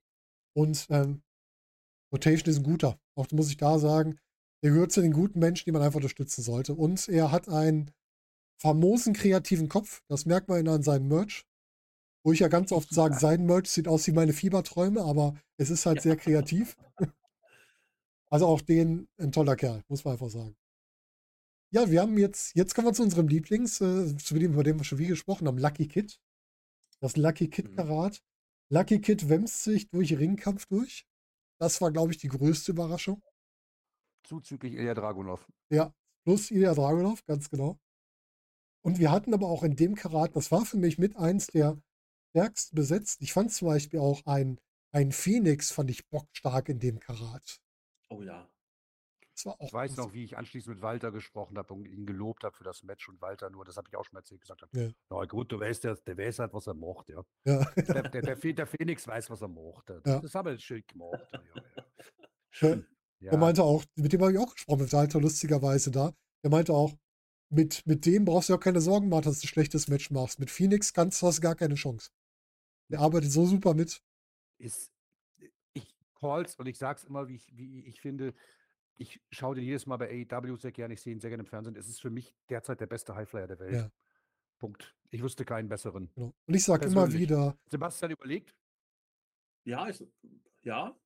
Und 0.54 0.86
ähm, 0.90 1.22
Rotation 2.12 2.50
ist 2.50 2.58
ein 2.58 2.64
guter. 2.64 2.98
Auch 3.14 3.30
muss 3.32 3.50
ich 3.50 3.56
da 3.56 3.78
sagen, 3.78 4.18
er 4.62 4.70
gehört 4.70 4.92
zu 4.92 5.00
den 5.00 5.12
guten 5.12 5.38
Menschen, 5.38 5.64
die 5.66 5.72
man 5.72 5.82
einfach 5.82 5.96
unterstützen 5.98 6.42
sollte. 6.42 6.74
Und 6.74 7.08
er 7.08 7.30
hat 7.30 7.48
einen 7.48 7.92
famosen 8.60 9.12
kreativen 9.14 9.68
Kopf. 9.68 10.02
Das 10.08 10.26
merkt 10.26 10.48
man 10.48 10.66
an 10.66 10.82
seinem 10.82 11.08
Merch. 11.08 11.44
Wo 12.24 12.32
ich 12.32 12.40
ja 12.40 12.48
ganz 12.48 12.72
oft 12.72 12.90
sage, 12.90 13.14
sein 13.18 13.46
Merch 13.46 13.68
sieht 13.68 13.86
aus 13.86 14.06
wie 14.08 14.12
meine 14.12 14.32
Fieberträume, 14.32 15.02
aber 15.02 15.34
es 15.56 15.70
ist 15.70 15.86
halt 15.86 16.02
sehr 16.02 16.16
kreativ. 16.16 16.76
Also 18.30 18.46
auch 18.46 18.60
den 18.60 19.08
ein 19.18 19.32
toller 19.32 19.56
Kerl, 19.56 19.82
muss 19.88 20.04
man 20.04 20.12
einfach 20.12 20.28
sagen. 20.28 20.54
Ja, 21.70 21.90
wir 21.90 22.00
haben 22.00 22.16
jetzt, 22.16 22.54
jetzt 22.56 22.74
kommen 22.74 22.88
wir 22.88 22.94
zu 22.94 23.02
unserem 23.02 23.28
Lieblings, 23.28 23.80
äh, 23.80 24.16
zu 24.16 24.34
dem, 24.38 24.54
über 24.54 24.64
den 24.64 24.78
wir 24.78 24.84
schon 24.84 24.98
wie 24.98 25.06
gesprochen 25.06 25.46
haben, 25.46 25.58
Lucky 25.58 25.86
Kid. 25.86 26.18
Das 27.00 27.16
Lucky 27.16 27.48
Kid 27.48 27.70
Mhm. 27.70 27.76
Karat. 27.76 28.22
Lucky 28.70 29.00
Kid 29.00 29.28
wämst 29.28 29.64
sich 29.64 29.88
durch 29.90 30.18
Ringkampf 30.18 30.66
durch. 30.66 31.06
Das 31.60 31.80
war, 31.80 31.90
glaube 31.90 32.12
ich, 32.12 32.18
die 32.18 32.28
größte 32.28 32.72
Überraschung. 32.72 33.22
Zuzüglich 34.26 34.74
Ilya 34.74 34.94
Dragunov. 34.94 35.46
Ja, 35.70 35.92
plus 36.24 36.50
Ilya 36.50 36.74
Dragunov, 36.74 37.24
ganz 37.24 37.50
genau. 37.50 37.78
Und 38.84 38.98
wir 38.98 39.10
hatten 39.10 39.34
aber 39.34 39.48
auch 39.48 39.62
in 39.62 39.76
dem 39.76 39.94
Karat, 39.94 40.36
das 40.36 40.50
war 40.50 40.64
für 40.64 40.76
mich 40.76 40.98
mit 40.98 41.16
eins 41.16 41.48
der 41.48 41.80
stärksten 42.30 42.76
besetzt. 42.76 43.20
Ich 43.20 43.32
fand 43.32 43.52
zum 43.52 43.68
Beispiel 43.68 44.00
auch 44.00 44.24
einen 44.26 44.58
ein 44.90 45.12
Phoenix 45.12 45.70
fand 45.70 45.90
ich 45.90 46.08
bockstark 46.08 46.70
in 46.70 46.78
dem 46.78 46.98
Karat. 46.98 47.60
Oh 48.10 48.22
ja. 48.22 48.48
Das 49.38 49.46
war 49.46 49.60
auch 49.60 49.66
Ich 49.68 49.72
weiß 49.72 49.96
noch, 49.96 50.12
wie 50.12 50.24
ich 50.24 50.36
anschließend 50.36 50.74
mit 50.74 50.82
Walter 50.82 51.12
gesprochen 51.12 51.56
habe 51.58 51.72
und 51.72 51.86
ihn 51.86 52.06
gelobt 52.06 52.42
habe 52.42 52.56
für 52.56 52.64
das 52.64 52.82
Match 52.82 53.08
und 53.08 53.20
Walter 53.20 53.50
nur, 53.50 53.64
das 53.64 53.76
habe 53.76 53.86
ich 53.88 53.96
auch 53.96 54.04
schon 54.04 54.14
mal 54.16 54.20
erzählt, 54.20 54.40
gesagt 54.40 54.62
hat, 54.62 54.68
Ja. 54.72 54.90
na 55.10 55.24
gut, 55.26 55.52
du 55.52 55.60
weißt 55.60 55.84
ja, 55.84 55.94
der 55.94 56.18
weiß 56.18 56.40
halt, 56.40 56.52
was 56.52 56.66
er 56.66 56.74
macht, 56.74 57.08
ja. 57.08 57.22
Ja. 57.44 57.58
Der, 57.76 58.02
der, 58.08 58.34
der, 58.36 58.52
der 58.52 58.66
Phoenix 58.66 59.06
weiß, 59.06 59.30
was 59.30 59.40
er 59.42 59.48
macht. 59.48 59.90
Ja. 59.90 60.20
Das 60.20 60.34
haben 60.34 60.46
wir 60.48 60.58
schön 60.58 60.82
gemacht. 60.88 61.28
Ja, 61.32 61.40
ja, 61.54 61.62
ja. 61.76 61.84
Schön. 62.50 62.86
Ja. 63.20 63.32
Er 63.32 63.38
meinte 63.38 63.62
auch, 63.62 63.84
mit 63.94 64.12
dem 64.12 64.20
habe 64.22 64.32
ich 64.32 64.38
auch 64.38 64.52
gesprochen, 64.54 64.80
mit 64.82 64.92
Walter 64.92 65.20
lustigerweise 65.20 65.90
da. 65.92 66.12
Er 66.42 66.50
meinte 66.50 66.72
auch, 66.72 66.92
mit, 67.50 67.86
mit 67.86 68.06
dem 68.06 68.24
brauchst 68.24 68.48
du 68.48 68.54
auch 68.54 68.60
keine 68.60 68.80
Sorgen 68.80 69.08
machen, 69.08 69.22
dass 69.24 69.40
du 69.40 69.44
ein 69.46 69.48
schlechtes 69.48 69.86
Match 69.88 70.10
machst. 70.10 70.38
Mit 70.40 70.50
Phoenix 70.50 70.92
kannst, 70.92 71.22
hast 71.22 71.38
du 71.38 71.42
gar 71.42 71.54
keine 71.54 71.76
Chance. 71.76 72.10
Der 72.90 73.00
arbeitet 73.00 73.30
so 73.30 73.46
super 73.46 73.74
mit. 73.74 74.02
ist, 74.58 74.90
ich 75.74 75.94
call's 76.18 76.56
und 76.56 76.66
ich 76.66 76.76
sag's 76.78 77.04
immer, 77.04 77.28
wie 77.28 77.36
ich, 77.36 77.56
wie 77.56 77.84
ich 77.86 78.00
finde, 78.00 78.34
ich 78.98 79.20
schaue 79.30 79.54
den 79.54 79.64
jedes 79.64 79.86
Mal 79.86 79.96
bei 79.96 80.08
AEW 80.30 80.56
sehr 80.56 80.72
gerne, 80.72 80.94
ich 80.94 81.00
sehe 81.00 81.12
ihn 81.12 81.20
sehr 81.20 81.30
gerne 81.30 81.42
im 81.42 81.46
Fernsehen. 81.46 81.76
Es 81.76 81.88
ist 81.88 82.00
für 82.00 82.10
mich 82.10 82.34
derzeit 82.50 82.80
der 82.80 82.86
beste 82.86 83.14
Highflyer 83.14 83.46
der 83.46 83.58
Welt. 83.60 83.72
Ja. 83.74 83.90
Punkt. 84.58 84.94
Ich 85.10 85.22
wüsste 85.22 85.44
keinen 85.44 85.68
besseren. 85.68 86.10
Genau. 86.14 86.34
Und 86.46 86.54
ich 86.54 86.64
sage 86.64 86.86
immer 86.86 87.12
wieder, 87.12 87.56
Sebastian 87.66 88.10
überlegt, 88.10 88.54
Ja, 89.64 89.86
ist, 89.86 90.04
ja. 90.62 90.96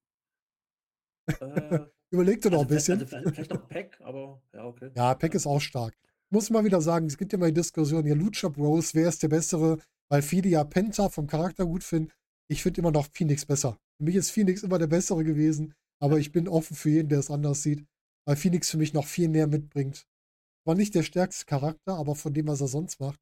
äh, 1.27 1.81
überleg 2.11 2.41
dir 2.41 2.51
noch 2.51 2.61
also 2.61 2.69
ein 2.71 2.75
bisschen. 2.77 2.99
vielleicht- 3.07 3.15
Also 3.15 3.31
vielleicht, 3.31 3.35
vielleicht 3.35 3.51
noch 3.53 3.69
Pack, 3.69 4.01
aber 4.01 4.43
ja, 4.53 4.65
okay. 4.65 4.91
Ja, 4.95 5.15
Peck 5.15 5.35
ist 5.35 5.47
auch 5.47 5.61
stark. 5.61 5.95
Muss 6.31 6.49
mal 6.51 6.65
wieder 6.65 6.81
sagen, 6.81 7.07
es 7.07 7.19
gibt 7.19 7.33
ja 7.33 7.37
immer 7.37 7.49
die 7.49 7.55
Diskussion, 7.55 8.07
ja, 8.07 8.15
Lucha 8.15 8.49
Bros, 8.49 8.95
wer 8.95 9.09
ist 9.09 9.23
der 9.23 9.29
Bessere? 9.29 9.79
Weil 10.09 10.23
viele 10.23 10.49
ja 10.49 10.65
Penta 10.65 11.09
vom 11.11 11.27
Charakter 11.27 11.67
gut 11.67 11.85
finden. 11.85 12.11
Ich 12.49 12.63
finde 12.63 12.81
immer 12.81 12.91
noch 12.91 13.07
Phoenix 13.13 13.45
besser. 13.47 13.79
Für 13.99 14.05
mich 14.05 14.15
ist 14.17 14.31
Phoenix 14.31 14.63
immer 14.63 14.79
der 14.79 14.87
Bessere 14.87 15.25
gewesen, 15.25 15.75
aber 16.03 16.19
ich 16.19 16.33
bin 16.33 16.49
offen 16.49 16.77
für 16.77 16.91
jeden, 16.91 17.09
der 17.09 17.21
es 17.21 17.31
anders 17.31 17.63
sieht, 17.63 17.87
weil 18.27 18.37
Phoenix 18.37 18.71
für 18.71 18.79
mich 18.79 18.95
noch 18.95 19.07
viel 19.07 19.29
mehr 19.29 19.47
mitbringt. 19.47 20.07
War 20.67 20.75
nicht 20.77 20.95
der 20.95 21.05
stärkste 21.05 21.47
Charakter, 21.47 21.97
aber 21.97 22.17
von 22.17 22.35
dem, 22.35 22.49
was 22.49 22.61
er 22.63 22.69
sonst 22.69 23.01
macht, 23.01 23.21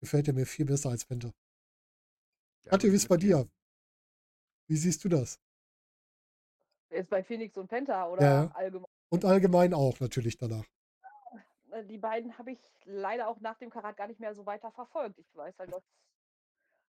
gefällt 0.00 0.28
er 0.28 0.34
mir 0.34 0.46
viel 0.46 0.66
besser 0.66 0.90
als 0.90 1.04
Penta. 1.06 1.32
ja, 2.64 2.72
Katja, 2.72 2.90
wie 2.90 2.96
ist 2.96 3.08
bei 3.08 3.16
dir? 3.16 3.48
Wie 4.68 4.76
siehst 4.76 5.04
du 5.04 5.08
das? 5.08 5.38
Ist 6.90 7.10
bei 7.10 7.24
Phoenix 7.24 7.56
und 7.56 7.66
Penta 7.68 8.06
oder 8.08 8.22
Ja, 8.22 8.54
allgemein? 8.54 8.86
Und 9.10 9.24
allgemein 9.26 9.74
auch 9.74 10.00
natürlich 10.00 10.38
danach. 10.38 10.64
Äh, 11.72 11.84
Die 11.84 11.98
beiden 11.98 12.36
habe 12.38 12.52
ich 12.52 12.58
leider 12.84 13.28
auch 13.28 13.40
nach 13.40 13.58
dem 13.58 13.70
Karat 13.70 13.96
gar 13.96 14.06
nicht 14.06 14.20
mehr 14.20 14.34
so 14.34 14.46
weiter 14.46 14.70
verfolgt. 14.72 15.18
Ich 15.18 15.34
weiß 15.36 15.58
halt, 15.58 15.72
dass 15.72 15.82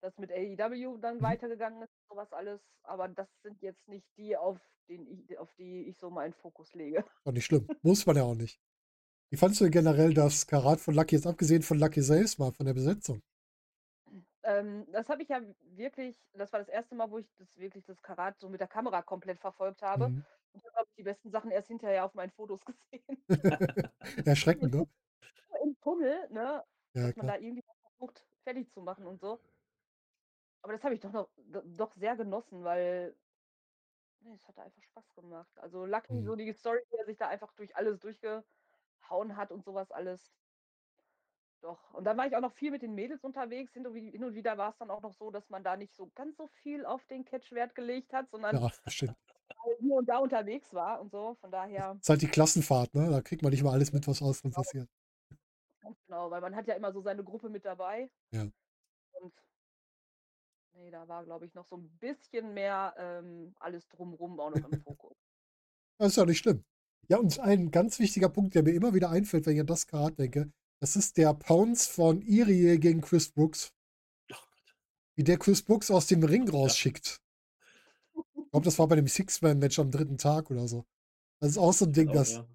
das 0.01 0.17
mit 0.19 0.31
AEW 0.33 0.99
dann 0.99 1.21
Mhm. 1.21 1.23
weitergegangen 1.23 1.83
ist, 1.83 1.93
sowas 2.09 2.33
alles. 2.33 2.61
Aber 2.83 3.09
das 3.09 3.29
sind 3.43 3.61
jetzt 3.63 3.87
nicht 3.89 4.07
die, 4.17 4.37
auf, 4.37 4.59
den 4.89 5.07
ich, 5.07 5.39
auf 5.39 5.53
die 5.55 5.89
ich 5.89 5.99
so 5.99 6.11
meinen 6.11 6.35
Fokus 6.35 6.75
lege. 6.75 7.05
War 7.25 7.33
nicht 7.35 7.45
schlimm. 7.45 7.71
Muss 7.83 8.07
man 8.07 8.17
ja 8.17 8.23
auch 8.23 8.35
nicht. 8.35 8.59
Wie 9.31 9.37
fandest 9.39 9.61
du 9.61 9.67
denn 9.67 9.73
generell 9.73 10.15
das 10.15 10.47
Karat 10.47 10.81
von 10.81 10.95
Lucky, 10.95 11.17
jetzt 11.17 11.27
abgesehen 11.27 11.63
von 11.63 11.79
Lucky 11.79 12.03
selbst 12.03 12.39
mal, 12.39 12.53
von 12.53 12.67
der 12.67 12.75
Besetzung? 12.75 13.23
Ähm, 14.43 14.87
das 14.93 15.09
habe 15.09 15.23
ich 15.23 15.29
ja 15.29 15.41
wirklich, 15.61 16.17
das 16.35 16.53
war 16.53 16.61
das 16.61 16.69
erste 16.69 16.95
Mal, 16.95 17.11
wo 17.11 17.19
ich 17.19 17.27
das 17.39 17.57
wirklich 17.59 17.85
das 17.85 18.01
Karat 18.03 18.39
so 18.39 18.49
mit 18.49 18.61
der 18.61 18.69
Kamera 18.69 19.03
komplett 19.03 19.41
verfolgt 19.41 19.83
habe. 19.83 20.11
Mhm. 20.11 20.25
Und 20.53 20.65
habe 20.65 20.77
hab 20.77 20.87
ich 20.89 20.95
die 20.97 21.03
besten 21.03 21.31
Sachen 21.31 21.51
erst 21.51 21.69
hinterher 21.69 22.05
auf 22.05 22.15
meinen 22.15 22.31
Fotos 22.33 22.61
gesehen. 22.93 23.25
Erschreckend, 24.25 24.75
ne? 24.75 24.87
Im 25.63 25.77
Tunnel, 25.81 26.29
ne? 26.31 26.65
Ja, 26.95 27.03
dass 27.07 27.17
man 27.17 27.27
klar. 27.27 27.37
da 27.39 27.39
irgendwie 27.39 27.65
versucht, 27.99 28.25
fertig 28.45 28.71
zu 28.73 28.81
machen 28.81 29.07
und 29.07 29.21
so. 29.21 29.41
Aber 30.63 30.73
das 30.73 30.85
habe 30.85 30.95
ich 30.95 31.01
doch 31.01 31.13
noch 31.13 31.31
doch 31.65 31.95
sehr 31.95 32.17
genossen, 32.17 32.65
weil 32.65 33.17
nee, 34.21 34.35
es 34.35 34.47
hat 34.49 34.59
einfach 34.59 34.83
Spaß 34.83 35.15
gemacht. 35.15 35.59
Also 35.59 35.87
Lucky, 35.87 36.13
Mhm. 36.15 36.25
so 36.25 36.37
die 36.37 36.53
Story, 36.53 36.81
wie 36.91 36.97
er 36.99 37.07
sich 37.07 37.17
da 37.19 37.29
einfach 37.29 37.53
durch 37.55 37.75
alles 37.77 37.99
durchgehauen 38.01 39.37
hat 39.37 39.53
und 39.53 39.65
sowas 39.65 39.91
alles. 39.91 40.33
Doch. 41.63 41.93
Und 41.95 42.05
dann 42.05 42.17
war 42.17 42.27
ich 42.27 42.37
auch 42.37 42.41
noch 42.41 42.53
viel 42.53 42.71
mit 42.71 42.83
den 42.83 42.95
Mädels 42.95 43.25
unterwegs. 43.25 43.73
Hin 43.73 43.87
und, 43.87 43.95
wie- 43.95 44.11
hin 44.11 44.25
und 44.25 44.35
wieder 44.35 44.57
war 44.59 44.71
es 44.71 44.77
dann 44.79 44.91
auch 44.91 45.03
noch 45.03 45.13
so, 45.15 45.31
dass 45.31 45.49
man 45.51 45.65
da 45.65 45.77
nicht 45.77 45.95
so 45.95 46.11
ganz 46.15 46.37
so 46.37 46.47
viel 46.47 46.85
auf 46.87 47.05
den 47.07 47.25
Catch 47.25 47.53
Wert 47.53 47.75
gelegt 47.75 48.13
hat, 48.13 48.31
sondern 48.31 48.57
Ja, 48.57 48.71
bestimmt. 48.85 49.17
hier 49.81 49.95
und 49.97 50.09
da 50.09 50.19
unterwegs 50.19 50.73
war 50.75 51.01
und 51.01 51.11
so. 51.11 51.37
Von 51.41 51.51
daher, 51.51 52.01
ist 52.01 52.09
halt 52.09 52.23
die 52.23 52.29
Klassenfahrt, 52.29 52.95
ne? 52.95 53.11
Da 53.11 53.21
kriegt 53.21 53.43
man 53.43 53.51
nicht 53.53 53.63
mal 53.63 53.73
alles 53.73 53.93
mit, 53.93 54.07
was 54.09 54.23
außen 54.23 54.51
passiert. 54.51 54.89
ganz 55.81 55.97
genau, 56.07 56.31
weil 56.31 56.41
man 56.43 56.55
hat 56.57 56.67
ja 56.67 56.75
immer 56.75 56.93
so 56.93 57.01
seine 57.01 57.25
Gruppe 57.25 57.49
mit 57.49 57.65
dabei. 57.65 58.11
Ja. 58.31 58.51
Und 59.21 59.33
nee, 60.77 60.91
da 60.91 61.09
war, 61.09 61.25
glaube 61.25 61.47
ich, 61.47 61.55
noch 61.55 61.67
so 61.67 61.77
ein 61.77 61.89
bisschen 61.99 62.55
mehr 62.55 62.95
ähm, 62.99 63.55
alles 63.59 63.89
drumrum 63.89 64.39
auch 64.41 64.51
noch 64.51 64.71
im 64.71 64.81
Fokus. 64.83 65.17
Das 65.99 66.09
ist 66.09 66.17
ja 66.17 66.25
nicht 66.25 66.39
schlimm. 66.39 66.65
Ja, 67.09 67.19
und 67.19 67.39
ein 67.39 67.71
ganz 67.71 67.99
wichtiger 67.99 68.29
Punkt, 68.29 68.55
der 68.55 68.63
mir 68.63 68.73
immer 68.73 68.93
wieder 68.95 69.11
einfällt, 69.11 69.47
wenn 69.47 69.55
ich 69.55 69.61
an 69.61 69.67
das 69.67 69.87
Karat 69.87 70.19
denke, 70.19 70.51
das 70.81 70.97
ist 70.97 71.17
der 71.17 71.33
Pounce 71.35 71.89
von 71.91 72.21
Irie 72.21 72.79
gegen 72.79 73.01
Chris 73.01 73.31
Brooks. 73.31 73.73
Wie 75.15 75.25
der 75.25 75.39
Chris 75.39 75.63
Brooks 75.63 75.91
aus 75.91 76.07
dem 76.07 76.23
Ring 76.23 76.49
rausschickt. 76.49 77.23
Ich 78.15 78.51
glaube, 78.51 78.65
das 78.65 78.79
war 78.79 78.87
bei 78.89 78.97
dem 78.97 79.07
Six-Man-Match 79.07 79.79
am 79.79 79.91
dritten 79.91 80.19
Tag 80.19 80.51
oder 80.51 80.69
so. 80.69 80.85
Das 81.41 81.51
ist 81.51 81.59
auch 81.59 81.73
so 81.73 81.87
ein 81.87 81.93
Ding, 81.93 82.09
Auch, 82.09 82.15
das, 82.15 82.33
ja. 82.33 82.47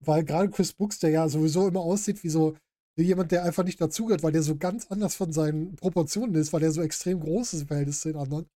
weil 0.00 0.24
gerade 0.24 0.50
Chris 0.50 0.72
Brooks, 0.72 0.98
der 0.98 1.10
ja 1.10 1.28
sowieso 1.28 1.68
immer 1.68 1.80
aussieht 1.80 2.22
wie 2.24 2.28
so 2.28 2.56
jemand, 3.02 3.32
der 3.32 3.42
einfach 3.42 3.64
nicht 3.64 3.80
dazugehört, 3.80 4.22
weil 4.22 4.32
der 4.32 4.42
so 4.42 4.56
ganz 4.56 4.86
anders 4.86 5.16
von 5.16 5.32
seinen 5.32 5.74
Proportionen 5.76 6.34
ist, 6.36 6.52
weil 6.52 6.60
der 6.60 6.70
so 6.70 6.82
extrem 6.82 7.20
groß 7.20 7.54
ist 7.54 7.62
im 7.62 7.66
Verhältnis 7.68 8.00
zu 8.00 8.08
den 8.08 8.20
anderen. 8.20 8.48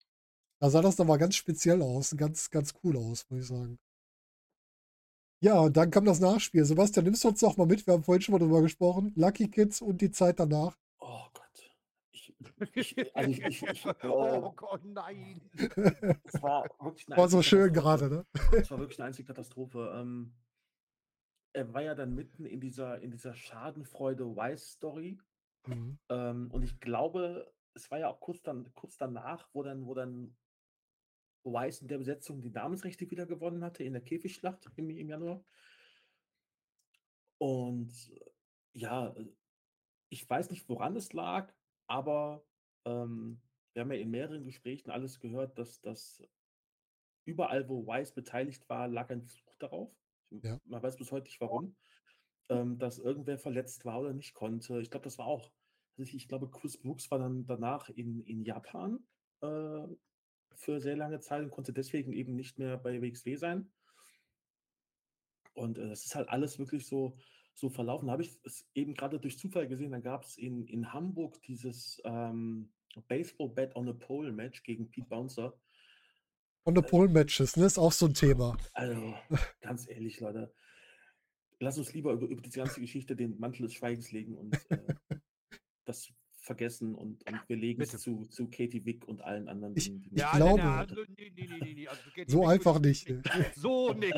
Da 0.60 0.70
sah 0.70 0.80
das 0.80 0.98
nochmal 0.98 1.18
ganz 1.18 1.36
speziell 1.36 1.82
aus 1.82 2.12
und 2.12 2.18
ganz, 2.18 2.50
ganz 2.50 2.74
cool 2.82 2.96
aus, 2.96 3.26
muss 3.30 3.40
ich 3.40 3.46
sagen. 3.46 3.78
Ja, 5.40 5.60
und 5.60 5.76
dann 5.76 5.90
kam 5.90 6.04
das 6.04 6.18
Nachspiel. 6.18 6.64
Sebastian, 6.64 7.04
nimmst 7.04 7.22
du 7.22 7.28
uns 7.28 7.40
doch 7.40 7.56
mal 7.56 7.66
mit? 7.66 7.86
Wir 7.86 7.94
haben 7.94 8.02
vorhin 8.02 8.22
schon 8.22 8.32
mal 8.32 8.40
drüber 8.40 8.60
gesprochen. 8.60 9.12
Lucky 9.14 9.48
Kids 9.48 9.80
und 9.80 10.00
die 10.00 10.10
Zeit 10.10 10.40
danach. 10.40 10.76
Oh 10.98 11.26
Gott. 11.32 11.70
Ich, 12.74 12.96
ich, 12.96 12.96
also 13.16 13.30
ich, 13.30 13.42
ich, 13.42 13.62
ich, 13.62 13.86
oh 14.04 14.24
äh, 14.24 14.52
Gott, 14.56 14.84
nein. 14.84 15.40
es 16.24 16.42
war 16.42 16.64
wirklich 16.80 17.06
eine 17.08 17.16
War 17.16 17.28
so 17.28 17.40
schön 17.42 17.72
gerade, 17.72 18.08
ne? 18.08 18.26
Es 18.52 18.70
war 18.72 18.78
wirklich 18.80 18.98
eine 18.98 19.08
einzige 19.08 19.28
Katastrophe. 19.28 19.92
Ähm, 19.94 20.32
er 21.52 21.72
war 21.72 21.82
ja 21.82 21.94
dann 21.94 22.14
mitten 22.14 22.44
in 22.44 22.60
dieser, 22.60 23.00
in 23.00 23.10
dieser 23.10 23.34
Schadenfreude-Wise-Story. 23.34 25.18
Mhm. 25.66 25.98
Ähm, 26.08 26.50
und 26.50 26.62
ich 26.62 26.78
glaube, 26.80 27.52
es 27.74 27.90
war 27.90 27.98
ja 27.98 28.08
auch 28.08 28.20
kurz, 28.20 28.42
dann, 28.42 28.72
kurz 28.74 28.96
danach, 28.96 29.48
wo 29.52 29.62
dann, 29.62 29.86
wo 29.86 29.94
dann 29.94 30.36
Wise 31.44 31.82
in 31.82 31.88
der 31.88 31.98
Besetzung 31.98 32.42
die 32.42 32.50
Namensrechte 32.50 33.10
wieder 33.10 33.26
gewonnen 33.26 33.64
hatte 33.64 33.84
in 33.84 33.92
der 33.92 34.02
Käfigschlacht 34.02 34.68
im, 34.76 34.90
im 34.90 35.08
Januar. 35.08 35.44
Und 37.38 37.92
äh, 38.10 38.30
ja, 38.72 39.08
äh, 39.08 39.26
ich 40.10 40.28
weiß 40.28 40.50
nicht, 40.50 40.68
woran 40.68 40.96
es 40.96 41.12
lag, 41.12 41.52
aber 41.86 42.44
ähm, 42.84 43.40
wir 43.72 43.82
haben 43.82 43.92
ja 43.92 43.98
in 43.98 44.10
mehreren 44.10 44.44
Gesprächen 44.44 44.90
alles 44.90 45.20
gehört, 45.20 45.58
dass 45.58 45.80
das 45.80 46.22
überall, 47.24 47.68
wo 47.68 47.86
Wise 47.86 48.14
beteiligt 48.14 48.68
war, 48.68 48.88
lag 48.88 49.10
ein 49.10 49.22
Fluch 49.22 49.56
darauf. 49.58 49.94
Ja. 50.30 50.58
Man 50.64 50.82
weiß 50.82 50.96
bis 50.96 51.12
heute 51.12 51.24
nicht 51.24 51.40
warum. 51.40 51.76
Ähm, 52.50 52.78
dass 52.78 52.98
irgendwer 52.98 53.38
verletzt 53.38 53.84
war 53.84 54.00
oder 54.00 54.12
nicht 54.12 54.32
konnte. 54.34 54.80
Ich 54.80 54.90
glaube, 54.90 55.04
das 55.04 55.18
war 55.18 55.26
auch. 55.26 55.50
also 55.96 56.02
Ich, 56.02 56.14
ich 56.14 56.28
glaube, 56.28 56.50
Chris 56.50 56.78
Brooks 56.78 57.10
war 57.10 57.18
dann 57.18 57.46
danach 57.46 57.90
in, 57.90 58.22
in 58.22 58.42
Japan 58.42 59.00
äh, 59.42 59.86
für 60.54 60.80
sehr 60.80 60.96
lange 60.96 61.20
Zeit 61.20 61.42
und 61.42 61.50
konnte 61.50 61.72
deswegen 61.72 62.12
eben 62.12 62.34
nicht 62.34 62.58
mehr 62.58 62.78
bei 62.78 63.02
WXW 63.02 63.36
sein. 63.36 63.70
Und 65.54 65.78
äh, 65.78 65.88
das 65.88 66.04
ist 66.04 66.14
halt 66.14 66.28
alles 66.28 66.58
wirklich 66.58 66.86
so, 66.86 67.18
so 67.54 67.68
verlaufen. 67.68 68.06
Da 68.06 68.12
habe 68.12 68.22
ich 68.22 68.38
es 68.44 68.66
eben 68.74 68.94
gerade 68.94 69.20
durch 69.20 69.38
Zufall 69.38 69.68
gesehen. 69.68 69.92
Dann 69.92 70.02
gab 70.02 70.24
es 70.24 70.38
in, 70.38 70.66
in 70.66 70.92
Hamburg 70.92 71.42
dieses 71.42 72.00
ähm, 72.04 72.72
Baseball 73.08 73.50
Bet 73.50 73.76
on 73.76 73.88
a 73.88 73.92
Pole 73.92 74.32
Match 74.32 74.62
gegen 74.62 74.90
Pete 74.90 75.08
Bouncer. 75.08 75.54
Und 76.64 76.76
the 76.76 76.82
Pole 76.82 77.08
Matches, 77.08 77.56
ne? 77.56 77.64
Ist 77.66 77.78
auch 77.78 77.92
so 77.92 78.06
ein 78.06 78.14
Thema. 78.14 78.56
Also, 78.74 79.14
ganz 79.60 79.88
ehrlich, 79.88 80.20
Leute. 80.20 80.52
Lass 81.60 81.78
uns 81.78 81.92
lieber 81.92 82.12
über, 82.12 82.26
über 82.26 82.40
diese 82.42 82.58
ganze 82.58 82.80
Geschichte 82.80 83.16
den 83.16 83.38
Mantel 83.40 83.62
des 83.62 83.74
Schweigens 83.74 84.12
legen 84.12 84.36
und 84.36 84.54
äh, 84.70 84.78
das 85.86 86.08
vergessen 86.40 86.94
und, 86.94 87.26
und 87.28 87.40
wir 87.48 87.56
legen 87.56 87.82
es 87.82 87.90
zu, 87.98 88.24
zu 88.26 88.48
Katie 88.48 88.84
Wick 88.84 89.06
und 89.08 89.20
allen 89.22 89.48
anderen. 89.48 89.74
Ich- 89.76 89.90
die 89.90 90.08
glaube- 90.10 90.62
also, 90.62 90.94
nee, 91.16 91.32
nee, 91.34 91.74
nee. 91.74 91.88
Also, 91.88 92.00
So 92.26 92.40
Wick 92.42 92.48
einfach 92.48 92.78
nicht. 92.80 93.08
ich 93.08 93.16
nicht. 93.36 93.54
So 93.56 93.92
nicht. 93.92 94.14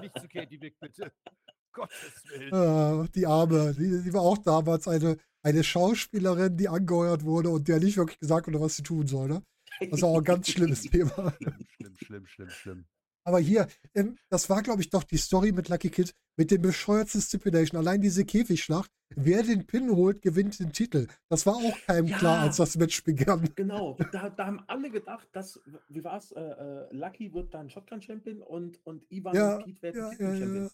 Nicht 0.00 0.20
zu 0.20 0.28
Katie 0.28 0.60
Wick, 0.60 0.78
bitte. 0.80 1.10
Gottes 1.72 2.22
Willen. 2.30 2.54
Ah, 2.54 3.06
die 3.14 3.26
Arme, 3.26 3.74
die, 3.74 4.02
die 4.02 4.12
war 4.12 4.22
auch 4.22 4.38
damals 4.38 4.88
eine, 4.88 5.18
eine 5.42 5.62
Schauspielerin, 5.64 6.56
die 6.56 6.68
angeheuert 6.68 7.24
wurde 7.24 7.50
und 7.50 7.68
der 7.68 7.80
nicht 7.80 7.96
wirklich 7.96 8.18
gesagt 8.18 8.46
wurde, 8.46 8.60
was 8.60 8.76
sie 8.76 8.82
tun 8.82 9.06
soll. 9.06 9.28
Ne? 9.28 9.42
Das 9.80 9.98
ist 9.98 10.02
auch 10.04 10.18
ein 10.18 10.24
ganz 10.24 10.48
schlimmes 10.50 10.82
Thema. 10.90 11.32
Schlimm, 11.38 11.66
schlimm, 11.68 11.96
schlimm, 11.96 12.26
schlimm, 12.26 12.50
schlimm. 12.50 12.84
Aber 13.24 13.40
hier, 13.40 13.66
ähm, 13.94 14.16
das 14.28 14.48
war, 14.48 14.62
glaube 14.62 14.82
ich, 14.82 14.90
doch 14.90 15.02
die 15.02 15.16
Story 15.16 15.50
mit 15.50 15.68
Lucky 15.68 15.90
Kid, 15.90 16.14
mit 16.36 16.52
dem 16.52 16.62
bescheuertsten 16.62 17.20
Stipulation. 17.20 17.76
Allein 17.80 18.00
diese 18.00 18.24
Käfigschlacht. 18.24 18.88
Wer 19.16 19.42
den 19.42 19.66
Pin 19.66 19.90
holt, 19.90 20.22
gewinnt 20.22 20.58
den 20.60 20.72
Titel. 20.72 21.06
Das 21.28 21.44
war 21.46 21.56
auch 21.56 21.76
keinem 21.86 22.06
Ja. 22.06 22.18
klar, 22.18 22.40
als 22.40 22.56
das 22.56 22.76
Match 22.76 23.02
begann. 23.04 23.48
Genau, 23.56 23.96
da, 24.12 24.30
da 24.30 24.46
haben 24.46 24.60
alle 24.68 24.90
gedacht, 24.90 25.28
dass, 25.32 25.60
wie 25.88 26.04
war 26.04 26.18
es, 26.18 26.32
äh, 26.32 26.40
äh, 26.40 26.88
Lucky 26.94 27.32
wird 27.32 27.52
dann 27.54 27.68
Shotgun-Champion 27.70 28.42
und, 28.42 28.78
und 28.84 29.04
Ivan 29.10 29.34
Ja, 29.34 29.56
und 29.56 29.64
Pete 29.64 29.82
werden 29.82 29.96
ja, 29.98 30.04
ja, 30.04 30.10
Titelchampion. 30.10 30.64
ja. 30.64 30.70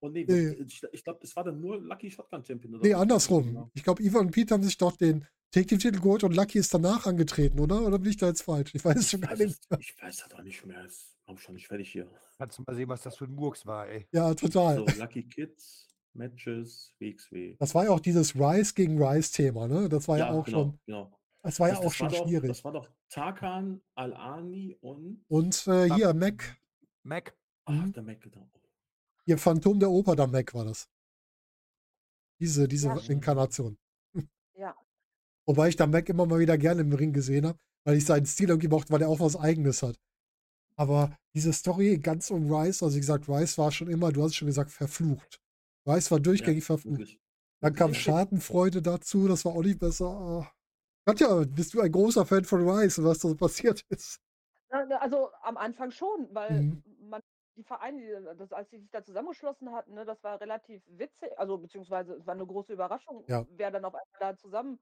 Und 0.00 0.12
nee, 0.12 0.24
Nee. 0.26 0.50
ich, 0.66 0.82
ich 0.92 1.04
glaube, 1.04 1.20
es 1.22 1.34
war 1.36 1.44
dann 1.44 1.60
nur 1.60 1.80
Lucky 1.80 2.10
Shotgun-Champion. 2.10 2.74
oder 2.76 2.82
Nee, 2.86 2.94
andersrum. 2.94 3.46
Genau. 3.46 3.70
Ich 3.74 3.82
glaube, 3.84 4.02
Ivan 4.02 4.26
und 4.26 4.32
Pete 4.32 4.54
haben 4.54 4.62
sich 4.62 4.76
doch 4.78 4.96
den 4.96 5.26
Take-Team-Titel 5.52 5.98
geholt 6.00 6.24
und 6.24 6.34
Lucky 6.34 6.58
ist 6.58 6.72
danach 6.72 7.06
angetreten, 7.06 7.58
oder? 7.60 7.82
Oder 7.82 7.98
bin 7.98 8.10
ich 8.10 8.16
da 8.16 8.28
jetzt 8.28 8.42
falsch? 8.42 8.74
Ich 8.74 8.84
weiß 8.84 8.96
es 8.96 9.10
schon 9.10 9.20
Ich 9.22 9.28
gar 9.28 9.32
weiß, 9.38 9.46
nicht. 9.46 9.66
es- 9.68 9.78
ich 9.80 10.02
weiß 10.02 10.16
das 10.18 10.32
auch 10.34 10.42
nicht 10.42 10.64
mehr. 10.64 10.84
Ich 10.86 11.26
bin 11.26 11.36
schon 11.38 11.54
nicht 11.54 11.66
fertig 11.66 11.90
hier. 11.92 12.08
Kannst 12.38 12.58
du 12.58 12.62
mal 12.66 12.74
sehen, 12.74 12.88
was 12.88 13.02
das 13.02 13.16
für 13.16 13.24
ein 13.24 13.34
Murks 13.34 13.66
war, 13.66 13.88
ey. 13.88 14.06
Ja, 14.12 14.32
total. 14.34 14.76
So, 14.76 14.86
Lucky 15.00 15.24
Kids, 15.24 15.88
Matches, 16.14 16.94
WXW. 16.98 17.56
Das 17.58 17.74
war 17.74 17.84
ja 17.84 17.90
auch 17.90 18.00
dieses 18.00 18.34
Rice 18.34 18.74
gegen 18.74 19.02
Rice-Thema, 19.02 19.68
ne? 19.68 19.88
Das 19.88 20.08
war 20.08 20.18
ja, 20.18 20.30
auch 20.30 20.44
genau, 20.44 20.58
schon, 20.64 20.78
Genau. 20.86 21.20
das 21.42 21.60
war 21.60 21.68
ja 21.68 21.74
Das- 21.74 21.80
auch 21.80 21.84
das 21.84 21.94
schon 21.96 22.08
doch, 22.08 22.26
schwierig. 22.26 22.48
Das 22.48 22.64
war 22.64 22.72
doch 22.72 22.88
Tarkan, 23.10 23.80
Al-Ani 23.96 24.76
und. 24.80 25.24
Und 25.28 25.66
äh, 25.66 25.92
hier, 25.94 26.14
Mac, 26.14 26.56
Mac. 27.02 27.36
Ach, 27.66 27.74
Mhm. 27.74 27.92
der 27.92 28.02
Mac, 28.02 28.20
genau. 28.20 28.48
Hier 29.30 29.38
Phantom 29.38 29.78
der 29.78 29.90
Oper, 29.90 30.16
der 30.16 30.26
Mac 30.26 30.52
war 30.54 30.64
das. 30.64 30.88
Diese, 32.40 32.66
diese 32.66 32.88
Ja. 32.88 32.96
Inkarnation. 33.08 33.78
Ja. 34.56 34.74
Wobei 35.46 35.68
ich 35.68 35.76
da 35.76 35.86
Mac 35.86 36.08
immer 36.08 36.26
mal 36.26 36.40
wieder 36.40 36.58
gerne 36.58 36.80
im 36.80 36.92
Ring 36.92 37.12
gesehen 37.12 37.46
habe, 37.46 37.58
weil 37.84 37.96
ich 37.96 38.04
seinen 38.04 38.26
Stil 38.26 38.48
irgendwie 38.48 38.68
mochte, 38.68 38.92
weil 38.92 39.02
er 39.02 39.08
auch 39.08 39.20
was 39.20 39.36
Eigenes 39.36 39.82
hat. 39.82 39.96
Aber 40.76 41.16
diese 41.34 41.52
Story 41.52 41.98
ganz 41.98 42.30
um 42.30 42.52
Rice, 42.52 42.82
also 42.82 42.96
wie 42.96 43.00
gesagt, 43.00 43.28
Rice 43.28 43.56
war 43.58 43.70
schon 43.70 43.88
immer, 43.88 44.10
du 44.10 44.22
hast 44.22 44.30
es 44.30 44.36
schon 44.36 44.46
gesagt, 44.46 44.70
verflucht. 44.70 45.40
Rice 45.86 46.10
war 46.10 46.18
durchgängig 46.20 46.64
verflucht. 46.64 46.98
Wirklich. 46.98 47.20
Dann 47.60 47.74
kam. 47.74 47.94
Schadenfreude 47.94 48.82
dazu, 48.82 49.28
das 49.28 49.44
war 49.44 49.52
auch 49.52 49.62
nicht 49.62 49.78
besser. 49.78 50.06
Ah. 50.08 50.52
Katja, 51.06 51.44
bist 51.44 51.74
du 51.74 51.80
ein 51.80 51.92
großer 51.92 52.26
Fan 52.26 52.44
von 52.44 52.68
Rice 52.68 52.98
und 52.98 53.04
was 53.04 53.18
da 53.20 53.28
so 53.28 53.36
passiert 53.36 53.84
ist? 53.90 54.18
Also 54.70 55.30
am 55.42 55.56
Anfang 55.56 55.90
schon, 55.92 56.28
weil 56.32 56.62
Mhm. 56.62 56.82
man 57.08 57.20
die 57.60 57.64
Vereine, 57.64 58.36
das, 58.36 58.52
als 58.52 58.70
die 58.70 58.78
sich 58.78 58.90
da 58.90 59.02
zusammengeschlossen 59.04 59.72
hatten, 59.72 59.94
ne, 59.94 60.04
das 60.04 60.24
war 60.24 60.40
relativ 60.40 60.82
witzig, 60.88 61.38
also 61.38 61.58
beziehungsweise 61.58 62.14
es 62.14 62.26
war 62.26 62.34
eine 62.34 62.46
große 62.46 62.72
Überraschung, 62.72 63.26
Ja. 63.26 63.46
wer 63.48 63.70
dann 63.70 63.84
auf 63.84 63.94
einmal 63.94 64.18
da 64.20 64.36
zusammen 64.36 64.80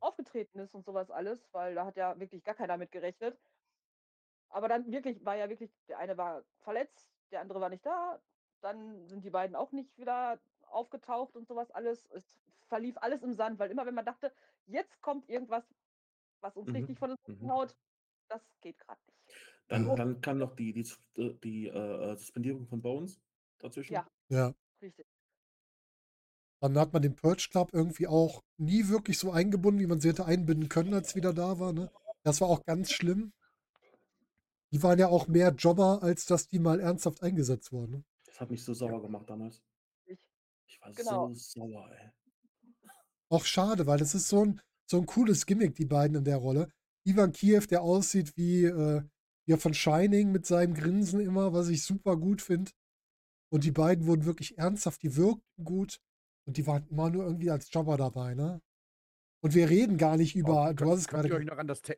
aufgetreten 0.00 0.60
ist 0.60 0.74
und 0.74 0.84
sowas 0.86 1.10
alles, 1.10 1.48
weil 1.52 1.74
da 1.76 1.86
hat 1.86 1.96
ja 1.96 2.18
wirklich 2.20 2.44
gar 2.44 2.54
keiner 2.56 2.76
mit 2.78 2.92
gerechnet. 2.92 3.40
Aber 4.48 4.68
dann 4.68 4.90
wirklich, 4.92 5.24
war 5.24 5.36
ja 5.36 5.48
wirklich, 5.48 5.74
der 5.88 5.98
eine 5.98 6.16
war 6.18 6.44
verletzt, 6.60 7.10
der 7.30 7.40
andere 7.40 7.60
war 7.60 7.68
nicht 7.70 7.86
da, 7.86 8.22
dann 8.60 9.08
sind 9.08 9.24
die 9.24 9.30
beiden 9.30 9.56
auch 9.56 9.72
nicht 9.72 9.96
wieder 9.98 10.40
aufgetaucht 10.62 11.36
und 11.36 11.46
sowas 11.48 11.70
alles. 11.70 12.06
Es 12.10 12.44
verlief 12.62 12.96
alles 12.98 13.22
im 13.22 13.32
Sand, 13.32 13.58
weil 13.58 13.70
immer 13.70 13.86
wenn 13.86 13.94
man 13.94 14.04
dachte, 14.04 14.32
jetzt 14.66 15.00
kommt 15.02 15.28
irgendwas, 15.28 15.74
was 16.40 16.56
uns 16.56 16.72
Mhm, 16.72 16.74
richtig 16.74 16.98
von 16.98 17.10
den 17.10 17.18
Socken 17.24 17.48
mhm. 17.48 17.52
haut, 17.52 17.76
das 18.28 18.60
geht 18.60 18.78
gerade 18.78 19.00
nicht. 19.06 19.24
Dann, 19.72 19.86
Ja. 19.86 19.94
dann 19.94 20.20
kam 20.20 20.36
noch 20.36 20.54
die, 20.54 20.74
die, 20.74 20.86
die, 21.16 21.34
die 21.42 21.66
äh, 21.68 22.14
Suspendierung 22.14 22.66
von 22.66 22.82
Bones 22.82 23.18
dazwischen. 23.58 23.94
Ja. 23.94 24.06
Ja. 24.28 24.54
Richtig. 24.82 25.06
Dann 26.60 26.78
hat 26.78 26.92
man 26.92 27.00
den 27.00 27.16
Purge 27.16 27.48
Club 27.50 27.70
irgendwie 27.72 28.06
auch 28.06 28.42
nie 28.58 28.88
wirklich 28.88 29.18
so 29.18 29.30
eingebunden, 29.32 29.80
wie 29.80 29.86
man 29.86 29.98
sie 30.00 30.10
hätte 30.10 30.26
einbinden 30.26 30.68
können, 30.68 30.92
als 30.92 31.16
wieder 31.16 31.32
da 31.32 31.58
war. 31.58 31.72
Ne? 31.72 31.90
Das 32.22 32.42
war 32.42 32.48
auch 32.48 32.64
ganz 32.66 32.92
schlimm. 32.92 33.32
Die 34.72 34.82
waren 34.82 34.98
ja 34.98 35.08
auch 35.08 35.26
mehr 35.26 35.54
Jobber, 35.54 36.02
als 36.02 36.26
dass 36.26 36.48
die 36.48 36.58
mal 36.58 36.78
ernsthaft 36.78 37.22
eingesetzt 37.22 37.72
wurden. 37.72 37.92
Ne? 37.92 38.04
Das 38.26 38.40
hat 38.40 38.50
mich 38.50 38.62
so 38.62 38.74
sauer 38.74 39.00
gemacht 39.00 39.28
damals. 39.30 39.62
Ich, 40.04 40.20
Ich 40.66 40.80
war 40.82 40.92
Genau. 40.92 41.28
so 41.32 41.34
sauer, 41.60 41.90
ey. 41.98 42.10
Auch 43.30 43.46
schade, 43.46 43.86
weil 43.86 43.98
das 43.98 44.14
ist 44.14 44.28
so 44.28 44.44
ein, 44.44 44.60
so 44.84 44.98
ein 44.98 45.06
cooles 45.06 45.46
Gimmick, 45.46 45.74
die 45.76 45.86
beiden 45.86 46.18
in 46.18 46.24
der 46.24 46.36
Rolle. 46.36 46.70
Ivan 47.04 47.32
Kiev, 47.32 47.66
der 47.68 47.80
aussieht 47.80 48.36
wie, 48.36 48.64
äh, 48.66 49.02
er 49.52 49.58
von 49.58 49.74
Shining 49.74 50.32
mit 50.32 50.46
seinem 50.46 50.74
Grinsen 50.74 51.20
immer, 51.20 51.52
was 51.52 51.68
ich 51.68 51.84
super 51.84 52.16
gut 52.16 52.42
finde. 52.42 52.72
Und 53.52 53.64
die 53.64 53.70
beiden 53.70 54.06
wurden 54.06 54.24
wirklich 54.24 54.58
ernsthaft, 54.58 55.02
die 55.02 55.16
wirkten 55.16 55.64
gut. 55.64 56.00
Und 56.46 56.56
die 56.56 56.66
waren 56.66 56.86
immer 56.88 57.10
nur 57.10 57.24
irgendwie 57.24 57.50
als 57.50 57.72
Jobber 57.72 57.96
dabei, 57.96 58.34
ne? 58.34 58.60
Und 59.44 59.54
wir 59.54 59.68
reden 59.68 59.98
gar 59.98 60.16
nicht 60.16 60.34
über, 60.36 60.70
Oh, 60.70 60.72
du 60.72 60.90
hast 60.90 61.00
es 61.00 61.08
könnt 61.08 61.24
ihr 61.24 61.30
gerade, 61.30 61.42
euch 61.42 61.50
noch 61.50 61.58
an 61.58 61.66
das, 61.66 61.82
Ta 61.82 61.94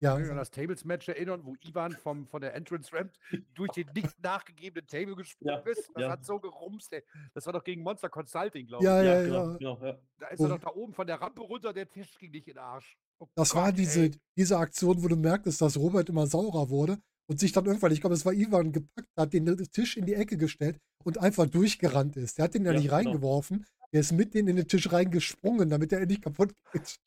ja, 0.00 0.16
könnt 0.16 0.30
an 0.30 0.36
das 0.36 0.50
Tables-Match 0.50 1.08
erinnern, 1.08 1.44
wo 1.44 1.54
Ivan 1.62 1.92
vom, 1.92 2.26
von 2.26 2.40
der 2.40 2.54
Entrance 2.54 2.92
Ramp 2.92 3.12
durch 3.54 3.70
den 3.72 3.88
nicht 3.94 4.20
nachgegebenen 4.22 4.86
Table 4.86 5.14
gesprungen 5.14 5.62
Ja, 5.64 5.70
ist? 5.70 5.90
Das 5.94 6.02
ja. 6.02 6.10
hat 6.10 6.24
so 6.24 6.38
gerumst, 6.40 6.92
ey. 6.92 7.02
Das 7.34 7.46
war 7.46 7.52
doch 7.52 7.64
gegen 7.64 7.82
Monster 7.82 8.08
Consulting, 8.08 8.66
glaube 8.66 8.84
ich. 8.84 8.86
ja, 8.86 9.02
ja, 9.02 9.22
genau, 9.22 9.50
ja. 9.50 9.56
genau, 9.56 9.84
ja. 9.84 9.98
Da 10.18 10.28
ist 10.28 10.40
er 10.40 10.48
doch 10.48 10.58
da 10.58 10.70
oben 10.74 10.92
von 10.92 11.06
der 11.06 11.20
Rampe 11.20 11.42
runter, 11.42 11.72
der 11.72 11.88
Tisch 11.88 12.18
ging 12.18 12.30
nicht 12.30 12.48
in 12.48 12.54
den 12.54 12.62
Arsch. 12.62 12.96
Oh 13.20 13.28
Das 13.34 13.54
war 13.54 13.72
diese, 13.72 14.04
ey. 14.04 14.10
diese 14.36 14.58
Aktion, 14.58 15.02
wo 15.02 15.08
du 15.08 15.16
merktest, 15.16 15.60
dass 15.60 15.76
Robert 15.76 16.08
immer 16.08 16.26
saurer 16.26 16.70
wurde 16.70 16.98
und 17.28 17.38
sich 17.38 17.52
dann 17.52 17.66
irgendwann, 17.66 17.92
ich 17.92 18.00
glaube, 18.00 18.14
es 18.14 18.24
war 18.24 18.32
Ivan, 18.32 18.72
gepackt 18.72 19.08
hat, 19.16 19.32
den 19.32 19.46
Tisch 19.72 19.96
in 19.96 20.06
die 20.06 20.14
Ecke 20.14 20.36
gestellt 20.36 20.78
und 21.04 21.18
einfach 21.18 21.46
durchgerannt 21.46 22.16
ist. 22.16 22.38
Der 22.38 22.44
hat 22.46 22.54
den 22.54 22.64
ja, 22.64 22.72
Ja, 22.72 22.78
nicht 22.78 22.88
genau. 22.88 22.96
reingeworfen, 22.96 23.66
der 23.92 24.00
ist 24.00 24.12
mit 24.12 24.34
denen 24.34 24.48
in 24.48 24.56
den 24.56 24.68
Tisch 24.68 24.90
reingesprungen, 24.92 25.68
damit 25.68 25.92
er 25.92 26.00
endlich 26.00 26.22
kaputt 26.22 26.54
geht. 26.72 26.98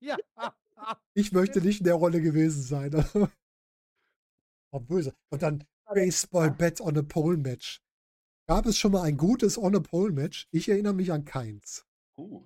ja. 0.00 0.16
Ich 1.14 1.32
möchte 1.32 1.60
nicht 1.62 1.80
in 1.80 1.84
der 1.84 1.94
Rolle 1.94 2.20
gewesen 2.20 2.62
sein. 2.62 2.92
War 4.72 4.80
böse. 4.80 5.14
Und 5.30 5.42
dann 5.42 5.64
Baseball 5.92 6.50
Bet 6.50 6.80
on 6.80 6.96
a 6.96 7.02
Pole 7.02 7.36
Match. 7.36 7.82
Gab 8.48 8.66
es 8.66 8.78
schon 8.78 8.92
mal 8.92 9.02
ein 9.02 9.16
gutes 9.18 9.58
On 9.58 9.76
a 9.76 9.80
Pole 9.80 10.12
Match? 10.12 10.48
Ich 10.50 10.68
erinnere 10.68 10.94
mich 10.94 11.12
an 11.12 11.24
keins. 11.24 11.84
Uh. 12.18 12.44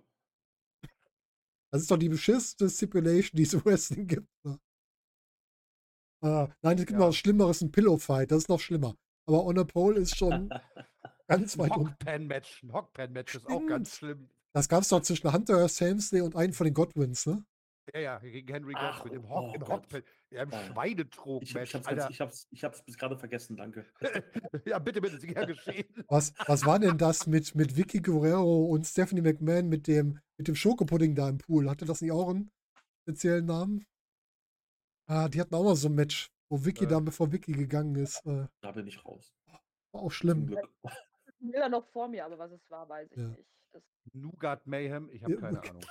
Das 1.73 1.83
ist 1.83 1.91
doch 1.91 1.97
die 1.99 2.09
beschissenste 2.09 2.69
Stipulation, 2.71 3.37
die 3.37 3.43
es 3.43 3.55
im 3.55 3.65
Wrestling 3.65 4.07
gibt. 4.07 4.29
Ne? 4.45 4.59
Ah, 6.23 6.49
nein, 6.63 6.79
es 6.79 6.87
gibt 6.87 6.93
Ja. 6.93 6.99
noch 6.99 7.09
was 7.09 7.17
Schlimmeres, 7.17 7.61
ein 7.61 7.71
Pillow 7.71 7.99
Fight, 7.99 8.31
das 8.31 8.39
ist 8.45 8.49
noch 8.49 8.61
schlimmer. 8.61 8.97
Aber 9.27 9.45
On 9.45 9.59
a 9.59 9.65
Pole 9.65 10.01
ist 10.01 10.17
schon 10.17 10.49
ganz 11.29 11.55
Ein 11.55 11.59
weit 11.59 11.77
um. 11.77 11.89
Hockpan-Match. 11.91 12.63
Ein 12.63 12.73
Hockpan-Match 12.73 13.35
ist 13.35 13.47
auch 13.49 13.67
ganz 13.67 13.97
schlimm. 13.97 14.29
Das 14.55 14.69
gab 14.69 14.83
es 14.83 14.89
doch 14.89 15.03
zwischen 15.03 15.31
Hunter 15.33 15.69
Samsley 15.69 16.23
und 16.23 16.35
einem 16.37 16.53
von 16.55 16.65
den 16.65 16.75
Godwins, 16.75 17.27
ne? 17.27 17.45
Ja, 17.95 18.01
ja, 18.01 18.19
gegen 18.19 18.53
Henry 18.53 18.73
Ach, 18.77 19.03
Godwin 19.03 19.19
im, 19.21 19.25
oh 19.27 19.29
Hock, 19.29 19.55
im 19.55 19.61
Gott. 19.61 19.69
Hockpan. 19.71 20.03
Ja, 20.31 20.43
im 20.43 20.51
Ja. 20.51 20.59
Ich, 20.61 20.67
ich, 20.67 20.73
Schweinetrog-Match. 20.73 21.75
hab's 21.75 21.87
Alter. 21.87 22.01
ganz, 22.03 22.11
ich, 22.11 22.21
hab's, 22.21 22.47
ich 22.51 22.65
hab's 22.65 22.83
bis 22.85 22.97
gerade 22.97 23.17
vergessen, 23.19 23.57
danke. 23.57 23.85
ja, 24.65 24.79
bitte, 24.79 25.01
bitte, 25.01 25.19
sehr 25.21 25.47
geschehen. 25.47 25.85
Was, 26.09 26.33
was 26.47 26.65
war 26.65 26.79
denn 26.79 26.99
das 26.99 27.27
mit, 27.27 27.55
mit 27.55 27.77
Vicky 27.77 28.01
Guerrero 28.01 28.65
und 28.67 28.87
Stephanie 28.87 29.21
McMahon 29.21 29.69
mit 29.69 29.87
dem, 29.87 30.19
mit 30.39 30.49
dem 30.49 30.55
Schokopudding 30.55 31.15
da 31.15 31.29
im 31.29 31.39
Pool? 31.39 31.69
Hatte 31.69 31.85
das 31.85 32.01
nicht 32.01 32.13
auch 32.13 32.29
einen 32.31 32.51
speziellen 33.03 33.47
Namen? 33.47 33.85
Ah, 35.09 35.29
die 35.29 35.41
hatten 35.41 35.55
auch 35.55 35.65
mal 35.65 35.77
so 35.77 35.89
ein 35.89 35.95
Match, 35.95 36.31
wo 36.51 36.65
Vicky 36.65 36.85
Äh. 36.85 36.89
dann, 36.89 37.05
bevor 37.05 37.33
Vicky 37.33 37.53
gegangen 37.53 37.95
ist. 37.97 38.25
Äh, 38.27 38.47
Da 38.61 38.73
bin 38.73 38.87
ich 38.87 39.05
raus. 39.05 39.33
war 39.93 40.03
auch 40.03 40.11
schlimm. 40.13 40.55
Bilder 41.39 41.69
noch 41.69 41.87
vor 41.89 42.09
mir, 42.09 42.25
aber 42.25 42.39
was 42.39 42.51
es 42.53 42.71
war, 42.71 42.89
weiß 42.89 43.11
ich 43.13 43.19
Ja. 43.19 43.29
nicht. 43.29 43.49
Das, 43.73 43.83
Nougat 44.13 44.67
Mayhem, 44.67 45.11
ich 45.11 45.23
habe 45.23 45.35
Ja, 45.35 45.41
keine 45.41 45.59
okay. 45.59 45.71
Ahnung. 45.71 45.83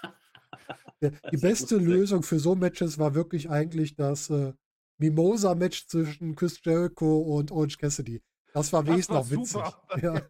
Die 1.31 1.37
beste. 1.37 1.77
Lösung 1.77 2.23
für 2.23 2.39
so 2.39 2.55
Matches 2.55 2.97
war 2.97 3.13
wirklich 3.13 3.49
eigentlich 3.49 3.95
das 3.95 4.29
äh, 4.29 4.53
Mimosa-Match 4.97 5.87
zwischen 5.87 6.35
Chris 6.35 6.59
Jericho 6.63 7.19
und 7.37 7.51
Orange 7.51 7.77
Cassidy. 7.77 8.21
Das 8.53 8.71
war 8.73 8.83
Das 8.83 8.91
wenigstens 8.91 9.13
war 9.15 9.23
noch 9.23 9.29
witzig. 9.31 9.51
super. 9.51 9.99
Ja, 10.01 10.29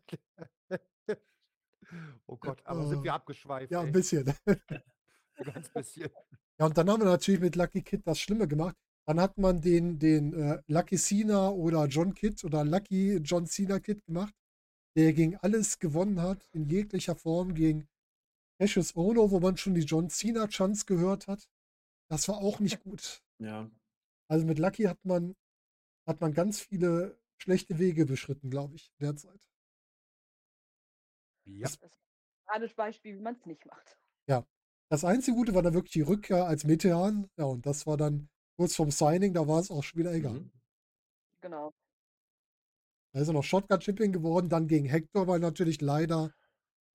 oh 2.27 2.37
Gott, 2.37 2.61
aber 2.65 2.81
Oh. 2.85 2.89
sind 2.89 3.03
wir 3.03 3.13
abgeschweift. 3.13 3.71
ja, 3.71 3.81
ey. 3.81 3.87
ein 3.87 3.91
bisschen. 3.91 4.33
Ein 5.37 5.53
ganz 5.53 5.69
bisschen. 5.69 6.09
Ja, 6.57 6.65
und 6.67 6.77
dann 6.77 6.89
haben 6.89 7.01
wir 7.01 7.05
natürlich 7.09 7.41
mit 7.41 7.55
Lucky 7.57 7.81
Kid 7.81 8.07
das 8.07 8.19
Schlimme 8.19 8.47
gemacht. 8.47 8.75
Dann 9.05 9.19
hat 9.19 9.37
man 9.37 9.59
den, 9.61 9.99
den 9.99 10.33
äh, 10.33 10.61
Lucky 10.67 10.95
Cena 10.97 11.49
oder 11.49 11.85
John 11.87 12.13
Kid 12.13 12.41
oder 12.45 12.63
Lucky 12.63 13.17
John 13.17 13.45
Cena 13.45 13.79
Kid 13.79 14.03
gemacht, 14.05 14.33
der 14.95 15.11
gegen 15.13 15.35
alles 15.37 15.77
gewonnen 15.79 16.21
hat, 16.21 16.47
in 16.53 16.65
jeglicher 16.69 17.15
Form, 17.15 17.53
gegen 17.53 17.87
Cassius 18.59 18.95
Ono, 18.95 19.29
wo 19.29 19.39
man 19.41 19.57
schon 19.57 19.75
die 19.75 19.81
John 19.81 20.09
Cena 20.09 20.47
Chance 20.47 20.85
gehört 20.85 21.27
hat. 21.27 21.49
Das 22.09 22.27
war 22.29 22.37
auch 22.37 22.59
nicht 22.61 22.79
gut. 22.79 23.21
Ja. 23.39 23.69
Also 24.29 24.45
mit 24.45 24.57
Lucky 24.57 24.83
hat 24.83 25.03
man, 25.03 25.35
hat 26.07 26.21
man 26.21 26.33
ganz 26.33 26.61
viele 26.61 27.19
schlechte 27.37 27.77
Wege 27.77 28.05
beschritten, 28.05 28.49
glaube 28.49 28.77
ich, 28.77 28.91
derzeit. 29.01 29.41
Ja. 31.45 31.63
das 31.63 31.73
ist 31.73 31.99
ein 32.47 32.69
Beispiel, 32.75 33.17
wie 33.17 33.21
man 33.21 33.35
es 33.35 33.45
nicht 33.45 33.65
macht. 33.65 33.97
Das 34.91 35.03
einzige 35.03 35.35
Gute 35.35 35.55
war 35.55 35.63
dann 35.63 35.73
wirklich 35.73 35.93
die 35.93 36.01
Rückkehr 36.01 36.45
als 36.45 36.63
Metean. 36.63 37.27
Ja, 37.37 37.45
und 37.45 37.65
das 37.65 37.87
war 37.87 37.97
dann 37.97 38.29
kurz 38.55 38.75
vorm 38.75 38.91
Signing, 38.91 39.33
da 39.33 39.47
war 39.47 39.59
es 39.59 39.71
auch 39.71 39.83
schon 39.83 39.99
wieder 39.99 40.13
egal. 40.13 40.41
Mhm. 40.41 40.51
Genau. 41.41 41.73
Da 43.13 43.21
ist 43.21 43.27
er 43.27 43.33
noch 43.33 43.43
Shotgun-Champion 43.43 44.11
geworden, 44.11 44.47
dann 44.49 44.67
gegen 44.67 44.85
Hector, 44.85 45.27
weil 45.27 45.39
natürlich 45.39 45.81
leider 45.81 46.33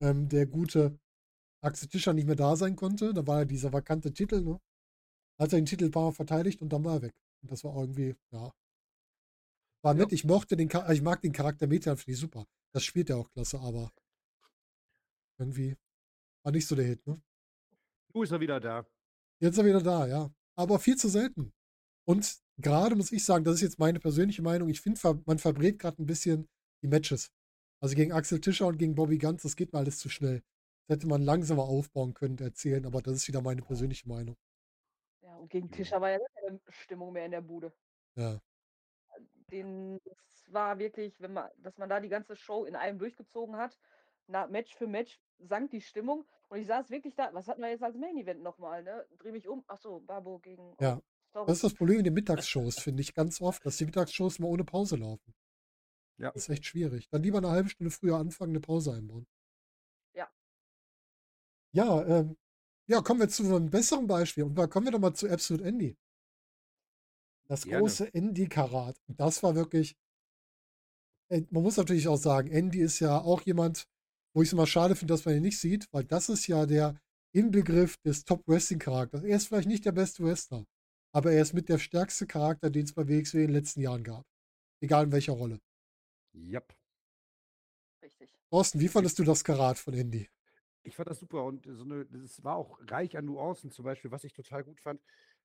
ähm, 0.01 0.29
der 0.29 0.47
gute 0.47 0.99
Axel 1.63 1.89
Tischer 1.89 2.13
nicht 2.13 2.27
mehr 2.27 2.37
da 2.37 2.57
sein 2.57 2.77
konnte. 2.77 3.13
Da 3.13 3.27
war 3.27 3.41
ja 3.41 3.45
dieser 3.45 3.73
vakante 3.73 4.13
Titel, 4.13 4.41
ne? 4.43 4.61
Hat 5.39 5.53
er 5.53 5.59
den 5.61 5.67
Titel 5.67 5.87
ein 5.87 5.91
paar 5.91 6.05
Mal 6.05 6.13
verteidigt 6.13 6.63
und 6.63 6.73
dann 6.73 6.85
war 6.85 6.95
er 6.97 7.03
weg. 7.03 7.15
Und 7.43 7.51
das 7.51 7.65
war 7.65 7.75
irgendwie, 7.75 8.15
ja. 8.31 8.53
War 9.83 9.95
Ja. 9.95 9.95
nett, 9.95 10.13
ich 10.13 10.25
mochte 10.25 10.57
den, 10.57 10.71
ich 10.91 11.03
mag 11.03 11.23
den 11.23 11.33
Charakter 11.33 11.67
Metean, 11.67 11.97
finde 11.97 12.13
ich 12.13 12.19
super. 12.21 12.47
Das 12.73 12.85
spielt 12.85 13.11
er 13.11 13.17
auch 13.19 13.31
klasse, 13.31 13.59
aber 13.61 13.91
irgendwie 15.41 15.77
war 16.43 16.53
nicht 16.53 16.67
so 16.67 16.77
der 16.77 16.85
Hit, 16.85 17.07
ne? 17.07 17.21
Du 18.13 18.23
ist 18.23 18.33
er 18.33 18.41
wieder 18.41 18.61
da. 18.61 18.87
Jetzt 19.41 19.53
ist 19.53 19.59
er 19.59 19.65
wieder 19.65 19.83
da, 19.83 20.07
ja. 20.07 20.31
Aber 20.57 20.79
viel 20.79 20.97
zu 20.97 21.09
selten. 21.09 21.53
Und 22.05 22.39
gerade 22.59 22.97
muss 22.97 23.13
ich 23.13 23.25
sagen, 23.25 23.45
das 23.45 23.57
ist 23.57 23.63
jetzt 23.63 23.79
meine 23.79 24.01
persönliche 24.01 24.43
Meinung, 24.43 24.69
ich 24.69 24.81
finde, 24.81 25.01
man 25.27 25.39
verbrät 25.39 25.79
gerade 25.79 26.03
ein 26.03 26.07
bisschen 26.07 26.49
die 26.83 26.89
Matches. 26.89 27.31
Also 27.81 27.95
gegen 27.95 28.13
Axel 28.13 28.41
Tischer 28.41 28.67
und 28.67 28.79
gegen 28.79 28.95
Bobby 28.95 29.19
Ganz, 29.19 29.43
das 29.43 29.57
geht 29.57 29.73
mir 29.73 29.79
alles 29.79 29.99
zu 29.99 30.09
schnell. 30.09 30.43
Das 30.87 30.97
hätte 30.97 31.07
man 31.07 31.23
langsamer 31.23 31.63
aufbauen 31.63 32.15
können, 32.15 32.37
erzählen, 32.39 32.85
aber 32.85 33.01
das 33.01 33.15
ist 33.15 33.29
wieder 33.29 33.41
meine 33.43 33.63
persönliche 33.63 34.09
Meinung. 34.09 34.37
Ja, 35.23 35.37
und 35.37 35.49
gegen. 35.49 35.71
Tischer 35.71 36.01
war 36.01 36.11
ja 36.11 36.19
gar 36.19 36.29
keine 36.43 36.61
Stimmung 36.69 37.13
mehr 37.13 37.25
in 37.25 37.31
der 37.31 37.41
Bude. 37.41 37.73
Ja. 38.17 38.41
Den, 39.51 39.99
das 40.05 40.45
war 40.53 40.79
wirklich, 40.79 41.19
wenn 41.21 41.33
man, 41.33 41.49
dass 41.59 41.79
man 41.79 41.89
da 41.89 42.01
die 42.01 42.09
ganze 42.09 42.37
Show 42.37 42.65
in 42.65 42.77
einem 42.77 42.99
durchgezogen 42.99 43.57
hat, 43.57 43.79
na, 44.27 44.47
Match 44.47 44.75
für 44.75 44.87
Match 44.87 45.21
sank 45.39 45.71
die 45.71 45.81
Stimmung 45.81 46.25
und 46.49 46.59
ich 46.59 46.67
saß 46.67 46.91
wirklich 46.91 47.15
da, 47.15 47.31
was 47.33 47.49
hatten 47.49 47.63
wir 47.63 47.71
jetzt 47.71 47.83
als 47.83 47.97
Main 47.97 48.17
Event 48.17 48.43
nochmal, 48.43 48.83
ne? 48.83 49.07
Dreh 49.19 49.33
mich 49.33 49.49
um, 49.49 49.65
achso, 49.67 50.01
Babo 50.01 50.39
gegen. 50.39 50.75
Ja. 50.81 50.97
Oh, 50.97 51.03
sorry. 51.33 51.47
Das 51.47 51.57
ist 51.57 51.65
das 51.65 51.75
Problem 51.75 51.99
in 51.99 52.05
den 52.05 52.15
Mittagsshows, 52.15 52.79
finde 52.81 53.03
ich 53.03 53.15
ganz 53.15 53.41
oft, 53.41 53.65
dass 53.65 53.77
die 53.77 53.85
Mittagsshows 53.87 54.39
immer 54.39 54.49
ohne 54.49 54.65
Pause 54.65 54.97
laufen. 54.97 55.35
Ja. 56.19 56.31
Das 56.33 56.43
ist 56.43 56.49
echt 56.51 56.67
schwierig. 56.67 57.09
Dann 57.09 57.23
lieber 57.23 57.39
eine 57.39 57.51
halbe 57.51 57.69
Stunde 57.69 57.91
früher 57.91 58.17
anfangen, 58.17 58.53
eine 58.53 58.61
Pause 58.61 58.93
einbauen. 58.93 59.27
Ja. 60.15 60.31
Ja, 61.73 62.05
ähm, 62.07 62.37
ja, 62.87 63.01
kommen 63.01 63.21
wir 63.21 63.29
zu 63.29 63.45
einem 63.45 63.71
besseren 63.71 64.07
Beispiel. 64.07 64.45
Und 64.45 64.55
zwar 64.55 64.69
kommen 64.69 64.87
wir 64.87 64.93
doch 64.93 64.99
mal 64.99 65.15
zu 65.15 65.31
Absolute 65.31 65.65
Andy. 65.65 65.97
Das 67.49 67.65
Gerne. 67.65 67.81
große 67.81 68.13
Andy-Karat. 68.13 69.01
Das 69.09 69.43
war 69.43 69.55
wirklich. 69.55 69.97
Äh, 71.31 71.43
Man 71.51 71.63
muss 71.63 71.77
natürlich 71.77 72.07
auch 72.07 72.17
sagen, 72.17 72.51
Andy 72.51 72.81
ist 72.81 73.01
ja 73.01 73.19
auch 73.19 73.43
jemand, 73.43 73.89
wo 74.35 74.43
ich 74.43 74.49
es 74.49 74.53
immer 74.53 74.67
schade 74.67 74.97
finde, 74.97 75.15
dass 75.15 75.25
man 75.25 75.37
ihn 75.37 75.43
nicht 75.43 75.59
sieht, 75.59 75.87
weil 75.93 76.05
das 76.05 76.29
ist 76.29 76.47
ja 76.47 76.67
der 76.67 77.01
Inbegriff 77.33 77.97
des 77.99 78.25
Top-Wrestling-Charakters. 78.25 79.23
Er 79.23 79.37
ist 79.37 79.49
vielleicht 79.49 79.69
nicht 79.69 79.85
der 79.85 79.93
beste 79.93 80.25
Wrestler, 80.25 80.65
aber 81.13 81.33
er 81.33 81.43
ist 81.43 81.53
mit 81.53 81.69
der 81.69 81.79
stärkste 81.79 82.27
Charakter, 82.27 82.71
den 82.71 82.85
es 82.85 82.93
bei 82.93 83.07
WXW 83.07 83.39
in 83.39 83.49
den 83.49 83.55
letzten 83.55 83.81
Jahren 83.81 84.05
gab. 84.05 84.25
Egal 84.81 85.05
in 85.05 85.13
welcher 85.13 85.33
Rolle. 85.33 85.61
Yep. 86.35 86.75
Richtig. 88.03 88.37
Thorsten, 88.51 88.81
wie 88.81 88.89
fandest 88.89 89.19
du 89.19 89.25
das 89.25 89.45
Karat 89.45 89.79
von 89.79 89.95
Andy? 89.95 90.29
Ich 90.83 90.97
fand 90.97 91.11
das 91.11 91.21
super 91.21 91.45
und 91.45 91.67
so 91.67 91.85
eine, 91.85 92.07
das 92.07 92.43
war 92.43 92.57
auch 92.57 92.79
reich 92.89 93.17
an 93.17 93.27
Nuancen. 93.27 93.71
Zum 93.71 93.85
Beispiel, 93.85 94.11
was 94.11 94.25
ich 94.25 94.33
total 94.33 94.65
gut 94.65 94.81
fand, 94.81 95.01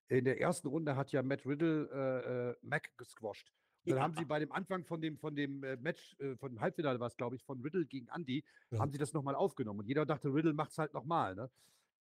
in 0.08 0.24
der 0.24 0.40
ersten 0.40 0.68
Runde 0.68 0.96
hat 0.96 1.12
ja 1.12 1.22
Matt 1.22 1.44
Riddle 1.44 1.88
äh, 1.92 2.50
äh, 2.50 2.56
Mac 2.62 2.96
gesquasht. 2.96 3.52
Dann 3.86 3.96
Ja. 3.98 4.02
haben 4.02 4.14
sie 4.14 4.24
bei 4.24 4.38
dem 4.40 4.50
Anfang 4.52 4.84
von 4.84 5.00
dem, 5.00 5.16
von 5.16 5.34
dem 5.36 5.62
äh, 5.62 5.76
Match, 5.76 6.16
äh, 6.18 6.36
von 6.36 6.50
dem 6.52 6.60
Halbfinale 6.60 6.98
war 6.98 7.06
es, 7.06 7.16
glaube 7.16 7.36
ich, 7.36 7.44
von 7.44 7.60
Riddle 7.60 7.86
gegen 7.86 8.08
Andy, 8.08 8.44
Ja. 8.70 8.80
haben 8.80 8.90
sie 8.90 8.98
das 8.98 9.12
nochmal 9.12 9.34
aufgenommen. 9.36 9.80
Und 9.80 9.86
jeder 9.86 10.04
dachte, 10.04 10.28
Riddle 10.32 10.52
macht 10.52 10.72
es 10.72 10.78
halt 10.78 10.92
nochmal. 10.92 11.34
Ne? 11.36 11.50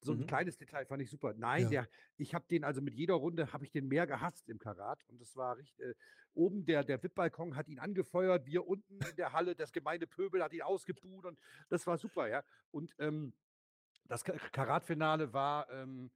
So 0.01 0.13
ein 0.13 0.19
Mhm. 0.19 0.27
kleines 0.27 0.57
Detail 0.57 0.86
fand 0.86 1.01
ich 1.03 1.09
super. 1.11 1.33
Nein, 1.36 1.63
Ja. 1.63 1.69
der, 1.69 1.88
ich 2.17 2.33
habe 2.33 2.45
den 2.49 2.63
also 2.63 2.81
mit 2.81 2.95
jeder 2.95 3.13
Runde, 3.15 3.53
habe 3.53 3.63
ich 3.65 3.71
den 3.71 3.88
mehr 3.88 4.07
gehasst 4.07 4.49
im 4.49 4.57
Karat. 4.57 5.03
Und 5.07 5.21
das 5.21 5.36
war 5.36 5.57
richtig, 5.57 5.79
äh, 5.79 5.93
oben 6.33 6.65
der, 6.65 6.83
der 6.83 7.01
VIP-Balkon 7.01 7.55
hat 7.55 7.67
ihn 7.67 7.79
angefeuert, 7.79 8.45
wir 8.47 8.67
unten 8.67 8.99
in 9.07 9.15
der 9.15 9.31
Halle, 9.31 9.55
das 9.55 9.71
gemeine 9.71 10.07
Pöbel 10.07 10.43
hat 10.43 10.53
ihn 10.53 10.63
ausgebuht 10.63 11.25
und 11.25 11.38
das 11.69 11.86
war 11.88 11.97
super, 11.97 12.27
ja. 12.27 12.43
Und 12.71 12.93
ähm, 12.97 13.33
das 14.07 14.23
Ka- 14.23 14.33
Karatfinale 14.51 15.33
war 15.33 15.69
ähm, 15.71 16.11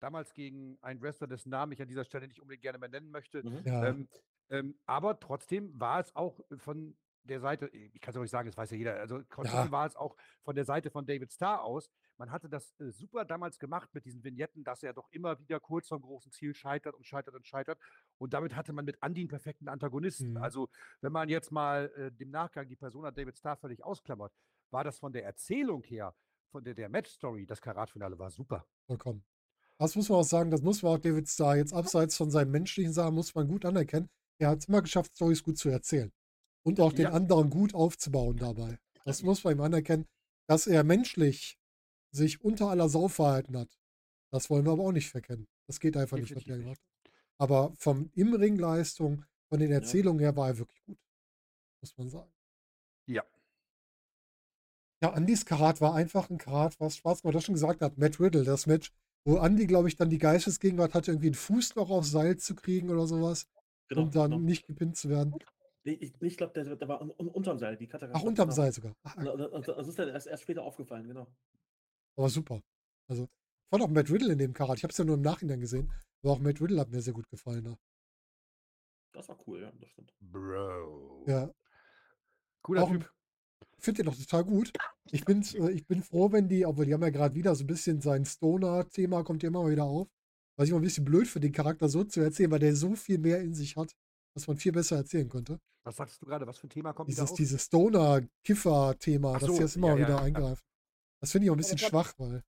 damals 0.00 0.32
gegen 0.32 0.78
einen 0.80 1.02
Wrestler, 1.02 1.26
dessen 1.26 1.50
Namen 1.50 1.72
ich 1.72 1.82
an 1.82 1.88
dieser 1.88 2.04
Stelle 2.04 2.28
nicht 2.28 2.40
unbedingt 2.40 2.62
gerne 2.62 2.78
mehr 2.78 2.88
nennen 2.88 3.10
möchte. 3.10 3.42
Mhm. 3.44 3.62
Ja, 3.64 3.86
Ähm, 3.88 4.08
ähm, 4.50 4.78
aber 4.86 5.18
trotzdem 5.20 5.78
war 5.78 6.00
es 6.00 6.14
auch 6.16 6.40
von 6.58 6.96
der 7.24 7.40
Seite, 7.40 7.68
ich 7.68 8.00
kann 8.00 8.14
es 8.14 8.20
euch 8.20 8.30
sagen, 8.30 8.48
das 8.48 8.56
weiß 8.56 8.70
ja 8.70 8.76
jeder, 8.78 8.96
also 8.98 9.20
trotzdem 9.28 9.54
Ja. 9.58 9.70
war 9.70 9.86
es 9.86 9.96
auch 9.96 10.16
von 10.42 10.54
der 10.54 10.64
Seite 10.64 10.90
von 10.90 11.04
David 11.06 11.32
Starr 11.32 11.62
aus. 11.62 11.90
Man 12.16 12.30
hatte 12.30 12.48
das 12.48 12.74
äh, 12.80 12.90
super 12.90 13.24
damals 13.24 13.58
gemacht 13.58 13.90
mit 13.92 14.04
diesen 14.06 14.24
Vignetten, 14.24 14.64
dass 14.64 14.82
er 14.82 14.92
doch 14.94 15.08
immer 15.10 15.38
wieder 15.38 15.60
kurz 15.60 15.88
vom 15.88 16.00
großen 16.00 16.32
Ziel 16.32 16.54
scheitert 16.54 16.94
und 16.94 17.06
scheitert 17.06 17.34
und 17.34 17.46
scheitert. 17.46 17.78
Und 18.16 18.32
damit 18.34 18.56
hatte 18.56 18.72
man 18.72 18.84
mit 18.84 18.96
Andy 19.02 19.20
einen 19.20 19.28
perfekten 19.28 19.68
Antagonisten. 19.68 20.30
Mhm. 20.30 20.36
Also, 20.38 20.68
wenn 21.00 21.12
man 21.12 21.28
jetzt 21.28 21.52
mal 21.52 21.92
äh, 21.96 22.10
dem 22.10 22.30
Nachgang 22.30 22.66
die 22.66 22.76
Persona 22.76 23.10
David 23.10 23.36
Starr 23.36 23.56
völlig 23.56 23.84
ausklammert, 23.84 24.32
war 24.70 24.82
das 24.82 24.98
von 24.98 25.12
der 25.12 25.24
Erzählung 25.24 25.82
her, 25.84 26.14
von 26.50 26.64
der, 26.64 26.74
der 26.74 26.88
Match-Story, 26.88 27.46
das 27.46 27.60
Karatfinale 27.60 28.18
war 28.18 28.30
super. 28.30 28.66
vollkommen. 28.86 29.22
Das 29.78 29.94
muss 29.94 30.08
man 30.08 30.18
auch 30.18 30.24
sagen, 30.24 30.50
das 30.50 30.62
muss 30.62 30.82
man 30.82 30.94
auch 30.94 30.98
David 30.98 31.28
Starr 31.28 31.56
jetzt 31.56 31.72
abseits 31.72 32.16
von 32.16 32.30
seinen 32.30 32.50
menschlichen 32.50 32.92
Sachen, 32.92 33.14
muss 33.14 33.34
man 33.34 33.46
gut 33.46 33.64
anerkennen. 33.64 34.08
Er 34.38 34.50
hat 34.50 34.58
es 34.60 34.68
immer 34.68 34.82
geschafft, 34.82 35.14
Storys 35.14 35.42
gut 35.42 35.58
zu 35.58 35.68
erzählen. 35.68 36.12
Und 36.64 36.80
auch 36.80 36.92
den 36.92 37.06
Ja. 37.06 37.12
anderen 37.12 37.50
gut 37.50 37.74
aufzubauen 37.74 38.36
dabei. 38.36 38.78
Das 39.04 39.22
muss 39.22 39.42
man 39.44 39.54
ihm 39.54 39.60
anerkennen, 39.60 40.06
dass 40.46 40.66
er 40.66 40.84
menschlich 40.84 41.58
sich 42.10 42.42
unter 42.42 42.68
aller 42.68 42.88
Sau 42.88 43.08
verhalten 43.08 43.56
hat. 43.56 43.78
Das 44.30 44.50
wollen 44.50 44.64
wir 44.66 44.72
aber 44.72 44.84
auch 44.84 44.92
nicht 44.92 45.10
verkennen. 45.10 45.48
Das 45.66 45.80
geht 45.80 45.96
einfach 45.96 46.18
nicht, 46.18 46.34
was 46.34 46.44
Definitiv 46.44 46.52
er 46.52 46.58
gemacht 46.76 46.80
hat. 46.80 47.12
Aber 47.38 47.72
vom 47.76 48.10
Im-Ring-Leistung, 48.14 49.24
von 49.48 49.60
den 49.60 49.72
Erzählungen 49.72 50.20
her 50.20 50.36
war 50.36 50.48
er 50.48 50.58
wirklich 50.58 50.82
gut. 50.84 50.98
Muss 51.80 51.96
man 51.96 52.08
sagen. 52.10 52.32
Ja. 53.06 53.24
Ja, 55.02 55.12
Andys 55.12 55.46
Karat 55.46 55.80
war 55.80 55.94
einfach 55.94 56.28
ein 56.28 56.38
Karat, 56.38 56.78
was 56.80 56.96
Spaß 56.96 57.22
gemacht. 57.22 57.36
Das 57.36 57.44
schon 57.44 57.54
gesagt 57.54 57.80
hat, 57.80 57.96
Matt 57.98 58.18
Riddle, 58.20 58.44
das 58.44 58.66
Match, 58.66 58.92
wo 59.24 59.36
Andy, 59.38 59.66
glaube 59.66 59.88
ich, 59.88 59.96
dann 59.96 60.10
die 60.10 60.18
Geistesgegenwart 60.18 60.94
hatte, 60.94 61.12
irgendwie 61.12 61.28
einen 61.28 61.34
Fuß 61.34 61.76
noch 61.76 61.90
aufs 61.90 62.10
Seil 62.10 62.36
zu 62.36 62.54
kriegen 62.54 62.90
oder 62.90 63.06
sowas 63.06 63.46
Genau, 63.88 64.02
und 64.02 64.14
dann 64.14 64.30
genau. 64.30 64.42
nicht 64.42 64.66
gepinnt 64.66 64.96
zu 64.96 65.08
werden. 65.08 65.34
Ich, 65.84 66.02
ich, 66.02 66.12
ich 66.20 66.36
glaube, 66.36 66.52
der, 66.52 66.76
der 66.76 66.88
war 66.88 67.00
un, 67.00 67.10
un, 67.10 67.28
unterm 67.28 67.58
Seil. 67.58 67.76
Die 67.76 67.86
Katze 67.86 68.10
Ach, 68.12 68.22
unterm 68.22 68.50
Seil 68.50 68.72
sogar. 68.72 68.94
Ach, 69.02 69.14
Das, 69.16 69.66
das 69.66 69.88
ist 69.88 69.98
dann 69.98 70.08
erst, 70.08 70.26
erst 70.26 70.42
später 70.42 70.62
aufgefallen, 70.62 71.06
genau. 71.06 71.26
aber 72.16 72.28
super. 72.28 72.60
Also, 73.08 73.24
ich 73.24 73.70
fand 73.70 73.82
auch 73.82 73.88
Matt 73.88 74.10
Riddle 74.10 74.32
in 74.32 74.38
dem 74.38 74.52
Karat. 74.52 74.78
Ich 74.78 74.82
habe 74.82 74.92
es 74.92 74.98
ja 74.98 75.04
nur 75.04 75.14
im 75.16 75.22
Nachhinein 75.22 75.60
gesehen, 75.60 75.90
aber 76.22 76.32
auch 76.34 76.38
Matt 76.40 76.60
Riddle 76.60 76.80
hat 76.80 76.90
mir 76.90 77.00
sehr 77.00 77.14
gut 77.14 77.28
gefallen. 77.30 77.64
Ne? 77.64 77.78
Das 79.12 79.28
war 79.28 79.38
cool, 79.46 79.62
ja, 79.62 79.72
das 79.72 79.88
stimmt. 79.90 80.12
Bro. 80.20 81.24
Ja, 81.26 81.50
Cooler 82.62 82.82
auch 82.82 82.90
Typ. 82.90 83.10
ich 83.78 83.84
finde 83.84 84.02
den 84.02 84.12
auch 84.12 84.16
total 84.16 84.44
gut. 84.44 84.72
Ich 85.10 85.24
bin, 85.24 85.42
äh, 85.54 85.70
ich 85.70 85.86
bin 85.86 86.02
froh, 86.02 86.30
wenn 86.32 86.48
die, 86.48 86.66
obwohl 86.66 86.84
die 86.86 86.94
haben 86.94 87.02
ja 87.02 87.10
gerade 87.10 87.34
wieder 87.34 87.54
so 87.54 87.64
ein 87.64 87.66
bisschen 87.66 88.00
sein 88.00 88.24
Stoner-Thema, 88.24 89.24
kommt 89.24 89.42
ja 89.42 89.48
immer 89.48 89.62
mal 89.62 89.70
wieder 89.72 89.84
auf. 89.84 90.08
Was 90.58 90.64
ich 90.64 90.70
immer 90.70 90.80
ein 90.80 90.82
bisschen 90.82 91.04
blöd 91.04 91.28
für 91.28 91.38
den 91.38 91.52
Charakter 91.52 91.88
so 91.88 92.02
zu 92.02 92.20
erzählen, 92.20 92.50
weil 92.50 92.58
der 92.58 92.74
so 92.74 92.96
viel 92.96 93.18
mehr 93.18 93.40
in 93.40 93.54
sich 93.54 93.76
hat, 93.76 93.94
was 94.34 94.48
man 94.48 94.56
viel 94.56 94.72
besser 94.72 94.96
erzählen 94.96 95.28
könnte. 95.28 95.60
Was 95.84 95.96
sagst 95.96 96.20
du 96.20 96.26
gerade? 96.26 96.46
Was 96.48 96.58
für 96.58 96.66
ein 96.66 96.70
Thema 96.70 96.92
kommt 96.92 97.08
Dieses, 97.08 97.30
auf? 97.30 97.36
dieses 97.36 97.62
Stoner-Kiffer-Thema, 97.64 99.38
dass 99.38 99.44
so, 99.44 99.58
das 99.58 99.76
immer 99.76 99.88
ja, 99.88 99.94
mal 99.94 100.00
wieder 100.00 100.16
ja. 100.16 100.22
eingreifen. 100.22 100.64
Das 101.20 101.30
finde 101.30 101.44
ich 101.44 101.50
auch 101.50 101.54
ein 101.54 101.60
Ja, 101.60 101.62
bisschen 101.62 101.78
schwach, 101.78 102.12
weil 102.18 102.42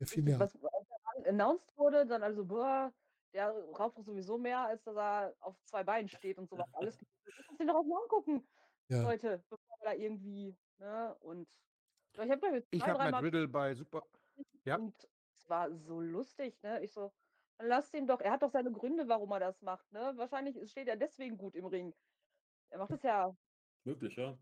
der 0.00 0.06
viel 0.08 0.24
mehr. 0.24 0.40
Was 0.40 0.54
er 0.56 1.28
announced 1.28 1.76
wurde, 1.76 2.04
dann 2.06 2.24
also, 2.24 2.44
boah, 2.44 2.92
der 3.32 3.50
raucht 3.78 3.98
doch 3.98 4.04
sowieso 4.04 4.36
mehr, 4.36 4.58
als 4.60 4.82
dass 4.82 4.96
er 4.96 5.34
auf 5.40 5.56
zwei 5.64 5.84
Beinen 5.84 6.08
steht 6.08 6.38
und 6.38 6.48
sowas. 6.48 6.66
Alles. 6.74 6.98
Ich 7.26 7.48
muss 7.48 7.58
den 7.58 7.68
doch 7.68 7.76
auch 7.76 7.84
mal 7.84 8.02
angucken, 8.02 8.46
Ja. 8.88 9.02
Leute, 9.02 9.42
bevor 9.48 9.78
wir 9.80 9.90
da 9.90 9.92
irgendwie, 9.94 10.54
ne? 10.78 11.16
Und 11.20 11.48
ich 12.12 12.18
habe 12.20 12.40
da 12.40 12.48
jetzt 12.52 12.68
Ich 12.70 12.80
zwei, 12.80 12.88
habe 12.88 12.98
Matt 12.98 13.06
dreimal 13.06 13.24
Riddle 13.24 13.48
bei 13.48 13.74
Super. 13.74 14.02
Ja. 14.64 14.76
und 14.76 14.94
es 15.32 15.48
war 15.48 15.70
so 15.72 16.00
lustig, 16.00 16.60
ne? 16.62 16.82
Ich 16.82 16.92
so, 16.92 17.12
lass 17.58 17.90
den 17.90 18.06
doch, 18.06 18.20
er 18.20 18.32
hat 18.32 18.42
doch 18.42 18.50
seine 18.50 18.72
Gründe, 18.72 19.08
warum 19.08 19.30
er 19.32 19.40
das 19.40 19.60
macht, 19.62 19.90
ne? 19.92 20.12
Wahrscheinlich 20.16 20.70
steht 20.70 20.88
er 20.88 20.96
deswegen 20.96 21.36
gut 21.36 21.54
im 21.54 21.66
Ring. 21.66 21.94
Er 22.70 22.78
macht 22.78 22.92
es 22.92 23.02
ja. 23.02 23.34
Möglich, 23.84 24.16
ja. 24.16 24.36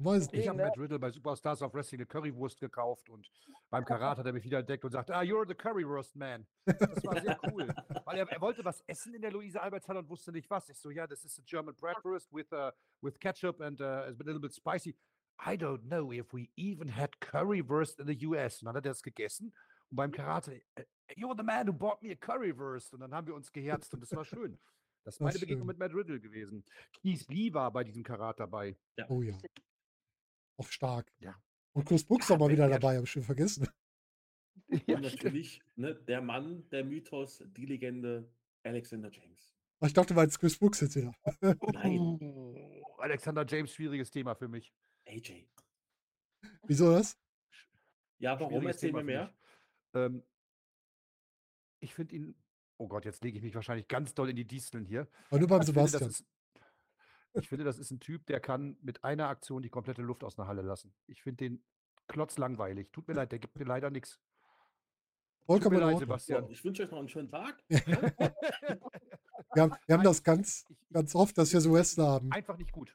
Weiß. 0.00 0.28
Ich 0.32 0.46
habe 0.46 0.58
ne? 0.58 0.64
Matt 0.64 0.78
Riddle 0.78 0.98
bei 0.98 1.10
Superstars 1.10 1.60
of 1.60 1.74
Wrestling 1.74 2.00
eine 2.00 2.06
Currywurst 2.06 2.60
gekauft 2.60 3.10
und 3.10 3.28
beim 3.68 3.84
Karat 3.84 4.18
hat 4.18 4.26
er 4.26 4.32
mich 4.32 4.44
wieder 4.44 4.60
entdeckt 4.60 4.84
und 4.84 4.92
sagt, 4.92 5.10
ah, 5.10 5.22
you're 5.22 5.46
the 5.46 5.54
Currywurst 5.54 6.14
Man. 6.14 6.46
Das 6.64 7.04
war 7.04 7.20
sehr 7.20 7.38
cool. 7.52 7.66
Weil 8.04 8.18
er, 8.18 8.30
er 8.30 8.40
wollte 8.40 8.64
was 8.64 8.80
essen 8.86 9.14
in 9.14 9.22
der 9.22 9.32
Luise 9.32 9.60
Albertshalle 9.60 9.98
und 9.98 10.08
wusste 10.08 10.30
nicht 10.30 10.48
was. 10.48 10.68
Ich 10.68 10.78
so, 10.78 10.90
ja, 10.90 11.06
das 11.06 11.24
ist 11.24 11.40
a 11.40 11.42
German 11.44 11.74
Bratwurst 11.74 12.32
with, 12.32 12.52
uh, 12.52 12.70
with 13.02 13.18
ketchup 13.18 13.60
and 13.60 13.80
uh, 13.80 14.04
a 14.06 14.14
little 14.24 14.38
bit 14.38 14.52
spicy. 14.52 14.94
I 15.44 15.56
don't 15.56 15.82
know 15.88 16.12
if 16.12 16.32
we 16.32 16.48
even 16.56 16.88
had 16.88 17.10
Currywurst 17.20 17.98
in 17.98 18.06
the 18.06 18.26
US. 18.26 18.62
Und 18.62 18.66
dann 18.66 18.76
hat 18.76 18.84
er 18.84 18.90
das 18.92 19.02
gegessen 19.02 19.52
und 19.90 19.96
beim 19.96 20.10
Karate, 20.12 20.62
äh, 20.74 20.84
you're 21.16 21.36
the 21.36 21.42
man 21.42 21.66
who 21.68 21.72
bought 21.72 22.02
me 22.02 22.10
a 22.12 22.14
Currywurst. 22.14 22.92
Und 22.94 23.00
dann 23.00 23.14
haben 23.14 23.26
wir 23.26 23.34
uns 23.34 23.50
geherzt 23.52 23.92
und 23.94 24.00
das 24.00 24.12
war 24.14 24.24
schön. 24.24 24.58
Das 25.04 25.14
ist 25.14 25.20
meine 25.20 25.38
Begegnung 25.38 25.60
schön. 25.60 25.66
mit 25.68 25.78
Matt 25.78 25.94
Riddle 25.94 26.20
gewesen. 26.20 26.64
Keith 26.92 27.26
Lee 27.28 27.52
war 27.52 27.70
bei 27.72 27.84
diesem 27.84 28.02
Karat 28.02 28.38
dabei. 28.40 28.76
Oh 29.08 29.22
ja. 29.22 29.36
Auch 30.58 30.68
stark. 30.68 31.10
Ja. 31.20 31.34
Und 31.72 31.86
Chris 31.86 32.04
Brooks 32.04 32.28
Ja, 32.28 32.34
auch 32.34 32.40
mal 32.40 32.50
wieder 32.50 32.68
der- 32.68 32.78
dabei, 32.78 32.96
habe 32.96 33.04
ich 33.04 33.10
schon 33.10 33.22
vergessen. 33.22 33.68
Ja, 34.86 34.96
Und 34.96 35.02
natürlich 35.02 35.62
ne, 35.76 35.94
der 35.94 36.20
Mann, 36.20 36.68
der 36.68 36.84
Mythos, 36.84 37.42
die 37.56 37.64
Legende, 37.64 38.30
Alexander 38.64 39.10
James. 39.10 39.54
Ich 39.80 39.94
dachte, 39.94 40.14
weil 40.14 40.26
es 40.28 40.38
Chris 40.38 40.58
Brooks 40.58 40.80
jetzt 40.82 40.94
wieder. 40.96 41.14
Nein. 41.40 41.98
Oh, 41.98 42.96
Alexander 42.98 43.46
James, 43.48 43.72
schwieriges 43.72 44.10
Thema 44.10 44.34
für 44.34 44.48
mich. 44.48 44.74
AJ. 45.06 45.48
Wieso 46.66 46.90
das? 46.92 47.16
Ja, 48.18 48.38
warum? 48.38 48.66
Erzähl 48.66 48.90
Thema 48.90 48.98
mir 48.98 49.04
mehr. 49.04 49.34
Ähm, 50.06 50.22
ich 51.80 51.94
finde 51.94 52.16
ihn, 52.16 52.34
oh 52.76 52.88
Gott, 52.88 53.04
jetzt 53.04 53.22
lege 53.22 53.36
ich 53.38 53.42
mich 53.42 53.54
wahrscheinlich 53.54 53.88
ganz 53.88 54.14
doll 54.14 54.30
in 54.30 54.36
die 54.36 54.46
Disteln 54.46 54.84
hier. 54.84 55.08
Aber 55.30 55.38
nur 55.38 55.48
beim 55.48 55.60
Ich 55.60 55.66
finde, 55.66 55.82
das 55.82 55.90
Sebastian. 55.92 56.10
ist, 56.10 56.24
Ich 57.42 57.48
finde, 57.48 57.64
das 57.64 57.78
ist 57.78 57.90
ein 57.90 58.00
Typ, 58.00 58.26
der 58.26 58.40
kann 58.40 58.76
mit 58.82 59.04
einer 59.04 59.28
Aktion 59.28 59.62
die 59.62 59.70
komplette 59.70 60.02
Luft 60.02 60.24
aus 60.24 60.38
einer 60.38 60.48
Halle 60.48 60.62
lassen. 60.62 60.92
Ich 61.06 61.22
finde 61.22 61.44
den 61.44 61.64
klotzlangweilig. 62.08 62.90
Tut 62.90 63.06
mir 63.06 63.14
leid, 63.14 63.32
der 63.32 63.38
gibt 63.38 63.56
mir 63.58 63.64
leider 63.64 63.90
nichts. 63.90 64.18
Vollkommen 65.46 65.78
leid. 65.80 65.98
Sebastian. 65.98 66.50
Ich 66.50 66.62
wünsche 66.64 66.82
euch 66.84 66.90
noch 66.90 66.98
einen 66.98 67.08
schönen 67.08 67.28
Tag. 67.28 67.62
Wir 69.54 69.62
haben, 69.62 69.72
wir 69.86 69.96
haben 69.96 70.04
das 70.04 70.22
ganz, 70.22 70.66
ganz 70.92 71.14
oft, 71.14 71.38
dass 71.38 71.52
wir 71.52 71.60
so 71.60 71.72
Wrestler 71.72 72.06
haben. 72.06 72.30
Einfach 72.32 72.58
nicht 72.58 72.70
gut. 72.70 72.94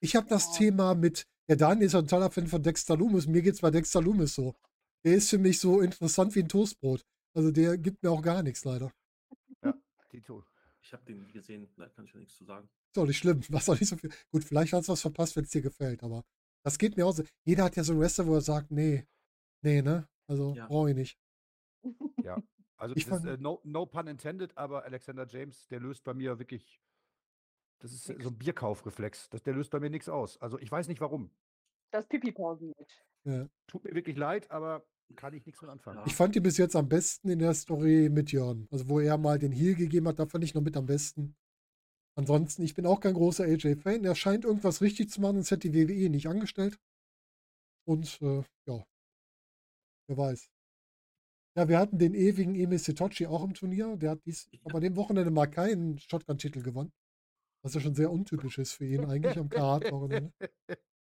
Ich 0.00 0.16
habe 0.16 0.26
das 0.28 0.46
Ja. 0.46 0.52
Thema 0.58 0.94
mit, 0.94 1.26
der 1.48 1.56
Daniel 1.56 1.86
ist 1.86 1.94
ein 1.94 2.06
toller 2.06 2.30
Fan 2.30 2.46
von 2.46 2.62
Dexter 2.62 2.96
Loomis. 2.96 3.26
Mir 3.26 3.42
geht's 3.42 3.60
bei 3.60 3.70
Dexter 3.70 4.00
Loomis 4.00 4.34
so. 4.34 4.54
Der 5.06 5.14
ist 5.14 5.30
für 5.30 5.38
mich 5.38 5.60
so 5.60 5.80
interessant 5.80 6.34
wie 6.34 6.40
ein 6.40 6.48
Toastbrot. 6.48 7.06
Also 7.32 7.52
der 7.52 7.78
gibt 7.78 8.02
mir 8.02 8.10
auch 8.10 8.22
gar 8.22 8.42
nichts 8.42 8.64
leider. 8.64 8.92
Tito. 10.10 10.44
Ich 10.82 10.92
habe 10.92 11.04
den 11.04 11.20
nie 11.20 11.30
gesehen, 11.32 11.68
da 11.76 11.88
kann 11.88 12.04
ich 12.06 12.12
ja 12.12 12.18
nichts 12.18 12.36
zu 12.36 12.44
sagen. 12.44 12.68
Ist 12.92 12.98
auch 12.98 13.06
nicht 13.06 13.18
schlimm. 13.18 13.40
Was 13.50 13.68
auch 13.68 13.78
nicht 13.78 13.88
so 13.88 13.96
viel. 13.96 14.10
Gut, 14.32 14.42
vielleicht 14.42 14.72
hast 14.72 14.88
du 14.88 14.92
was 14.92 15.00
verpasst, 15.02 15.36
wenn 15.36 15.44
es 15.44 15.50
dir 15.50 15.62
gefällt, 15.62 16.02
aber 16.02 16.24
das 16.64 16.76
geht 16.78 16.96
mir 16.96 17.06
auch 17.06 17.12
so. 17.12 17.22
Jeder 17.44 17.62
hat 17.64 17.76
ja 17.76 17.84
so 17.84 17.92
einen 17.92 18.00
Wrestler, 18.00 18.26
wo 18.26 18.34
er 18.34 18.40
sagt, 18.40 18.72
nee, 18.72 19.06
nee, 19.62 19.80
ne? 19.80 20.08
Also 20.28 20.54
Ja. 20.54 20.66
brauche 20.66 20.90
ich 20.90 20.96
nicht. 20.96 21.18
Ja. 22.24 22.42
Also 22.76 22.96
Ich 22.96 23.04
das 23.06 23.18
ist, 23.18 23.24
fand- 23.26 23.38
äh, 23.38 23.40
no, 23.40 23.60
no 23.62 23.86
pun 23.86 24.08
intended, 24.08 24.56
aber 24.58 24.84
Alexander 24.84 25.24
James, 25.28 25.68
der 25.68 25.78
löst 25.78 26.02
bei 26.02 26.14
mir 26.14 26.38
wirklich. 26.40 26.80
Das 27.78 27.92
ist 27.92 28.08
Nix. 28.08 28.24
so 28.24 28.30
ein 28.30 28.38
Bierkaufreflex. 28.38 29.28
Das, 29.28 29.42
der 29.44 29.54
löst 29.54 29.70
bei 29.70 29.78
mir 29.78 29.90
nichts 29.90 30.08
aus. 30.08 30.36
Also 30.38 30.58
ich 30.58 30.70
weiß 30.72 30.88
nicht 30.88 31.00
warum. 31.00 31.30
Das 31.92 32.06
Pipi-Pausen-Match. 32.08 33.04
Ja. 33.24 33.48
Tut 33.68 33.84
mir 33.84 33.94
wirklich 33.94 34.16
leid, 34.16 34.50
aber 34.50 34.84
kann 35.14 35.34
ich 35.34 35.46
nichts 35.46 35.62
mit 35.62 35.70
anfangen. 35.70 36.02
Ich 36.06 36.14
fand 36.14 36.34
ihn 36.36 36.42
bis 36.42 36.56
jetzt 36.56 36.74
am 36.76 36.88
besten 36.88 37.28
in 37.28 37.38
der 37.38 37.54
Story 37.54 38.08
mit 38.10 38.32
Jörn. 38.32 38.66
Also 38.70 38.88
wo 38.88 39.00
er 39.00 39.16
mal 39.18 39.38
den 39.38 39.52
Heal 39.52 39.74
gegeben 39.74 40.08
hat, 40.08 40.18
da 40.18 40.26
fand 40.26 40.44
ich 40.44 40.54
noch 40.54 40.62
mit 40.62 40.76
am 40.76 40.86
besten. 40.86 41.36
Ansonsten, 42.16 42.62
ich 42.62 42.74
bin 42.74 42.86
auch 42.86 43.00
kein 43.00 43.14
großer 43.14 43.44
AJ-Fan. 43.44 44.04
Er 44.04 44.14
scheint 44.14 44.44
irgendwas 44.44 44.80
richtig 44.80 45.10
zu 45.10 45.20
machen, 45.20 45.36
sonst 45.36 45.50
hätte 45.50 45.70
die 45.70 45.88
WWE 45.88 46.08
nicht 46.08 46.28
angestellt. 46.28 46.78
Und 47.86 48.20
äh, 48.22 48.42
ja, 48.66 48.84
wer 50.08 50.16
weiß. 50.16 50.50
Ja, 51.56 51.68
wir 51.68 51.78
hatten 51.78 51.98
den 51.98 52.14
ewigen 52.14 52.54
Emi 52.54 52.78
Sitochi 52.78 53.26
auch 53.26 53.44
im 53.44 53.54
Turnier. 53.54 53.96
Der 53.96 54.10
hat 54.10 54.24
dies 54.26 54.48
aber 54.64 54.80
dem 54.80 54.96
Wochenende 54.96 55.30
mal 55.30 55.46
keinen 55.46 55.98
Shotgun-Titel 55.98 56.62
gewonnen. 56.62 56.92
Was 57.62 57.74
ja 57.74 57.80
schon 57.80 57.94
sehr 57.94 58.10
untypisch 58.10 58.58
ist 58.58 58.72
für 58.72 58.86
ihn 58.86 59.04
eigentlich 59.04 59.38
am 59.38 59.48
Karat-Wochenende. 59.48 60.32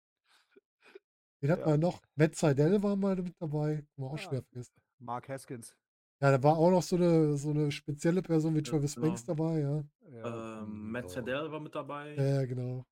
Den 1.42 1.50
hatten 1.50 1.62
Ja. 1.62 1.66
wir 1.68 1.78
noch. 1.78 2.00
Matt 2.14 2.36
Seidel 2.36 2.82
war 2.82 2.94
mal 2.96 3.16
mit 3.16 3.34
dabei. 3.40 3.84
Man 3.96 4.08
auch 4.10 4.14
Ah. 4.14 4.18
schwer 4.18 4.42
vergessen. 4.42 4.74
Mark 5.00 5.28
Haskins. 5.28 5.74
Ja, 6.20 6.30
da 6.30 6.42
war 6.42 6.56
auch 6.56 6.70
noch 6.70 6.82
so 6.82 6.94
eine, 6.96 7.36
so 7.36 7.50
eine 7.50 7.72
spezielle 7.72 8.22
Person 8.22 8.54
wie 8.54 8.58
Ja, 8.58 8.64
Travis 8.64 8.94
genau. 8.94 9.08
Banks 9.08 9.24
dabei, 9.24 9.60
ja. 9.60 9.84
Ja, 10.08 10.62
Ähm, 10.62 10.90
Matt 10.92 11.08
so. 11.10 11.16
Sedell 11.16 11.50
war 11.50 11.58
mit 11.58 11.74
dabei. 11.74 12.14
Ja, 12.14 12.24
ja, 12.24 12.44
genau. 12.46 12.86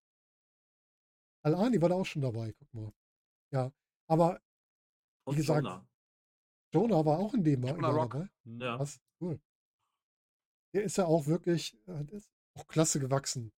Al-Ani 1.43 1.81
war 1.81 1.89
da 1.91 1.95
auch 1.95 2.05
schon 2.07 2.23
dabei, 2.23 2.53
guck 2.53 2.75
mal. 2.75 2.93
Ja, 3.53 3.73
aber 4.09 4.41
und 5.27 5.37
gesagt, 5.37 5.63
Jonah. 5.65 5.87
Jonah 6.73 7.05
war 7.05 7.19
auch 7.19 7.35
in 7.35 7.45
dem 7.45 7.63
Jonah 7.65 7.89
Rock. 7.91 8.13
dabei. 8.13 8.29
Ja. 8.45 8.79
Was? 8.79 9.01
Cool. 9.21 9.41
Der 10.75 10.83
ist 10.85 10.97
ja 10.99 11.07
auch 11.07 11.27
wirklich, 11.27 11.77
äh, 11.87 12.05
ist 12.17 12.31
auch 12.55 12.67
klasse 12.67 12.99
gewachsen 13.01 13.53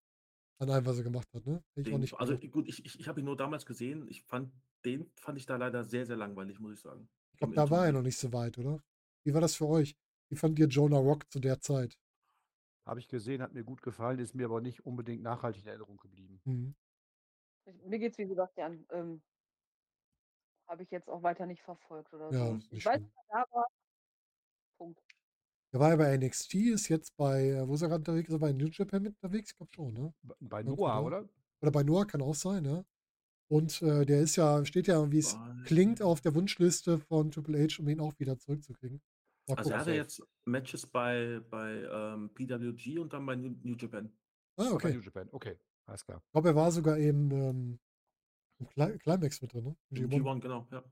an 0.58 0.70
allem, 0.70 0.86
was 0.86 0.98
er 0.98 1.04
gemacht 1.04 1.28
hat, 1.34 1.44
ne? 1.46 1.62
Ich 1.74 1.84
Den, 1.84 2.00
nicht 2.00 2.14
also 2.14 2.36
gut, 2.38 2.68
ich, 2.68 2.84
ich, 2.84 3.00
ich 3.00 3.08
habe 3.08 3.20
ihn 3.20 3.26
nur 3.26 3.36
damals 3.36 3.66
gesehen. 3.66 4.06
Ich 4.08 4.22
fand 4.22 4.52
den 4.84 5.10
fand 5.16 5.38
ich 5.38 5.46
da 5.46 5.56
leider 5.56 5.84
sehr, 5.84 6.06
sehr 6.06 6.16
langweilig, 6.16 6.58
muss 6.60 6.74
ich 6.74 6.80
sagen. 6.80 7.08
Ich 7.32 7.38
glaube, 7.38 7.54
da 7.54 7.70
war 7.70 7.86
er 7.86 7.92
noch 7.92 8.02
nicht 8.02 8.18
so 8.18 8.32
weit, 8.32 8.58
oder? 8.58 8.82
Wie 9.24 9.32
war 9.34 9.40
das 9.40 9.54
für 9.54 9.66
euch? 9.68 9.96
Wie 10.28 10.36
fand 10.36 10.58
ihr 10.58 10.66
Jonah 10.66 10.98
Rock 10.98 11.30
zu 11.30 11.40
der 11.40 11.60
Zeit? 11.60 11.98
Habe 12.86 12.98
ich 13.00 13.08
gesehen, 13.08 13.42
hat 13.42 13.52
mir 13.52 13.62
gut 13.64 13.82
gefallen, 13.82 14.18
ist 14.18 14.34
mir 14.34 14.46
aber 14.46 14.60
nicht 14.60 14.84
unbedingt 14.84 15.22
nachhaltig 15.22 15.62
in 15.62 15.68
Erinnerung 15.68 15.96
geblieben. 15.98 16.40
Hm. 16.44 16.74
Ich- 17.64 17.74
Mir 17.84 17.98
geht's 17.98 18.18
wie 18.18 18.26
Sebastian. 18.26 18.84
Ähm, 18.90 19.22
Habe 20.68 20.82
ich 20.84 20.90
jetzt 20.90 21.08
auch 21.08 21.22
weiter 21.22 21.44
nicht 21.46 21.62
verfolgt 21.62 22.12
oder 22.14 22.30
Ja, 22.32 22.46
so. 22.46 22.60
Ich 22.70 22.84
weiß, 22.84 23.00
er 23.00 23.10
da 23.28 23.44
war. 23.50 23.66
Punkt. 24.78 25.00
Der 25.72 25.80
war 25.80 25.90
ja 25.90 25.96
bei 25.96 26.12
NXT, 26.16 26.54
ist 26.72 26.88
jetzt 26.88 27.16
bei, 27.16 27.48
äh, 27.50 27.66
wo 27.68 27.74
ist 27.74 27.82
er 27.82 27.88
gerade 27.88 28.00
unterwegs? 28.00 28.28
Ist 28.28 28.34
er 28.34 28.38
bei 28.38 28.52
New 28.52 28.66
Japan 28.68 29.02
mit 29.02 29.14
unterwegs? 29.22 29.50
Ich 29.50 29.56
glaube 29.56 29.72
schon, 29.74 29.92
ne? 29.94 30.14
Bei- 30.22 30.34
Bei 30.40 30.62
Noah, 30.62 31.02
oder? 31.02 31.28
Oder 31.60 31.70
bei 31.70 31.82
Noah 31.82 32.06
kann 32.06 32.22
auch 32.22 32.34
sein, 32.34 32.64
ja. 32.64 32.84
Und 33.52 33.82
äh, 33.82 34.06
der 34.06 34.22
ist 34.22 34.36
ja, 34.36 34.64
steht 34.64 34.86
ja, 34.86 35.12
wie 35.12 35.18
es 35.18 35.34
Bei- 35.34 35.62
klingt, 35.66 36.00
auf 36.00 36.22
der 36.22 36.34
Wunschliste 36.34 36.98
von 36.98 37.30
Triple 37.30 37.58
H, 37.62 37.80
um 37.82 37.88
ihn 37.90 38.00
auch 38.00 38.18
wieder 38.18 38.38
zurückzukriegen. 38.38 39.02
Mal 39.46 39.58
Also 39.58 39.72
er 39.72 39.80
hatte 39.80 39.92
jetzt 39.92 40.22
Matches 40.46 40.86
bei, 40.86 41.38
bei 41.50 41.82
ähm, 41.82 42.30
PWG 42.32 42.98
und 42.98 43.12
dann 43.12 43.26
bei 43.26 43.36
New, 43.36 43.74
Japan. 43.76 44.10
Ah, 44.56 44.64
Bei 44.64 44.72
okay. 44.72 44.94
New 44.94 45.00
Japan. 45.02 45.28
Okay, 45.32 45.58
alles 45.84 46.02
klar. 46.02 46.22
Ich 46.24 46.32
glaube, 46.32 46.48
er 46.48 46.54
war 46.54 46.72
sogar 46.72 46.96
im, 46.96 47.30
ähm, 47.30 47.78
im 48.58 48.68
Cli 48.68 48.98
Climax 48.98 49.42
mit 49.42 49.52
drin, 49.52 49.64
ne? 49.64 49.76
Im 49.90 50.08
G1. 50.08 50.22
G1, 50.22 50.40
genau, 50.40 50.66
ja. 50.70 50.82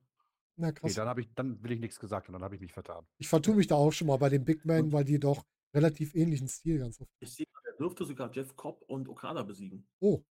Na 0.56 0.68
Okay, 0.68 0.80
krass. 0.80 0.94
dann, 0.94 1.08
habe 1.08 1.22
ich, 1.22 1.32
dann 1.34 1.62
will 1.62 1.72
ich 1.72 1.80
nichts 1.80 1.98
gesagt 1.98 2.28
und 2.28 2.34
dann 2.34 2.42
habe 2.42 2.56
ich 2.56 2.60
mich 2.60 2.74
vertan. 2.74 3.06
Ich 3.16 3.28
vertue 3.28 3.54
mich 3.54 3.68
da 3.68 3.76
auch 3.76 3.92
schon 3.92 4.08
mal 4.08 4.18
bei 4.18 4.28
den 4.28 4.44
Big 4.44 4.66
Men, 4.66 4.84
Und- 4.86 4.92
weil 4.92 5.04
die 5.04 5.18
doch 5.18 5.46
relativ 5.74 6.14
ähnlichen 6.14 6.48
Stil 6.48 6.78
ganz 6.80 7.00
oft. 7.00 7.10
Ich 7.20 7.32
sehe, 7.32 7.46
er 7.64 7.72
dürfte 7.78 8.04
sogar 8.04 8.30
Jeff 8.30 8.54
Cobb 8.54 8.82
und 8.86 9.08
Okada 9.08 9.42
besiegen. 9.44 9.88
Oh, 10.00 10.22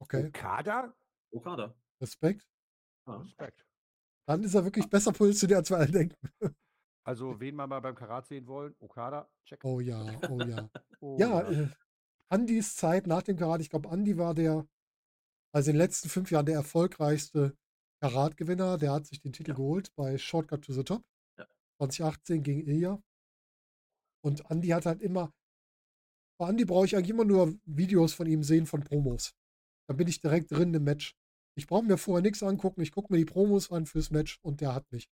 okay. 0.00 0.26
Okada? 0.26 0.92
Okada. 1.32 1.74
Respekt. 2.00 2.46
Ja. 3.06 3.16
Respekt. 3.18 3.66
Dann 4.28 4.42
ist 4.42 4.54
er 4.54 4.64
wirklich 4.64 4.88
besser 4.88 5.12
positioniert, 5.12 5.58
als 5.58 5.70
wir 5.70 5.76
alle 5.78 5.90
denken. 5.90 6.16
Also, 7.06 7.38
wen 7.38 7.54
wir 7.54 7.66
mal 7.66 7.80
beim 7.80 7.94
Karat 7.94 8.26
sehen 8.26 8.46
wollen, 8.48 8.74
Okada, 8.80 9.30
check. 9.44 9.64
Oh 9.64 9.78
ja, 9.80 10.02
oh 10.28 10.40
ja. 10.40 10.68
Oh, 11.00 11.16
Ja, 11.20 11.48
äh, 11.48 11.68
Andys 12.28 12.74
Zeit 12.74 13.06
nach 13.06 13.22
dem 13.22 13.36
Karat, 13.36 13.60
ich 13.60 13.70
glaube, 13.70 13.88
Andy 13.90 14.18
war 14.18 14.34
der, 14.34 14.66
also 15.54 15.70
in 15.70 15.74
den 15.76 15.78
letzten 15.82 16.08
fünf 16.08 16.30
Jahren 16.32 16.46
der 16.46 16.56
erfolgreichste 16.56 17.56
Karat-Gewinner. 18.02 18.78
Der 18.78 18.92
hat 18.92 19.06
sich 19.06 19.20
den 19.20 19.32
Titel 19.32 19.50
Ja. 19.50 19.56
geholt 19.56 19.94
bei 19.94 20.18
Shortcut 20.18 20.64
to 20.64 20.72
the 20.72 20.82
Top. 20.82 21.02
Ja. 21.38 21.46
2018 21.78 22.42
gegen 22.42 22.66
Ilya. 22.66 23.00
Und 24.24 24.50
Andy 24.50 24.68
hat 24.68 24.86
halt 24.86 25.00
immer, 25.02 25.32
bei 26.40 26.48
Andy 26.48 26.64
brauche 26.64 26.86
ich 26.86 26.96
eigentlich 26.96 27.10
immer 27.10 27.24
nur 27.24 27.54
Videos 27.64 28.12
von 28.14 28.26
ihm 28.26 28.42
sehen 28.42 28.66
von 28.66 28.82
Promos. 28.82 29.36
Dann 29.88 29.96
bin 29.96 30.08
ich 30.08 30.20
direkt 30.20 30.50
drin 30.50 30.74
im 30.74 30.84
Match. 30.84 31.14
Ich 31.56 31.66
brauche 31.66 31.84
mir 31.84 31.96
vorher 31.96 32.22
nichts 32.22 32.42
angucken. 32.42 32.82
Ich 32.82 32.92
gucke 32.92 33.12
mir 33.12 33.18
die 33.18 33.24
Promos 33.24 33.70
an 33.70 33.86
fürs 33.86 34.10
Match 34.10 34.38
und 34.42 34.60
der 34.60 34.74
hat 34.74 34.90
mich. 34.92 35.08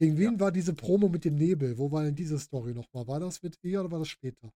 Gegen 0.00 0.16
wen 0.16 0.38
war 0.38 0.52
diese 0.52 0.74
Promo 0.74 1.08
mit 1.08 1.24
dem 1.24 1.34
Nebel? 1.34 1.76
Wo 1.76 1.90
war 1.90 2.04
denn 2.04 2.14
diese 2.14 2.38
Story 2.38 2.72
nochmal? 2.72 3.08
War 3.08 3.18
das 3.18 3.42
mit 3.42 3.58
Ilya 3.62 3.80
oder 3.80 3.90
war 3.90 3.98
das 3.98 4.08
später? 4.08 4.52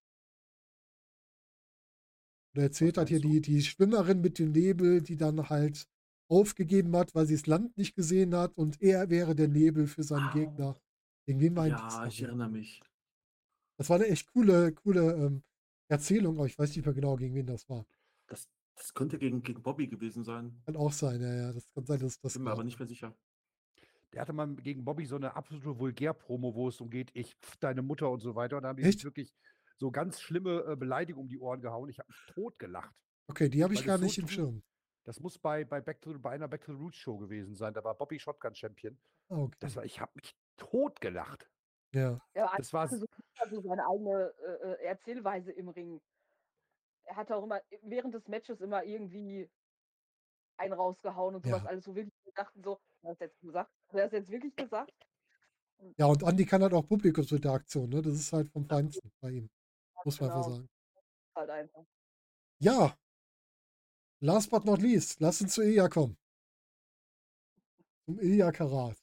Er 2.55 2.63
erzählt 2.63 2.97
halt 2.97 3.09
hier 3.09 3.19
meinst 3.19 3.33
die, 3.33 3.41
die 3.41 3.61
Schwimmerin 3.61 4.21
mit 4.21 4.39
dem 4.39 4.51
Nebel, 4.51 5.01
die 5.01 5.17
dann 5.17 5.49
halt 5.49 5.87
aufgegeben 6.29 6.95
hat, 6.95 7.13
weil 7.15 7.25
sie 7.25 7.33
das 7.33 7.47
Land 7.47 7.77
nicht 7.77 7.95
gesehen 7.95 8.35
hat 8.35 8.55
und 8.55 8.81
er 8.81 9.09
wäre 9.09 9.35
der 9.35 9.47
Nebel 9.47 9.87
für 9.87 10.03
seinen 10.03 10.29
Ah. 10.29 10.33
Gegner. 10.33 10.79
Gegen 11.27 11.39
wen 11.39 11.55
war 11.55 11.67
Ja, 11.67 12.05
ich 12.05 12.21
erinnere 12.21 12.49
mich. 12.49 12.81
Das 13.77 13.89
war 13.89 13.97
eine 13.97 14.07
echt 14.07 14.31
coole, 14.31 14.71
coole 14.73 15.13
ähm, 15.13 15.43
Erzählung, 15.89 16.37
aber 16.37 16.45
ich 16.45 16.57
weiß 16.57 16.75
nicht 16.75 16.85
mehr 16.85 16.93
genau, 16.93 17.15
gegen 17.15 17.35
wen 17.35 17.47
das 17.47 17.67
war. 17.69 17.85
Das, 18.75 18.93
könnte 18.93 19.17
gegen, 19.17 19.41
gegen 19.41 19.61
Bobby 19.61 19.87
gewesen 19.87 20.23
sein. 20.23 20.61
Kann 20.65 20.75
auch 20.75 20.91
sein, 20.91 21.21
ja, 21.21 21.33
ja. 21.33 21.53
Das 21.53 21.69
kann 21.71 21.85
sein, 21.85 21.99
dass 21.99 22.19
das 22.19 22.33
Bin 22.33 22.43
mir 22.43 22.51
aber 22.51 22.63
nicht 22.63 22.79
mehr 22.79 22.87
sicher. 22.87 23.15
Der 24.13 24.21
hatte 24.21 24.33
mal 24.33 24.55
gegen 24.55 24.85
Bobby 24.85 25.05
so 25.05 25.15
eine 25.15 25.35
absolute 25.35 25.77
Vulgär-Promo, 25.79 26.53
wo 26.53 26.67
es 26.69 26.79
umgeht, 26.79 27.09
ich 27.13 27.35
pf 27.35 27.55
deine 27.57 27.81
Mutter 27.81 28.09
und 28.09 28.19
so 28.19 28.35
weiter. 28.35 28.57
Und 28.57 28.63
da 28.63 28.69
haben 28.69 28.77
die 28.77 28.83
Echt? 28.83 28.99
sich 28.99 29.05
wirklich 29.05 29.33
so 29.77 29.91
ganz 29.91 30.21
schlimme 30.21 30.63
äh, 30.67 30.75
Beleidigungen 30.75 31.25
um 31.25 31.29
die 31.29 31.39
Ohren 31.39 31.61
gehauen. 31.61 31.89
Ich 31.89 31.99
habe 31.99 32.09
mich 32.09 32.33
tot 32.33 32.59
gelacht. 32.59 32.93
Okay, 33.27 33.49
die 33.49 33.63
habe 33.63 33.73
ich 33.73 33.85
gar 33.85 33.97
so 33.97 34.03
nicht 34.03 34.17
im 34.17 34.27
Schirm. 34.27 34.63
Das 35.05 35.19
muss 35.19 35.37
bei, 35.37 35.65
bei, 35.65 35.81
Back 35.81 36.01
to, 36.01 36.17
bei 36.19 36.31
einer 36.31 36.47
Back 36.47 36.61
to 36.61 36.73
the 36.73 36.79
Roots 36.79 36.97
Show 36.97 37.17
gewesen 37.17 37.55
sein. 37.55 37.73
Da 37.73 37.83
war 37.83 37.95
Bobby 37.95 38.19
Shotgun 38.19 38.55
Champion. 38.55 38.97
Ah, 39.29 39.37
okay. 39.37 39.57
Das 39.59 39.75
war, 39.75 39.83
ich 39.83 39.99
habe 39.99 40.11
mich 40.15 40.35
tot 40.57 41.01
gelacht. 41.01 41.49
Ja. 41.93 42.19
Ja, 42.35 42.51
Das 42.57 42.73
war 42.73 42.83
hatte 42.83 42.97
so, 42.97 43.05
also 43.37 43.61
seine 43.61 43.85
eigene 43.87 44.33
äh, 44.39 44.71
äh, 44.71 44.85
Erzählweise 44.85 45.51
im 45.51 45.69
Ring. 45.69 46.01
Er 47.05 47.15
hat 47.15 47.31
auch 47.31 47.43
immer 47.43 47.61
während 47.81 48.13
des 48.13 48.27
Matches 48.27 48.61
immer 48.61 48.83
irgendwie 48.83 49.49
einen 50.57 50.73
rausgehauen 50.73 51.35
und 51.35 51.45
sowas 51.45 51.63
Ja. 51.63 51.69
alles 51.69 51.83
so 51.85 51.95
wirklich 51.95 52.13
wir 52.23 52.33
dachten 52.33 52.63
so, 52.63 52.79
hat 53.03 53.19
er 53.19 53.27
jetzt 53.27 53.39
gesagt? 53.41 53.71
Hat 53.89 53.95
er 53.95 54.03
das 54.03 54.11
jetzt 54.13 54.29
wirklich 54.29 54.55
gesagt? 54.55 54.91
ja, 55.97 56.05
und 56.05 56.23
Andi 56.23 56.45
kann 56.45 56.61
halt 56.61 56.73
auch 56.73 56.87
Publikumsinteraktion, 56.87 57.89
ne? 57.89 58.01
Das 58.01 58.13
ist 58.13 58.31
halt 58.31 58.49
vom 58.49 58.65
Feinsten 58.65 59.11
bei 59.21 59.31
ihm. 59.31 59.49
Muss 60.05 60.19
man 60.21 60.29
einfach 60.31 60.43
Genau. 60.45 60.55
sagen. 60.55 60.69
Halt 61.35 61.49
einfach. 61.49 61.85
Ja. 62.59 62.97
Last 64.21 64.49
but 64.49 64.63
not 64.63 64.81
least, 64.81 65.19
lass 65.19 65.41
uns 65.41 65.53
zu 65.53 65.61
Ilya 65.61 65.89
kommen. 65.89 66.17
Zum 68.05 68.19
Ilya 68.19 68.51
Karat. 68.51 68.97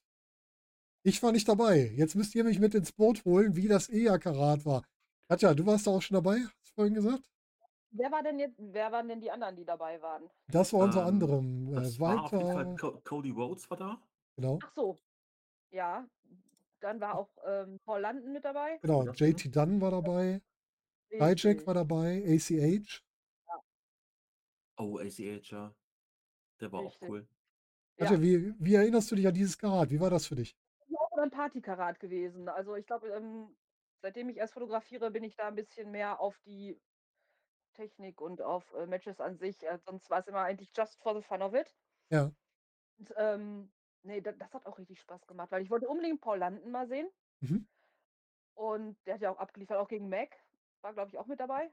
Ich 1.03 1.23
war 1.23 1.33
nicht 1.33 1.49
dabei. 1.49 1.91
Jetzt 1.97 2.15
müsst 2.15 2.35
ihr 2.35 2.45
mich 2.45 2.59
mit 2.59 2.75
ins 2.75 2.93
Boot 2.93 3.25
holen, 3.25 3.57
wie 3.57 3.69
das 3.69 3.89
Ilya 3.89 4.19
Karat 4.19 4.65
war. 4.65 4.85
Katja, 5.29 5.53
du 5.55 5.65
warst 5.67 5.87
da 5.87 5.91
auch 5.93 6.03
schon 6.03 6.15
dabei, 6.15 6.39
hast 6.41 6.69
du 6.71 6.75
vorhin 6.75 6.95
gesagt? 6.95 7.23
Wer 7.93 8.13
war 8.13 8.23
denn 8.23 8.39
jetzt, 8.39 8.55
wer 8.59 8.93
waren 8.93 9.09
denn 9.09 9.21
die 9.21 9.31
anderen, 9.31 9.57
die 9.57 9.65
dabei 9.65 10.01
waren? 10.01 10.31
Das 10.49 10.73
war 10.73 10.81
unter 10.81 11.01
Ähm, 11.03 11.07
anderem 11.09 11.69
äh, 11.73 11.75
Das 11.77 11.99
war 11.99 12.31
Walter. 12.31 12.77
Co 12.77 13.01
Cody 13.03 13.31
Rhodes 13.31 13.69
war 13.71 13.77
da. 13.77 14.03
Genau, 14.37 14.59
Ach 14.63 14.73
so. 14.75 14.97
Ja. 15.71 16.09
Dann 16.81 17.01
war 17.01 17.17
auch 17.19 17.29
ähm, 17.47 17.79
Paul 17.85 18.01
Landen 18.01 18.33
mit 18.33 18.45
dabei. 18.45 18.79
genau. 18.81 19.03
das, 19.05 19.19
JT 19.19 19.55
Dunn 19.55 19.81
war 19.81 19.91
dabei. 19.91 20.41
Dijak 21.13 21.67
war 21.67 21.75
dabei. 21.75 22.23
ACH. 22.27 23.03
Oh, 24.79 24.99
ACH, 24.99 25.51
ja. 25.51 25.75
Der 26.61 26.73
war 26.73 26.81
auch 26.81 26.85
Richtig. 26.93 27.09
cool. 27.09 27.27
Ja. 27.99 28.07
Katja, 28.07 28.23
wie, 28.23 28.55
wie 28.59 28.75
erinnerst 28.75 29.11
du 29.11 29.17
dich 29.17 29.27
an 29.27 29.35
dieses 29.35 29.59
Karat? 29.59 29.91
Wie 29.91 30.01
war 30.01 30.09
das 30.11 30.27
für 30.27 30.37
dich? 30.37 30.57
Ja, 30.89 30.99
auch 31.01 31.19
ein 31.19 31.31
Partykarat 31.31 32.01
gewesen. 32.01 32.49
Also 32.49 32.77
ich 32.77 32.87
glaube, 32.87 33.09
ähm, 33.09 33.55
seitdem 34.01 34.29
ich 34.31 34.39
erst 34.39 34.55
fotografiere, 34.55 35.11
bin 35.11 35.25
ich 35.25 35.37
da 35.37 35.49
ein 35.49 35.55
bisschen 35.55 35.91
mehr 35.91 36.21
auf 36.21 36.39
die 36.47 36.81
Technik 37.73 38.21
und 38.21 38.43
auf 38.43 38.73
äh, 38.75 38.87
Matches 38.87 39.21
an 39.21 39.37
sich. 39.39 39.63
Äh, 39.63 39.79
sonst 39.79 40.11
war 40.11 40.21
es 40.21 40.27
immer 40.27 40.41
eigentlich 40.41 40.71
just 40.77 41.01
for 41.03 41.15
the 41.15 41.23
fun 41.23 41.43
of 41.43 41.55
it. 41.55 41.75
Ja. 42.11 42.33
Und 42.99 43.15
ähm, 43.17 43.73
nee, 44.03 44.21
da, 44.21 44.33
das 44.33 44.53
hat 44.53 44.67
auch 44.67 44.79
richtig 44.79 45.01
Spaß 45.01 45.27
gemacht, 45.27 45.51
weil 45.51 45.63
ich 45.63 45.71
wollte 45.71 45.89
unbedingt 45.89 46.21
Paul 46.21 46.39
Landen 46.39 46.71
mal 46.71 46.89
sehen. 46.89 47.09
Mhm. 47.41 47.67
Und 48.55 48.97
der 49.07 49.15
hat 49.15 49.23
ja 49.23 49.31
auch 49.31 49.39
abgeliefert, 49.39 49.79
auch 49.79 49.89
gegen 49.89 50.09
Mac. 50.09 50.37
War, 50.83 50.93
glaube 50.93 51.11
ich, 51.11 51.19
auch 51.19 51.27
mit 51.27 51.41
dabei. 51.41 51.71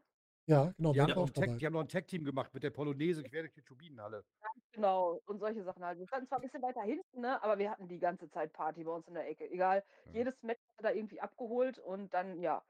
Ja, 0.47 0.73
genau. 0.77 0.93
Die 0.93 1.01
haben, 1.01 1.13
auch 1.13 1.27
ein 1.27 1.33
Tag, 1.33 1.57
die 1.57 1.65
haben 1.65 1.73
noch 1.73 1.81
ein 1.81 1.89
Tag-Team 1.89 2.23
gemacht 2.23 2.53
mit 2.53 2.63
der 2.63 2.69
Polonaise 2.69 3.21
quer 3.21 3.41
durch 3.41 3.53
die 3.53 3.63
Turbinenhalle. 3.63 4.23
Genau, 4.71 5.19
und 5.25 5.39
solche 5.39 5.63
Sachen 5.63 5.83
halt. 5.83 5.99
Wir 5.99 6.07
standen 6.07 6.27
zwar 6.27 6.37
ein 6.39 6.43
bisschen 6.43 6.61
weiter 6.61 6.81
hinten, 6.83 7.19
ne, 7.19 7.41
aber 7.43 7.57
wir 7.57 7.69
hatten 7.69 7.87
die 7.89 7.99
ganze 7.99 8.29
Zeit 8.29 8.53
Party 8.53 8.85
bei 8.85 8.91
uns 8.91 9.07
in 9.07 9.15
der 9.15 9.27
Ecke. 9.27 9.49
Egal, 9.49 9.83
Ja. 10.05 10.11
jedes 10.13 10.41
Match 10.43 10.61
hat 10.61 10.85
er 10.85 10.91
da 10.91 10.95
irgendwie 10.95 11.19
abgeholt 11.19 11.79
und 11.79 12.13
dann, 12.13 12.39
ja, 12.39 12.63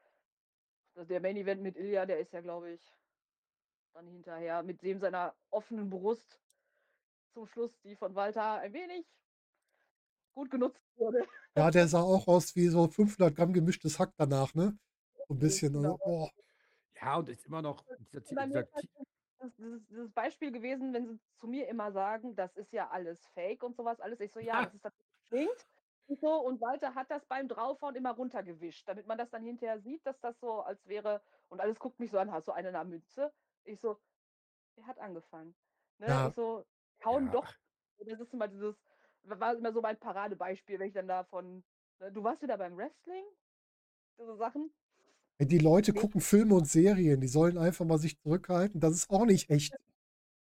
also 0.95 1.07
der 1.07 1.21
Main 1.21 1.37
Event 1.37 1.61
mit 1.61 1.75
Ilya, 1.75 2.07
der 2.07 2.19
ist 2.19 2.33
ja, 2.33 2.41
glaube 2.41 2.71
ich, 2.71 2.81
dann 3.97 4.07
hinterher 4.07 4.61
mit 4.61 4.83
dem 4.83 4.99
seiner 4.99 5.33
offenen 5.49 5.89
Brust 5.89 6.39
zum 7.33 7.47
Schluss, 7.47 7.71
die 7.81 7.95
von 7.95 8.13
Walter 8.13 8.59
ein 8.59 8.71
wenig 8.71 9.07
gut 10.35 10.51
genutzt 10.51 10.83
wurde. 10.97 11.25
Ja, 11.55 11.71
der 11.71 11.87
sah 11.87 12.01
auch 12.01 12.27
aus 12.27 12.55
wie 12.55 12.67
so 12.67 12.87
500 12.87 13.35
Gramm 13.35 13.53
gemischtes 13.53 13.97
Hack 13.97 14.13
danach, 14.15 14.53
ne? 14.53 14.77
So 15.27 15.33
ein 15.33 15.39
bisschen. 15.39 15.73
Genau. 15.73 15.97
Also. 16.05 16.29
Ja, 17.01 17.17
und 17.17 17.29
ist 17.29 17.45
immer 17.47 17.63
noch 17.63 17.83
dieser, 17.99 18.21
dieser 18.21 18.41
halt 18.41 18.69
das, 19.39 19.51
dieses, 19.57 20.11
Beispiel 20.11 20.51
gewesen, 20.51 20.93
wenn 20.93 21.07
sie 21.07 21.19
zu 21.39 21.47
mir 21.47 21.67
immer 21.67 21.91
sagen, 21.91 22.35
das 22.35 22.55
ist 22.55 22.71
ja 22.73 22.89
alles 22.89 23.19
Fake 23.33 23.63
und 23.63 23.75
sowas 23.75 23.99
alles. 23.99 24.19
Ich 24.19 24.31
so, 24.31 24.39
ja, 24.39 24.59
Ja. 24.59 24.65
das 24.65 24.75
ist 24.75 24.85
das 24.85 24.93
klingt. 25.27 25.67
Und 26.05 26.19
so, 26.21 26.39
und 26.39 26.61
Walter 26.61 26.93
hat 26.93 27.09
das 27.09 27.25
beim 27.25 27.47
Draufhauen 27.47 27.95
immer 27.95 28.11
runtergewischt, 28.11 28.87
damit 28.87 29.07
man 29.07 29.17
das 29.17 29.29
dann 29.31 29.43
hinterher 29.43 29.79
sieht, 29.79 30.05
dass 30.05 30.19
das 30.19 30.39
so 30.39 30.61
als 30.61 30.87
wäre, 30.87 31.21
und 31.49 31.59
alles 31.59 31.79
guckt 31.79 31.99
mich 31.99 32.11
so 32.11 32.19
an, 32.19 32.31
hast 32.31 32.47
du 32.47 32.51
eine 32.51 32.69
in 32.69 32.73
der 32.73 32.83
Mütze? 32.85 33.33
Ich 33.67 33.79
so, 33.79 33.99
er 34.77 34.87
hat 34.87 34.97
angefangen. 34.99 35.55
Ne? 35.99 36.07
Ja. 36.07 36.27
Ich 36.29 36.35
so, 36.35 36.65
hauen 37.05 37.25
Ja. 37.27 37.31
doch. 37.33 37.53
Das 37.99 38.19
ist 38.19 38.33
immer 38.33 38.47
dieses, 38.47 38.75
war 39.23 39.55
immer 39.55 39.73
so 39.73 39.81
mein 39.81 39.99
Paradebeispiel, 39.99 40.79
wenn 40.79 40.87
ich 40.89 40.93
dann 40.93 41.07
davon, 41.07 41.63
ne, 41.99 42.11
du 42.11 42.23
warst 42.23 42.41
wieder 42.41 42.57
beim 42.57 42.77
Wrestling? 42.77 43.23
Diese 44.19 44.35
Sachen? 44.37 44.71
Die 45.39 45.57
Leute 45.59 45.91
Nee. 45.93 45.99
gucken 45.99 46.21
Filme 46.21 46.55
und 46.55 46.67
Serien, 46.67 47.21
die 47.21 47.27
sollen 47.27 47.57
einfach 47.57 47.85
mal 47.85 47.99
sich 47.99 48.17
zurückhalten. 48.19 48.79
Das 48.79 48.93
ist 48.95 49.09
auch 49.09 49.25
nicht 49.25 49.49
echt. 49.49 49.75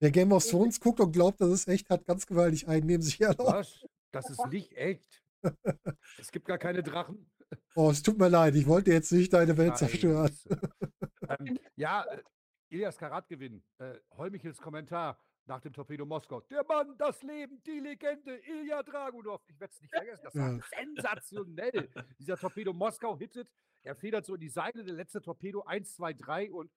Wer 0.01 0.11
Game 0.11 0.33
of. 0.33 0.47
Thrones 0.49 0.81
guckt 0.81 0.99
und 1.01 1.13
glaubt, 1.13 1.41
das 1.41 1.51
ist 1.51 1.69
echt, 1.69 1.91
hat 1.91 2.07
ganz 2.07 2.27
gewaltig 2.27 2.67
einen 2.69 2.87
neben 2.87 3.03
sich 3.03 3.21
herlaufen. 3.21 3.45
Was? 3.55 3.87
Das 4.13 4.31
ist 4.31 4.45
nicht 4.47 4.73
echt. 4.77 5.23
Es 6.19 6.33
gibt 6.33 6.47
gar 6.47 6.59
keine 6.59 6.83
Drachen. 6.83 7.31
Oh, 7.75 7.91
es 7.91 8.03
tut 8.03 8.19
mir 8.19 8.29
leid, 8.29 8.55
ich 8.57 8.67
wollte 8.67 8.93
jetzt 8.93 9.13
nicht 9.13 9.33
deine 9.33 9.57
Welt 9.57 9.77
zerstören. 9.77 10.29
Scheiße. 10.29 10.61
ähm, 11.39 11.59
ja, 11.77 12.05
äh, 12.05 12.23
Ilias 12.71 12.97
Karat 12.99 13.29
gewinnen. 13.29 13.63
Äh, 13.79 13.99
Holmichels 14.13 14.59
Kommentar 14.61 15.19
nach 15.47 15.61
dem 15.61 15.73
Torpedo 15.73 16.07
Moskau. 16.07 16.41
Der 16.43 16.65
Mann, 16.65 16.97
das 16.97 17.23
Leben, 17.23 17.63
die 17.65 17.81
Legende, 17.81 18.37
Ilya 18.47 18.83
Dragunov. 18.83 19.43
Ich 19.49 19.59
werde 19.59 19.73
es 19.73 19.81
nicht 19.81 19.91
vergessen. 19.93 20.23
Das 20.25 20.35
war 20.37 20.61
sensationell. 20.79 21.91
Dieser 22.19 22.37
Torpedo 22.37 22.73
Moskau 22.73 23.19
hittet. 23.19 23.51
Er 23.83 23.97
federt 23.97 24.27
so 24.27 24.35
in 24.35 24.41
die 24.41 24.49
Seile, 24.49 24.85
der 24.85 24.95
letzte 24.95 25.21
Torpedo 25.23 25.63
1, 25.63 25.95
2, 25.97 26.13
3 26.13 26.53
und 26.53 26.71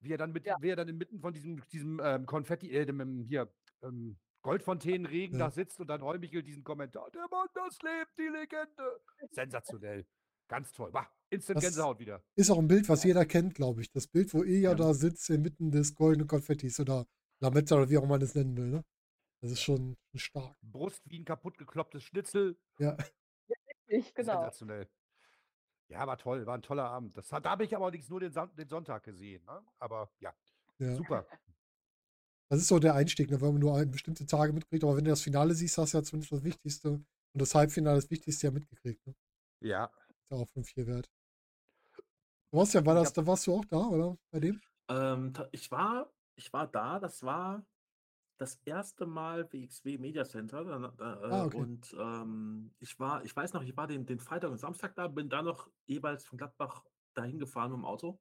wie 0.00 0.12
er 0.12 0.18
dann 0.18 0.32
mit, 0.32 0.46
Ja. 0.46 0.56
wie 0.60 0.70
er 0.70 0.76
dann 0.76 0.88
inmitten 0.88 1.20
von 1.20 1.32
diesem, 1.32 1.62
diesem 1.68 2.00
ähm, 2.02 2.24
Konfetti, 2.26 2.70
äh, 2.70 2.86
dem, 2.86 3.00
ähm, 3.00 3.24
hier, 3.28 3.52
ähm, 3.82 4.18
Goldfontänenregen 4.42 5.38
Ja. 5.38 5.46
da 5.46 5.50
sitzt 5.50 5.78
und 5.80 5.88
dann 5.88 6.02
Holmichel 6.02 6.42
diesen 6.42 6.64
Kommentar. 6.64 7.10
Der 7.10 7.26
Mann, 7.30 7.48
das 7.54 7.78
Leben, 7.82 8.10
die 8.18 8.28
Legende. 8.28 9.00
Sensationell. 9.32 10.06
Ganz 10.48 10.72
toll. 10.72 10.90
Bah, 10.90 11.10
instant 11.30 11.56
Das- 11.56 11.64
Gänsehaut 11.64 11.98
wieder. 11.98 12.22
Ist 12.36 12.50
auch 12.50 12.58
ein 12.58 12.68
Bild, 12.68 12.88
was 12.88 13.04
jeder 13.04 13.24
kennt, 13.26 13.54
glaube 13.54 13.80
ich. 13.82 13.90
Das 13.90 14.06
Bild, 14.06 14.32
wo 14.34 14.42
Ilya 14.42 14.70
Ja. 14.70 14.74
da 14.74 14.94
sitzt, 14.94 15.28
inmitten 15.30 15.70
des 15.70 15.94
goldenen 15.94 16.26
Konfettis 16.28 16.78
oder 16.80 17.06
Lametta 17.40 17.76
oder 17.76 17.88
wie 17.90 17.98
auch 17.98 18.06
man 18.06 18.20
es 18.22 18.34
nennen 18.34 18.56
will. 18.56 18.66
Ne? 18.68 18.84
Das 19.40 19.52
ist 19.52 19.62
schon 19.62 19.96
stark. 20.14 20.56
Brust 20.62 21.02
wie 21.06 21.20
ein 21.20 21.24
kaputt 21.24 21.56
geklopptes 21.58 22.02
Schnitzel. 22.02 22.58
Ja. 22.78 22.96
Ich, 23.86 24.12
genau. 24.14 24.32
Sensationell. 24.42 24.88
Ja, 25.90 26.06
war 26.06 26.18
toll, 26.18 26.44
war 26.44 26.54
ein 26.56 26.62
toller 26.62 26.84
Abend. 26.84 27.16
Das, 27.16 27.32
hat- 27.32 27.44
da 27.46 27.50
habe 27.50 27.64
ich 27.64 27.74
aber 27.74 27.86
allerdings 27.86 28.08
nur 28.08 28.20
den, 28.20 28.32
den 28.56 28.68
Sonntag 28.68 29.04
gesehen. 29.04 29.42
Ne? 29.44 29.62
Aber 29.78 30.10
ja, 30.20 30.34
ja. 30.78 30.94
super. 30.96 31.26
Das 32.50 32.60
ist 32.60 32.68
so 32.68 32.78
der 32.78 32.94
Einstieg, 32.94 33.30
ne, 33.30 33.40
wenn 33.40 33.52
man 33.52 33.60
nur 33.60 33.76
ein, 33.76 33.90
bestimmte 33.90 34.26
Tage 34.26 34.52
mitkriegt. 34.52 34.82
Aber 34.84 34.96
wenn 34.96 35.04
du 35.04 35.10
das 35.10 35.22
Finale 35.22 35.54
siehst, 35.54 35.76
hast 35.78 35.92
du 35.94 35.98
ja 35.98 36.02
zumindest 36.02 36.32
das 36.32 36.42
Wichtigste. 36.44 36.90
Und 36.90 37.06
das 37.34 37.54
Halbfinale 37.54 37.96
das 37.96 38.10
Wichtigste 38.10 38.46
ja 38.46 38.50
mitgekriegt. 38.50 39.06
Ne? 39.06 39.14
Ja. 39.60 39.84
Ist 40.08 40.30
ja 40.30 40.36
auch 40.38 40.48
5-4 40.50 40.86
wert. 40.86 41.10
Sebastian, 42.50 42.86
war 42.86 42.94
Ich 42.94 43.02
das, 43.02 43.12
da 43.12 43.26
warst 43.26 43.46
du 43.46 43.54
auch 43.54 43.64
da, 43.64 43.78
oder? 43.78 44.16
Bei 44.30 44.40
dem? 44.40 44.60
Ähm, 44.88 45.32
ich 45.52 45.70
war, 45.70 46.10
ich 46.36 46.52
war 46.52 46.66
da, 46.66 46.98
das 46.98 47.22
war 47.22 47.64
das 48.38 48.58
erste 48.64 49.04
Mal 49.06 49.52
WXW 49.52 49.98
Media 49.98 50.24
Center. 50.24 50.60
Äh, 50.98 51.04
Ah, 51.04 51.44
okay. 51.44 51.58
Und 51.58 51.94
ähm, 51.98 52.70
ich 52.78 52.98
war, 52.98 53.24
ich 53.24 53.34
weiß 53.34 53.52
noch, 53.52 53.62
ich 53.62 53.76
war 53.76 53.86
den, 53.86 54.06
den 54.06 54.20
Freitag 54.20 54.50
und 54.50 54.58
Samstag 54.58 54.94
da, 54.94 55.08
bin 55.08 55.28
da 55.28 55.42
noch 55.42 55.68
jeweils 55.86 56.24
von 56.24 56.38
Gladbach 56.38 56.84
dahin 57.14 57.38
gefahren 57.38 57.72
mit 57.72 57.80
dem 57.80 57.84
Auto. 57.84 58.20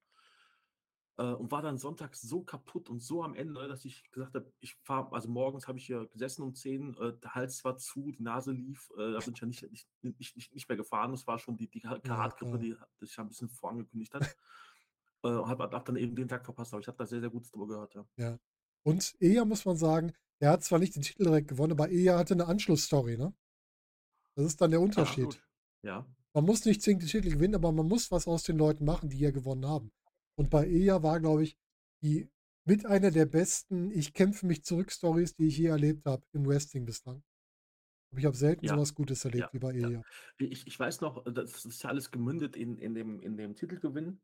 Äh, 1.18 1.34
und 1.34 1.52
war 1.52 1.62
dann 1.62 1.78
sonntags 1.78 2.22
so 2.22 2.44
kaputt 2.44 2.90
und 2.90 3.02
so 3.02 3.24
am 3.24 3.34
Ende, 3.34 3.68
dass 3.68 3.86
ich 3.86 4.10
gesagt 4.12 4.36
habe, 4.36 4.52
ich 4.60 4.76
fahre, 4.84 5.12
also 5.14 5.30
morgens 5.30 5.68
habe 5.68 5.80
ich 5.80 5.86
hier 5.86 6.08
gesessen 6.08 6.44
um 6.44 6.54
10, 6.54 6.96
äh, 6.96 7.14
der 7.14 7.34
Hals 7.34 7.64
war 7.66 7.78
zu, 7.78 8.12
die 8.12 8.22
Nase 8.22 8.52
lief, 8.52 8.92
äh, 8.98 9.14
da 9.14 9.20
bin 9.20 9.34
ich 9.34 9.42
ja 9.42 9.48
nicht, 9.48 9.64
nicht, 10.04 10.36
nicht, 10.36 10.54
nicht, 10.54 10.70
mehr 10.70 10.78
gefahren. 10.78 11.12
Das 11.12 11.26
war 11.26 11.40
schon 11.40 11.58
die, 11.58 11.68
die 11.68 11.82
Karatgrippe, 11.82 12.60
die, 12.60 12.76
die 13.02 13.06
sich 13.06 13.16
ja 13.16 13.24
ein 13.24 13.30
bisschen 13.30 13.50
vorangekündigt 13.50 14.14
hat. 14.14 14.36
Äh, 15.24 15.30
habe 15.30 15.64
hab 15.64 15.84
dann 15.84 15.96
eben 15.96 16.16
den 16.16 16.28
Tag 16.28 16.46
verpasst, 16.46 16.74
aber 16.74 16.82
ich 16.82 16.88
habe 16.88 17.00
da 17.00 17.06
sehr, 17.08 17.20
sehr 17.20 17.32
Gutes 17.32 17.50
drüber 17.50 17.66
gehört. 17.66 17.96
Ja. 17.96 18.06
Ja. 18.18 18.40
Und 18.84 19.16
Eja 19.20 19.46
muss 19.46 19.66
man 19.66 19.76
sagen, 19.76 20.14
der 20.40 20.52
hat 20.52 20.64
zwar 20.64 20.78
nicht 20.78 20.96
den 20.96 21.02
Titel 21.02 21.24
direkt 21.24 21.48
gewonnen, 21.48 21.72
aber 21.72 21.90
Eja 21.90 22.20
hatte 22.20 22.36
eine 22.36 22.46
Anschlussstory, 22.46 23.18
ne? 23.18 23.34
Das 24.36 24.46
ist 24.46 24.62
dann 24.62 24.70
der 24.70 24.80
Unterschied. 24.80 25.26
Absolut. 25.26 25.48
Ja, 25.82 26.06
Man 26.34 26.46
muss 26.46 26.64
nicht 26.66 26.84
zwingend 26.84 27.02
den 27.02 27.10
Titel 27.10 27.32
gewinnen, 27.32 27.56
aber 27.56 27.72
man 27.72 27.88
muss 27.88 28.12
was 28.12 28.28
aus 28.28 28.44
den 28.44 28.60
Leuten 28.60 28.86
machen, 28.86 29.10
die 29.10 29.18
ja 29.18 29.32
gewonnen 29.32 29.66
haben. 29.66 29.92
Und 30.38 30.50
bei 30.50 30.68
Eja 30.68 31.02
war, 31.02 31.20
glaube 31.20 31.44
ich, 31.44 31.58
die 32.04 32.30
mit 32.66 32.86
einer 32.86 33.12
der 33.12 33.26
besten 33.26 33.92
Ich 33.92 34.14
kämpfe 34.14 34.46
mich 34.46 34.64
zurück 34.64 34.92
Stories, 34.92 35.36
die 35.36 35.48
ich 35.48 35.58
je 35.58 35.68
erlebt 35.68 36.06
habe 36.06 36.24
im 36.34 36.46
Wrestling 36.46 36.86
bislang. 36.86 37.24
Aber 38.12 38.20
ich 38.20 38.26
habe 38.26 38.36
selten 38.36 38.66
Ja. 38.66 38.76
sowas 38.76 38.94
Gutes 38.94 39.26
erlebt 39.26 39.48
Ja. 39.48 39.54
wie 39.54 39.60
bei 39.60 39.74
Ja. 39.74 39.88
Eja. 39.90 40.04
ich, 40.38 40.68
ich 40.68 40.80
weiß 40.80 41.02
noch, 41.02 41.24
das 41.26 41.66
ist 41.66 41.84
ja 41.84 41.90
alles 41.90 42.12
gemündet 42.12 42.56
in, 42.56 42.78
in, 42.78 42.94
dem, 42.94 43.20
in 43.22 43.36
dem 43.36 43.56
Titelgewinn, 43.56 44.22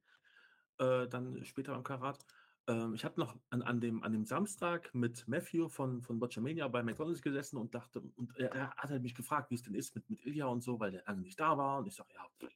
äh, 0.77 1.07
dann 1.07 1.44
später 1.45 1.73
beim 1.73 1.84
Karat. 1.84 2.26
Ähm, 2.68 2.94
ich 2.94 3.03
habe 3.03 3.19
noch 3.19 3.35
an, 3.49 3.61
an, 3.61 3.81
dem, 3.81 4.03
an 4.03 4.14
dem 4.14 4.26
Samstag 4.26 4.94
mit 4.94 5.27
Matthew 5.27 5.68
von, 5.68 6.02
von 6.02 6.19
Botchamania 6.19 6.68
bei 6.68 6.84
McDonalds 6.84 7.22
gesessen 7.22 7.57
und 7.57 7.73
dachte, 7.73 8.02
und 8.02 8.38
er, 8.38 8.52
er 8.53 8.69
hat 8.76 8.90
halt 8.90 9.02
mich 9.02 9.15
gefragt, 9.15 9.49
wie 9.49 9.56
es 9.56 9.64
denn 9.64 9.73
ist 9.73 9.95
mit, 9.95 10.10
mit 10.10 10.26
Ilya 10.26 10.45
und 10.45 10.61
so, 10.61 10.80
weil 10.80 10.91
der 10.91 11.03
lange 11.07 11.22
nicht 11.22 11.40
da 11.40 11.57
war. 11.57 11.80
Und 11.80 11.88
ich 11.88 11.95
sage, 11.95 12.10
ja, 12.14 12.48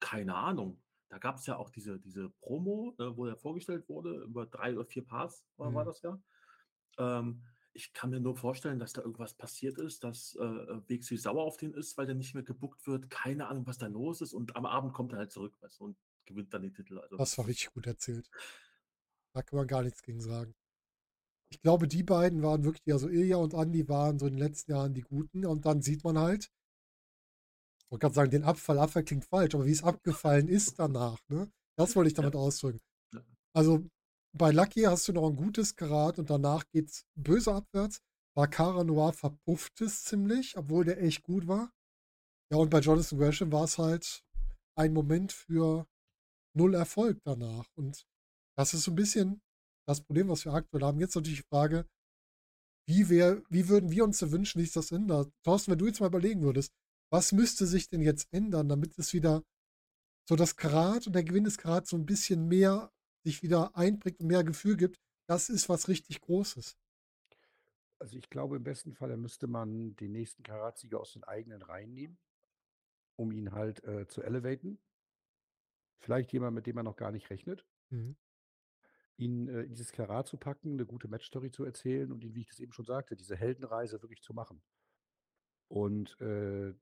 keine 0.00 0.34
Ahnung. 0.34 0.80
Da 1.12 1.18
gab 1.18 1.36
es 1.36 1.44
ja 1.44 1.58
auch 1.58 1.68
diese, 1.68 1.98
diese 1.98 2.30
Promo, 2.30 2.94
äh, 2.98 3.14
wo 3.14 3.26
er 3.26 3.36
vorgestellt 3.36 3.86
wurde, 3.90 4.22
über 4.24 4.46
drei 4.46 4.72
oder 4.74 4.86
vier 4.86 5.04
Parts 5.04 5.44
war, 5.58 5.74
war 5.74 5.82
Mhm. 5.82 5.86
das 5.88 6.00
ja. 6.00 6.18
Ähm, 6.98 7.42
ich 7.74 7.92
kann 7.92 8.08
mir 8.08 8.18
nur 8.20 8.34
vorstellen, 8.34 8.78
dass 8.78 8.94
da 8.94 9.02
irgendwas 9.02 9.34
passiert 9.34 9.76
ist, 9.76 10.04
dass 10.04 10.34
äh, 10.36 10.40
WXW 10.88 11.16
sauer 11.16 11.42
auf 11.42 11.58
den 11.58 11.74
ist, 11.74 11.98
weil 11.98 12.06
der 12.06 12.14
nicht 12.14 12.32
mehr 12.32 12.42
gebuckt 12.42 12.86
wird. 12.86 13.10
Keine 13.10 13.46
Ahnung, 13.48 13.66
was 13.66 13.76
da 13.76 13.88
los 13.88 14.22
ist. 14.22 14.32
Und 14.32 14.56
am 14.56 14.64
Abend 14.64 14.94
kommt 14.94 15.12
er 15.12 15.18
halt 15.18 15.32
zurück 15.32 15.54
weißt, 15.60 15.82
und 15.82 15.98
gewinnt 16.24 16.54
dann 16.54 16.62
den 16.62 16.72
Titel. 16.72 16.98
Also, 16.98 17.18
Das 17.18 17.36
war 17.36 17.46
richtig 17.46 17.74
gut 17.74 17.86
erzählt. 17.86 18.30
Da 19.34 19.42
kann 19.42 19.58
man 19.58 19.66
gar 19.66 19.82
nichts 19.82 20.02
gegen 20.02 20.20
sagen. 20.22 20.54
Ich 21.50 21.60
glaube, 21.60 21.88
die 21.88 22.02
beiden 22.02 22.42
waren 22.42 22.64
wirklich, 22.64 22.90
also 22.90 23.10
Ilja 23.10 23.36
und 23.36 23.54
Andi 23.54 23.86
waren 23.86 24.18
so 24.18 24.26
in 24.26 24.32
den 24.32 24.38
letzten 24.38 24.72
Jahren 24.72 24.94
die 24.94 25.02
Guten. 25.02 25.44
Und 25.44 25.66
dann 25.66 25.82
sieht 25.82 26.04
man 26.04 26.18
halt, 26.18 26.50
wollte 27.92 28.00
gerade 28.00 28.14
sagen, 28.14 28.30
den 28.30 28.44
Abfall, 28.44 28.78
Abfall 28.78 29.04
klingt 29.04 29.26
falsch, 29.26 29.54
aber 29.54 29.66
wie 29.66 29.72
es 29.72 29.84
abgefallen 29.84 30.48
ist 30.48 30.78
danach, 30.78 31.18
ne? 31.28 31.52
Das 31.76 31.94
wollte 31.94 32.08
ich 32.08 32.14
damit 32.14 32.34
ausdrücken. 32.34 32.80
Ja. 33.14 33.22
Also 33.54 33.86
bei 34.36 34.50
Lucky 34.50 34.82
hast 34.82 35.06
du 35.08 35.12
noch 35.12 35.28
ein 35.28 35.36
gutes 35.36 35.76
Karat 35.76 36.18
und 36.18 36.30
danach 36.30 36.64
geht's 36.72 37.04
böse 37.14 37.52
abwärts. 37.52 38.00
Bei 38.34 38.46
Cara 38.46 38.82
Noir 38.82 39.12
verpufft 39.12 39.78
es 39.82 40.04
ziemlich, 40.04 40.56
obwohl 40.56 40.86
der 40.86 41.02
echt 41.02 41.22
gut 41.22 41.46
war. 41.46 41.70
Ja, 42.50 42.58
und 42.58 42.70
bei 42.70 42.80
Jonathan 42.80 43.18
Gresham 43.18 43.52
war 43.52 43.64
es 43.64 43.76
halt 43.76 44.22
ein 44.74 44.94
Moment 44.94 45.32
für 45.32 45.86
null 46.56 46.74
Erfolg 46.74 47.18
danach. 47.24 47.66
Und 47.76 48.06
das 48.56 48.72
ist 48.72 48.84
so 48.84 48.92
ein 48.92 48.96
bisschen 48.96 49.42
das 49.86 50.00
Problem, 50.00 50.28
was 50.28 50.46
wir 50.46 50.54
aktuell 50.54 50.82
haben. 50.82 50.98
Jetzt 50.98 51.14
natürlich 51.14 51.40
die 51.40 51.48
Frage, 51.54 51.86
wie, 52.88 53.10
wär, 53.10 53.42
wie 53.50 53.68
würden 53.68 53.90
wir 53.90 54.04
uns 54.04 54.22
wünschen, 54.30 54.60
wie 54.60 54.64
sich 54.64 54.72
das 54.72 54.92
ändert? 54.92 55.30
Thorsten, 55.44 55.72
wenn 55.72 55.78
du 55.78 55.86
jetzt 55.86 56.00
mal 56.00 56.06
überlegen 56.06 56.42
würdest, 56.42 56.72
was 57.12 57.32
müsste 57.32 57.66
sich 57.66 57.88
denn 57.88 58.00
jetzt 58.00 58.32
ändern, 58.32 58.70
damit 58.70 58.98
es 58.98 59.12
wieder 59.12 59.44
so 60.26 60.34
das 60.34 60.56
Karat 60.56 61.06
und 61.06 61.12
der 61.12 61.24
Gewinn 61.24 61.44
des 61.44 61.58
Karats 61.58 61.90
so 61.90 61.96
ein 61.96 62.06
bisschen 62.06 62.48
mehr 62.48 62.90
sich 63.22 63.42
wieder 63.42 63.76
einbringt 63.76 64.20
und 64.20 64.28
mehr 64.28 64.42
Gefühl 64.42 64.76
gibt, 64.78 64.98
das 65.26 65.50
ist 65.50 65.68
was 65.68 65.88
richtig 65.88 66.22
Großes. 66.22 66.78
Also 67.98 68.16
ich 68.16 68.30
glaube, 68.30 68.56
im 68.56 68.64
besten 68.64 68.94
Fall 68.94 69.14
müsste 69.18 69.46
man 69.46 69.94
den 69.96 70.12
nächsten 70.12 70.42
Karatsieger 70.42 71.00
aus 71.00 71.12
den 71.12 71.22
eigenen 71.22 71.60
Reihen 71.60 71.92
nehmen, 71.92 72.18
um 73.16 73.30
ihn 73.30 73.52
halt 73.52 73.84
äh, 73.84 74.08
zu 74.08 74.22
elevaten. 74.22 74.80
Vielleicht 76.00 76.32
jemand, 76.32 76.54
mit 76.54 76.66
dem 76.66 76.76
man 76.76 76.86
noch 76.86 76.96
gar 76.96 77.12
nicht 77.12 77.28
rechnet. 77.28 77.66
Mhm. 77.90 78.16
Ihn 79.18 79.48
äh, 79.48 79.62
in 79.64 79.74
dieses 79.74 79.92
Karat 79.92 80.26
zu 80.26 80.38
packen, 80.38 80.72
eine 80.72 80.86
gute 80.86 81.08
Matchstory 81.08 81.50
zu 81.50 81.64
erzählen 81.64 82.10
und 82.10 82.24
ihn, 82.24 82.34
wie 82.34 82.40
ich 82.40 82.48
das 82.48 82.58
eben 82.58 82.72
schon 82.72 82.86
sagte, 82.86 83.16
diese 83.16 83.36
Heldenreise 83.36 84.00
wirklich 84.02 84.22
zu 84.22 84.32
machen. 84.32 84.62
Und 85.68 86.18
äh, 86.20 86.74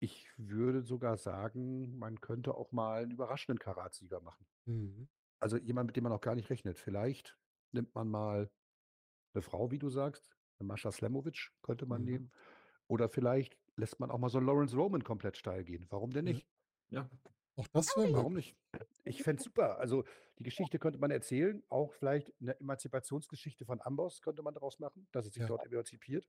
ich 0.00 0.28
würde 0.38 0.82
sogar 0.82 1.16
sagen, 1.16 1.98
man 1.98 2.20
könnte 2.20 2.54
auch 2.54 2.72
mal 2.72 3.02
einen 3.02 3.12
überraschenden 3.12 3.58
Karatsieger 3.58 4.20
machen. 4.20 4.46
Mhm. 4.66 5.08
Also 5.40 5.56
jemand, 5.58 5.88
mit 5.88 5.96
dem 5.96 6.04
man 6.04 6.12
noch 6.12 6.20
gar 6.20 6.34
nicht 6.34 6.50
rechnet. 6.50 6.78
Vielleicht 6.78 7.38
nimmt 7.72 7.94
man 7.94 8.08
mal 8.08 8.50
eine 9.34 9.42
Frau, 9.42 9.70
wie 9.72 9.78
du 9.78 9.90
sagst, 9.90 10.36
eine 10.58 10.68
Mascha 10.68 10.92
Slamovic 10.92 11.52
könnte 11.62 11.86
man 11.86 12.04
Mhm. 12.04 12.04
nehmen. 12.04 12.32
Oder 12.88 13.08
vielleicht 13.10 13.58
lässt 13.76 14.00
man 14.00 14.10
auch 14.10 14.18
mal 14.18 14.30
so 14.30 14.38
einen 14.38 14.46
Lawrence 14.48 14.76
Roman 14.76 15.04
komplett 15.04 15.36
steil 15.38 15.64
gehen. 15.64 15.86
Warum 15.90 16.12
denn 16.12 16.24
Ja. 16.24 16.26
nicht? 16.26 16.48
Ja. 16.90 17.10
Auch 17.56 17.68
das 17.68 17.96
wäre 17.96 18.08
Warum 18.12 18.34
möglich. 18.34 18.34
nicht? 18.34 18.56
Ich 19.04 19.22
fände 19.22 19.40
es 19.40 19.44
super. 19.44 19.78
Also 19.78 20.04
die 20.38 20.44
Geschichte 20.44 20.78
könnte 20.78 20.98
man 20.98 21.10
erzählen, 21.10 21.62
auch 21.68 21.92
vielleicht 21.94 22.32
eine 22.40 22.58
Emanzipationsgeschichte 22.60 23.64
von 23.64 23.80
Amboss 23.80 24.20
könnte 24.22 24.42
man 24.42 24.54
daraus 24.54 24.78
machen, 24.78 25.08
dass 25.12 25.26
es 25.26 25.34
sich 25.34 25.44
Ja. 25.44 25.46
dort 25.46 25.64
emanzipiert. 25.64 26.26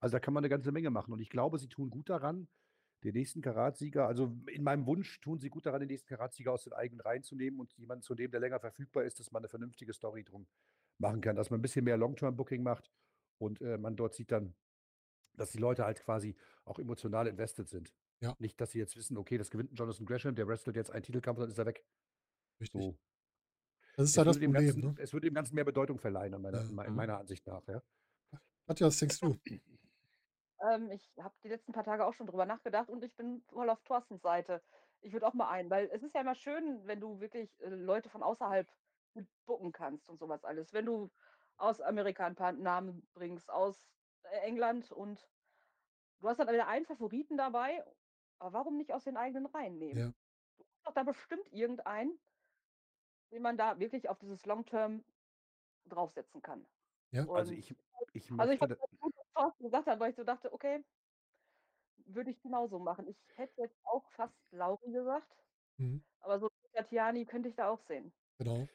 Also 0.00 0.14
da 0.14 0.20
kann 0.20 0.34
man 0.34 0.42
eine 0.42 0.50
ganze 0.50 0.72
Menge 0.72 0.90
machen. 0.90 1.12
Und 1.12 1.20
ich 1.20 1.30
glaube, 1.30 1.58
sie 1.58 1.68
tun 1.68 1.90
gut 1.90 2.10
daran, 2.10 2.48
den 3.04 3.14
nächsten 3.14 3.40
Karatsieger, 3.42 4.06
also 4.06 4.36
in 4.46 4.62
meinem 4.62 4.86
Wunsch 4.86 5.20
tun 5.20 5.38
sie 5.40 5.50
gut 5.50 5.66
daran, 5.66 5.80
den 5.80 5.88
nächsten 5.88 6.08
Karatsieger 6.08 6.52
aus 6.52 6.64
den 6.64 6.72
eigenen 6.72 7.00
Reihen 7.00 7.22
zu 7.22 7.34
nehmen 7.34 7.58
und 7.60 7.72
jemanden 7.74 8.02
zu 8.02 8.14
nehmen, 8.14 8.30
der 8.30 8.40
länger 8.40 8.60
verfügbar 8.60 9.04
ist, 9.04 9.18
dass 9.18 9.32
man 9.32 9.40
eine 9.40 9.48
vernünftige 9.48 9.92
Story 9.92 10.22
drum 10.24 10.46
machen 10.98 11.20
kann, 11.20 11.34
dass 11.36 11.50
man 11.50 11.58
ein 11.58 11.62
bisschen 11.62 11.84
mehr 11.84 11.96
Long-Term-Booking 11.96 12.62
macht 12.62 12.90
und 13.38 13.60
äh, 13.60 13.76
man 13.78 13.96
dort 13.96 14.14
sieht 14.14 14.30
dann, 14.30 14.54
dass 15.34 15.50
die 15.50 15.58
Leute 15.58 15.84
halt 15.84 16.00
quasi 16.04 16.36
auch 16.64 16.78
emotional 16.78 17.26
invested 17.26 17.68
sind. 17.68 17.92
Ja. 18.20 18.36
Nicht, 18.38 18.60
dass 18.60 18.70
sie 18.70 18.78
jetzt 18.78 18.96
wissen, 18.96 19.16
okay, 19.16 19.36
das 19.36 19.50
gewinnt 19.50 19.72
ein 19.72 19.74
Jonathan 19.74 20.06
Gresham, 20.06 20.34
der 20.36 20.46
wrestelt 20.46 20.76
jetzt 20.76 20.90
einen 20.92 21.02
Titelkampf, 21.02 21.40
dann 21.40 21.50
ist 21.50 21.58
er 21.58 21.66
weg. 21.66 21.84
Richtig. 22.60 22.80
So. 22.80 22.98
Das 23.96 24.04
ist 24.04 24.10
Es 24.10 24.16
ja 24.16 24.24
das 24.24 24.36
würde, 24.36 24.46
dem 24.46 24.52
Problem. 24.52 24.66
Ganzen, 24.74 24.94
Ne? 24.94 25.02
es 25.02 25.12
würde 25.12 25.26
dem 25.28 25.34
Ganzen 25.34 25.54
mehr 25.56 25.64
Bedeutung 25.64 25.98
verleihen, 25.98 26.40
meiner, 26.40 26.60
Ja. 26.62 26.68
in 26.68 26.74
me- 26.74 26.86
in 26.86 26.94
meiner 26.94 27.18
Ansicht 27.18 27.46
nach. 27.46 27.66
Ja. 27.66 27.82
Katja, 28.66 28.86
was 28.86 28.98
denkst 28.98 29.18
du? 29.18 29.36
Ähm, 30.62 30.90
ich 30.90 31.12
habe 31.18 31.34
die 31.42 31.48
letzten 31.48 31.72
paar 31.72 31.84
Tage 31.84 32.06
auch 32.06 32.14
schon 32.14 32.26
drüber 32.26 32.46
nachgedacht 32.46 32.88
und 32.88 33.02
ich 33.04 33.14
bin 33.16 33.42
voll 33.48 33.68
auf 33.68 33.82
Thorstens 33.82 34.22
Seite. 34.22 34.62
Ich 35.00 35.12
würde 35.12 35.26
auch 35.26 35.34
mal 35.34 35.50
ein, 35.50 35.68
weil 35.70 35.90
es 35.92 36.02
ist 36.02 36.14
ja 36.14 36.20
immer 36.20 36.36
schön, 36.36 36.86
wenn 36.86 37.00
du 37.00 37.20
wirklich 37.20 37.60
äh, 37.60 37.68
Leute 37.68 38.08
von 38.08 38.22
außerhalb 38.22 38.68
gut 39.14 39.26
booken 39.44 39.72
kannst 39.72 40.08
und 40.08 40.18
sowas 40.18 40.44
alles. 40.44 40.72
Wenn 40.72 40.86
du 40.86 41.10
aus 41.56 41.80
Amerika 41.80 42.26
ein 42.26 42.36
paar 42.36 42.52
Namen 42.52 43.08
bringst, 43.12 43.50
aus 43.50 43.84
äh, 44.22 44.38
England 44.38 44.92
und 44.92 45.28
du 46.20 46.28
hast 46.28 46.38
dann 46.38 46.48
wieder 46.48 46.68
einen 46.68 46.86
Favoriten 46.86 47.36
dabei, 47.36 47.84
aber 48.38 48.52
warum 48.52 48.76
nicht 48.76 48.92
aus 48.92 49.04
den 49.04 49.16
eigenen 49.16 49.46
Reihen 49.46 49.78
nehmen? 49.78 49.98
Ja. 49.98 50.06
Du 50.58 50.64
hast 50.64 50.86
doch 50.86 50.94
da 50.94 51.02
bestimmt 51.02 51.52
irgendeinen, 51.52 52.18
den 53.32 53.42
man 53.42 53.56
da 53.56 53.78
wirklich 53.80 54.08
auf 54.08 54.18
dieses 54.18 54.46
Long-Term 54.46 55.04
draufsetzen 55.86 56.40
kann. 56.40 56.64
Ja. 57.10 57.28
Also 57.28 57.52
Und 57.52 57.58
ich, 57.58 57.74
ich 58.12 58.32
also 58.38 58.52
ich 58.52 58.60
Thorsten 59.34 59.64
gesagt 59.64 59.86
hat, 59.86 60.00
weil 60.00 60.10
ich 60.10 60.16
so 60.16 60.24
dachte, 60.24 60.52
okay, 60.52 60.84
würde 62.06 62.30
ich 62.30 62.40
genauso 62.42 62.78
machen. 62.78 63.08
Ich 63.08 63.16
hätte 63.36 63.60
jetzt 63.62 63.78
auch 63.84 64.10
fast 64.12 64.34
Lauri 64.50 64.90
gesagt, 64.92 65.28
Mhm. 65.78 66.02
aber 66.20 66.40
so 66.40 66.48
Tatiani 66.74 67.26
könnte 67.26 67.48
ich 67.50 67.56
da 67.56 67.70
auch 67.70 67.80
sehen. 67.82 68.14
Genau. 68.38 68.68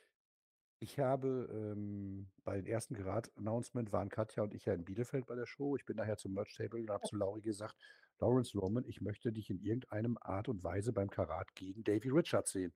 Ich 0.79 0.99
habe 0.99 1.49
ähm, 1.51 2.31
bei 2.43 2.57
den 2.57 2.67
ersten 2.67 2.95
Grad-Announcement 2.95 3.91
waren 3.93 4.09
Katja 4.09 4.43
und 4.43 4.53
ich 4.53 4.65
ja 4.65 4.73
in 4.73 4.85
Bielefeld 4.85 5.25
bei 5.27 5.35
der 5.35 5.47
Show. 5.47 5.75
Ich 5.75 5.85
bin 5.85 5.97
nachher 5.97 6.17
zum 6.17 6.33
Merch-Table 6.33 6.81
und 6.81 6.89
habe 6.91 7.07
zu 7.07 7.15
Lauri 7.17 7.41
gesagt, 7.41 7.77
Lawrence 8.19 8.57
Roman, 8.57 8.85
ich 8.85 9.01
möchte 9.01 9.31
dich 9.33 9.49
in 9.49 9.59
irgendeinem 9.59 10.17
Art 10.21 10.49
und 10.49 10.63
Weise 10.63 10.93
beim 10.93 11.09
Karat 11.09 11.55
gegen 11.55 11.83
Davy 11.83 12.09
Richards 12.09 12.51
sehen. 12.51 12.73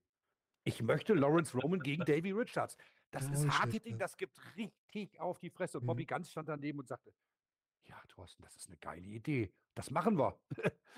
Ich 0.63 0.81
möchte 0.81 1.13
Lawrence 1.13 1.57
Roman 1.57 1.79
gegen 1.81 2.05
Davy 2.05 2.31
Richards. 2.31 2.77
Das 3.11 3.25
Ja, 3.25 3.33
ist 3.33 3.43
nicht 3.45 3.53
schlecht, 3.53 3.59
Hard-Hitting, 3.61 3.97
das 3.99 4.17
gibt 4.17 4.39
richtig 4.55 5.19
auf 5.19 5.39
die 5.39 5.49
Fresse. 5.49 5.79
Und 5.79 5.83
Mhm. 5.83 5.87
Bobby 5.87 6.05
Ganz 6.05 6.31
stand 6.31 6.49
daneben 6.49 6.79
und 6.79 6.87
sagte, 6.87 7.13
ja, 7.91 8.01
Thorsten, 8.07 8.41
das 8.43 8.55
ist 8.55 8.67
eine 8.67 8.77
geile 8.77 9.05
Idee. 9.05 9.51
Das 9.75 9.91
machen 9.91 10.17
wir. 10.17 10.39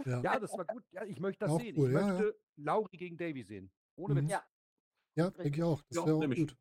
Ja. 0.06 0.22
Ja, 0.22 0.40
das 0.40 0.52
war 0.54 0.66
gut. 0.66 0.84
Ja, 0.92 1.04
ich 1.06 1.20
möchte 1.20 1.46
das 1.46 1.52
Auch 1.52 1.60
sehen. 1.60 1.76
cool, 1.78 1.90
ich 1.90 1.94
ja, 1.96 2.02
ja. 2.02 2.14
möchte 2.14 2.40
Lauri 2.56 2.98
gegen 2.98 3.18
Davy 3.18 3.44
sehen. 3.44 3.72
Ohne 3.96 4.16
Mhm. 4.16 4.24
Witz. 4.26 4.32
Ja. 4.32 4.44
Ja, 5.16 5.30
denke 5.30 5.58
ich 5.58 5.64
auch. 5.64 5.82
Das 5.90 5.98
Ja, 5.98 6.06
wäre 6.08 6.18
auch 6.18 6.36
gut. 6.36 6.58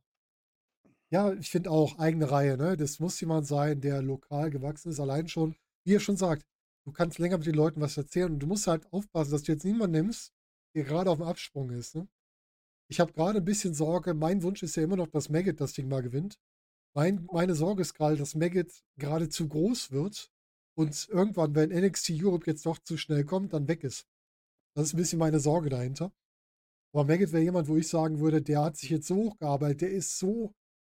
Ja, 1.10 1.32
ich 1.32 1.50
finde 1.50 1.70
auch 1.70 1.98
eigene 1.98 2.30
Reihe, 2.30 2.56
ne? 2.56 2.76
Das 2.76 2.98
muss 2.98 3.20
jemand 3.20 3.46
sein, 3.46 3.80
der 3.80 4.00
lokal 4.02 4.50
gewachsen 4.50 4.90
ist. 4.90 5.00
Allein 5.00 5.28
schon, 5.28 5.54
wie 5.84 5.92
ihr 5.92 6.00
schon 6.00 6.16
sagt, 6.16 6.46
du 6.86 6.92
kannst 6.92 7.18
länger 7.18 7.38
mit 7.38 7.46
den 7.46 7.54
Leuten 7.54 7.80
was 7.80 7.96
erzählen 7.96 8.32
und 8.32 8.40
du 8.40 8.46
musst 8.46 8.66
halt 8.66 8.90
aufpassen, 8.92 9.32
dass 9.32 9.42
du 9.42 9.52
jetzt 9.52 9.64
niemanden 9.64 9.92
nimmst, 9.92 10.32
der 10.74 10.84
gerade 10.84 11.10
auf 11.10 11.18
dem 11.18 11.26
Absprung 11.26 11.70
ist. 11.70 11.94
Ne? 11.94 12.08
Ich 12.90 13.00
habe 13.00 13.12
gerade 13.12 13.38
ein 13.38 13.44
bisschen 13.44 13.74
Sorge. 13.74 14.14
Mein 14.14 14.42
Wunsch 14.42 14.62
ist 14.62 14.76
ja 14.76 14.82
immer 14.82 14.96
noch, 14.96 15.08
dass 15.08 15.28
Maggot 15.30 15.60
das 15.60 15.72
Ding 15.74 15.88
mal 15.88 16.02
gewinnt. 16.02 16.38
Mein, 16.94 17.26
meine 17.32 17.54
Sorge 17.54 17.82
ist 17.82 17.94
gerade, 17.94 18.16
dass 18.16 18.34
Maggot 18.34 18.70
gerade 18.98 19.28
zu 19.28 19.48
groß 19.48 19.92
wird 19.92 20.30
und 20.76 21.08
irgendwann, 21.08 21.54
wenn 21.54 21.70
NXT 21.70 22.10
Europe 22.22 22.50
jetzt 22.50 22.66
doch 22.66 22.78
zu 22.78 22.96
schnell 22.98 23.24
kommt, 23.24 23.52
dann 23.52 23.68
weg 23.68 23.82
ist. 23.84 24.06
Das 24.74 24.88
ist 24.88 24.94
ein 24.94 24.98
bisschen 24.98 25.18
meine 25.18 25.40
Sorge 25.40 25.70
dahinter. 25.70 26.12
Aber 26.94 27.04
Maggot 27.04 27.32
wäre 27.32 27.42
jemand, 27.42 27.68
wo 27.68 27.76
ich 27.76 27.88
sagen 27.88 28.20
würde, 28.20 28.42
der 28.42 28.62
hat 28.62 28.76
sich 28.76 28.90
jetzt 28.90 29.06
so 29.06 29.16
hochgearbeitet, 29.16 29.82
der 29.82 29.90
ist 29.90 30.18
so 30.18 30.52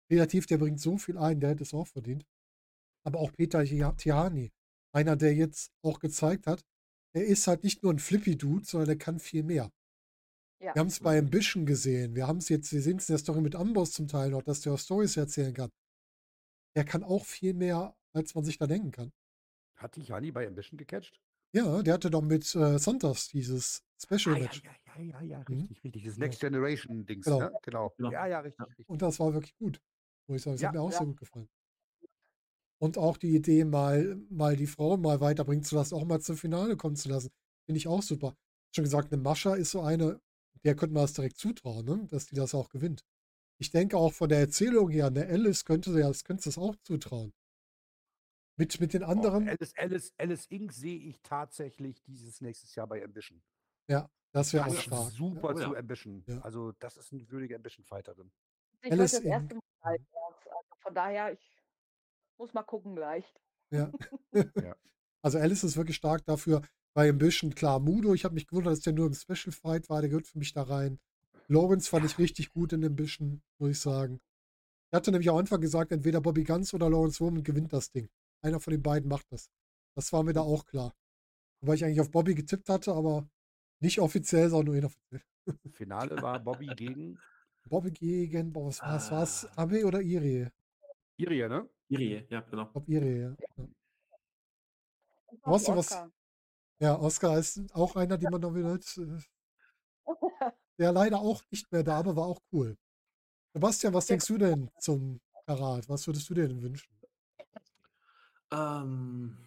kreativ, 0.09 0.47
der 0.47 0.57
bringt 0.57 0.79
so 0.79 0.97
viel 0.97 1.17
ein, 1.17 1.39
der 1.39 1.51
hätte 1.51 1.63
es 1.63 1.73
auch 1.73 1.87
verdient. 1.87 2.25
Aber 3.05 3.19
auch 3.19 3.31
Peter 3.31 3.63
Tihani, 3.63 4.51
einer, 4.93 5.15
der 5.15 5.35
jetzt 5.35 5.71
auch 5.83 5.99
gezeigt 5.99 6.47
hat, 6.47 6.63
er 7.15 7.25
ist 7.25 7.45
halt 7.45 7.63
nicht 7.63 7.83
nur 7.83 7.93
ein 7.93 7.99
Flippy-Dude, 7.99 8.65
sondern 8.65 8.87
der 8.87 8.97
kann 8.97 9.19
viel 9.19 9.43
mehr. 9.43 9.71
Ja. 10.59 10.73
Wir 10.73 10.79
haben 10.79 10.87
es 10.87 10.99
bei 10.99 11.19
Ambition 11.19 11.65
gesehen. 11.65 12.15
Wir 12.15 12.25
haben 12.25 12.37
es 12.37 12.49
jetzt, 12.49 12.71
wir 12.71 12.81
sehen 12.81 12.97
es 12.97 13.09
in 13.09 13.13
der 13.13 13.19
Story 13.19 13.41
mit 13.41 13.55
Amboss 13.55 13.91
zum 13.91 14.07
Teil 14.07 14.31
noch, 14.31 14.41
dass 14.41 14.61
der 14.61 14.73
auch 14.73 14.79
Stories 14.79 15.17
erzählen 15.17 15.53
kann. 15.53 15.69
Der 16.75 16.85
kann 16.85 17.03
auch 17.03 17.25
viel 17.25 17.53
mehr, 17.53 17.95
als 18.13 18.35
man 18.35 18.43
sich 18.43 18.57
da 18.57 18.67
denken 18.67 18.91
kann. 18.91 19.11
Hat 19.75 19.95
dich 19.95 20.11
Hani 20.11 20.31
bei 20.31 20.47
Ambition 20.47 20.77
gecatcht? 20.77 21.19
Ja, 21.55 21.83
der 21.83 21.93
hatte 21.93 22.09
doch 22.09 22.21
mit 22.23 22.43
äh, 22.55 22.79
Santos 22.79 23.27
dieses 23.27 23.83
Special 24.01 24.35
Ah, 24.35 24.37
ja, 24.39 24.43
Match. 24.43 24.63
ja, 24.63 24.71
ja, 24.97 25.01
ja, 25.01 25.21
ja, 25.21 25.39
Mhm. 25.39 25.59
richtig, 25.59 25.83
richtig. 25.83 26.03
Das 26.05 26.15
Genau. 26.15 26.25
Next 26.25 26.39
Generation 26.39 27.05
Dings, 27.05 27.25
Genau. 27.25 27.39
ne? 27.39 27.51
Genau. 27.61 27.93
Genau. 27.97 28.11
Ja, 28.11 28.25
ja, 28.25 28.39
richtig, 28.39 28.67
richtig. 28.67 28.87
Und 28.89 29.01
das 29.01 29.19
war 29.19 29.33
wirklich 29.33 29.55
gut. 29.57 29.79
Muss 30.27 30.37
ich 30.37 30.43
sagen, 30.43 30.55
das 30.55 30.61
Ja, 30.61 30.67
hat 30.69 30.75
mir 30.75 30.81
auch 30.81 30.91
ja. 30.91 30.97
sehr 30.97 31.07
gut 31.07 31.17
gefallen. 31.17 31.49
Und 32.81 32.97
auch 32.97 33.17
die 33.17 33.35
Idee, 33.35 33.63
mal, 33.65 34.15
mal 34.29 34.55
die 34.55 34.67
Frauen 34.67 35.01
mal 35.01 35.21
weiterbringen 35.21 35.63
zu 35.63 35.75
lassen, 35.75 35.95
auch 35.95 36.05
mal 36.05 36.19
zum 36.21 36.37
Finale 36.37 36.75
kommen 36.75 36.95
zu 36.95 37.09
lassen, 37.09 37.29
finde 37.65 37.77
ich 37.77 37.87
auch 37.87 38.01
super. 38.01 38.35
Schon 38.75 38.83
gesagt, 38.83 39.11
eine 39.13 39.21
Mascha 39.21 39.55
ist 39.55 39.71
so 39.71 39.81
eine, 39.81 40.21
der 40.65 40.75
könnte 40.75 40.93
man 40.93 41.03
das 41.03 41.13
direkt 41.13 41.37
zutrauen, 41.37 41.85
ne? 41.85 42.07
dass 42.09 42.25
die 42.25 42.35
das 42.35 42.53
auch 42.53 42.69
gewinnt. 42.69 43.03
Ich 43.59 43.71
denke 43.71 43.97
auch 43.97 44.13
von 44.13 44.29
der 44.29 44.39
Erzählung 44.39 44.89
her, 44.89 45.07
eine 45.07 45.25
Alice 45.27 45.63
könnte 45.65 45.91
ja, 45.99 46.07
das 46.07 46.23
könnte 46.23 46.43
das 46.45 46.57
auch 46.57 46.75
zutrauen. 46.83 47.33
Mit, 48.57 48.79
mit 48.79 48.93
den 48.93 49.03
anderen, 49.03 49.47
Oh, 49.47 49.51
Alice, 49.51 49.73
Alice, 49.77 50.13
Alice 50.17 50.45
Inc. 50.47 50.71
sehe 50.73 50.97
ich 50.99 51.21
tatsächlich 51.23 52.01
dieses 52.03 52.39
nächstes 52.41 52.75
Jahr 52.75 52.87
bei 52.87 53.03
Ambition. 53.03 53.41
ja, 53.87 54.09
das 54.31 54.53
wäre 54.53 54.67
auch 54.67 54.75
stark. 54.75 55.11
super 55.11 55.53
Oh 55.55 55.59
ja. 55.59 55.65
zu 55.65 55.75
Ambition. 55.75 56.23
Ja. 56.27 56.39
Also, 56.41 56.71
das 56.73 56.97
ist 56.97 57.11
eine 57.13 57.29
würdige 57.31 57.55
Ambition-Fighterin. 57.55 58.31
Ich 58.81 58.91
Alice 58.91 59.11
das 59.13 59.21
erste. 59.21 59.55
Mal 59.81 59.95
erst. 59.95 60.47
Also 60.47 60.75
von 60.81 60.93
daher, 60.93 61.31
ich 61.33 61.63
muss 62.37 62.53
mal 62.53 62.63
gucken 62.63 62.95
gleich. 62.95 63.25
Ja. 63.71 63.91
Ja. 64.63 64.75
Also 65.21 65.37
Alice 65.39 65.63
ist 65.63 65.77
wirklich 65.77 65.95
stark 65.95 66.25
dafür. 66.25 66.61
Bei 66.93 67.09
Ambition, 67.09 67.55
klar, 67.55 67.79
Mudo, 67.79 68.13
ich 68.13 68.25
habe 68.25 68.33
mich 68.33 68.45
gewundert, 68.45 68.73
dass 68.73 68.81
der 68.81 68.93
nur 68.93 69.07
im 69.07 69.13
Special 69.13 69.51
Fight 69.53 69.89
war, 69.89 70.01
der 70.01 70.09
gehört 70.09 70.27
für 70.27 70.37
mich 70.37 70.51
da 70.53 70.63
rein. 70.63 70.99
Lawrence 71.47 71.89
fand 71.89 72.05
ich 72.05 72.17
richtig 72.17 72.51
gut 72.53 72.73
in 72.73 72.83
Ambition, 72.85 73.41
muss 73.59 73.71
ich 73.71 73.79
sagen. 73.79 74.19
Er 74.91 74.97
hatte 74.97 75.11
nämlich 75.11 75.29
am 75.29 75.37
Anfang 75.37 75.61
gesagt, 75.61 75.91
entweder 75.91 76.21
Bobby 76.21 76.43
Guns 76.43 76.73
oder 76.73 76.89
Lawrence 76.89 77.23
Roman 77.23 77.43
gewinnt 77.43 77.73
das 77.73 77.91
Ding. 77.91 78.09
Einer 78.43 78.59
von 78.59 78.71
den 78.71 78.83
beiden 78.83 79.09
macht 79.09 79.25
das. 79.31 79.49
Das 79.95 80.11
war 80.13 80.23
mir 80.23 80.33
da 80.33 80.41
auch 80.41 80.65
klar. 80.65 80.93
Wobei 81.61 81.75
ich 81.75 81.83
eigentlich 81.85 82.01
auf 82.01 82.11
Bobby 82.11 82.35
getippt 82.35 82.69
hatte, 82.69 82.93
aber 82.93 83.27
nicht 83.81 83.99
offiziell, 83.99 84.49
sondern 84.49 84.65
nur 84.67 84.75
inoffiziell. 84.75 85.21
Finale 85.73 86.21
war 86.21 86.39
Bobby 86.39 86.67
gegen 86.75 87.19
Bobby 87.69 87.91
gegen, 87.91 88.51
boah, 88.53 88.67
was 88.67 88.81
war 88.81 88.95
es? 88.97 89.11
War 89.11 89.23
es 89.23 89.45
Ah. 89.57 89.63
Abe 89.63 89.85
oder 89.85 90.01
Irie? 90.01 90.49
Irie, 91.17 91.47
ne? 91.47 91.69
Irie, 91.89 92.25
ja, 92.29 92.41
genau. 92.41 92.65
Glaube 92.71 92.91
Irie, 92.91 93.19
ja. 93.21 93.29
ja. 93.57 93.65
Du, 95.31 95.39
was- 95.43 95.67
Oscar. 95.69 96.11
Ja, 96.79 96.99
Oscar 96.99 97.37
ist 97.37 97.61
auch 97.73 97.95
einer, 97.95 98.17
den 98.17 98.29
man 98.29 98.41
noch 98.41 98.53
wieder. 98.53 98.73
äh, 98.75 99.21
Der 100.83 100.91
leider 100.91 101.21
auch 101.21 101.41
nicht 101.49 101.71
mehr 101.71 101.81
da, 101.81 101.99
aber 101.99 102.13
war 102.17 102.25
auch 102.25 102.41
cool. 102.51 102.75
Sebastian, 103.53 103.93
was 103.93 104.05
denkst 104.07 104.27
du 104.27 104.37
denn 104.37 104.69
zum 104.81 105.21
Karat? 105.47 105.87
Was 105.87 106.05
würdest 106.07 106.29
du 106.29 106.33
dir 106.33 106.45
denn 106.45 106.61
wünschen? 106.61 106.93
Ähm, 108.51 109.37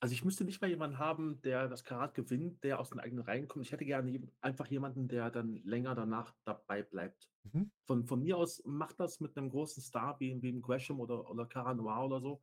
Also 0.00 0.14
ich 0.14 0.24
müsste 0.24 0.46
nicht 0.46 0.62
mal 0.62 0.70
jemanden 0.70 0.98
haben, 0.98 1.42
der 1.42 1.68
das 1.68 1.84
Karat 1.84 2.14
gewinnt, 2.14 2.64
der 2.64 2.80
aus 2.80 2.88
den 2.88 3.00
eigenen 3.00 3.22
Reihen 3.22 3.48
kommt. 3.48 3.66
Ich 3.66 3.72
hätte 3.72 3.84
gerne 3.84 4.18
einfach 4.40 4.66
jemanden, 4.68 5.08
der 5.08 5.30
dann 5.30 5.56
länger 5.64 5.94
danach 5.94 6.34
dabei 6.46 6.82
bleibt. 6.82 7.28
Mhm. 7.42 7.70
Von, 7.84 8.06
von 8.06 8.22
mir 8.22 8.38
aus 8.38 8.62
macht 8.64 8.98
das 9.00 9.20
mit 9.20 9.36
einem 9.36 9.50
großen 9.50 9.82
Star 9.82 10.18
wie, 10.20 10.40
wie 10.40 10.58
Gresham 10.58 11.00
oder, 11.00 11.28
oder 11.28 11.44
Cara 11.44 11.74
Noir 11.74 12.06
oder 12.06 12.22
so. 12.22 12.40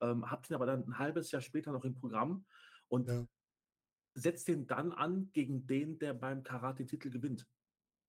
Ähm, 0.00 0.30
habt 0.30 0.48
ihn 0.48 0.54
aber 0.54 0.64
dann 0.64 0.88
ein 0.88 0.98
halbes 0.98 1.30
Jahr 1.30 1.42
später 1.42 1.72
noch 1.72 1.84
im 1.84 1.94
Programm 1.94 2.46
und 2.88 3.06
Ja. 3.06 3.26
Setzt 4.14 4.48
den 4.48 4.66
dann 4.66 4.92
an 4.92 5.30
gegen 5.32 5.66
den, 5.66 5.98
der 5.98 6.14
beim 6.14 6.42
Karat 6.42 6.78
den 6.78 6.86
Titel 6.86 7.10
gewinnt. 7.10 7.46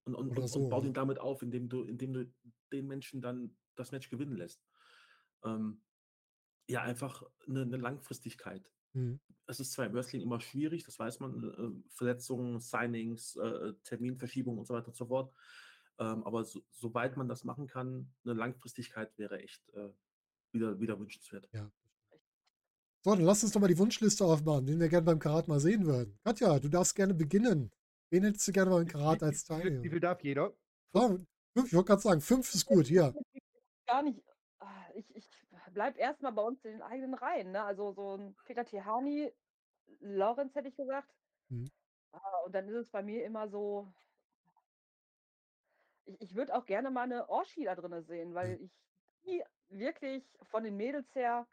Und, 0.06 0.16
und, 0.16 0.38
und, 0.38 0.48
so, 0.48 0.60
und 0.60 0.70
baut 0.70 0.86
ihn 0.86 0.94
damit 0.94 1.20
auf, 1.20 1.42
indem 1.42 1.70
du, 1.70 1.84
indem 1.84 2.14
du 2.14 2.34
den 2.72 2.88
Menschen 2.88 3.22
dann 3.22 3.56
das 3.76 3.92
Match 3.92 4.10
gewinnen 4.10 4.36
lässt. 4.36 4.62
Ähm, 5.46 5.82
ja, 6.68 6.82
einfach 6.82 7.24
eine, 7.48 7.62
eine 7.62 7.78
Langfristigkeit. 7.78 8.70
Mhm. 8.94 9.20
Es 9.48 9.60
ist 9.60 9.74
zwar 9.74 9.86
im 9.86 9.94
Wrestling 9.94 10.22
immer 10.22 10.40
schwierig, 10.40 10.84
das 10.84 11.00
weiß 11.00 11.20
man, 11.20 11.44
äh, 11.44 11.90
Verletzungen, 11.90 12.60
Signings, 12.60 13.36
äh, 13.36 13.74
Terminverschiebungen 13.84 14.60
und 14.60 14.66
so 14.66 14.74
weiter 14.74 14.88
und 14.90 14.96
so 14.96 15.06
fort. 15.08 15.34
Ähm, 16.00 16.24
aber 16.24 16.44
so, 16.44 16.62
soweit 16.72 17.18
man 17.18 17.28
das 17.28 17.44
machen 17.44 17.68
kann, 17.68 18.14
eine 18.24 18.34
Langfristigkeit 18.34 19.18
wäre 19.18 19.40
echt 19.40 19.70
äh, 19.74 19.90
wieder, 20.52 20.80
wieder 20.80 21.00
wünschenswert. 21.00 21.50
Ja. 21.54 21.72
So, 23.06 23.16
dann 23.16 23.26
lass 23.26 23.44
uns 23.44 23.52
doch 23.52 23.60
mal 23.60 23.68
die 23.68 23.78
Wunschliste 23.78 24.24
aufmachen, 24.24 24.66
den 24.66 24.80
wir 24.80 24.88
gerne 24.88 25.06
beim 25.06 25.20
Karat 25.20 25.50
mal 25.50 25.60
sehen 25.60 25.86
würden. 25.86 26.18
Katja, 26.24 26.58
du 26.58 26.70
darfst 26.70 26.96
gerne 26.96 27.14
beginnen. 27.14 27.70
Wen 28.10 28.24
hättest 28.24 28.48
du 28.48 28.54
gerne 28.54 28.72
beim 28.72 28.88
Karat 28.88 29.22
als 29.24 29.50
wie, 29.50 29.56
wie, 29.56 29.62
Teilnehmer? 29.62 29.84
viel 29.92 30.00
darf 30.00 30.24
jeder? 30.24 30.54
So, 30.94 31.20
fünf, 31.54 31.68
ich 31.68 31.74
wollte 31.74 31.88
gerade 31.88 32.02
sagen, 32.02 32.22
fünf 32.22 32.54
ist 32.54 32.66
gut, 32.66 32.88
hier. 32.88 33.14
Gar 33.86 34.04
nicht. 34.04 34.24
ah, 34.60 34.86
Ich, 34.96 35.14
ich 35.16 35.30
bleib 35.74 35.98
erstmal 35.98 36.32
bei 36.32 36.44
uns 36.44 36.64
in 36.64 36.72
den 36.72 36.82
eigenen 36.82 37.14
Reihen. 37.14 37.52
Ne? 37.52 37.62
Also 37.64 37.92
so 37.92 38.16
ein 38.16 38.36
Peter 38.46 38.64
Tihani, 38.64 39.34
Lorenz 40.00 40.56
hätte 40.56 40.70
ich 40.70 40.78
gesagt. 40.78 41.14
Mhm. 41.50 41.70
Und 42.46 42.56
dann 42.56 42.70
ist 42.70 42.76
es 42.76 42.90
bei 42.90 43.02
mir 43.02 43.26
immer 43.26 43.50
so, 43.50 43.92
ich, 46.06 46.22
ich 46.22 46.36
würde 46.36 46.56
auch 46.56 46.66
gerne 46.66 46.90
mal 46.90 47.02
eine 47.02 47.28
Orshi 47.28 47.66
da 47.66 47.76
drin 47.76 48.02
sehen, 48.06 48.34
weil 48.34 48.62
ich 48.62 48.72
die 49.26 49.44
wirklich 49.70 50.24
von 50.44 50.64
den 50.64 50.78
Mädels 50.78 51.14
her 51.16 51.48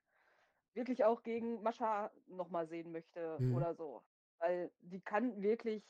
wirklich 0.74 1.04
auch 1.04 1.22
gegen 1.22 1.62
Mascha 1.62 2.12
nochmal 2.26 2.68
sehen 2.68 2.92
möchte 2.92 3.40
Mhm. 3.40 3.46
oder 3.48 3.74
so. 3.74 4.02
Weil 4.38 4.72
die 4.80 5.00
kann 5.02 5.42
wirklich, 5.42 5.84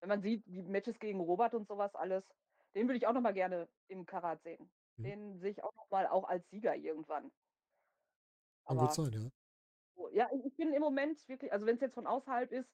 wenn 0.00 0.08
man 0.10 0.22
sieht, 0.22 0.44
die 0.46 0.62
Matches 0.62 0.98
gegen 1.00 1.20
Robert 1.20 1.54
und 1.54 1.68
sowas 1.68 1.94
alles, 1.94 2.24
den 2.74 2.88
würde 2.88 2.98
ich 2.98 3.06
auch 3.06 3.12
nochmal 3.14 3.34
gerne 3.34 3.68
im 3.88 4.06
Karat 4.06 4.42
sehen. 4.42 4.72
Mhm. 4.98 5.04
Den 5.04 5.40
sehe 5.40 5.50
ich 5.52 5.64
auch 5.64 5.74
nochmal 5.76 6.06
auch 6.08 6.24
als 6.28 6.48
Sieger 6.50 6.76
irgendwann. 6.76 7.32
Kann 8.66 8.78
Aber 8.78 8.78
gut 8.78 8.92
sein, 8.94 9.12
ja. 9.12 9.30
so, 9.96 10.10
ja, 10.10 10.30
ich 10.44 10.56
bin 10.56 10.72
im 10.74 10.80
Moment 10.82 11.26
wirklich, 11.28 11.52
also 11.52 11.66
wenn 11.66 11.76
es 11.76 11.80
jetzt 11.82 11.94
von 11.94 12.06
außerhalb 12.06 12.52
ist, 12.52 12.70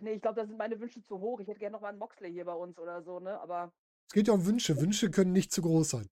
nee, 0.00 0.14
ich 0.14 0.22
glaube, 0.22 0.40
da 0.40 0.46
sind 0.46 0.58
meine 0.58 0.80
Wünsche 0.80 1.02
zu 1.02 1.20
hoch. 1.20 1.40
Ich 1.40 1.48
hätte 1.48 1.58
gerne 1.60 1.72
nochmal 1.74 1.90
einen 1.90 1.98
Moxley 1.98 2.30
hier 2.32 2.44
bei 2.44 2.54
uns 2.54 2.78
oder 2.78 3.02
so, 3.02 3.20
ne? 3.20 3.40
Aber 3.40 3.72
Es 4.08 4.14
geht 4.14 4.28
ja 4.28 4.34
um 4.34 4.46
Wünsche. 4.46 4.78
Wünsche 4.80 5.10
können 5.10 5.32
nicht 5.32 5.50
zu 5.50 5.60
groß 5.60 5.90
sein. 5.90 6.08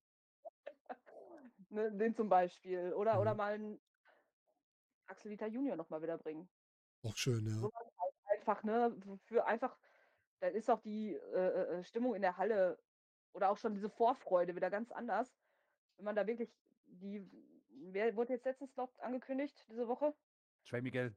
ne, 1.70 1.90
den 1.92 2.14
zum 2.14 2.28
Beispiel. 2.28 2.92
Oder, 2.94 3.20
oder 3.20 3.34
Mhm. 3.34 3.34
mal 3.34 3.54
einen 3.54 3.80
Axel 5.10 5.30
Dieter 5.30 5.48
Junior 5.48 5.76
nochmal 5.76 6.02
wieder 6.02 6.18
bringen. 6.18 6.48
Auch 7.02 7.16
schön, 7.16 7.44
ja. 7.46 7.54
So 7.54 7.70
halt 7.74 8.14
einfach, 8.26 8.62
ne, 8.62 8.96
für 9.24 9.44
einfach, 9.46 9.78
dann 10.40 10.54
ist 10.54 10.70
auch 10.70 10.80
die 10.80 11.14
äh, 11.14 11.78
äh, 11.78 11.84
Stimmung 11.84 12.14
in 12.14 12.22
der 12.22 12.36
Halle 12.36 12.78
oder 13.32 13.50
auch 13.50 13.58
schon 13.58 13.74
diese 13.74 13.90
Vorfreude 13.90 14.54
wieder 14.56 14.70
ganz 14.70 14.92
anders. 14.92 15.36
Wenn 15.96 16.04
man 16.04 16.16
da 16.16 16.26
wirklich 16.26 16.50
die, 16.86 17.28
wer 17.68 18.14
wurde 18.16 18.34
jetzt 18.34 18.44
letztens 18.44 18.76
noch 18.76 18.96
angekündigt, 18.98 19.64
diese 19.68 19.88
Woche? 19.88 20.14
Trey 20.64 20.82
Miguel. 20.82 21.16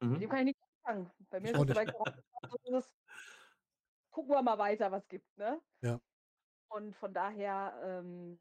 Mhm. 0.00 0.12
Mit 0.12 0.22
dem 0.22 0.30
kann 0.30 0.38
ich 0.40 0.44
nicht 0.46 0.58
anfangen. 0.82 1.10
Bei 1.30 1.40
mir 1.40 1.48
Ich 1.48 1.52
ist 1.54 1.60
auch 1.60 1.64
das 1.66 1.74
so 1.74 1.74
bei 1.74 1.84
nicht. 1.84 1.96
Karate 1.96 2.22
so 2.48 2.56
dieses, 2.66 2.92
gucken 4.10 4.32
wir 4.32 4.42
mal 4.42 4.58
weiter, 4.58 4.90
was 4.90 5.08
gibt, 5.08 5.36
ne? 5.36 5.60
Ja. 5.82 6.00
Und 6.68 6.94
von 6.96 7.12
daher, 7.12 7.80
ähm, 7.84 8.40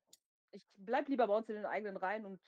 ich 0.51 0.65
bleib 0.75 1.07
lieber 1.07 1.27
bei 1.27 1.35
uns 1.35 1.49
in 1.49 1.55
den 1.55 1.65
eigenen 1.65 1.97
Reihen 1.97 2.25
und 2.25 2.41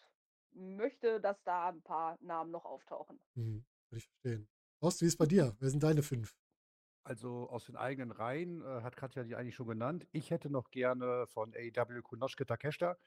möchte, 0.53 1.19
dass 1.22 1.41
da 1.44 1.69
ein 1.69 1.82
paar 1.82 2.18
Namen 2.22 2.52
noch 2.52 2.65
auftauchen. 2.65 3.19
Mhm. 3.36 3.64
Würde 3.90 3.98
ich 3.98 4.07
verstehen. 4.07 4.48
Horst, 4.82 5.02
wie 5.02 5.06
ist 5.06 5.18
bei 5.18 5.26
dir? 5.26 5.56
Wer 5.60 5.69
sind 5.69 5.84
deine 5.84 6.03
fünf? 6.03 6.36
Also 7.03 7.49
aus 7.49 7.65
den 7.65 7.76
eigenen 7.76 8.11
Reihen 8.11 8.61
äh, 8.61 8.82
hat 8.84 8.95
Katja 8.95 9.23
die 9.23 9.36
eigentlich 9.36 9.56
schon 9.56 9.68
genannt. 9.68 10.07
Ich 10.11 10.30
hätte 10.32 10.49
noch 10.49 10.69
gerne 10.69 11.26
von 11.28 11.53
AEW 11.56 12.02
Kunoshke 12.02 12.45
Takeshita. 12.45 12.98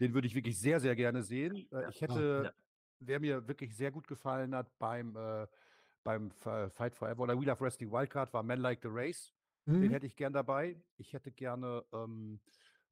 Den 0.00 0.14
würde 0.14 0.26
ich 0.26 0.34
wirklich 0.34 0.58
sehr, 0.58 0.80
sehr 0.80 0.96
gerne 0.96 1.22
sehen. 1.22 1.68
Äh, 1.72 1.88
ich 1.90 2.00
hätte, 2.00 2.42
Ja. 2.46 2.52
wer 3.00 3.20
mir 3.20 3.46
wirklich 3.48 3.74
sehr 3.76 3.90
gut 3.92 4.06
gefallen 4.08 4.54
hat 4.54 4.76
beim, 4.78 5.16
äh, 5.16 5.46
beim 6.02 6.30
Fight 6.30 6.94
Forever 6.94 7.22
oder 7.22 7.40
We 7.40 7.44
Love 7.46 7.60
Wrestling 7.60 7.90
Wildcard 7.90 8.32
war 8.32 8.42
Man 8.42 8.58
Like 8.60 8.80
the 8.82 8.88
Race. 8.90 9.32
Den 9.66 9.80
Mhm. 9.80 9.90
hätte 9.90 10.06
ich 10.06 10.14
gern 10.16 10.32
dabei. 10.32 10.80
Ich 10.96 11.12
hätte 11.12 11.32
gerne 11.32 11.84
ähm, 11.92 12.40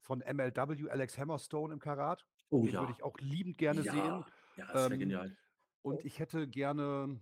von 0.00 0.20
MLW 0.20 0.88
Alex 0.90 1.16
Hammerstone 1.18 1.72
im 1.74 1.78
Karat. 1.80 2.26
Oh 2.54 2.62
Den 2.62 2.72
ja. 2.72 2.80
würde 2.82 2.92
ich 2.96 3.02
auch 3.02 3.18
liebend 3.18 3.58
gerne 3.58 3.82
ja. 3.82 3.92
sehen. 3.92 4.24
Ja, 4.56 4.66
das 4.66 4.74
wäre 4.74 4.94
Ähm, 4.94 5.00
genial. 5.00 5.36
Und 5.82 6.04
ich 6.04 6.20
hätte 6.20 6.46
gerne. 6.46 7.20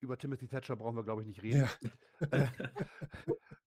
Über 0.00 0.18
Timothy 0.18 0.48
Thatcher 0.48 0.74
brauchen 0.74 0.96
wir, 0.96 1.04
glaube 1.04 1.22
ich, 1.22 1.28
nicht 1.28 1.42
reden. 1.42 1.60
Ja. 1.60 1.70
Äh, 2.30 2.46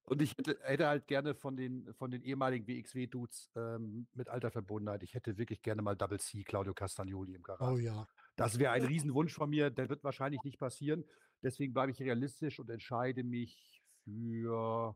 und 0.06 0.22
ich 0.22 0.32
hätte, 0.38 0.57
hätte 0.64 0.88
halt 0.88 1.06
gerne 1.06 1.36
von 1.36 1.57
den, 1.57 1.94
von 1.95 2.10
den 2.10 2.24
ehemaligen 2.24 2.65
WXW-Dudes 2.65 3.52
ähm, 3.57 4.07
mit 4.14 4.30
alter 4.30 4.49
Verbundenheit, 4.52 5.03
ich 5.03 5.14
hätte 5.14 5.38
wirklich 5.38 5.61
gerne 5.61 5.82
mal 5.82 5.98
Double 5.98 6.18
C, 6.18 6.45
Claudio 6.45 6.74
Castagnoli 6.74 7.36
im 7.36 7.44
Karat. 7.44 7.74
Oh 7.74 7.78
ja. 7.78 8.07
Das 8.38 8.57
wäre 8.57 8.72
ein 8.72 8.86
Riesenwunsch 8.86 9.34
von 9.34 9.49
mir, 9.49 9.69
der 9.69 9.90
wird 9.90 10.06
wahrscheinlich 10.06 10.41
nicht 10.44 10.57
passieren. 10.57 11.03
Deswegen 11.44 11.74
bleibe 11.74 11.91
ich 11.91 11.99
realistisch 11.99 12.57
und 12.57 12.69
entscheide 12.69 13.26
mich 13.26 13.84
für 14.06 14.95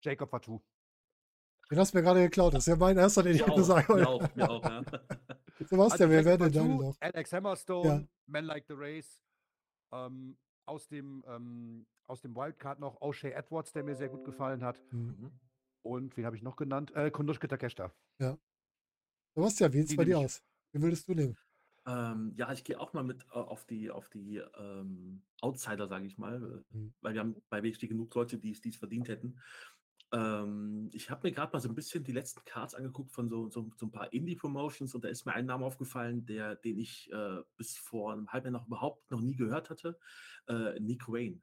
Jacob 0.00 0.30
Fatou. 0.30 0.62
Den 1.72 1.78
hast 1.78 1.94
du 1.94 1.96
mir 1.98 2.02
gerade 2.04 2.20
geklaut. 2.20 2.52
Das 2.52 2.64
ist 2.64 2.66
ja 2.66 2.76
mein 2.76 2.98
erster, 2.98 3.22
den 3.22 3.34
ich 3.34 3.40
hätte 3.40 3.52
auch, 3.52 3.62
sagen 3.62 3.86
mir 3.94 4.04
wollte. 4.04 4.08
auch, 4.08 4.34
mir 4.36 4.50
auch, 4.50 4.62
ja. 4.62 4.82
Sebastian, 5.66 6.10
wer 6.10 6.24
wäre 6.26 6.36
denn 6.38 6.52
Fatou, 6.52 6.82
noch? 6.82 6.96
Alex 7.00 7.32
Hammerstone, 7.32 8.08
Man 8.26 8.44
Like 8.44 8.66
the 8.68 8.74
Race. 8.76 9.22
Ähm, 9.90 10.36
aus, 10.66 10.86
dem, 10.88 11.24
ähm, 11.26 11.86
aus 12.04 12.20
dem 12.20 12.36
Wildcard 12.36 12.78
noch 12.78 13.00
O'Shea 13.00 13.30
Edwards, 13.32 13.72
der 13.72 13.84
mir 13.84 13.94
sehr 13.94 14.10
gut 14.10 14.22
gefallen 14.26 14.62
hat. 14.62 14.82
Mhm. 14.92 15.16
Mhm. 15.18 15.32
Und 15.80 16.16
wen 16.18 16.26
habe 16.26 16.36
ich 16.36 16.42
noch 16.42 16.56
genannt? 16.56 16.94
Äh, 16.94 17.10
Kundushke 17.10 17.48
Takeshita. 17.48 17.90
Sebastian, 19.34 19.72
wie 19.72 19.80
sieht 19.80 19.90
es 19.92 19.96
bei 19.96 20.04
dir 20.04 20.18
ich. 20.18 20.24
aus? 20.26 20.42
Wen 20.72 20.82
würdest 20.82 21.08
du 21.08 21.14
nehmen? 21.14 21.38
Ähm, 21.86 22.32
ja, 22.36 22.52
ich 22.52 22.62
gehe 22.64 22.78
auch 22.78 22.92
mal 22.92 23.02
mit 23.02 23.24
äh, 23.32 23.38
auf 23.38 23.64
die, 23.64 23.90
auf 23.90 24.08
die 24.10 24.36
ähm, 24.58 25.22
Outsider, 25.40 25.88
sage 25.88 26.06
ich 26.06 26.16
mal, 26.16 26.62
Mhm. 26.70 26.94
weil 27.00 27.14
wir 27.14 27.20
haben 27.20 27.42
bei 27.48 27.62
WXW 27.62 27.88
genug 27.88 28.14
Leute, 28.14 28.38
die 28.38 28.52
es 28.52 28.60
die 28.60 28.68
es 28.68 28.76
verdient 28.76 29.08
hätten. 29.08 29.40
Ähm, 30.12 30.90
ich 30.92 31.10
habe 31.10 31.26
mir 31.26 31.32
gerade 31.32 31.52
mal 31.52 31.60
so 31.60 31.68
ein 31.70 31.74
bisschen 31.74 32.04
die 32.04 32.12
letzten 32.12 32.44
Cards 32.44 32.74
angeguckt 32.74 33.12
von 33.12 33.30
so, 33.30 33.48
so, 33.48 33.70
so 33.76 33.86
ein 33.86 33.90
paar 33.90 34.12
Indie-Promotions 34.12 34.94
und 34.94 35.04
da 35.04 35.08
ist 35.08 35.24
mir 35.24 35.32
ein 35.32 35.46
Name 35.46 35.64
aufgefallen, 35.64 36.26
der, 36.26 36.56
den 36.56 36.78
ich 36.78 37.10
äh, 37.12 37.42
bis 37.56 37.78
vor 37.78 38.12
einem 38.12 38.30
halben 38.30 38.46
Jahr 38.46 38.52
noch 38.52 38.66
überhaupt 38.66 39.10
noch 39.10 39.20
nie 39.22 39.34
gehört 39.36 39.70
hatte. 39.70 39.98
Äh, 40.48 40.78
Nick 40.80 41.08
Wayne. 41.08 41.40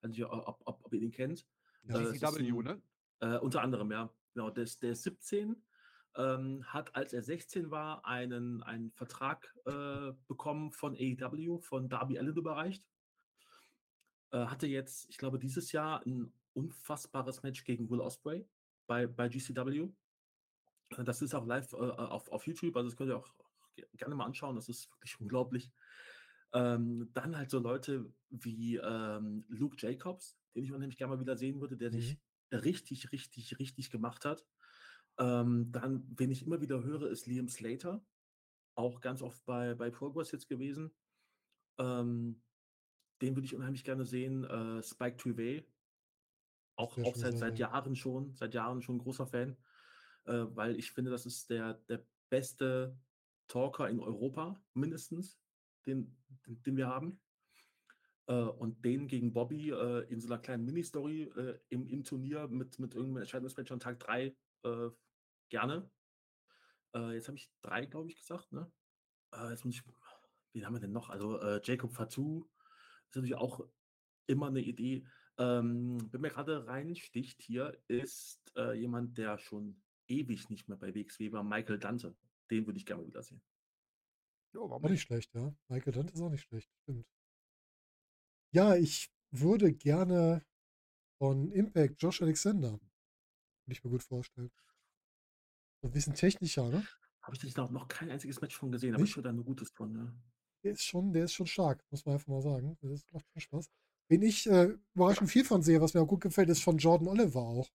Weiß 0.00 0.10
nicht, 0.10 0.24
ob, 0.24 0.62
ob, 0.64 0.84
ob 0.84 0.92
ihr 0.94 1.00
den 1.00 1.10
kennt. 1.10 1.46
Ja. 1.88 2.00
Äh, 2.00 2.08
ein- 2.08 2.64
ne? 2.64 2.82
Äh, 3.20 3.38
unter 3.38 3.60
anderem, 3.62 3.90
ja. 3.92 4.10
Genau, 4.32 4.50
der 4.50 4.64
ist, 4.64 4.82
der 4.82 4.92
ist 4.92 5.02
17, 5.02 5.62
ähm, 6.16 6.64
hat, 6.64 6.94
als 6.96 7.12
er 7.12 7.22
16 7.22 7.70
war, 7.70 8.04
einen, 8.06 8.62
einen 8.62 8.92
Vertrag 8.92 9.54
äh, 9.66 10.12
bekommen 10.26 10.72
von 10.72 10.94
AEW, 10.94 11.58
von 11.58 11.88
Darby 11.90 12.18
Allen 12.18 12.36
überreicht. 12.36 12.82
Äh, 14.30 14.46
hatte 14.46 14.66
jetzt, 14.66 15.08
ich 15.10 15.18
glaube, 15.18 15.38
dieses 15.38 15.72
Jahr 15.72 16.04
ein 16.06 16.32
unfassbares 16.56 17.42
Match 17.42 17.64
gegen 17.64 17.88
Will 17.90 18.00
Ospreay 18.00 18.46
bei, 18.86 19.06
bei 19.06 19.28
GCW. 19.28 19.88
Äh, 20.96 21.04
Das 21.04 21.22
ist 21.22 21.34
auch 21.34 21.46
live 21.46 21.72
äh, 21.72 21.76
auf, 21.76 22.28
auf 22.30 22.46
YouTube, 22.46 22.76
also 22.76 22.88
das 22.88 22.96
könnt 22.96 23.10
ihr 23.10 23.18
auch 23.18 23.28
ge- 23.76 23.86
gerne 23.96 24.14
mal 24.14 24.24
anschauen, 24.24 24.56
das 24.56 24.68
ist 24.68 24.90
wirklich 24.92 25.20
unglaublich. 25.20 25.70
Ähm, 26.52 27.10
dann 27.12 27.36
halt 27.36 27.50
so 27.50 27.58
Leute 27.58 28.12
wie 28.30 28.76
ähm, 28.76 29.44
Luke 29.48 29.76
Jacobs, 29.78 30.38
den 30.54 30.64
ich 30.64 30.72
unheimlich 30.72 30.96
gerne 30.96 31.14
mal 31.14 31.20
wieder 31.20 31.36
sehen 31.36 31.60
würde, 31.60 31.76
der 31.76 31.90
sich 31.90 32.18
richtig, 32.52 33.12
richtig, 33.12 33.58
richtig 33.58 33.90
gemacht 33.90 34.24
hat. 34.24 34.46
Ähm, 35.18 35.72
dann, 35.72 36.06
wen 36.16 36.30
ich 36.30 36.46
immer 36.46 36.60
wieder 36.60 36.82
höre, 36.82 37.10
ist 37.10 37.26
Liam 37.26 37.48
Slater, 37.48 38.04
auch 38.74 39.00
ganz 39.00 39.22
oft 39.22 39.44
bei, 39.44 39.74
bei 39.74 39.90
Progress 39.90 40.30
jetzt 40.32 40.48
gewesen. 40.48 40.94
Ähm, 41.78 42.42
den 43.20 43.34
würde 43.34 43.46
ich 43.46 43.54
unheimlich 43.54 43.84
gerne 43.84 44.04
sehen. 44.04 44.44
Äh, 44.44 44.82
Spike 44.82 45.16
Trivet, 45.16 45.66
auch, 46.76 46.96
auch 46.98 47.16
seit, 47.16 47.38
seit. 47.38 47.58
Jahren 47.58 47.96
schon, 47.96 48.34
seit 48.34 48.54
Jahren 48.54 48.82
schon 48.82 48.96
ein 48.96 49.00
großer 49.00 49.26
Fan, 49.26 49.56
äh, 50.26 50.44
weil 50.50 50.78
ich 50.78 50.92
finde, 50.92 51.10
das 51.10 51.26
ist 51.26 51.50
der, 51.50 51.74
der 51.88 52.04
beste 52.28 52.96
Talker 53.48 53.88
in 53.88 54.00
Europa, 54.00 54.60
mindestens, 54.74 55.40
den, 55.86 56.16
den, 56.46 56.62
den 56.62 56.76
wir 56.76 56.88
haben. 56.88 57.20
Äh, 58.26 58.34
und 58.34 58.84
den 58.84 59.06
gegen 59.06 59.32
Bobby 59.32 59.70
äh, 59.70 60.00
in 60.10 60.20
so 60.20 60.28
einer 60.28 60.38
kleinen 60.38 60.64
Mini-Story 60.64 61.22
äh, 61.36 61.58
im, 61.68 61.86
im 61.86 62.04
Turnier 62.04 62.48
mit, 62.48 62.78
mit 62.78 62.94
irgendeinem 62.94 63.22
Entscheidungsmatch 63.22 63.72
an 63.72 63.80
Tag 63.80 64.00
3 64.00 64.36
äh, 64.64 64.90
gerne. 65.48 65.88
Äh, 66.94 67.14
jetzt 67.14 67.28
habe 67.28 67.38
ich 67.38 67.50
drei, 67.62 67.86
glaube 67.86 68.10
ich, 68.10 68.16
gesagt, 68.16 68.52
ne? 68.52 68.70
Jetzt 69.50 69.64
muss 69.64 69.74
ich, 69.74 69.82
wen 70.52 70.64
haben 70.64 70.74
wir 70.74 70.80
denn 70.80 70.92
noch? 70.92 71.10
Also 71.10 71.58
Jacob 71.62 71.92
Fatou 71.92 72.48
ist 73.08 73.16
natürlich 73.16 73.34
auch 73.34 73.60
immer 74.26 74.46
eine 74.46 74.60
Idee. 74.60 75.04
Ähm, 75.38 75.98
wer 76.10 76.20
mir 76.20 76.30
gerade 76.30 76.66
reinsticht 76.66 77.42
hier, 77.42 77.78
ist 77.88 78.52
äh, 78.56 78.72
jemand, 78.78 79.18
der 79.18 79.38
schon 79.38 79.80
ewig 80.08 80.48
nicht 80.48 80.68
mehr 80.68 80.78
bei 80.78 80.94
WXW 80.94 81.32
war, 81.32 81.44
Michael 81.44 81.78
Dante. 81.78 82.16
Den 82.50 82.66
würde 82.66 82.78
ich 82.78 82.86
gerne 82.86 83.02
mal 83.02 83.08
wiedersehen. 83.08 83.42
Jo, 84.54 84.70
warum 84.70 84.84
Auch 84.84 84.88
nicht 84.88 85.02
schlecht, 85.02 85.34
ja. 85.34 85.54
Michael 85.68 85.92
Dante 85.92 86.14
ist 86.14 86.20
auch 86.20 86.30
nicht 86.30 86.44
schlecht, 86.44 86.70
stimmt. 86.82 87.06
Ja, 88.52 88.76
ich 88.76 89.10
würde 89.30 89.72
gerne 89.74 90.44
von 91.18 91.50
Impact 91.50 92.00
Josh 92.02 92.22
Alexander. 92.22 92.72
Würde 92.72 93.72
ich 93.72 93.84
mir 93.84 93.90
gut 93.90 94.02
vorstellen. 94.02 94.50
Ein 95.82 95.90
bisschen 95.90 96.14
technischer, 96.14 96.68
ne? 96.70 96.86
Habe 97.22 97.36
ich 97.36 97.56
noch, 97.56 97.70
noch 97.70 97.88
kein 97.88 98.10
einziges 98.10 98.40
Match 98.40 98.56
von 98.56 98.70
gesehen, 98.70 98.94
aber 98.94 99.02
Nicht? 99.02 99.10
ich 99.10 99.16
höre 99.16 99.24
da 99.24 99.32
nur 99.32 99.44
Gutes 99.44 99.70
von. 99.70 99.92
Ne? 99.92 100.16
Der 100.62 100.72
ist 100.72 100.84
schon, 100.84 101.12
der 101.12 101.24
ist 101.24 101.34
schon 101.34 101.46
stark, 101.46 101.84
muss 101.90 102.04
man 102.06 102.14
einfach 102.14 102.28
mal 102.28 102.40
sagen. 102.40 102.78
Das 102.80 103.04
macht 103.12 103.26
schon 103.32 103.40
Spaß. 103.42 103.70
Wen 104.08 104.22
ich 104.22 104.48
äh, 104.48 104.76
überraschend 104.94 105.30
viel 105.30 105.44
von 105.44 105.62
sehe, 105.62 105.80
was 105.80 105.94
mir 105.94 106.00
auch 106.00 106.08
gut 106.08 106.20
gefällt, 106.20 106.48
ist 106.48 106.62
von 106.62 106.78
Jordan 106.78 107.08
Oliver 107.08 107.40
auch. 107.40 107.68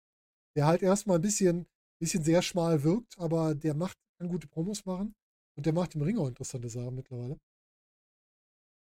Der 0.55 0.65
halt 0.67 0.83
erstmal 0.83 1.17
ein 1.17 1.21
bisschen, 1.21 1.67
bisschen 1.99 2.23
sehr 2.23 2.41
schmal 2.41 2.83
wirkt, 2.83 3.17
aber 3.17 3.55
der 3.55 3.73
macht, 3.73 3.97
kann 4.19 4.29
gute 4.29 4.47
Promos 4.47 4.85
machen 4.85 5.15
und 5.57 5.65
der 5.65 5.73
macht 5.73 5.95
im 5.95 6.01
Ring 6.01 6.17
auch 6.17 6.27
interessante 6.27 6.69
Sachen 6.69 6.95
mittlerweile. 6.95 7.37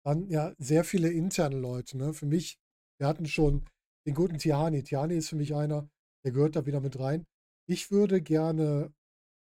Dann 0.06 0.28
ja 0.28 0.54
sehr 0.58 0.84
viele 0.84 1.12
interne 1.12 1.58
Leute, 1.58 1.98
ne? 1.98 2.14
Für 2.14 2.26
mich, 2.26 2.58
wir 3.00 3.08
hatten 3.08 3.26
schon 3.26 3.66
den 4.06 4.16
guten 4.16 4.38
Tiani. 4.38 4.84
Tiani 4.84 5.16
ist 5.16 5.30
für 5.30 5.38
mich 5.38 5.56
einer, 5.56 5.90
der 6.26 6.34
gehört 6.34 6.56
da 6.56 6.66
wieder 6.66 6.82
mit 6.82 7.00
rein. 7.00 7.26
Ich 7.68 7.90
würde 7.90 8.22
gerne, 8.22 8.94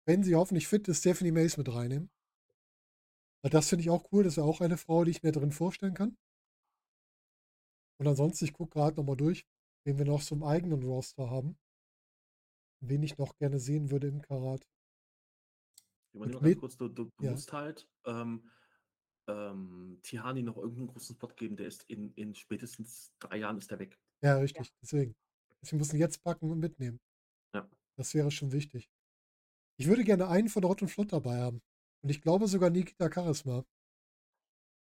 wenn 0.06 0.22
sie 0.22 0.36
hoffentlich 0.36 0.68
fit 0.68 0.86
ist, 0.88 0.98
Stephanie 0.98 1.32
Mace 1.32 1.56
mit 1.56 1.72
reinnehmen. 1.72 2.10
Weil 3.42 3.50
das 3.50 3.68
finde 3.68 3.82
ich 3.82 3.90
auch 3.90 4.12
cool. 4.12 4.22
Das 4.22 4.36
wäre 4.36 4.46
auch 4.46 4.60
eine 4.60 4.76
Frau, 4.76 5.04
die 5.04 5.10
ich 5.10 5.24
mir 5.24 5.32
drin 5.32 5.50
vorstellen 5.50 5.94
kann. 5.94 6.16
Und 8.02 8.08
ansonsten, 8.08 8.46
ich 8.46 8.52
gucke 8.52 8.72
gerade 8.72 8.96
nochmal 8.96 9.16
durch, 9.16 9.46
wen 9.86 9.96
wir 9.96 10.04
noch 10.04 10.22
so 10.22 10.34
im 10.34 10.42
eigenen 10.42 10.82
Roster 10.82 11.30
haben. 11.30 11.56
Wen 12.80 13.00
ich 13.04 13.16
noch 13.16 13.36
gerne 13.36 13.60
sehen 13.60 13.92
würde 13.92 14.08
im 14.08 14.20
Karat. 14.20 14.66
Mit- 16.12 16.32
ganz 16.32 16.58
kurz, 16.58 16.76
du, 16.76 16.88
du, 16.88 17.04
du 17.16 17.24
ja. 17.24 17.30
musst 17.30 17.52
halt 17.52 17.88
ähm, 18.04 18.50
ähm, 19.28 20.00
Tihani 20.02 20.42
noch 20.42 20.56
irgendeinen 20.56 20.88
großen 20.88 21.14
Spot 21.14 21.28
geben, 21.28 21.56
der 21.56 21.68
ist 21.68 21.84
in, 21.84 22.12
in 22.14 22.34
spätestens 22.34 23.12
drei 23.20 23.36
Jahren 23.36 23.58
ist 23.58 23.70
der 23.70 23.78
weg. 23.78 23.96
Ja, 24.20 24.36
richtig. 24.38 24.72
Deswegen. 24.82 25.14
Sie 25.64 25.76
müssen 25.76 25.96
jetzt 25.96 26.24
packen 26.24 26.50
und 26.50 26.58
mitnehmen. 26.58 26.98
Ja. 27.54 27.70
Das 27.96 28.14
wäre 28.14 28.32
schon 28.32 28.50
wichtig. 28.50 28.90
Ich 29.78 29.86
würde 29.86 30.02
gerne 30.02 30.26
einen 30.26 30.48
von 30.48 30.64
Rott 30.64 30.82
und 30.82 30.88
Flott 30.88 31.12
dabei 31.12 31.38
haben. 31.38 31.62
Und 32.02 32.10
ich 32.10 32.20
glaube 32.20 32.48
sogar 32.48 32.70
Nikita 32.70 33.08
Charisma. 33.12 33.64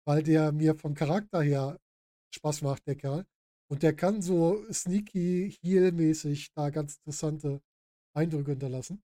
Weil 0.06 0.22
der 0.22 0.52
mir 0.52 0.74
vom 0.74 0.94
Charakter 0.94 1.42
her 1.42 1.78
Spaß 2.34 2.62
macht, 2.62 2.86
der 2.86 2.96
Kerl. 2.96 3.26
Und 3.70 3.82
der 3.82 3.94
kann 3.96 4.20
so 4.22 4.64
sneaky, 4.72 5.56
heel-mäßig 5.62 6.52
da 6.54 6.70
ganz 6.70 6.96
interessante 6.96 7.62
Eindrücke 8.14 8.52
hinterlassen. 8.52 9.02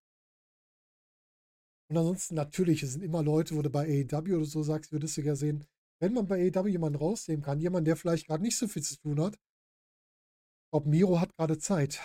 Und 1.88 1.96
ansonsten 1.96 2.34
natürlich, 2.36 2.82
es 2.82 2.92
sind 2.92 3.02
immer 3.02 3.22
Leute, 3.22 3.56
wo 3.56 3.62
du 3.62 3.70
bei 3.70 3.84
AEW 3.84 4.36
oder 4.36 4.44
so 4.44 4.62
sagst, 4.62 4.92
würdest 4.92 5.16
du 5.16 5.22
ja 5.22 5.34
sehen, 5.34 5.66
wenn 6.00 6.12
man 6.12 6.28
bei 6.28 6.50
AEW 6.50 6.68
jemanden 6.68 6.98
rausnehmen 6.98 7.44
kann, 7.44 7.60
jemand, 7.60 7.86
der 7.86 7.96
vielleicht 7.96 8.26
gerade 8.26 8.42
nicht 8.42 8.56
so 8.56 8.68
viel 8.68 8.82
zu 8.82 8.96
tun 8.98 9.20
hat, 9.20 9.34
ich 9.34 10.70
glaube, 10.70 10.88
Miro 10.88 11.20
hat 11.20 11.34
gerade 11.36 11.58
Zeit. 11.58 12.00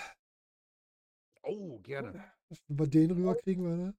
Oh, 1.44 1.78
gerne. 1.80 2.32
Dass 2.50 2.60
wir 2.68 2.78
bei 2.78 2.88
denen 2.88 3.12
rüberkriegen 3.12 3.64
würde. 3.64 3.96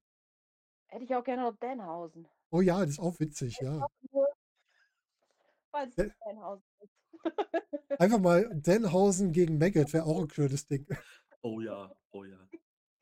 Hätte 0.87 1.05
ich 1.05 1.15
auch 1.15 1.23
gerne 1.23 1.43
noch 1.43 1.55
Danhausen. 1.57 2.27
Oh 2.51 2.61
ja, 2.61 2.79
das 2.81 2.91
ist 2.91 2.99
auch 2.99 3.17
witzig, 3.19 3.57
ja. 3.61 3.87
Weil 5.71 5.87
es 5.87 5.95
Ja. 5.95 6.05
Danhausen 6.25 6.63
ist. 6.79 6.91
Einfach 7.99 8.19
mal 8.19 8.49
Denhausen 8.53 9.31
gegen 9.31 9.57
Maggot 9.57 9.91
wäre 9.93 10.05
auch 10.05 10.21
ein 10.21 10.29
schönes 10.29 10.67
Ding. 10.67 10.85
Oh 11.41 11.61
ja, 11.61 11.91
oh 12.11 12.23
ja. 12.23 12.37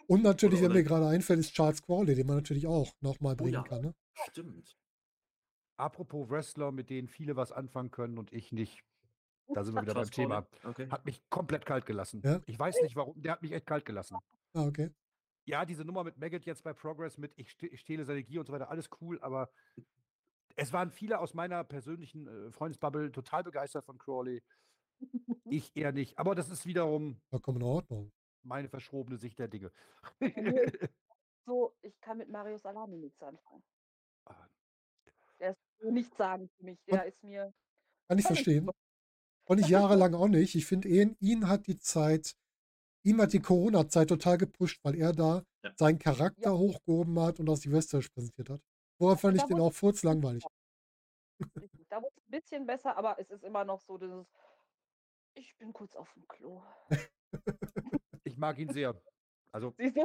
Und 0.07 0.23
natürlich, 0.23 0.59
Oder- 0.59 0.69
wer 0.69 0.75
mir 0.75 0.81
oder- 0.81 0.89
gerade 0.89 1.07
einfällt, 1.07 1.39
ist 1.39 1.53
Charles 1.53 1.81
Crawley, 1.81 2.15
den 2.15 2.27
man 2.27 2.37
natürlich 2.37 2.67
auch 2.67 2.93
nochmal 3.01 3.33
Oh 3.33 3.37
bringen 3.37 3.53
ja. 3.53 3.63
kann. 3.63 3.81
Ne? 3.81 3.95
Stimmt. 4.29 4.77
Apropos 5.77 6.29
Wrestler, 6.29 6.71
mit 6.71 6.89
denen 6.89 7.07
viele 7.07 7.35
was 7.35 7.51
anfangen 7.51 7.91
können 7.91 8.17
und 8.17 8.31
ich 8.31 8.51
nicht. 8.51 8.83
Da 9.53 9.63
sind 9.63 9.75
wir 9.75 9.81
wieder 9.81 9.93
beim 9.93 10.09
Charles 10.09 10.11
Thema. 10.11 10.47
Okay. 10.63 10.87
Hat 10.89 11.05
mich 11.05 11.21
komplett 11.29 11.65
kalt 11.65 11.85
gelassen. 11.85 12.21
Ja? 12.23 12.41
Ich 12.45 12.57
weiß 12.57 12.81
nicht 12.81 12.95
warum, 12.95 13.21
der 13.21 13.33
hat 13.33 13.41
mich 13.41 13.51
echt 13.51 13.65
kalt 13.65 13.85
gelassen. 13.85 14.17
Ah, 14.53 14.65
okay. 14.65 14.91
Ja, 15.47 15.65
diese 15.65 15.85
Nummer 15.85 16.03
mit 16.03 16.17
Maggot 16.17 16.45
jetzt 16.45 16.63
bei 16.63 16.73
Progress 16.73 17.17
mit 17.17 17.33
ich, 17.35 17.51
ste 17.51 17.67
ich 17.67 17.81
stehle 17.81 18.05
seine 18.05 18.23
Gier 18.23 18.39
und 18.39 18.47
so 18.47 18.53
weiter, 18.53 18.69
alles 18.69 18.89
cool, 19.01 19.19
aber 19.21 19.49
es 20.55 20.71
waren 20.73 20.91
viele 20.91 21.19
aus 21.19 21.33
meiner 21.33 21.63
persönlichen 21.63 22.27
äh, 22.27 22.51
Freundesbubble 22.51 23.11
total 23.11 23.43
begeistert 23.43 23.85
von 23.85 23.97
Crawley. 23.97 24.41
Ich 25.47 25.75
eher 25.75 25.91
nicht. 25.91 26.17
Aber 26.17 26.33
das 26.35 26.49
ist 26.49 26.65
wiederum 26.65 27.21
Vollkommen 27.29 27.57
in 27.57 27.63
Ordnung. 27.67 28.11
meine 28.43 28.67
verschrobene 28.69 29.17
Sicht 29.17 29.37
der 29.39 29.47
Dinge. 29.47 29.71
So, 31.47 31.75
ich 31.83 31.99
kann 32.01 32.17
mit 32.17 32.27
Mario 32.29 32.57
Salami 32.57 32.97
nichts 32.97 33.21
anfangen. 33.21 33.63
Ah, 34.25 34.47
Der 35.39 35.51
ist 35.51 35.59
so 35.79 35.91
nichts 35.91 36.17
sagen 36.17 36.49
für 36.57 36.63
mich. 36.63 36.79
Der 36.89 37.05
ist 37.05 37.21
mir. 37.23 37.53
Kann 38.07 38.17
ich 38.17 38.25
verstehen. 38.25 38.67
Und 39.47 39.59
ich 39.59 39.67
jahrelang 39.67 40.15
auch 40.15 40.27
nicht. 40.27 40.55
Ich 40.55 40.65
finde, 40.65 40.87
ihn, 40.87 41.15
ihn 41.19 41.47
hat 41.47 41.67
die 41.67 41.77
Zeit, 41.77 42.35
ihm 43.03 43.21
hat 43.21 43.33
die 43.33 43.41
Corona-Zeit 43.41 44.07
total 44.09 44.39
gepusht, 44.39 44.79
weil 44.83 44.95
er 44.95 45.13
da 45.13 45.43
Ja. 45.63 45.71
seinen 45.77 45.99
Charakter 45.99 46.49
Ja. 46.49 46.57
hochgehoben 46.57 47.19
hat 47.19 47.39
und 47.39 47.47
aus 47.47 47.59
die 47.59 47.71
Western 47.71 48.01
präsentiert 48.11 48.49
hat. 48.49 48.61
Vorher 48.97 49.17
fand 49.17 49.35
ich 49.35 49.41
Da 49.41 49.47
den 49.47 49.57
wurde- 49.57 49.63
auch 49.65 49.73
furzlangweilig. 49.73 50.43
Da 51.89 51.97
wurde 52.01 52.13
es 52.15 52.23
ein 52.27 52.31
bisschen 52.31 52.65
besser, 52.65 52.97
aber 52.97 53.19
es 53.19 53.29
ist 53.29 53.43
immer 53.43 53.63
noch 53.65 53.81
so 53.81 53.97
dieses. 53.97 54.25
Ich 55.35 55.55
bin 55.57 55.73
kurz 55.73 55.95
auf 55.95 56.11
dem 56.13 56.27
Klo. 56.27 56.61
Ich 58.27 58.37
mag 58.37 58.57
ihn 58.57 58.69
sehr. 58.73 58.99
Also 59.51 59.73
Siehst 59.77 59.97
du? 59.97 60.03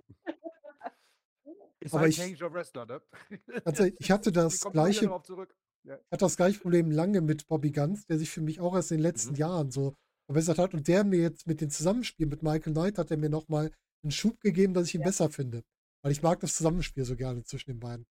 ist 1.81 1.95
Aber 1.95 2.05
ein 2.05 2.11
ich- 2.11 2.17
Change 2.17 2.45
of 2.45 2.53
Wrestler, 2.53 2.85
ne? 2.87 3.03
Also 3.65 3.85
ich 3.85 4.11
hatte 4.11 4.31
das 4.33 4.61
gleiche. 4.61 5.07
Ja. 5.07 5.95
Ich 5.95 6.13
hatte 6.13 6.19
das 6.19 6.37
gleiche 6.37 6.61
Problem 6.61 6.91
lange 6.91 7.21
mit 7.23 7.47
Bobby 7.49 7.71
Guns, 7.73 8.05
der 8.07 8.19
sich 8.19 8.31
für 8.31 8.43
mich 8.43 8.61
auch 8.61 8.75
erst 8.75 8.91
in 8.91 8.99
den 8.99 9.03
letzten 9.05 9.31
Mhm. 9.33 9.37
Jahren 9.39 9.71
so 9.71 9.95
verbessert 10.29 10.59
hat. 10.59 10.75
Und 10.75 10.87
der 10.89 11.05
mir 11.05 11.21
jetzt 11.21 11.47
mit 11.47 11.61
dem 11.63 11.71
Zusammenspiel 11.71 12.27
mit 12.27 12.43
Michael 12.43 12.75
Knight 12.75 12.99
hat 12.99 13.11
er 13.11 13.17
mir 13.17 13.31
nochmal 13.31 13.73
einen 14.03 14.11
Schub 14.11 14.39
gegeben, 14.41 14.75
dass 14.75 14.89
ich 14.89 14.95
ihn 14.97 15.01
Ja. 15.01 15.07
besser 15.07 15.31
finde. 15.31 15.63
Weil 16.03 16.13
ich 16.13 16.23
mag 16.23 16.41
das 16.41 16.55
Zusammenspiel 16.57 17.05
so 17.05 17.17
gerne 17.17 17.43
zwischen 17.45 17.71
den 17.71 17.81
beiden. 17.81 18.07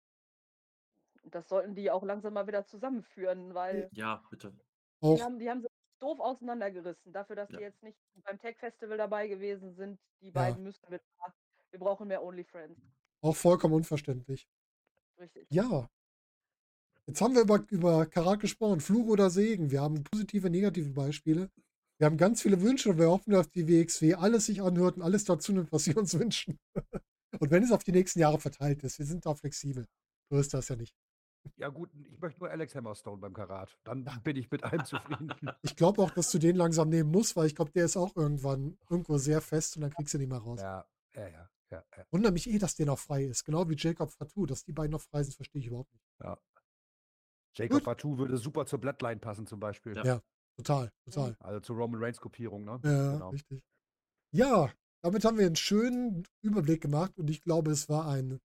Das 1.32 1.48
sollten 1.50 1.76
die 1.76 1.90
auch 1.92 2.04
langsam 2.04 2.34
mal 2.34 2.48
wieder 2.48 2.66
zusammenführen, 2.66 3.54
weil 3.54 3.90
Ja, 3.94 4.24
bitte. 4.30 4.54
die 5.04 5.22
haben, 5.24 5.40
die 5.40 5.50
haben 5.50 5.62
sich 5.62 5.70
doof 6.00 6.20
auseinandergerissen. 6.20 7.12
Dafür, 7.14 7.36
dass 7.36 7.50
Ja. 7.52 7.58
die 7.58 7.64
jetzt 7.64 7.82
nicht 7.84 7.98
beim 8.24 8.40
Tech 8.40 8.58
Festival 8.58 8.98
dabei 8.98 9.28
gewesen 9.28 9.74
sind. 9.74 10.00
Die 10.22 10.32
beiden 10.32 10.64
müssen 10.64 10.86
mit. 10.90 11.02
Wir 11.72 11.80
brauchen 11.80 12.08
mehr 12.08 12.24
Only 12.24 12.44
Friends. 12.44 12.80
auch 13.22 13.36
vollkommen 13.36 13.74
unverständlich. 13.74 14.48
Richtig. 15.20 15.48
Ja. 15.50 15.90
Jetzt 17.08 17.22
haben 17.22 17.36
wir 17.36 17.42
über, 17.42 17.66
über 17.70 18.06
Karat 18.06 18.40
gesprochen. 18.42 18.80
Fluch 18.82 19.08
oder 19.08 19.30
Segen. 19.30 19.72
Wir 19.72 19.82
haben 19.82 20.04
positive, 20.04 20.50
negative 20.50 20.90
Beispiele. 20.92 21.50
Wir 21.98 22.06
haben 22.06 22.18
ganz 22.18 22.42
viele 22.44 22.62
Wünsche 22.62 22.90
und 22.90 23.00
wir 23.00 23.10
hoffen, 23.10 23.32
dass 23.32 23.50
die 23.50 23.68
WXW 23.68 24.14
alles 24.16 24.46
sich 24.46 24.62
anhört 24.62 24.98
und 24.98 25.02
alles 25.04 25.24
dazu 25.24 25.52
nimmt, 25.52 25.72
was 25.72 25.86
sie 25.86 25.96
uns 25.96 26.14
wünschen. 26.20 26.60
Und 27.40 27.50
wenn 27.52 27.64
es 27.64 27.72
auf 27.72 27.84
die 27.84 27.92
nächsten 27.92 28.20
Jahre 28.20 28.40
verteilt 28.40 28.84
ist, 28.84 29.00
wir 29.00 29.06
sind 29.06 29.26
da 29.26 29.34
flexibel. 29.34 29.88
So 30.30 30.38
ist 30.38 30.54
das 30.54 30.68
ja 30.68 30.76
nicht. 30.76 30.94
Ja, 31.58 31.70
gut, 31.70 31.90
ich 32.12 32.20
möchte 32.20 32.40
nur 32.42 32.50
Alex 32.50 32.76
Hammerstone 32.76 33.18
beim 33.18 33.34
Karat. 33.34 33.78
Dann 33.84 34.04
bin 34.24 34.36
ich 34.36 34.52
mit 34.52 34.64
allem 34.64 34.86
zufrieden. 34.86 35.32
Ich 35.62 35.76
glaube 35.76 36.02
auch, 36.02 36.12
dass 36.12 36.30
du 36.32 36.38
den 36.40 36.56
langsam 36.56 36.90
nehmen 36.90 37.10
musst, 37.12 37.36
weil 37.36 37.48
ich 37.48 37.56
glaube, 37.56 37.72
der 37.72 37.86
ist 37.86 37.98
auch 37.98 38.16
irgendwann 38.16 38.78
irgendwo 38.90 39.18
sehr 39.18 39.42
fest 39.42 39.76
und 39.78 39.82
dann 39.82 39.92
kriegst 39.92 40.14
du 40.14 40.18
ihn 40.18 40.22
nicht 40.22 40.30
mehr 40.30 40.40
raus. 40.40 40.60
ja, 40.62 40.86
ja, 41.16 41.28
ja, 41.28 41.50
ja, 41.72 41.84
ja. 41.98 42.06
Wundert 42.12 42.34
mich 42.34 42.50
eh, 42.50 42.58
dass 42.60 42.76
der 42.76 42.86
noch 42.86 43.00
frei 43.00 43.24
ist. 43.24 43.44
Genau 43.44 43.68
wie 43.70 43.76
Jacob 43.76 44.12
Fatou. 44.12 44.46
Dass 44.46 44.64
die 44.64 44.74
beiden 44.74 44.92
noch 44.92 45.02
frei 45.02 45.24
sind, 45.24 45.36
verstehe 45.36 45.62
ich 45.62 45.68
überhaupt 45.68 45.92
nicht. 45.94 46.06
Jacob 47.56 47.78
Gut. 47.78 47.84
Fatou 47.84 48.18
würde 48.18 48.38
super 48.38 48.66
zur 48.66 48.80
Bloodline 48.80 49.20
passen 49.20 49.48
zum 49.48 49.60
Beispiel. 49.60 49.96
Ja. 49.96 50.04
Ja. 50.06 50.22
Total, 50.58 50.92
total. 51.06 51.36
Also 51.40 51.60
zur 51.60 51.76
Roman 51.76 52.04
Reigns 52.04 52.20
Kopierung, 52.20 52.64
ne? 52.66 52.80
Ja, 52.84 53.14
Genau. 53.14 53.30
richtig. 53.30 53.64
Ja, 54.32 54.72
damit 55.04 55.24
haben 55.24 55.38
wir 55.38 55.46
einen 55.46 55.56
schönen 55.56 56.24
Überblick 56.42 56.82
gemacht 56.82 57.18
und 57.20 57.30
ich 57.30 57.42
glaube, 57.44 57.72
es 57.72 57.90
war 57.90 58.08
ein. 58.08 58.40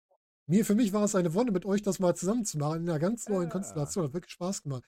Mir, 0.47 0.64
für 0.64 0.74
mich 0.74 0.93
war 0.93 1.05
es 1.05 1.14
eine 1.14 1.35
Wonne, 1.35 1.52
mit 1.52 1.64
euch 1.64 1.82
das 1.82 1.98
mal 1.98 2.14
zusammen 2.14 2.44
zu 2.44 2.59
machen, 2.59 2.82
in 2.82 2.89
einer 2.90 2.98
ganz 2.98 3.28
neuen 3.28 3.44
Ja. 3.44 3.51
Konstellation. 3.51 4.05
Hat 4.05 4.12
wirklich 4.14 4.32
Spaß 4.32 4.62
gemacht. 4.62 4.85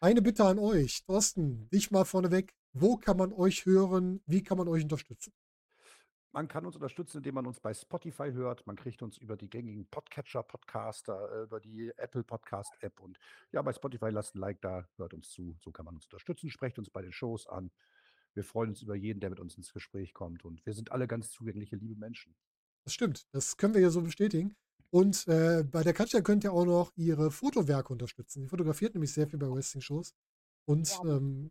Eine 0.00 0.22
Bitte 0.22 0.44
an 0.44 0.58
euch, 0.58 1.04
Thorsten, 1.04 1.68
dich 1.70 1.90
mal 1.90 2.04
vorneweg. 2.04 2.54
Wo 2.72 2.96
kann 2.96 3.16
man 3.16 3.32
euch 3.32 3.66
hören? 3.66 4.22
Wie 4.26 4.42
kann 4.42 4.58
man 4.58 4.68
euch 4.68 4.82
unterstützen? 4.82 5.32
Man 6.32 6.48
kann 6.48 6.66
uns 6.66 6.74
unterstützen, 6.74 7.18
indem 7.18 7.36
man 7.36 7.46
uns 7.46 7.60
bei 7.60 7.72
Spotify 7.72 8.32
hört. 8.32 8.66
Man 8.66 8.74
kriegt 8.74 9.02
uns 9.02 9.18
über 9.18 9.36
die 9.36 9.48
gängigen 9.48 9.86
Podcatcher, 9.86 10.42
Podcaster, 10.42 11.30
äh, 11.32 11.42
über 11.44 11.60
die 11.60 11.92
Apple 11.96 12.24
Podcast 12.24 12.72
App 12.80 12.98
und 13.00 13.18
ja, 13.52 13.62
bei 13.62 13.72
Spotify 13.72 14.08
lasst 14.10 14.34
ein 14.34 14.40
Like 14.40 14.60
da, 14.60 14.88
hört 14.96 15.14
uns 15.14 15.30
zu. 15.30 15.56
So 15.60 15.70
kann 15.70 15.84
man 15.84 15.94
uns 15.94 16.06
unterstützen. 16.06 16.50
Sprecht 16.50 16.78
uns 16.78 16.90
bei 16.90 17.02
den 17.02 17.12
Shows 17.12 17.46
an. 17.46 17.70
Wir 18.34 18.42
freuen 18.42 18.70
uns 18.70 18.82
über 18.82 18.96
jeden, 18.96 19.20
der 19.20 19.30
mit 19.30 19.38
uns 19.38 19.56
ins 19.56 19.72
Gespräch 19.72 20.12
kommt 20.12 20.44
und 20.44 20.66
wir 20.66 20.72
sind 20.72 20.90
alle 20.90 21.06
ganz 21.06 21.30
zugängliche, 21.30 21.76
liebe 21.76 21.94
Menschen. 21.94 22.34
Das 22.82 22.92
stimmt. 22.94 23.28
Das 23.30 23.56
können 23.56 23.74
wir 23.74 23.80
ja 23.80 23.90
so 23.90 24.02
bestätigen. 24.02 24.56
Und 24.94 25.26
äh, 25.26 25.64
bei 25.64 25.82
der 25.82 25.92
Katja 25.92 26.20
könnt 26.20 26.44
ihr 26.44 26.52
auch 26.52 26.64
noch 26.64 26.92
ihre 26.94 27.32
Fotowerke 27.32 27.92
unterstützen. 27.92 28.42
Die 28.42 28.46
fotografiert 28.46 28.94
nämlich 28.94 29.12
sehr 29.12 29.26
viel 29.26 29.40
bei 29.40 29.50
Wrestling-Shows. 29.50 30.14
Und 30.68 30.88
Ja. 30.88 31.16
ähm, 31.16 31.50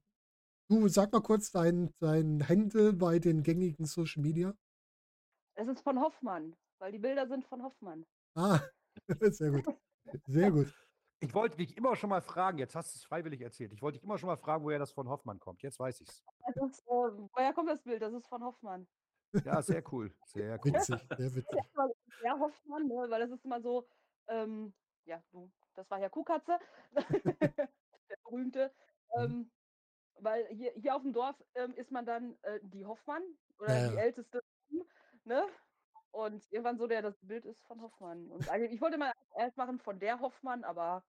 du 0.69 0.87
sag 0.87 1.11
mal 1.11 1.19
kurz 1.21 1.51
dein, 1.51 1.93
dein 1.99 2.47
Handle 2.47 2.93
bei 2.93 3.19
den 3.19 3.43
gängigen 3.43 3.85
Social 3.85 4.21
Media. 4.21 4.55
Es 5.55 5.67
ist 5.67 5.81
von 5.81 5.99
Hoffmann, 5.99 6.55
weil 6.79 6.93
die 6.93 6.99
Bilder 6.99 7.27
sind 7.27 7.43
von 7.43 7.61
Hoffmann. 7.61 8.05
Ah, 8.33 8.61
sehr 9.33 9.51
gut. 9.51 9.65
Sehr 10.25 10.49
gut. 10.49 10.73
Ich 11.19 11.33
wollte 11.33 11.57
dich 11.57 11.75
immer 11.75 11.97
schon 11.97 12.11
mal 12.11 12.21
fragen, 12.21 12.59
jetzt 12.59 12.75
hast 12.75 12.95
du 12.95 12.97
es 12.99 13.03
freiwillig 13.03 13.41
erzählt. 13.41 13.73
Ich 13.73 13.81
wollte 13.81 13.97
dich 13.97 14.05
immer 14.05 14.17
schon 14.17 14.27
mal 14.27 14.37
fragen, 14.37 14.63
woher 14.63 14.79
das 14.79 14.93
von 14.93 15.09
Hoffmann 15.09 15.39
kommt. 15.39 15.61
Jetzt 15.63 15.79
weiß 15.79 15.99
ich's. 15.99 16.23
Das 16.45 16.55
ist, 16.69 16.79
äh, 16.87 16.91
woher 17.33 17.51
kommt 17.51 17.67
das 17.67 17.83
Bild? 17.83 18.01
Das 18.01 18.13
ist 18.13 18.27
von 18.27 18.41
Hoffmann. 18.41 18.87
Ja, 19.45 19.61
sehr 19.61 19.83
cool. 19.91 20.13
Sehr 20.25 20.59
cool. 20.65 20.73
Witzig, 20.73 21.07
sehr 21.17 21.35
witzig. 21.35 21.59
Der 22.23 22.39
Hoffmann, 22.39 22.87
ne? 22.87 23.05
weil 23.09 23.19
das 23.21 23.31
ist 23.31 23.43
immer 23.45 23.61
so, 23.61 23.87
ähm, 24.27 24.73
ja, 25.05 25.21
du, 25.31 25.51
das 25.75 25.89
war 25.89 25.99
ja 25.99 26.09
Kuhkatze, 26.09 26.57
der 26.95 28.17
berühmte. 28.23 28.71
Mhm. 29.15 29.23
Ähm, 29.23 29.51
weil 30.19 30.47
hier, 30.47 30.71
hier 30.75 30.95
auf 30.95 31.01
dem 31.01 31.13
Dorf 31.13 31.35
ähm, 31.55 31.73
ist 31.75 31.91
man 31.91 32.05
dann 32.05 32.37
äh, 32.43 32.59
die 32.61 32.85
Hoffmann 32.85 33.23
oder 33.59 33.77
Ja, 33.77 33.89
die 33.89 33.95
ja. 33.95 34.01
älteste, 34.01 34.41
ne? 35.25 35.43
Und 36.11 36.45
irgendwann 36.51 36.77
so 36.77 36.85
der, 36.85 37.01
das 37.01 37.17
Bild 37.21 37.43
ist 37.45 37.59
von 37.65 37.81
Hoffmann. 37.81 38.29
Und 38.29 38.47
eigentlich, 38.47 38.71
ich 38.71 38.81
wollte 38.81 38.99
mal 38.99 39.11
erst 39.35 39.57
machen 39.57 39.79
von 39.79 39.99
der 39.99 40.19
Hoffmann, 40.19 40.63
aber. 40.63 41.03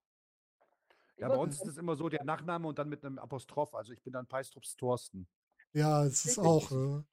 Ja, 1.17 1.29
bei 1.29 1.37
uns 1.37 1.61
ist 1.61 1.67
es 1.67 1.77
immer 1.77 1.95
so 1.95 2.09
der 2.09 2.23
Nachname 2.23 2.67
und 2.67 2.79
dann 2.79 2.89
mit 2.89 3.05
einem 3.05 3.19
Apostroph. 3.19 3.75
Also 3.75 3.93
ich 3.93 4.01
bin 4.01 4.13
dann 4.13 4.25
Peistrups 4.25 4.75
Thorsten. 4.75 5.27
Ja, 5.73 6.03
es 6.05 6.25
ist 6.25 6.39
auch. 6.39 6.71
Äh, 6.71 7.03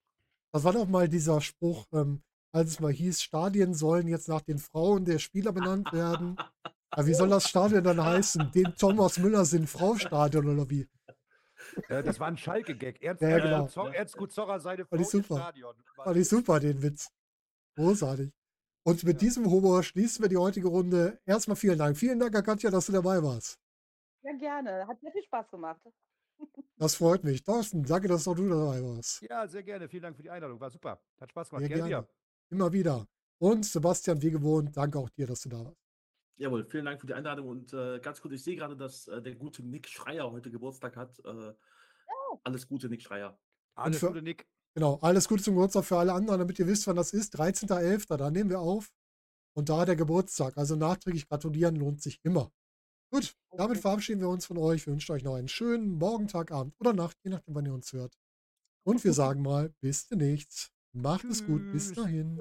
das 0.52 0.64
war 0.64 0.72
doch 0.72 0.86
mal 0.86 1.08
dieser 1.08 1.40
Spruch, 1.40 1.86
ähm, 1.92 2.22
als 2.54 2.70
es 2.70 2.80
mal 2.80 2.92
hieß, 2.92 3.22
Stadien 3.22 3.74
sollen 3.74 4.06
jetzt 4.08 4.28
nach 4.28 4.42
den 4.42 4.58
Frauen 4.58 5.04
der 5.04 5.18
Spieler 5.18 5.52
benannt 5.52 5.92
werden. 5.92 6.36
Aber 6.90 7.06
wie 7.06 7.14
soll 7.14 7.30
das 7.30 7.48
Stadion 7.48 7.82
dann 7.84 8.02
heißen? 8.04 8.50
Den 8.52 8.74
Thomas 8.76 9.18
Müller 9.18 9.46
sind 9.46 9.68
Frau 9.68 9.96
Stadion 9.96 10.46
oder 10.48 10.68
wie? 10.68 10.86
Äh, 11.88 12.02
das 12.02 12.20
war 12.20 12.26
ein 12.28 12.36
Schalke-Gag. 12.36 13.00
Ernst, 13.02 13.22
Ja, 13.22 13.28
ja, 13.30 13.38
genau. 13.38 13.66
Zor- 13.68 13.94
Ernst 13.94 14.16
Gut 14.16 14.32
Zorrer, 14.32 14.60
seine 14.60 14.84
Frau 14.84 14.96
Fand 14.96 15.08
ich 15.08 15.14
im 15.14 15.22
super. 15.22 15.36
Stadion. 15.36 15.74
War 15.96 16.04
Fand 16.04 16.16
ich 16.18 16.28
super, 16.28 16.60
den 16.60 16.82
Witz. 16.82 17.08
Großartig. 17.76 18.30
Und 18.84 19.04
mit 19.04 19.14
Ja. 19.14 19.18
diesem 19.28 19.46
Humor 19.50 19.82
schließen 19.82 20.22
wir 20.22 20.28
die 20.28 20.36
heutige 20.36 20.68
Runde. 20.68 21.18
Erstmal 21.24 21.56
vielen 21.56 21.78
Dank. 21.78 21.96
Vielen 21.96 22.18
Dank, 22.18 22.34
Katja, 22.44 22.70
dass 22.70 22.86
du 22.86 22.92
dabei 22.92 23.22
warst. 23.22 23.58
Ja, 24.22 24.32
gerne. 24.36 24.86
Hat 24.86 25.00
sehr 25.00 25.12
viel 25.12 25.22
Spaß 25.22 25.50
gemacht. 25.50 25.80
Das 26.82 26.96
freut 26.96 27.22
mich. 27.22 27.44
Thorsten, 27.44 27.84
danke, 27.84 28.08
dass 28.08 28.26
auch 28.26 28.34
du 28.34 28.48
dabei 28.48 28.82
warst. 28.82 29.22
Ja, 29.22 29.46
sehr 29.46 29.62
gerne. 29.62 29.88
Vielen 29.88 30.02
Dank 30.02 30.16
für 30.16 30.22
die 30.24 30.30
Einladung. 30.30 30.58
War 30.58 30.68
super. 30.68 31.00
Hat 31.20 31.30
Spaß 31.30 31.50
gemacht. 31.50 31.60
Sehr 31.62 31.68
Gerne 31.76 31.88
gerne. 31.88 32.08
Immer 32.50 32.72
wieder. 32.72 33.06
Und 33.38 33.64
Sebastian, 33.64 34.20
wie 34.20 34.32
gewohnt, 34.32 34.76
danke 34.76 34.98
auch 34.98 35.08
dir, 35.10 35.28
dass 35.28 35.42
du 35.42 35.48
da 35.48 35.64
warst. 35.64 35.76
Jawohl, 36.38 36.64
vielen 36.64 36.84
Dank 36.86 37.00
für 37.00 37.06
die 37.06 37.14
Einladung 37.14 37.46
und 37.46 37.72
äh, 37.72 38.00
ganz 38.00 38.20
kurz, 38.20 38.34
ich 38.34 38.42
sehe 38.42 38.56
gerade, 38.56 38.76
dass 38.76 39.06
äh, 39.06 39.22
der 39.22 39.36
gute 39.36 39.62
Nick 39.62 39.86
Schreier 39.88 40.28
heute 40.32 40.50
Geburtstag 40.50 40.96
hat. 40.96 41.16
Äh, 41.24 41.52
Alles 42.42 42.66
Gute, 42.66 42.88
Nick 42.88 43.02
Schreier. 43.02 43.38
Alles 43.76 44.00
für- 44.00 44.08
Gute, 44.08 44.22
Nick. 44.22 44.48
Genau, 44.74 44.98
alles 45.02 45.28
Gute 45.28 45.44
zum 45.44 45.54
Geburtstag 45.54 45.84
für 45.84 45.98
alle 45.98 46.12
anderen, 46.14 46.40
damit 46.40 46.58
ihr 46.58 46.66
wisst, 46.66 46.88
wann 46.88 46.96
das 46.96 47.12
ist. 47.12 47.38
13.11., 47.38 48.16
da 48.16 48.28
nehmen 48.32 48.50
wir 48.50 48.58
auf. 48.58 48.90
Und 49.54 49.68
da 49.68 49.84
der 49.84 49.94
Geburtstag. 49.94 50.56
Also 50.56 50.74
nachträglich 50.74 51.28
gratulieren 51.28 51.76
lohnt 51.76 52.02
sich 52.02 52.18
immer. 52.24 52.50
Gut, 53.12 53.36
damit 53.58 53.76
verabschieden 53.76 54.22
wir 54.22 54.30
uns 54.30 54.46
von 54.46 54.56
euch. 54.56 54.86
Wir 54.86 54.94
wünschen 54.94 55.12
euch 55.12 55.22
noch 55.22 55.34
einen 55.34 55.48
schönen 55.48 55.98
Morgen, 55.98 56.28
Tag, 56.28 56.50
Abend 56.50 56.74
oder 56.80 56.94
Nacht, 56.94 57.18
je 57.22 57.30
nachdem, 57.30 57.54
wann 57.54 57.66
ihr 57.66 57.74
uns 57.74 57.92
hört. 57.92 58.18
Und 58.84 59.04
wir 59.04 59.12
sagen 59.12 59.42
mal, 59.42 59.68
bis 59.80 60.06
demnächst. 60.06 60.72
Macht 60.94 61.24
es 61.24 61.44
gut. 61.44 61.70
Bis 61.72 61.88
Tschüss. 61.88 61.96
dahin. 61.96 62.40